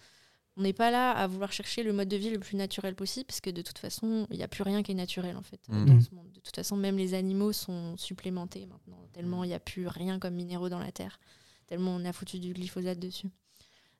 on 0.56 0.62
n'est 0.62 0.74
pas 0.74 0.92
là 0.92 1.12
à 1.12 1.28
vouloir 1.28 1.52
chercher 1.52 1.84
le 1.84 1.92
mode 1.94 2.08
de 2.08 2.16
vie 2.16 2.30
le 2.30 2.40
plus 2.40 2.56
naturel 2.56 2.96
possible, 2.96 3.26
parce 3.26 3.42
que 3.42 3.50
de 3.50 3.62
toute 3.62 3.78
façon, 3.80 4.28
il 4.32 4.38
n'y 4.38 4.44
a 4.44 4.48
plus 4.48 4.64
rien 4.64 4.82
qui 4.82 4.94
est 4.94 4.96
naturel, 4.96 5.36
en 5.38 5.42
fait, 5.42 5.60
Mhm. 5.70 5.86
dans 5.86 6.00
ce 6.02 6.14
monde. 6.16 6.32
De 6.32 6.40
toute 6.40 6.56
façon, 6.56 6.78
même 6.78 6.98
les 6.98 7.14
animaux 7.14 7.52
sont 7.52 7.98
supplémentés 7.98 8.66
maintenant, 8.66 9.08
tellement 9.14 9.44
il 9.44 9.48
n'y 9.48 9.54
a 9.54 9.60
plus 9.60 9.88
rien 9.88 10.20
comme 10.20 10.36
minéraux 10.36 10.70
dans 10.70 10.80
la 10.80 10.92
terre, 10.94 11.20
tellement 11.68 11.96
on 11.96 12.06
a 12.06 12.14
foutu 12.14 12.40
du 12.40 12.54
glyphosate 12.54 13.00
dessus. 13.00 13.28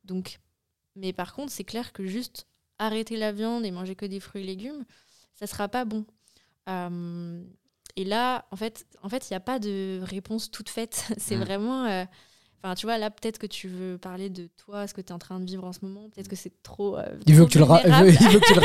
Donc, 0.06 0.40
mais 0.96 1.12
par 1.14 1.34
contre, 1.34 1.52
c'est 1.52 1.64
clair 1.66 1.92
que 1.94 2.06
juste 2.06 2.48
arrêter 2.78 3.18
la 3.18 3.32
viande 3.34 3.66
et 3.66 3.72
manger 3.72 3.96
que 3.96 4.06
des 4.06 4.20
fruits 4.22 4.44
et 4.44 4.46
légumes, 4.46 4.86
ça 5.36 5.48
sera 5.48 5.68
pas 5.68 5.84
bon. 5.86 6.06
Euh, 6.70 7.44
et 7.96 8.04
là, 8.06 8.46
en 8.52 8.56
fait, 8.56 8.86
en 9.04 9.10
fait, 9.10 9.30
il 9.30 9.34
n'y 9.34 9.38
a 9.38 9.42
pas 9.42 9.60
de 9.60 10.00
réponse 10.04 10.52
toute 10.52 10.70
faite. 10.70 11.06
c'est 11.18 11.36
Mm. 11.38 11.44
vraiment. 11.44 11.86
euh, 11.86 12.06
Enfin, 12.62 12.76
tu 12.76 12.88
vois, 12.88 12.98
là, 12.98 13.10
peut-être 13.10 13.38
que 13.40 13.48
tu 13.48 13.70
veux 13.70 13.98
parler 13.98 14.30
de 14.30 14.50
toi, 14.58 14.86
ce 14.86 14.94
que 14.94 15.00
tu 15.00 15.08
es 15.08 15.12
en 15.14 15.18
train 15.18 15.40
de 15.40 15.46
vivre 15.46 15.64
en 15.64 15.72
ce 15.72 15.80
moment. 15.82 16.10
Peut-être 16.14 16.28
que 16.28 16.36
c'est 16.36 16.52
trop. 16.62 16.98
euh, 16.98 17.06
Il 17.26 17.34
veut, 17.36 17.44
trop 17.44 17.48
que 17.48 17.52
tu 17.54 17.58
le 17.60 17.64
ra- 17.64 17.82
il, 17.86 17.94
veut, 17.94 18.10
il 18.12 18.28
veut 18.28 18.40
que 18.42 18.46
tu 18.48 18.54
le 18.54 18.62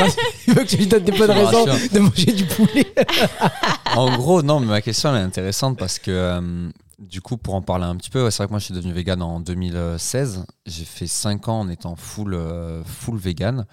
il 0.47 0.53
veut 0.53 0.63
que 0.65 0.67
tu 0.67 0.75
lui 0.75 0.87
donnes 0.87 1.05
des 1.05 1.13
bonnes 1.17 1.31
raisons 1.31 1.63
de 1.65 1.99
manger 1.99 2.33
du 2.33 2.43
poulet. 2.45 2.93
En 3.95 4.17
gros, 4.17 4.41
non, 4.41 4.59
mais 4.59 4.65
ma 4.65 4.81
question 4.81 5.15
elle 5.15 5.21
est 5.21 5.23
intéressante 5.25 5.77
parce 5.79 5.97
que 5.99 6.11
euh, 6.11 6.69
du 6.99 7.21
coup, 7.21 7.37
pour 7.37 7.55
en 7.55 7.61
parler 7.61 7.85
un 7.85 7.95
petit 7.95 8.09
peu, 8.09 8.29
c'est 8.29 8.37
vrai 8.37 8.47
que 8.47 8.51
moi 8.51 8.59
je 8.59 8.65
suis 8.65 8.73
devenu 8.73 8.93
vegan 8.93 9.21
en 9.21 9.39
2016. 9.39 10.45
J'ai 10.65 10.85
fait 10.85 11.07
5 11.07 11.47
ans 11.49 11.59
en 11.61 11.69
étant 11.69 11.95
full, 11.95 12.33
euh, 12.33 12.83
full 12.83 13.17
vegan. 13.17 13.65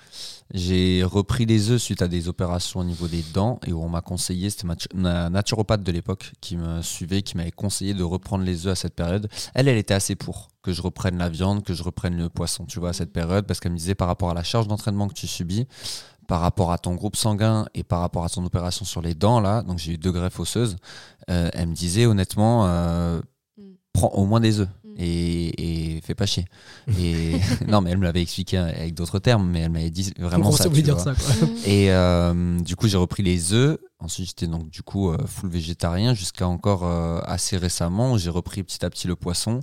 J'ai 0.52 1.04
repris 1.04 1.46
les 1.46 1.70
œufs 1.70 1.80
suite 1.80 2.02
à 2.02 2.08
des 2.08 2.28
opérations 2.28 2.80
au 2.80 2.84
niveau 2.84 3.08
des 3.08 3.22
dents 3.32 3.60
et 3.66 3.72
où 3.72 3.82
on 3.82 3.88
m'a 3.88 4.00
conseillé, 4.00 4.50
c'était 4.50 4.66
ma 4.94 5.30
naturopathe 5.30 5.82
de 5.82 5.92
l'époque 5.92 6.32
qui 6.40 6.56
me 6.56 6.82
suivait, 6.82 7.22
qui 7.22 7.36
m'avait 7.36 7.52
conseillé 7.52 7.94
de 7.94 8.02
reprendre 8.02 8.44
les 8.44 8.66
œufs 8.66 8.72
à 8.72 8.76
cette 8.76 8.94
période. 8.94 9.28
Elle, 9.54 9.68
elle 9.68 9.78
était 9.78 9.94
assez 9.94 10.16
pour 10.16 10.48
que 10.62 10.72
je 10.72 10.82
reprenne 10.82 11.18
la 11.18 11.28
viande, 11.28 11.64
que 11.64 11.74
je 11.74 11.82
reprenne 11.82 12.16
le 12.16 12.28
poisson, 12.28 12.64
tu 12.66 12.78
vois, 12.78 12.90
à 12.90 12.92
cette 12.92 13.12
période, 13.12 13.46
parce 13.46 13.60
qu'elle 13.60 13.72
me 13.72 13.76
disait 13.76 13.94
par 13.94 14.08
rapport 14.08 14.30
à 14.30 14.34
la 14.34 14.44
charge 14.44 14.68
d'entraînement 14.68 15.08
que 15.08 15.14
tu 15.14 15.26
subis, 15.26 15.66
par 16.28 16.40
rapport 16.40 16.72
à 16.72 16.78
ton 16.78 16.94
groupe 16.94 17.16
sanguin 17.16 17.66
et 17.74 17.82
par 17.84 18.00
rapport 18.00 18.24
à 18.24 18.28
ton 18.28 18.44
opération 18.44 18.84
sur 18.84 19.02
les 19.02 19.14
dents, 19.14 19.40
là, 19.40 19.62
donc 19.62 19.78
j'ai 19.78 19.92
eu 19.92 19.98
deux 19.98 20.12
greffes 20.12 20.40
osseuses, 20.40 20.76
euh, 21.30 21.50
elle 21.52 21.68
me 21.68 21.74
disait 21.74 22.06
honnêtement, 22.06 22.66
euh, 22.66 23.20
Mm. 23.58 23.62
prends 23.92 24.08
au 24.14 24.24
moins 24.24 24.40
des 24.40 24.60
œufs. 24.60 24.68
Mm. 24.84 24.94
et, 24.98 25.96
et 25.96 26.00
fais 26.00 26.14
pas 26.14 26.26
chier. 26.26 26.44
Et 26.98 27.32
non, 27.68 27.80
mais 27.82 27.90
elle 27.90 27.98
me 27.98 28.04
l'avait 28.04 28.22
expliqué 28.22 28.56
avec 28.58 28.94
d'autres 28.94 29.18
termes, 29.18 29.48
mais 29.50 29.60
elle 29.60 29.70
m'avait 29.70 29.90
dit 29.90 30.12
En 30.18 30.22
vraiment 30.22 30.48
gros, 30.48 30.56
ça. 30.56 30.68
tu 30.70 30.82
dire 30.82 30.96
vois. 30.96 31.04
ça. 31.04 31.14
Quoi? 31.14 31.46
Mm. 31.48 31.50
Et 31.66 31.90
euh, 31.92 32.60
du 32.60 32.76
coup, 32.76 32.88
j'ai 32.88 32.96
repris 32.96 33.22
les 33.22 33.52
œufs. 33.52 33.78
Ensuite, 33.98 34.26
j'étais 34.28 34.46
donc 34.48 34.68
du 34.68 34.82
coup 34.82 35.12
full 35.26 35.48
végétarien 35.50 36.12
jusqu'à 36.12 36.48
encore 36.48 36.84
euh, 36.84 37.20
assez 37.24 37.56
récemment 37.56 38.12
où 38.12 38.18
j'ai 38.18 38.30
repris 38.30 38.62
petit 38.64 38.84
à 38.84 38.90
petit 38.90 39.06
le 39.06 39.14
poisson 39.16 39.60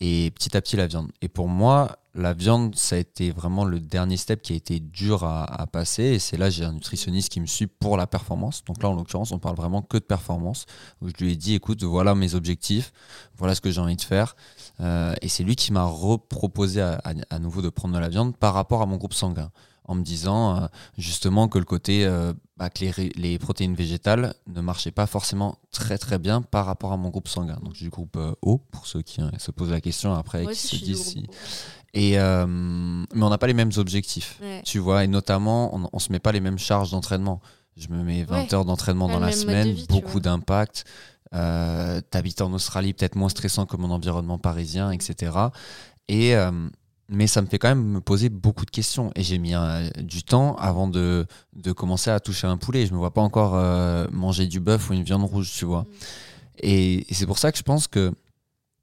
et 0.00 0.30
petit 0.32 0.56
à 0.56 0.60
petit 0.60 0.76
la 0.76 0.86
viande. 0.86 1.10
Et 1.22 1.28
pour 1.28 1.48
moi, 1.48 1.98
la 2.14 2.32
viande, 2.32 2.76
ça 2.76 2.96
a 2.96 2.98
été 2.98 3.30
vraiment 3.30 3.64
le 3.64 3.80
dernier 3.80 4.16
step 4.16 4.40
qui 4.42 4.52
a 4.52 4.56
été 4.56 4.78
dur 4.78 5.24
à, 5.24 5.66
passer. 5.70 6.02
Et 6.04 6.18
c'est 6.18 6.36
là, 6.36 6.50
j'ai 6.50 6.64
un 6.64 6.72
nutritionniste 6.72 7.30
qui 7.30 7.40
me 7.40 7.46
suit 7.46 7.66
pour 7.66 7.96
la 7.96 8.06
performance. 8.06 8.64
Donc 8.64 8.82
là, 8.82 8.88
en 8.88 8.94
l'occurrence, 8.94 9.32
on 9.32 9.38
parle 9.38 9.56
vraiment 9.56 9.82
que 9.82 9.98
de 9.98 10.04
performance. 10.04 10.66
Je 11.02 11.12
lui 11.24 11.32
ai 11.32 11.36
dit, 11.36 11.54
écoute, 11.54 11.82
voilà 11.82 12.14
mes 12.14 12.34
objectifs, 12.34 12.92
voilà 13.36 13.54
ce 13.54 13.60
que 13.60 13.70
j'ai 13.70 13.80
envie 13.80 13.96
de 13.96 14.02
faire. 14.02 14.36
Euh, 14.80 15.14
et 15.22 15.28
c'est 15.28 15.42
lui 15.42 15.56
qui 15.56 15.72
m'a 15.72 15.84
reproposé 15.84 16.80
à 16.82 17.38
nouveau 17.38 17.62
de 17.62 17.68
prendre 17.68 17.94
de 17.94 18.00
la 18.00 18.08
viande 18.08 18.36
par 18.36 18.54
rapport 18.54 18.82
à 18.82 18.86
mon 18.86 18.96
groupe 18.96 19.14
sanguin. 19.14 19.50
En 19.86 19.94
me 19.94 20.02
disant 20.02 20.56
euh, 20.56 20.66
justement 20.96 21.46
que 21.46 21.58
le 21.58 21.66
côté 21.66 22.06
euh, 22.06 22.32
bah, 22.56 22.70
que 22.70 22.84
les, 23.18 23.38
protéines 23.38 23.74
végétales 23.74 24.34
ne 24.46 24.60
marchaient 24.60 24.92
pas 24.92 25.06
forcément 25.06 25.58
très 25.72 25.98
très 25.98 26.18
bien 26.18 26.40
par 26.40 26.66
rapport 26.66 26.92
à 26.92 26.96
mon 26.96 27.08
groupe 27.08 27.28
sanguin. 27.28 27.58
Donc 27.62 27.72
du 27.72 27.90
groupe 27.90 28.16
euh, 28.16 28.32
O, 28.42 28.58
pour 28.58 28.86
ceux 28.86 29.02
qui 29.02 29.20
euh, 29.20 29.28
se 29.38 29.50
posent 29.50 29.70
la 29.72 29.80
question 29.80 30.14
après, 30.14 30.42
Moi 30.44 30.52
qui 30.52 30.58
se 30.60 30.68
je 30.70 30.76
suis 30.76 30.84
disent 30.86 31.04
si... 31.04 31.26
Et, 31.94 32.18
euh, 32.18 32.46
mais 32.46 33.22
on 33.22 33.30
n'a 33.30 33.38
pas 33.38 33.46
les 33.46 33.54
mêmes 33.54 33.70
objectifs, 33.76 34.38
Ouais. 34.42 34.62
tu 34.64 34.80
vois, 34.80 35.04
et 35.04 35.06
notamment, 35.06 35.74
on, 35.76 35.88
on 35.92 35.98
se 36.00 36.10
met 36.10 36.18
pas 36.18 36.32
les 36.32 36.40
mêmes 36.40 36.58
charges 36.58 36.90
d'entraînement. 36.90 37.40
Je 37.76 37.88
me 37.88 38.02
mets 38.02 38.24
20 38.24 38.36
Ouais. 38.36 38.54
heures 38.54 38.64
d'entraînement 38.64 39.08
dans 39.08 39.20
la 39.20 39.32
semaine, 39.32 39.72
vie, 39.72 39.86
beaucoup 39.88 40.18
d'impact. 40.20 40.84
Euh, 41.34 42.00
T'habites 42.10 42.40
en 42.40 42.52
Australie, 42.52 42.94
peut-être 42.94 43.16
moins 43.16 43.28
stressant 43.28 43.66
que 43.66 43.76
mon 43.76 43.90
environnement 43.90 44.38
parisien, 44.38 44.90
etc. 44.92 45.32
Et, 46.08 46.34
mais 47.08 47.26
ça 47.26 47.42
me 47.42 47.46
fait 47.46 47.58
quand 47.58 47.68
même 47.68 47.84
me 47.84 48.00
poser 48.00 48.28
beaucoup 48.28 48.64
de 48.64 48.70
questions. 48.70 49.10
Et 49.14 49.22
j'ai 49.22 49.38
mis 49.38 49.52
du 49.98 50.22
temps 50.22 50.56
avant 50.56 50.88
de, 50.88 51.26
de 51.54 51.72
commencer 51.72 52.10
à 52.10 52.20
toucher 52.20 52.46
un 52.46 52.56
poulet. 52.56 52.86
Je 52.86 52.92
me 52.92 52.98
vois 52.98 53.12
pas 53.12 53.20
encore 53.20 53.54
euh, 53.54 54.06
manger 54.10 54.46
du 54.46 54.60
bœuf 54.60 54.90
ou 54.90 54.94
une 54.94 55.02
viande 55.02 55.24
rouge, 55.24 55.52
tu 55.52 55.64
vois. 55.64 55.82
Mm. 55.82 55.86
Et, 56.60 57.10
et 57.10 57.14
c'est 57.14 57.26
pour 57.26 57.38
ça 57.38 57.52
que 57.52 57.58
je 57.58 57.62
pense 57.62 57.88
que 57.88 58.12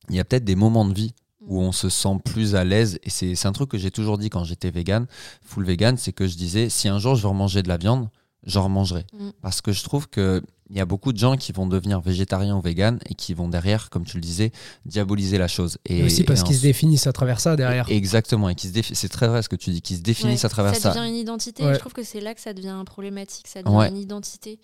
il 0.09 0.15
y 0.15 0.19
a 0.19 0.25
peut-être 0.25 0.43
des 0.43 0.55
moments 0.55 0.85
de 0.85 0.93
vie 0.93 1.13
où 1.41 1.61
on 1.61 1.71
se 1.71 1.89
sent 1.89 2.19
plus 2.23 2.55
à 2.55 2.63
l'aise. 2.63 2.99
Et 3.03 3.09
c'est 3.09 3.35
c'est 3.35 3.47
un 3.47 3.51
truc 3.51 3.69
que 3.69 3.77
j'ai 3.77 3.91
toujours 3.91 4.17
dit 4.17 4.29
quand 4.29 4.43
j'étais 4.43 4.69
vegan, 4.69 5.07
full 5.41 5.65
vegan, 5.65 5.97
c'est 5.97 6.13
que 6.13 6.27
je 6.27 6.35
disais, 6.35 6.69
si 6.69 6.87
un 6.87 6.99
jour 6.99 7.15
je 7.15 7.23
veux 7.23 7.29
remanger 7.29 7.63
de 7.63 7.67
la 7.67 7.77
viande, 7.77 8.09
j'en 8.43 8.63
remangerai. 8.63 9.05
Mm. 9.13 9.29
Parce 9.41 9.61
que 9.61 9.71
je 9.71 9.83
trouve 9.83 10.07
que 10.09 10.41
il 10.69 10.77
y 10.77 10.79
a 10.79 10.85
beaucoup 10.85 11.11
de 11.11 11.17
gens 11.17 11.35
qui 11.35 11.51
vont 11.51 11.67
devenir 11.67 11.99
végétariens 11.99 12.55
ou 12.55 12.61
vegan 12.61 12.97
et 13.09 13.13
qui 13.13 13.33
vont 13.33 13.49
derrière, 13.49 13.89
comme 13.89 14.05
tu 14.05 14.15
le 14.15 14.21
disais, 14.21 14.53
diaboliser 14.85 15.37
la 15.37 15.49
chose. 15.49 15.77
Et, 15.85 15.99
Et 15.99 16.03
aussi 16.03 16.23
parce 16.23 16.43
qu'ils 16.43 16.55
en- 16.55 16.59
se 16.59 16.63
définissent 16.63 17.07
à 17.07 17.11
travers 17.13 17.41
ça 17.41 17.57
derrière. 17.57 17.89
Exactement, 17.89 18.47
et 18.47 18.55
qui 18.55 18.67
se 18.69 18.73
défi- 18.73 18.95
c'est 18.95 19.09
très 19.09 19.27
vrai 19.27 19.41
ce 19.43 19.49
que 19.49 19.57
tu 19.57 19.69
dis, 19.71 19.81
qui 19.81 19.97
se 19.97 20.01
définissent 20.01 20.41
Ouais, 20.43 20.45
à 20.45 20.49
travers 20.49 20.73
ça. 20.75 20.93
devient 20.93 21.09
une 21.09 21.15
identité. 21.17 21.63
Ouais. 21.63 21.71
et 21.71 21.73
Je 21.73 21.79
trouve 21.79 21.91
que 21.91 22.03
c'est 22.03 22.21
là 22.21 22.33
que 22.33 22.39
ça 22.39 22.53
devient 22.53 22.81
problématique. 22.85 23.47
Ça 23.49 23.61
devient 23.63 23.75
Ouais. 23.75 23.89
une 23.89 23.97
identité. 23.97 24.59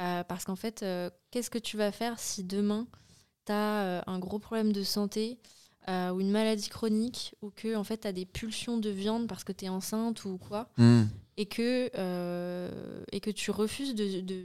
Euh, 0.00 0.22
parce 0.22 0.44
qu'en 0.44 0.54
fait, 0.54 0.84
euh, 0.84 1.10
qu'est-ce 1.32 1.50
que 1.50 1.58
tu 1.58 1.76
vas 1.76 1.90
faire 1.90 2.20
si 2.20 2.44
demain, 2.44 2.86
tu 3.44 3.50
as 3.52 4.04
un 4.06 4.18
gros 4.20 4.38
problème 4.38 4.72
de 4.72 4.84
santé 4.84 5.40
euh, 5.88 6.10
ou 6.12 6.20
une 6.20 6.30
maladie 6.30 6.68
chronique 6.68 7.34
ou 7.42 7.50
que 7.50 7.74
en 7.74 7.82
fait, 7.82 7.98
tu 8.02 8.06
as 8.06 8.12
des 8.12 8.26
pulsions 8.26 8.78
de 8.78 8.90
viande 8.90 9.26
parce 9.26 9.42
que 9.42 9.50
tu 9.52 9.64
es 9.64 9.68
enceinte 9.68 10.24
ou 10.24 10.38
quoi? 10.38 10.68
Hmm. 10.76 11.06
Et 11.38 11.46
que, 11.46 11.88
euh, 11.96 12.70
et 13.12 13.20
que 13.20 13.30
tu 13.30 13.50
refuses 13.50 13.94
de, 13.94 14.20
de, 14.20 14.44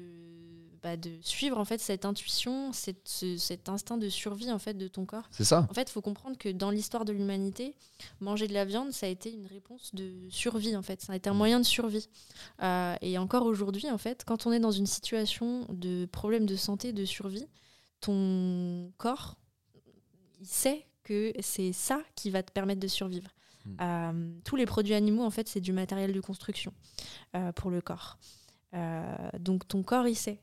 bah, 0.81 0.95
de 0.95 1.09
suivre 1.21 1.57
en 1.57 1.65
fait 1.65 1.79
cette 1.81 2.05
intuition, 2.05 2.71
cette, 2.71 3.07
ce- 3.07 3.35
cet 3.37 3.67
instinct 3.67 3.97
de 3.97 4.09
survie 4.09 4.51
en 4.51 4.59
fait 4.59 4.75
de 4.75 4.87
ton 4.87 5.05
corps. 5.05 5.27
C'est 5.31 5.43
ça. 5.43 5.65
En 5.69 5.73
fait, 5.73 5.89
il 5.89 5.91
faut 5.91 6.01
comprendre 6.01 6.37
que 6.37 6.49
dans 6.49 6.69
l'histoire 6.69 7.03
de 7.03 7.11
l'humanité, 7.11 7.75
manger 8.19 8.47
de 8.47 8.53
la 8.53 8.63
viande, 8.65 8.91
ça 8.91 9.07
a 9.07 9.09
été 9.09 9.31
une 9.33 9.47
réponse 9.47 9.95
de 9.95 10.29
survie, 10.29 10.75
en 10.75 10.81
fait. 10.83 11.01
Ça 11.01 11.13
a 11.13 11.15
été 11.15 11.29
un 11.29 11.33
moyen 11.33 11.59
de 11.59 11.65
survie. 11.65 12.07
Euh, 12.61 12.95
et 13.01 13.17
encore 13.17 13.45
aujourd'hui, 13.47 13.89
en 13.89 13.97
fait, 13.97 14.23
quand 14.25 14.45
on 14.45 14.51
est 14.51 14.59
dans 14.59 14.71
une 14.71 14.85
situation 14.87 15.65
de 15.69 16.05
problème 16.05 16.45
de 16.45 16.55
santé, 16.55 16.93
de 16.93 17.05
survie, 17.05 17.47
ton 18.01 18.91
corps, 18.97 19.35
il 20.41 20.45
sait 20.47 20.85
que 21.03 21.33
c'est 21.39 21.73
ça 21.73 22.01
qui 22.15 22.29
va 22.29 22.43
te 22.43 22.51
permettre 22.51 22.81
de 22.81 22.87
survivre. 22.87 23.29
Mm. 23.65 23.77
Euh, 23.81 24.31
tous 24.43 24.55
les 24.55 24.65
produits 24.65 24.93
animaux, 24.93 25.23
en 25.23 25.29
fait, 25.29 25.47
c'est 25.47 25.61
du 25.61 25.73
matériel 25.73 26.13
de 26.13 26.21
construction 26.21 26.73
euh, 27.35 27.51
pour 27.51 27.71
le 27.71 27.81
corps. 27.81 28.17
Euh, 28.73 29.15
donc 29.39 29.67
ton 29.67 29.83
corps, 29.83 30.07
il 30.07 30.15
sait 30.15 30.39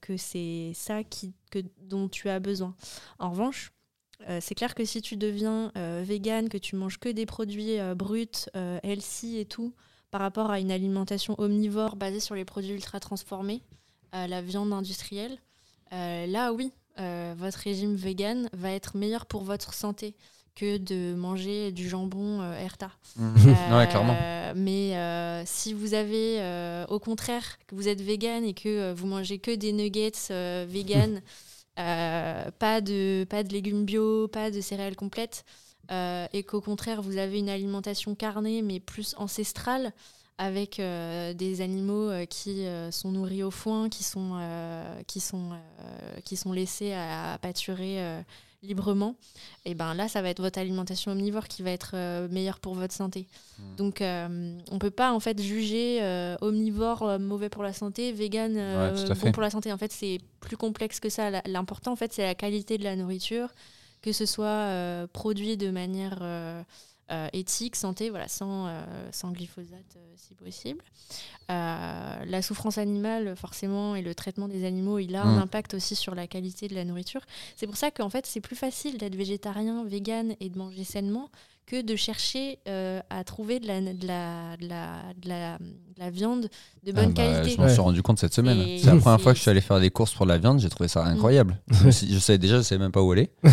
que 0.00 0.16
c'est 0.16 0.70
ça 0.74 1.02
qui, 1.02 1.34
que, 1.50 1.58
dont 1.82 2.08
tu 2.08 2.28
as 2.28 2.38
besoin. 2.38 2.76
En 3.18 3.30
revanche, 3.30 3.72
c'est 4.38 4.54
clair 4.54 4.76
que 4.76 4.84
si 4.84 5.02
tu 5.02 5.16
deviens 5.16 5.72
euh, 5.76 6.04
vegan, 6.06 6.48
que 6.48 6.56
tu 6.56 6.76
manges 6.76 6.98
que 7.00 7.08
des 7.08 7.26
produits 7.26 7.78
bruts, 7.96 8.46
healthy 8.54 9.38
et 9.38 9.44
tout, 9.44 9.74
par 10.12 10.20
rapport 10.20 10.52
à 10.52 10.60
une 10.60 10.70
alimentation 10.70 11.34
omnivore 11.38 11.96
basée 11.96 12.20
sur 12.20 12.36
les 12.36 12.44
produits 12.44 12.74
ultra 12.74 13.00
transformés, 13.00 13.60
la 14.12 14.40
viande 14.40 14.72
industrielle, 14.72 15.36
là 15.90 16.52
oui, 16.52 16.72
votre 16.96 17.58
régime 17.58 17.96
vegan 17.96 18.48
va 18.52 18.70
être 18.70 18.96
meilleur 18.96 19.26
pour 19.26 19.42
votre 19.42 19.74
santé 19.74 20.14
que 20.56 20.78
de 20.78 21.14
manger 21.14 21.70
du 21.70 21.88
jambon 21.88 22.40
euh, 22.40 22.58
Erta. 22.58 22.90
ouais, 23.18 23.86
clairement. 23.86 24.16
Euh, 24.20 24.52
Mais 24.56 24.96
euh, 24.96 25.42
si 25.44 25.74
vous 25.74 25.94
avez, 25.94 26.40
euh, 26.40 26.86
au 26.88 26.98
contraire, 26.98 27.58
que 27.68 27.74
vous 27.76 27.86
êtes 27.86 28.00
vegan 28.00 28.42
et 28.42 28.54
que 28.54 28.92
vous 28.92 29.06
mangez 29.06 29.38
que 29.38 29.54
des 29.54 29.72
nuggets 29.72 30.12
vegan, 30.66 31.20
pas, 31.76 32.80
de, 32.80 33.24
pas 33.28 33.42
de 33.44 33.52
légumes 33.52 33.84
bio, 33.84 34.28
pas 34.28 34.50
de 34.50 34.60
céréales 34.60 34.96
complètes, 34.96 35.44
et 35.90 36.42
qu'au 36.42 36.60
contraire, 36.60 37.02
vous 37.02 37.18
avez 37.18 37.38
une 37.38 37.50
alimentation 37.50 38.14
carnée, 38.16 38.62
mais 38.62 38.80
plus 38.80 39.14
ancestrale, 39.18 39.92
avec 40.38 40.76
des 40.78 41.60
animaux 41.60 42.10
qui 42.28 42.64
sont 42.90 43.12
nourris 43.12 43.42
au 43.42 43.50
foin, 43.50 43.88
qui 43.88 44.02
sont, 44.02 44.40
qui 45.06 45.20
sont, 45.20 45.50
qui 46.24 46.36
sont 46.36 46.52
laissés 46.52 46.92
à, 46.92 47.34
à 47.34 47.38
pâturer 47.38 48.24
librement, 48.66 49.16
et 49.64 49.74
ben 49.74 49.94
là, 49.94 50.08
ça 50.08 50.22
va 50.22 50.28
être 50.28 50.40
votre 50.40 50.58
alimentation 50.58 51.12
omnivore 51.12 51.48
qui 51.48 51.62
va 51.62 51.70
être 51.70 51.92
euh, 51.94 52.28
meilleure 52.28 52.60
pour 52.60 52.74
votre 52.74 52.92
santé. 52.92 53.26
Hmm. 53.58 53.76
Donc, 53.76 54.00
euh, 54.00 54.58
on 54.70 54.78
peut 54.78 54.90
pas 54.90 55.12
en 55.12 55.20
fait 55.20 55.40
juger 55.40 55.98
euh, 56.02 56.36
omnivore 56.40 57.02
euh, 57.02 57.18
mauvais 57.18 57.48
pour 57.48 57.62
la 57.62 57.72
santé, 57.72 58.12
vegan 58.12 58.56
Ouais, 58.56 59.14
bon 59.14 59.32
pour 59.32 59.42
la 59.42 59.50
santé. 59.50 59.72
En 59.72 59.78
fait, 59.78 59.92
c'est 59.92 60.18
plus 60.40 60.56
complexe 60.56 61.00
que 61.00 61.08
ça. 61.08 61.30
L'important, 61.46 61.92
en 61.92 61.96
fait, 61.96 62.12
c'est 62.12 62.24
la 62.24 62.34
qualité 62.34 62.78
de 62.78 62.84
la 62.84 62.96
nourriture, 62.96 63.48
que 64.02 64.12
ce 64.12 64.26
soit 64.26 64.68
produit 65.12 65.56
de 65.56 65.70
manière 65.70 66.22
éthique, 67.32 67.76
santé, 67.76 68.10
voilà, 68.10 68.28
sans, 68.28 68.66
euh, 68.66 68.82
sans 69.12 69.30
glyphosate 69.30 69.96
euh, 69.96 70.12
si 70.16 70.34
possible. 70.34 70.82
Euh, 71.50 72.24
la 72.24 72.42
souffrance 72.42 72.78
animale, 72.78 73.36
forcément, 73.36 73.94
et 73.94 74.02
le 74.02 74.14
traitement 74.14 74.48
des 74.48 74.64
animaux, 74.64 74.98
il 74.98 75.14
a 75.14 75.22
un 75.22 75.36
Mm. 75.36 75.42
impact 75.42 75.74
aussi 75.74 75.94
sur 75.94 76.14
la 76.14 76.26
qualité 76.26 76.66
de 76.68 76.74
la 76.74 76.84
nourriture. 76.84 77.20
C'est 77.54 77.66
pour 77.66 77.76
ça 77.76 77.90
qu'en 77.90 78.10
fait, 78.10 78.26
c'est 78.26 78.40
plus 78.40 78.56
facile 78.56 78.98
d'être 78.98 79.14
végétarien, 79.14 79.84
vegan 79.84 80.34
et 80.40 80.48
de 80.50 80.58
manger 80.58 80.82
sainement 80.84 81.30
que 81.66 81.82
de 81.82 81.96
chercher 81.96 82.60
euh, 82.68 83.00
à 83.10 83.24
trouver 83.24 83.58
de 83.58 83.66
la, 83.66 83.80
de, 83.80 84.06
la, 84.06 84.56
de, 84.56 84.68
la, 84.68 85.02
de, 85.20 85.28
la, 85.28 85.58
de 85.58 85.98
la 85.98 86.10
viande 86.10 86.48
de 86.84 86.92
bonne 86.92 87.06
Ah 87.06 87.08
bah, 87.08 87.12
qualité. 87.14 87.56
Je 87.56 87.60
m'en 87.60 87.68
suis 87.68 87.80
rendu 87.80 88.02
compte 88.02 88.20
cette 88.20 88.32
semaine. 88.34 88.58
Et 88.60 88.78
C'est 88.78 88.86
la 88.86 88.96
première 89.00 89.20
fois 89.20 89.32
que 89.32 89.36
je 89.38 89.42
suis 89.42 89.50
allé 89.50 89.60
faire 89.60 89.80
des 89.80 89.90
courses 89.90 90.14
pour 90.14 90.26
la 90.26 90.38
viande, 90.38 90.60
j'ai 90.60 90.68
trouvé 90.68 90.86
ça 90.88 91.04
incroyable. 91.04 91.58
je, 91.70 91.90
je 91.90 92.18
savais 92.20 92.38
déjà, 92.38 92.58
je 92.58 92.62
savais 92.62 92.78
même 92.78 92.92
pas 92.92 93.02
où 93.02 93.10
aller. 93.10 93.30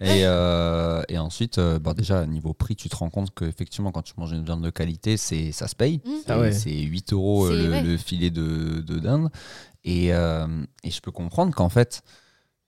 et, 0.00 0.24
euh, 0.24 1.02
et 1.08 1.16
ensuite, 1.18 1.58
euh, 1.58 1.78
bah, 1.78 1.94
déjà, 1.94 2.26
niveau 2.26 2.54
prix, 2.54 2.74
tu 2.74 2.88
te 2.88 2.96
rends 2.96 3.10
compte 3.10 3.32
qu'effectivement, 3.34 3.92
quand 3.92 4.02
tu 4.02 4.14
manges 4.16 4.32
une 4.32 4.44
viande 4.44 4.62
de 4.64 4.70
qualité, 4.70 5.16
c'est, 5.16 5.52
ça 5.52 5.68
se 5.68 5.76
paye. 5.76 6.00
Mm. 6.04 6.10
Ah 6.26 6.40
ouais. 6.40 6.52
C'est 6.52 6.72
8 6.72 7.12
euros 7.12 7.46
euh, 7.46 7.50
C'est- 7.56 7.62
le, 7.62 7.70
ouais. 7.70 7.82
le 7.82 7.96
filet 7.96 8.30
de, 8.30 8.80
de 8.80 8.98
dinde. 8.98 9.30
Et, 9.84 10.12
euh, 10.12 10.46
et 10.82 10.90
je 10.90 11.00
peux 11.00 11.12
comprendre 11.12 11.54
qu'en 11.54 11.68
fait, 11.68 12.02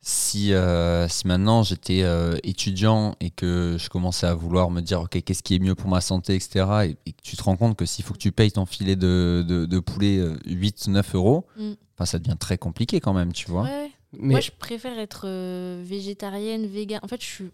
si, 0.04 0.52
euh, 0.52 1.06
si 1.08 1.26
maintenant 1.28 1.62
j'étais 1.62 2.02
euh, 2.02 2.36
étudiant 2.42 3.14
et 3.20 3.30
que 3.30 3.76
je 3.78 3.88
commençais 3.88 4.26
à 4.26 4.34
vouloir 4.34 4.70
me 4.70 4.80
dire, 4.80 5.00
OK, 5.02 5.22
qu'est-ce 5.22 5.42
qui 5.44 5.54
est 5.54 5.58
mieux 5.60 5.76
pour 5.76 5.88
ma 5.88 6.00
santé, 6.00 6.34
etc., 6.34 6.66
et, 6.86 6.96
et 7.08 7.12
que 7.12 7.22
tu 7.22 7.36
te 7.36 7.42
rends 7.44 7.56
compte 7.56 7.76
que 7.76 7.86
s'il 7.86 8.04
faut 8.04 8.12
que 8.12 8.18
tu 8.18 8.32
payes 8.32 8.50
ton 8.50 8.66
filet 8.66 8.96
de, 8.96 9.44
de, 9.46 9.64
de 9.64 9.78
poulet 9.78 10.18
8-9 10.46 11.14
euros, 11.14 11.46
Mm. 11.56 11.72
enfin, 11.94 12.04
ça 12.06 12.18
devient 12.18 12.36
très 12.38 12.58
compliqué 12.58 13.00
quand 13.00 13.12
même, 13.12 13.32
tu 13.32 13.48
vois. 13.50 13.62
Ouais. 13.62 13.90
Mais 14.18 14.32
Moi, 14.32 14.40
je 14.40 14.50
préfère 14.50 14.98
être 14.98 15.22
euh, 15.26 15.82
végétarienne, 15.84 16.66
vegan. 16.66 16.98
En 17.02 17.08
fait, 17.08 17.20
je 17.22 17.26
suis, 17.26 17.50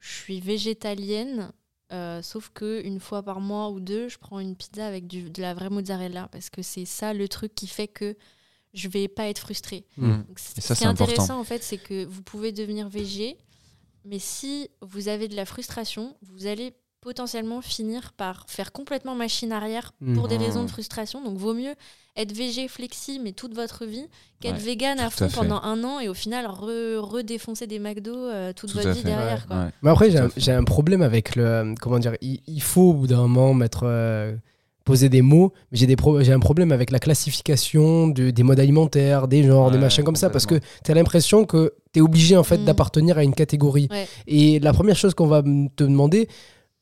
je 0.00 0.10
suis 0.12 0.40
végétalienne, 0.40 1.52
euh, 1.92 2.22
sauf 2.22 2.50
que 2.54 2.84
une 2.84 2.98
fois 3.00 3.22
par 3.22 3.40
mois 3.40 3.70
ou 3.70 3.78
deux, 3.80 4.08
je 4.08 4.18
prends 4.18 4.40
une 4.40 4.56
pizza 4.56 4.86
avec 4.86 5.06
du, 5.06 5.30
de 5.30 5.42
la 5.42 5.52
vraie 5.54 5.68
mozzarella 5.70 6.28
parce 6.32 6.48
que 6.50 6.62
c'est 6.62 6.86
ça 6.86 7.12
le 7.12 7.28
truc 7.28 7.54
qui 7.54 7.66
fait 7.66 7.86
que 7.86 8.16
je 8.74 8.88
vais 8.88 9.08
pas 9.08 9.28
être 9.28 9.38
frustrée. 9.40 9.84
Mm. 9.96 10.10
Donc, 10.28 10.38
c- 10.38 10.54
Et 10.56 10.60
ça, 10.60 10.74
ce 10.74 10.80
qui 10.80 10.84
est 10.84 10.88
intéressant, 10.88 11.22
important. 11.24 11.40
en 11.40 11.44
fait, 11.44 11.62
c'est 11.62 11.78
que 11.78 12.04
vous 12.04 12.22
pouvez 12.22 12.52
devenir 12.52 12.88
végé, 12.88 13.36
mais 14.04 14.18
si 14.18 14.68
vous 14.80 15.08
avez 15.08 15.28
de 15.28 15.36
la 15.36 15.44
frustration, 15.44 16.16
vous 16.22 16.46
allez 16.46 16.72
potentiellement 17.00 17.62
finir 17.62 18.12
par 18.12 18.44
faire 18.48 18.70
complètement 18.70 19.16
machine 19.16 19.50
arrière 19.50 19.92
pour 20.14 20.28
des 20.28 20.38
Mhm. 20.38 20.44
raisons 20.44 20.62
de 20.62 20.68
frustration. 20.70 21.20
Donc 21.24 21.36
vaut 21.36 21.52
mieux 21.52 21.74
être 22.14 22.30
végé 22.32 22.68
flexi 22.68 23.18
mais 23.18 23.32
toute 23.32 23.54
votre 23.54 23.84
vie 23.86 24.06
qu'être 24.38 24.58
Ouais, 24.58 24.62
vegan 24.62 25.00
à 25.00 25.10
fond 25.10 25.24
à 25.24 25.28
pendant 25.28 25.60
un 25.62 25.82
an 25.82 25.98
et 25.98 26.08
au 26.08 26.14
final 26.14 26.46
re- 26.46 26.98
redéfoncer 26.98 27.66
des 27.66 27.80
McDo 27.80 28.14
euh, 28.14 28.52
toute 28.52 28.70
Tout 28.70 28.76
votre 28.76 28.90
vie 28.90 29.00
fait. 29.00 29.04
derrière. 29.08 29.48
Quoi. 29.48 29.56
Ouais. 29.64 29.70
Mais 29.82 29.90
après, 29.90 30.10
j'ai 30.36 30.52
un, 30.52 30.62
problème 30.64 31.02
avec 31.02 31.34
le. 31.34 31.74
Comment 31.80 31.98
dire 31.98 32.14
Il, 32.20 32.40
il 32.46 32.62
faut 32.62 32.90
au 32.90 32.94
bout 32.94 33.06
d'un 33.08 33.26
moment 33.26 33.52
mettre. 33.52 33.80
euh, 33.82 34.36
poser 34.84 35.08
des 35.08 35.22
mots, 35.22 35.52
mais 35.70 35.78
j'ai 35.78 35.86
des 35.86 35.96
pro- 35.96 36.20
j'ai 36.22 36.32
un 36.32 36.40
problème 36.40 36.72
avec 36.72 36.90
la 36.90 36.98
classification 36.98 38.08
de- 38.08 38.30
des 38.30 38.42
modes 38.42 38.60
alimentaires, 38.60 39.28
des 39.28 39.42
genres, 39.44 39.70
des 39.70 39.78
machins 39.78 40.04
comme 40.04 40.16
ça, 40.16 40.28
parce 40.30 40.46
que 40.46 40.56
tu 40.84 40.90
as 40.90 40.94
l'impression 40.94 41.44
que 41.44 41.74
tu 41.92 41.98
es 42.00 42.02
obligé 42.02 42.36
en 42.36 42.42
fait 42.42 42.58
Mm. 42.58 42.64
d'appartenir 42.64 43.18
à 43.18 43.24
une 43.24 43.34
catégorie. 43.34 43.88
Ouais. 43.90 44.06
Et 44.26 44.58
la 44.60 44.72
première 44.72 44.96
chose 44.96 45.14
qu'on 45.14 45.26
va 45.26 45.42
te 45.42 45.84
demander, 45.84 46.28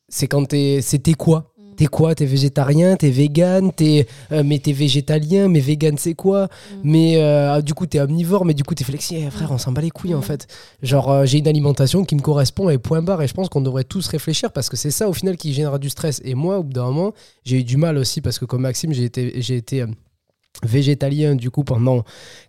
c'est 0.09 0.27
quand 0.27 0.45
t'es, 0.45 0.81
c'était 0.83 1.15
quoi? 1.15 1.50
T'es 1.81 1.87
quoi? 1.87 2.15
T'es 2.15 2.27
végétarien? 2.27 2.95
T'es 2.97 3.09
vegan 3.09 3.73
T'es, 3.73 4.07
euh, 4.33 4.43
mais 4.45 4.59
t'es 4.59 4.73
végétalien 4.73 5.49
Mais 5.49 5.61
vegan 5.61 5.97
c'est 5.97 6.13
quoi? 6.13 6.45
Mm. 6.45 6.77
Mais 6.85 7.17
euh, 7.17 7.63
du 7.63 7.73
coup 7.73 7.87
t'es 7.87 7.99
omnivore 8.01 8.45
Mais 8.45 8.53
du 8.53 8.65
coup 8.65 8.75
t'es 8.75 8.85
flexi 8.85 9.17
Eh, 9.17 9.31
Frère, 9.31 9.51
on 9.51 9.57
s'en 9.57 9.73
bat 9.73 9.81
les 9.81 9.89
couilles 9.89 10.15
en 10.15 10.19
Mm. 10.19 10.23
fait. 10.23 10.47
Genre 10.83 11.11
euh, 11.11 11.25
j'ai 11.25 11.39
une 11.39 11.49
alimentation 11.49 12.05
qui 12.05 12.17
me 12.17 12.21
correspond 12.21 12.69
et 12.69 12.77
point 12.77 13.01
barre. 13.01 13.23
Et 13.23 13.29
je 13.29 13.33
pense 13.33 13.49
qu'on 13.49 13.63
devrait 13.63 13.85
tous 13.85 14.07
réfléchir 14.09 14.53
parce 14.53 14.69
que 14.69 14.77
c'est 14.77 14.91
ça 14.91 15.09
au 15.09 15.15
final 15.15 15.39
qui 15.39 15.55
génère 15.55 15.79
du 15.79 15.89
stress. 15.89 16.21
Et 16.23 16.35
moi 16.35 16.59
au 16.59 16.65
bout 16.65 16.75
d'un 16.75 16.85
moment 16.85 17.15
j'ai 17.47 17.61
eu 17.61 17.65
du 17.65 17.79
mal 17.79 17.97
aussi 17.97 18.21
parce 18.21 18.39
que 18.39 18.45
comme 18.45 18.61
Maxime 18.61 18.93
j'ai 18.93 19.05
été 19.05 19.41
j'ai 19.41 19.57
été 19.57 19.87
végétalien 20.65 21.37
du 21.37 21.51
coup 21.51 21.65
pendant 21.65 22.03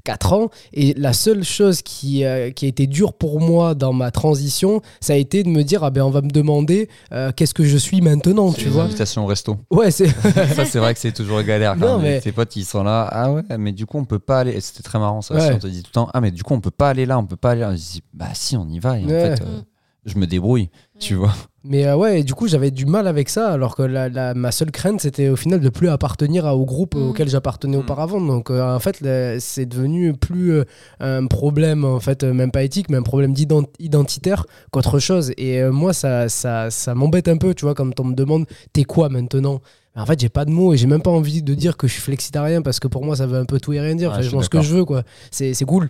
4 0.03 0.33
ans 0.33 0.49
et 0.73 0.93
la 0.95 1.13
seule 1.13 1.43
chose 1.43 1.81
qui, 1.81 2.25
euh, 2.25 2.51
qui 2.51 2.65
a 2.65 2.67
été 2.67 2.85
dure 2.87 3.13
pour 3.13 3.39
moi 3.39 3.73
dans 3.73 3.93
ma 3.93 4.11
transition 4.11 4.81
ça 4.99 5.13
a 5.13 5.15
été 5.15 5.43
de 5.43 5.49
me 5.49 5.63
dire 5.63 5.83
ah 5.83 5.91
ben 5.91 6.03
on 6.03 6.09
va 6.09 6.21
me 6.21 6.29
demander 6.29 6.89
euh, 7.13 7.31
qu'est-ce 7.33 7.53
que 7.53 7.63
je 7.63 7.77
suis 7.77 8.01
maintenant 8.01 8.51
tu 8.51 8.63
C'est 8.65 8.69
vois 8.69 8.83
Invitation 8.83 9.23
au 9.23 9.27
resto. 9.27 9.57
ouais 9.71 9.91
c'est 9.91 10.07
ça, 10.55 10.65
c'est 10.65 10.79
vrai 10.79 10.93
que 10.93 10.99
c'est 10.99 11.13
toujours 11.13 11.41
galère. 11.43 11.75
Non, 11.77 11.87
Quand 11.87 11.99
mais- 11.99 12.19
Tes 12.19 12.31
potes, 12.31 12.55
ils 12.57 12.65
sont 12.65 12.83
là. 12.83 13.07
Ah 13.11 13.31
ouais, 13.31 13.43
mais 13.57 13.71
du 13.71 13.85
coup, 13.85 13.97
on 13.97 14.05
peut 14.05 14.19
pas 14.19 14.39
aller. 14.41 14.51
Et 14.51 14.61
C'était 14.61 14.83
très 14.83 14.99
marrant, 14.99 15.21
ça. 15.21 15.33
Ouais. 15.35 15.53
On 15.53 15.59
te 15.59 15.67
dit 15.67 15.81
tout 15.81 15.89
le 15.89 15.93
temps. 15.93 16.09
Ah, 16.13 16.21
mais 16.21 16.31
du 16.31 16.43
coup, 16.43 16.53
on 16.53 16.59
peut 16.59 16.69
pas 16.71 16.89
aller 16.89 17.05
là, 17.05 17.17
on 17.17 17.25
peut 17.25 17.35
pas 17.37 17.51
aller 17.51 17.61
là. 17.61 17.71
Je 17.71 17.77
dis, 17.81 18.03
bah 18.13 18.27
si, 18.33 18.57
on 18.57 18.67
y 18.67 18.79
va. 18.79 18.99
Et 18.99 19.05
Ouais. 19.05 19.31
en 19.31 19.35
fait, 19.35 19.41
euh, 19.43 19.45
Mm. 19.45 19.63
Je 20.05 20.17
me 20.17 20.25
débrouille. 20.27 20.69
Tu 20.99 21.15
vois. 21.15 21.33
mais 21.63 21.85
euh, 21.87 21.95
ouais 21.95 22.19
et 22.19 22.23
du 22.23 22.33
coup 22.35 22.47
j'avais 22.47 22.69
du 22.69 22.85
mal 22.85 23.07
avec 23.07 23.27
ça 23.29 23.49
alors 23.51 23.75
que 23.75 23.81
la, 23.81 24.07
la- 24.07 24.33
ma 24.35 24.51
seule 24.51 24.69
crainte 24.71 25.01
c'était 25.01 25.29
au 25.29 25.35
final 25.35 25.59
de 25.59 25.69
plus 25.69 25.89
appartenir 25.89 26.45
à- 26.45 26.55
au 26.55 26.63
groupe 26.65 26.93
Mm. 26.95 27.09
auquel 27.09 27.27
j'appartenais 27.29 27.77
Mm. 27.77 27.79
auparavant 27.79 28.21
donc 28.21 28.51
euh, 28.51 28.75
en 28.75 28.79
fait 28.79 29.03
c'est 29.39 29.65
devenu 29.65 30.13
plus 30.13 30.51
euh, 30.53 30.63
un 30.99 31.25
problème 31.25 31.85
en 31.85 31.99
fait 31.99 32.23
euh, 32.23 32.33
même 32.33 32.51
pas 32.51 32.61
éthique 32.63 32.89
mais 32.89 32.97
un 32.97 33.01
problème 33.03 33.33
identitaire 33.79 34.45
qu'autre 34.71 34.99
chose 34.99 35.33
et 35.37 35.59
euh, 35.61 35.71
moi 35.71 35.93
ça, 35.93 36.29
ça, 36.29 36.69
ça 36.69 36.93
m'embête 36.95 37.27
un 37.27 37.37
peu 37.37 37.53
tu 37.55 37.65
vois 37.65 37.73
quand 37.75 37.99
on 37.99 38.03
me 38.05 38.13
demande 38.15 38.45
t'es 38.73 38.83
quoi 38.83 39.09
maintenant? 39.09 39.59
En 39.95 40.05
fait, 40.05 40.19
j'ai 40.21 40.29
pas 40.29 40.45
de 40.45 40.51
mots 40.51 40.73
et 40.73 40.77
j'ai 40.77 40.87
même 40.87 41.01
pas 41.01 41.11
envie 41.11 41.41
de 41.41 41.53
dire 41.53 41.75
que 41.75 41.85
je 41.85 41.93
suis 41.93 42.01
flexitarien 42.01 42.61
parce 42.61 42.79
que 42.79 42.87
pour 42.87 43.03
moi, 43.03 43.17
ça 43.17 43.27
veut 43.27 43.37
un 43.37 43.43
peu 43.45 43.59
tout 43.59 43.73
et 43.73 43.79
rien 43.81 43.93
dire. 43.95 44.11
Enfin, 44.11 44.21
je 44.21 44.29
je 44.29 44.35
mange 44.35 44.45
ce 44.45 44.49
que 44.49 44.61
je 44.61 44.73
veux, 44.73 44.85
quoi. 44.85 45.03
C'est 45.31 45.53
c'est 45.53 45.65
cool. 45.65 45.89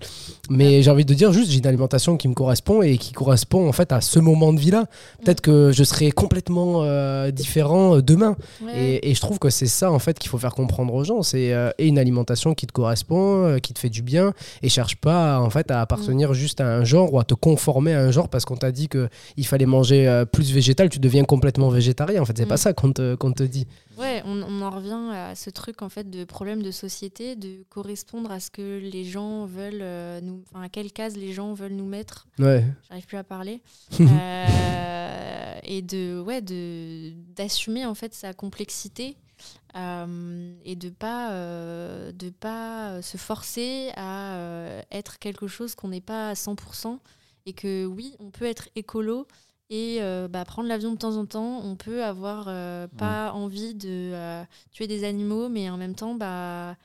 Mais 0.49 0.81
j'ai 0.81 0.89
envie 0.89 1.05
de 1.05 1.13
dire 1.13 1.31
juste, 1.31 1.51
j'ai 1.51 1.59
une 1.59 1.67
alimentation 1.67 2.17
qui 2.17 2.27
me 2.27 2.33
correspond 2.33 2.81
et 2.81 2.97
qui 2.97 3.11
correspond 3.13 3.67
en 3.69 3.71
fait 3.71 3.91
à 3.91 4.01
ce 4.01 4.17
moment 4.19 4.53
de 4.53 4.59
vie-là. 4.59 4.85
Peut-être 5.23 5.41
que 5.41 5.71
je 5.71 5.83
serai 5.83 6.11
complètement 6.11 6.81
euh, 6.83 7.29
différent 7.29 7.97
euh, 7.97 8.01
demain. 8.01 8.35
Ouais. 8.63 8.71
Et, 8.95 9.11
et 9.11 9.13
je 9.13 9.21
trouve 9.21 9.37
que 9.37 9.51
c'est 9.51 9.67
ça 9.67 9.91
en 9.91 9.99
fait 9.99 10.17
qu'il 10.17 10.29
faut 10.29 10.39
faire 10.39 10.55
comprendre 10.55 10.93
aux 10.95 11.03
gens. 11.03 11.21
C'est 11.21 11.53
euh, 11.53 11.69
et 11.77 11.87
une 11.87 11.99
alimentation 11.99 12.55
qui 12.55 12.65
te 12.65 12.71
correspond, 12.73 13.45
euh, 13.45 13.57
qui 13.59 13.73
te 13.73 13.79
fait 13.79 13.89
du 13.89 14.01
bien, 14.01 14.33
et 14.63 14.69
cherche 14.69 14.95
pas 14.95 15.39
en 15.39 15.49
fait 15.51 15.69
à 15.69 15.79
appartenir 15.81 16.33
juste 16.33 16.59
à 16.59 16.67
un 16.67 16.83
genre 16.83 17.13
ou 17.13 17.19
à 17.19 17.23
te 17.23 17.35
conformer 17.35 17.93
à 17.93 18.01
un 18.01 18.09
genre 18.11 18.29
parce 18.29 18.45
qu'on 18.45 18.57
t'a 18.57 18.71
dit 18.71 18.87
que 18.87 19.09
il 19.37 19.45
fallait 19.45 19.67
manger 19.67 20.07
euh, 20.07 20.25
plus 20.25 20.51
végétal, 20.51 20.89
tu 20.89 20.97
deviens 20.99 21.23
complètement 21.23 21.69
végétarien. 21.69 22.21
En 22.21 22.25
fait, 22.25 22.33
c'est 22.35 22.45
Mm. 22.45 22.49
pas 22.49 22.57
ça 22.57 22.73
qu'on 22.73 22.91
te, 22.91 23.13
qu'on 23.15 23.31
te 23.31 23.43
dit. 23.43 23.67
Ouais, 24.01 24.23
on, 24.25 24.41
on 24.41 24.61
en 24.61 24.69
revient 24.69 25.11
à 25.13 25.35
ce 25.35 25.49
truc 25.49 25.81
en 25.81 25.89
fait 25.89 26.09
de 26.09 26.23
problème 26.23 26.63
de 26.63 26.71
société, 26.71 27.35
de 27.35 27.63
correspondre 27.69 28.31
à 28.31 28.39
ce 28.39 28.49
que 28.49 28.79
les 28.79 29.05
gens 29.05 29.45
veulent 29.45 29.81
euh, 29.81 30.19
nous, 30.21 30.43
enfin 30.49 30.63
à 30.63 30.69
quelle 30.69 30.91
case 30.91 31.15
les 31.15 31.33
gens 31.33 31.53
veulent 31.53 31.73
nous 31.73 31.85
mettre. 31.85 32.27
Ouais. 32.39 32.65
J'arrive 32.89 33.05
plus 33.05 33.17
à 33.17 33.23
parler. 33.23 33.61
Euh, 34.01 35.59
et 35.63 35.81
de 35.81 36.19
ouais 36.19 36.41
de 36.41 37.11
d'assumer 37.35 37.85
en 37.85 37.95
fait 37.95 38.13
sa 38.13 38.33
complexité 38.33 39.15
euh, 39.75 40.53
et 40.65 40.75
de 40.75 40.89
pas 40.89 41.31
de 41.31 42.29
pas 42.29 43.01
se 43.01 43.17
forcer 43.17 43.91
à 43.95 44.37
être 44.91 45.19
quelque 45.19 45.47
chose 45.47 45.75
qu'on 45.75 45.89
n'est 45.89 46.01
pas 46.01 46.29
à 46.29 46.33
100% 46.33 46.99
et 47.45 47.53
que 47.53 47.85
oui 47.85 48.15
on 48.19 48.31
peut 48.31 48.45
être 48.45 48.69
écolo 48.75 49.27
et 49.71 49.99
euh, 50.01 50.27
bah, 50.27 50.43
prendre 50.45 50.67
l'avion 50.67 50.91
de 50.91 50.97
temps 50.97 51.15
en 51.15 51.25
temps 51.25 51.61
on 51.63 51.75
peut 51.75 52.03
avoir 52.03 52.45
euh, 52.47 52.87
pas 52.97 53.31
envie 53.31 53.73
de 53.73 54.11
euh, 54.13 54.43
tuer 54.71 54.85
des 54.85 55.05
animaux 55.05 55.47
mais 55.47 55.69
en 55.69 55.77
même 55.77 55.95
temps 55.95 56.13
bah 56.13 56.75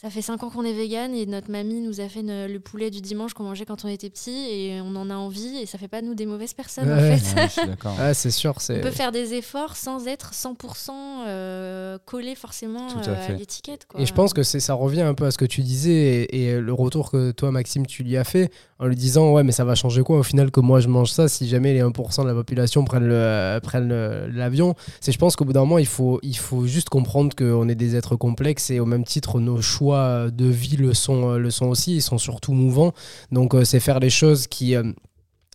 ça 0.00 0.08
fait 0.08 0.22
5 0.22 0.42
ans 0.44 0.48
qu'on 0.50 0.64
est 0.64 0.72
vegan 0.72 1.14
et 1.14 1.26
notre 1.26 1.50
mamie 1.50 1.80
nous 1.80 2.00
a 2.00 2.08
fait 2.08 2.22
le 2.24 2.58
poulet 2.58 2.90
du 2.90 3.00
dimanche 3.02 3.34
qu'on 3.34 3.42
mangeait 3.44 3.66
quand 3.66 3.84
on 3.84 3.88
était 3.88 4.08
petit 4.08 4.46
et 4.50 4.80
on 4.82 4.96
en 4.96 5.10
a 5.10 5.14
envie 5.14 5.58
et 5.58 5.66
ça 5.66 5.76
fait 5.76 5.88
pas 5.88 6.00
de 6.00 6.06
nous 6.06 6.14
des 6.14 6.24
mauvaises 6.26 6.54
personnes 6.54 6.88
Ouais. 6.88 7.12
en 7.14 7.16
fait. 7.18 7.36
Ouais, 7.36 7.46
je 7.48 7.52
suis 7.52 7.66
d'accord. 7.66 7.94
Ah, 7.98 8.14
c'est 8.14 8.30
sûr. 8.30 8.54
On 8.70 8.80
peut 8.80 8.90
faire 8.90 9.12
des 9.12 9.34
efforts 9.34 9.76
sans 9.76 10.06
être 10.06 10.32
100% 10.32 10.90
euh, 11.26 11.98
collé 12.06 12.34
forcément 12.34 12.88
Tout 12.88 12.98
à 13.10 13.12
euh, 13.12 13.28
à 13.28 13.32
l'étiquette. 13.32 13.86
quoi. 13.86 14.00
Et 14.00 14.06
je 14.06 14.14
pense 14.14 14.32
que 14.32 14.42
c'est 14.42 14.60
ça 14.60 14.72
revient 14.74 15.02
un 15.02 15.12
peu 15.14 15.24
à 15.26 15.30
ce 15.30 15.36
que 15.38 15.44
tu 15.44 15.60
disais 15.60 15.92
et, 15.92 16.44
et 16.48 16.60
le 16.60 16.72
retour 16.72 17.10
que 17.10 17.30
toi, 17.32 17.50
Maxime, 17.50 17.84
tu 17.86 18.02
lui 18.02 18.16
as 18.16 18.24
fait 18.24 18.50
en 18.78 18.86
lui 18.86 18.96
disant 18.96 19.32
Ouais, 19.32 19.42
mais 19.42 19.52
ça 19.52 19.64
va 19.66 19.74
changer 19.74 20.02
quoi 20.02 20.18
au 20.18 20.22
final 20.22 20.50
que 20.50 20.60
moi 20.60 20.80
je 20.80 20.88
mange 20.88 21.10
ça 21.10 21.28
si 21.28 21.46
jamais 21.46 21.74
les 21.74 21.82
1% 21.82 22.22
de 22.22 22.26
la 22.28 22.34
population 22.34 22.84
prennent 22.84 23.06
le- 23.06 23.14
euh, 23.14 24.28
l'avion 24.32 24.74
C'est 25.00 25.12
je 25.12 25.18
pense 25.18 25.36
qu'au 25.36 25.44
bout 25.44 25.52
d'un 25.52 25.60
moment, 25.60 25.78
il 25.78 25.86
faut, 25.86 26.18
il 26.22 26.36
faut 26.38 26.66
juste 26.66 26.88
comprendre 26.88 27.34
qu'on 27.36 27.68
est 27.68 27.74
des 27.74 27.96
êtres 27.96 28.16
complexes 28.16 28.70
et 28.70 28.80
au 28.80 28.86
même 28.86 29.04
titre, 29.04 29.40
nos 29.40 29.60
choix 29.60 29.89
de 29.94 30.46
vie 30.46 30.76
le 30.76 30.94
sont, 30.94 31.30
euh, 31.30 31.38
le 31.38 31.50
sont 31.50 31.66
aussi. 31.66 31.96
Ils 31.96 32.02
sont 32.02 32.18
surtout 32.18 32.52
mouvants. 32.52 32.92
Donc, 33.32 33.54
euh, 33.54 33.64
c'est 33.64 33.80
faire 33.80 34.00
les 34.00 34.10
choses 34.10 34.46
qui. 34.46 34.74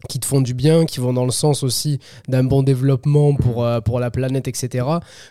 Qui 0.08 0.20
te 0.20 0.26
font 0.26 0.42
du 0.42 0.54
bien, 0.54 0.86
qui 0.86 1.00
vont 1.00 1.14
dans 1.14 1.26
le 1.26 1.32
sens 1.32 1.64
aussi 1.64 2.00
d'un 2.28 2.44
bon 2.44 2.64
développement 2.64 3.34
pour, 3.36 3.64
euh, 3.66 3.82
pour 3.82 4.00
la 4.00 4.12
planète, 4.12 4.48
etc. 4.48 4.86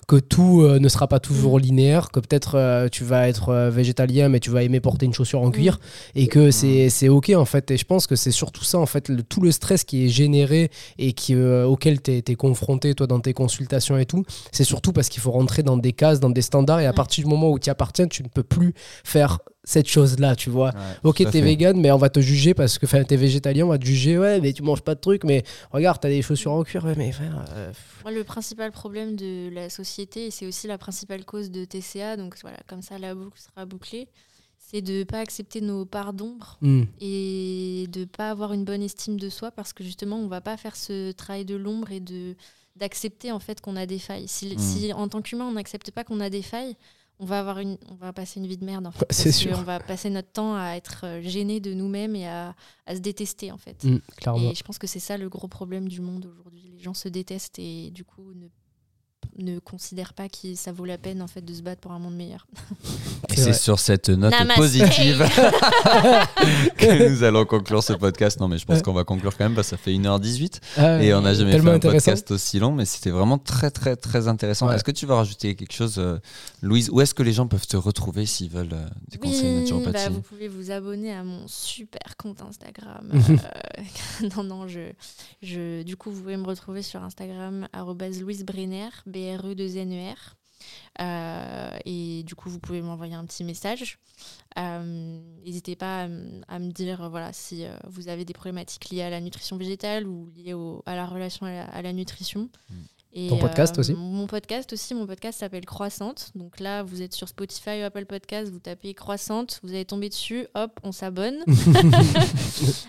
Que 0.08 0.16
tout 0.16 0.62
euh, 0.62 0.78
ne 0.78 0.88
sera 0.88 1.08
pas 1.08 1.20
toujours 1.20 1.58
linéaire, 1.58 2.10
que 2.10 2.20
peut-être 2.20 2.56
euh, 2.56 2.88
tu 2.90 3.04
vas 3.04 3.28
être 3.28 3.48
euh, 3.50 3.70
végétalien, 3.70 4.28
mais 4.28 4.40
tu 4.40 4.50
vas 4.50 4.62
aimer 4.62 4.80
porter 4.80 5.06
une 5.06 5.14
chaussure 5.14 5.40
en 5.42 5.50
cuir, 5.50 5.78
et 6.14 6.26
que 6.26 6.50
c'est 6.50 6.88
c'est 6.90 7.08
ok 7.08 7.30
en 7.36 7.44
fait. 7.44 7.70
Et 7.70 7.76
je 7.76 7.84
pense 7.84 8.06
que 8.06 8.16
c'est 8.16 8.30
surtout 8.30 8.64
ça 8.64 8.78
en 8.78 8.86
fait, 8.86 9.08
le- 9.08 9.22
tout 9.22 9.40
le 9.40 9.50
stress 9.52 9.84
qui 9.84 10.04
est 10.06 10.08
généré 10.08 10.70
et 10.98 11.12
qui, 11.12 11.34
euh, 11.34 11.64
auquel 11.66 12.00
tu 12.02 12.10
es, 12.12 12.34
confronté 12.34 12.94
toi 12.94 13.06
dans 13.06 13.20
tes 13.20 13.32
consultations 13.32 13.96
et 13.98 14.06
tout, 14.06 14.24
c'est 14.52 14.64
surtout 14.64 14.92
parce 14.92 15.08
qu'il 15.08 15.22
faut 15.22 15.30
rentrer 15.30 15.62
dans 15.62 15.76
des 15.76 15.92
cases, 15.92 16.20
dans 16.20 16.30
des 16.30 16.42
standards, 16.42 16.80
et 16.80 16.86
à 16.86 16.92
partir 16.92 17.24
du 17.24 17.30
moment 17.30 17.50
où 17.50 17.58
tu 17.58 17.68
y 17.68 17.70
appartiens, 17.70 18.06
tu 18.06 18.22
ne 18.22 18.28
peux 18.28 18.42
plus 18.42 18.74
faire 19.04 19.38
cette 19.64 19.88
chose-là, 19.88 20.36
tu 20.36 20.50
vois. 20.50 20.68
Ouais, 20.74 20.80
Ok, 21.04 21.16
t'es 21.30 21.40
vegan, 21.40 21.80
mais 21.80 21.90
on 21.90 21.96
va 21.96 22.10
te 22.10 22.20
juger 22.20 22.54
parce 22.54 22.78
que, 22.78 22.86
enfin, 22.86 23.02
t'es 23.04 23.16
végétalien, 23.16 23.64
on 23.64 23.70
va 23.70 23.78
te 23.78 23.84
juger, 23.86 24.18
ouais, 24.18 24.40
mais 24.40 24.52
tu 24.52 24.62
manges 24.62 24.82
pas 24.82 24.94
de 24.94 25.00
trucs, 25.00 25.24
mais 25.24 25.42
regarde, 25.72 25.98
t'as 26.00 26.08
des 26.10 26.22
chaussures 26.22 26.52
en 26.52 26.62
cuir, 26.62 26.84
ouais, 26.84 26.94
mais 26.96 27.10
frère, 27.12 27.44
euh, 27.52 27.72
Moi, 28.02 28.12
le 28.12 28.24
principal 28.24 28.70
problème 28.72 29.16
de 29.16 29.48
la 29.52 29.70
société, 29.70 30.26
et 30.26 30.30
c'est 30.30 30.46
aussi 30.46 30.66
la 30.66 30.78
principale 30.78 31.24
cause 31.24 31.50
de 31.50 31.64
TCA, 31.64 32.16
donc 32.16 32.36
voilà, 32.42 32.58
comme 32.66 32.82
ça 32.82 32.98
la 32.98 33.14
boucle 33.14 33.40
sera 33.40 33.64
bouclée, 33.66 34.08
c'est 34.58 34.82
de 34.82 34.98
ne 35.00 35.04
pas 35.04 35.20
accepter 35.20 35.60
nos 35.60 35.84
parts 35.84 36.12
d'ombre 36.14 36.58
hmm, 36.62 36.84
et 37.00 37.86
de 37.90 38.04
pas 38.04 38.30
avoir 38.30 38.52
une 38.52 38.64
bonne 38.64 38.82
estime 38.82 39.18
de 39.20 39.28
soi 39.28 39.50
parce 39.50 39.72
que 39.72 39.84
justement 39.84 40.16
on 40.16 40.26
va 40.26 40.40
pas 40.40 40.56
faire 40.56 40.74
ce 40.74 41.12
travail 41.12 41.44
de 41.44 41.54
l'ombre 41.54 41.92
et 41.92 42.00
de 42.00 42.34
d'accepter 42.76 43.30
en 43.30 43.38
fait 43.38 43.60
qu'on 43.60 43.76
a 43.76 43.86
des 43.86 44.00
failles. 44.00 44.26
Si, 44.26 44.56
Mm. 44.56 44.58
si 44.58 44.92
en 44.92 45.06
tant 45.06 45.22
qu'humain 45.22 45.44
on 45.44 45.52
n'accepte 45.52 45.90
pas 45.92 46.02
qu'on 46.02 46.18
a 46.18 46.28
des 46.28 46.42
failles, 46.42 46.76
on 47.20 47.24
va 47.26 47.38
avoir 47.38 47.58
une 47.58 47.78
on 47.90 47.94
va 47.94 48.12
passer 48.12 48.40
une 48.40 48.46
vie 48.46 48.56
de 48.56 48.64
merde 48.64 48.86
en 48.86 48.90
fait. 48.90 49.06
C'est 49.10 49.32
sûr. 49.32 49.56
On 49.58 49.62
va 49.62 49.78
passer 49.80 50.10
notre 50.10 50.30
temps 50.32 50.56
à 50.56 50.74
être 50.76 51.02
euh, 51.04 51.22
gêné 51.22 51.60
de 51.60 51.72
nous-mêmes 51.72 52.16
et 52.16 52.26
à, 52.26 52.54
à 52.86 52.94
se 52.96 53.00
détester 53.00 53.52
en 53.52 53.58
fait. 53.58 53.84
hmm, 53.84 53.98
clairement. 54.16 54.50
Et 54.50 54.54
je 54.54 54.62
pense 54.64 54.78
que 54.78 54.86
c'est 54.86 55.00
ça 55.00 55.16
le 55.16 55.28
gros 55.28 55.48
problème 55.48 55.88
du 55.88 56.00
monde 56.00 56.26
aujourd'hui. 56.26 56.72
Les 56.76 56.82
gens 56.82 56.94
se 56.94 57.08
détestent 57.08 57.58
et 57.58 57.90
du 57.90 58.04
coup 58.04 58.32
ne 58.34 58.48
ne 59.38 59.58
considèrent 59.58 60.14
pas 60.14 60.28
que 60.28 60.54
ça 60.54 60.72
vaut 60.72 60.84
la 60.84 60.98
peine 60.98 61.22
en 61.22 61.26
fait 61.26 61.44
de 61.44 61.52
se 61.54 61.62
battre 61.62 61.80
pour 61.80 61.92
un 61.92 61.98
monde 61.98 62.16
meilleur. 62.16 62.46
Et 63.30 63.36
C'est 63.36 63.52
sur 63.52 63.78
cette 63.78 64.08
note 64.08 64.30
Namaste. 64.30 64.58
positive 64.58 65.18
que 66.76 67.08
nous 67.10 67.22
allons 67.22 67.44
conclure 67.44 67.82
ce 67.82 67.92
podcast. 67.94 68.40
Non, 68.40 68.48
mais 68.48 68.58
je 68.58 68.64
pense 68.66 68.82
qu'on 68.82 68.92
va 68.92 69.04
conclure 69.04 69.36
quand 69.36 69.44
même 69.44 69.54
parce 69.54 69.70
que 69.70 69.76
ça 69.76 69.82
fait 69.82 69.92
1h18 69.92 70.60
Ah, 70.76 71.02
et 71.02 71.12
on 71.14 71.22
n'a 71.22 71.34
jamais 71.34 71.58
fait 71.58 71.68
un 71.68 71.78
podcast 71.78 72.30
aussi 72.30 72.58
long, 72.58 72.72
mais 72.72 72.84
c'était 72.84 73.10
vraiment 73.10 73.38
très, 73.38 73.70
très, 73.70 73.96
très 73.96 74.28
intéressant. 74.28 74.68
Ouais. 74.68 74.76
Est-ce 74.76 74.84
que 74.84 74.90
tu 74.92 75.06
veux 75.06 75.14
rajouter 75.14 75.54
quelque 75.56 75.72
chose, 75.72 75.96
euh, 75.98 76.18
Louise? 76.62 76.90
Où 76.90 77.00
est-ce 77.00 77.14
que 77.14 77.22
les 77.22 77.32
gens 77.32 77.46
peuvent 77.46 77.66
te 77.66 77.76
retrouver 77.76 78.26
s'ils 78.26 78.50
veulent 78.50 78.68
euh, 78.72 78.86
des 79.10 79.18
conseils 79.18 79.54
de 79.56 79.60
naturopathie? 79.60 79.92
bah, 79.92 80.10
vous 80.10 80.22
pouvez 80.22 80.48
vous 80.48 80.70
abonner 80.70 81.12
à 81.12 81.24
mon 81.24 81.46
super 81.46 82.16
compte 82.16 82.42
Instagram. 82.42 83.10
Euh, 83.44 84.28
non, 84.36 84.44
non, 84.44 84.68
je, 84.68 84.92
je, 85.42 85.82
du 85.82 85.96
coup, 85.96 86.10
vous 86.10 86.20
pouvez 86.20 86.36
me 86.36 86.46
retrouver 86.46 86.82
sur 86.82 87.02
Instagram, 87.02 87.66
Louise 88.20 88.44
Brenner, 88.44 88.88
B-R-E-2-N-E-R. 89.36 90.36
Euh, 91.00 91.76
et 91.84 92.22
du 92.24 92.34
coup, 92.34 92.48
vous 92.48 92.58
pouvez 92.60 92.80
m'envoyer 92.80 93.14
un 93.14 93.24
petit 93.26 93.44
message. 93.44 93.98
Euh, 94.58 95.18
N'hésitez 95.44 95.76
pas 95.76 96.02
à, 96.02 96.04
m- 96.04 96.44
à 96.48 96.58
me 96.58 96.70
dire 96.70 97.02
euh, 97.02 97.08
voilà, 97.08 97.32
si 97.32 97.64
euh, 97.64 97.74
vous 97.88 98.08
avez 98.08 98.24
des 98.24 98.32
problématiques 98.32 98.88
liées 98.90 99.02
à 99.02 99.10
la 99.10 99.20
nutrition 99.20 99.56
végétale 99.56 100.06
ou 100.06 100.30
liées 100.36 100.54
au- 100.54 100.82
à 100.86 100.94
la 100.94 101.06
relation 101.06 101.46
à 101.46 101.50
la, 101.50 101.64
à 101.64 101.82
la 101.82 101.92
nutrition. 101.92 102.48
Mm. 102.70 102.74
Et, 103.16 103.28
Ton 103.28 103.38
podcast 103.38 103.78
aussi 103.78 103.92
Mon 103.94 104.26
podcast 104.26 104.72
aussi, 104.72 104.92
mon 104.94 105.06
podcast 105.06 105.38
s'appelle 105.40 105.64
Croissante. 105.66 106.30
Donc 106.34 106.58
là, 106.60 106.82
vous 106.82 107.00
êtes 107.02 107.14
sur 107.14 107.28
Spotify 107.28 107.80
ou 107.80 107.84
Apple 107.84 108.06
Podcast, 108.06 108.50
vous 108.50 108.58
tapez 108.58 108.92
Croissante, 108.94 109.60
vous 109.62 109.70
allez 109.70 109.84
tomber 109.84 110.08
dessus, 110.08 110.46
hop, 110.54 110.80
on 110.82 110.92
s'abonne. 110.92 111.44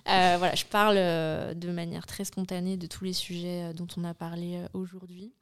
Euh, 0.07 0.35
voilà, 0.37 0.53
je 0.55 0.65
parle 0.65 0.95
euh, 0.97 1.53
de 1.55 1.69
manière 1.71 2.05
très 2.05 2.23
spontanée 2.25 2.77
de 2.77 2.85
tous 2.87 3.03
les 3.03 3.13
sujets 3.13 3.63
euh, 3.69 3.73
dont 3.73 3.87
on 3.97 4.03
a 4.03 4.13
parlé 4.13 4.55
euh, 4.57 4.67
aujourd'hui. 4.73 5.33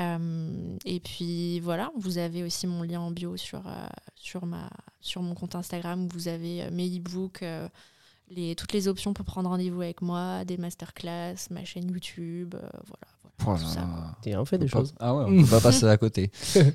Euh, 0.00 0.76
et 0.84 1.00
puis 1.00 1.60
voilà, 1.60 1.90
vous 1.98 2.18
avez 2.18 2.42
aussi 2.42 2.66
mon 2.66 2.82
lien 2.82 3.00
en 3.00 3.10
bio 3.10 3.36
sur, 3.36 3.66
euh, 3.66 3.86
sur, 4.14 4.46
ma, 4.46 4.70
sur 5.00 5.20
mon 5.22 5.34
compte 5.34 5.54
Instagram 5.54 6.04
où 6.04 6.08
vous 6.14 6.28
avez 6.28 6.62
euh, 6.62 6.70
mes 6.72 6.88
e-books, 6.88 7.42
euh, 7.42 7.68
les, 8.30 8.54
toutes 8.54 8.72
les 8.72 8.88
options 8.88 9.12
pour 9.12 9.26
prendre 9.26 9.50
rendez-vous 9.50 9.82
avec 9.82 10.00
moi, 10.00 10.44
des 10.46 10.56
masterclass, 10.56 11.34
ma 11.50 11.64
chaîne 11.64 11.90
YouTube, 11.90 12.54
euh, 12.54 12.58
voilà. 12.86 13.06
voilà 13.40 13.58
Oh. 13.64 14.14
Tiens, 14.22 14.40
on 14.40 14.44
fait 14.44 14.56
des 14.58 14.68
choses. 14.68 14.94
Ah 15.00 15.16
ouais, 15.16 15.24
on 15.26 15.42
peut 15.42 15.50
pas 15.50 15.60
passer 15.62 15.86
à 15.86 15.96
côté. 15.96 16.30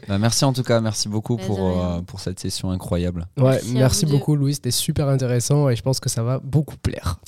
Bah, 0.08 0.18
merci 0.18 0.44
en 0.44 0.52
tout 0.52 0.64
cas, 0.64 0.82
merci 0.82 1.08
beaucoup 1.08 1.38
Bah, 1.38 1.44
pour, 1.46 1.60
euh, 1.60 2.02
pour 2.02 2.20
cette 2.20 2.40
session 2.42 2.72
incroyable. 2.72 3.26
Ouais, 3.38 3.62
Merci 3.72 4.06
deux. 4.06 4.12
beaucoup, 4.12 4.36
Louis. 4.36 4.56
C'était 4.56 4.72
super 4.72 5.08
intéressant 5.08 5.70
et 5.70 5.78
je 5.78 5.82
pense 5.82 6.02
que 6.02 6.10
ça 6.10 6.24
va 6.24 6.40
beaucoup 6.40 6.76
plaire. 6.76 7.20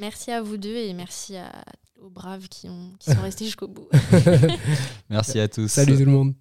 Merci 0.00 0.32
à 0.32 0.42
vous 0.42 0.56
deux 0.56 0.74
et 0.74 0.92
merci 0.92 1.36
à- 1.36 1.52
aux 2.02 2.10
braves 2.10 2.48
qui, 2.48 2.68
ont, 2.68 2.92
qui 2.98 3.10
sont 3.10 3.20
restés 3.20 3.44
jusqu'au 3.44 3.68
bout. 3.68 3.88
Merci 5.10 5.40
à 5.40 5.48
tous. 5.48 5.68
Salut 5.68 5.96
tout 5.96 6.04
le 6.04 6.10
monde. 6.10 6.34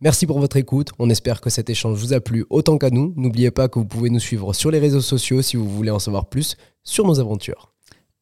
Merci 0.00 0.26
pour 0.26 0.38
votre 0.38 0.56
écoute. 0.56 0.90
On 0.98 1.08
espère 1.08 1.40
que 1.40 1.48
cet 1.50 1.70
échange 1.70 1.98
vous 1.98 2.12
a 2.12 2.20
plu 2.20 2.44
autant 2.50 2.76
qu'à 2.78 2.90
nous. 2.90 3.14
N'oubliez 3.16 3.50
pas 3.50 3.68
que 3.68 3.78
vous 3.78 3.86
pouvez 3.86 4.10
nous 4.10 4.20
suivre 4.20 4.52
sur 4.52 4.70
les 4.70 4.78
réseaux 4.78 5.00
sociaux 5.00 5.40
si 5.42 5.56
vous 5.56 5.68
voulez 5.68 5.90
en 5.90 5.98
savoir 5.98 6.28
plus 6.28 6.56
sur 6.84 7.06
nos 7.06 7.18
aventures. 7.18 7.72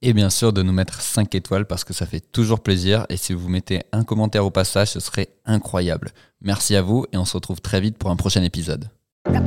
Et 0.01 0.13
bien 0.13 0.31
sûr 0.31 0.53
de 0.53 0.63
nous 0.63 0.73
mettre 0.73 1.01
5 1.01 1.35
étoiles 1.35 1.67
parce 1.67 1.83
que 1.83 1.93
ça 1.93 2.07
fait 2.07 2.21
toujours 2.21 2.61
plaisir. 2.61 3.07
Et 3.09 3.17
si 3.17 3.33
vous 3.33 3.49
mettez 3.49 3.83
un 3.93 4.05
commentaire 4.05 4.45
au 4.47 4.51
passage, 4.51 4.91
ce 4.93 5.01
serait 5.01 5.31
incroyable. 5.47 6.13
Merci 6.41 6.77
à 6.77 6.83
vous 6.83 7.07
et 7.13 7.17
on 7.17 7.25
se 7.25 7.35
retrouve 7.35 7.61
très 7.61 7.81
vite 7.81 7.99
pour 7.99 8.11
un 8.11 8.17
prochain 8.17 8.43
épisode. 8.43 8.89
Know, 9.27 9.41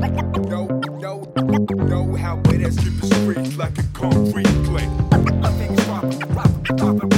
know, 0.99 1.23
know 1.75 2.15
how 2.15 2.41
it 2.51 2.61
is, 2.61 2.77
keep 2.77 2.93
it 2.97 3.05
straight 3.05 3.57
like 3.57 3.77
a 3.77 3.83
concrete 3.93 4.47
clay. 4.65 5.76
Pop 6.75 7.01
it, 7.01 7.16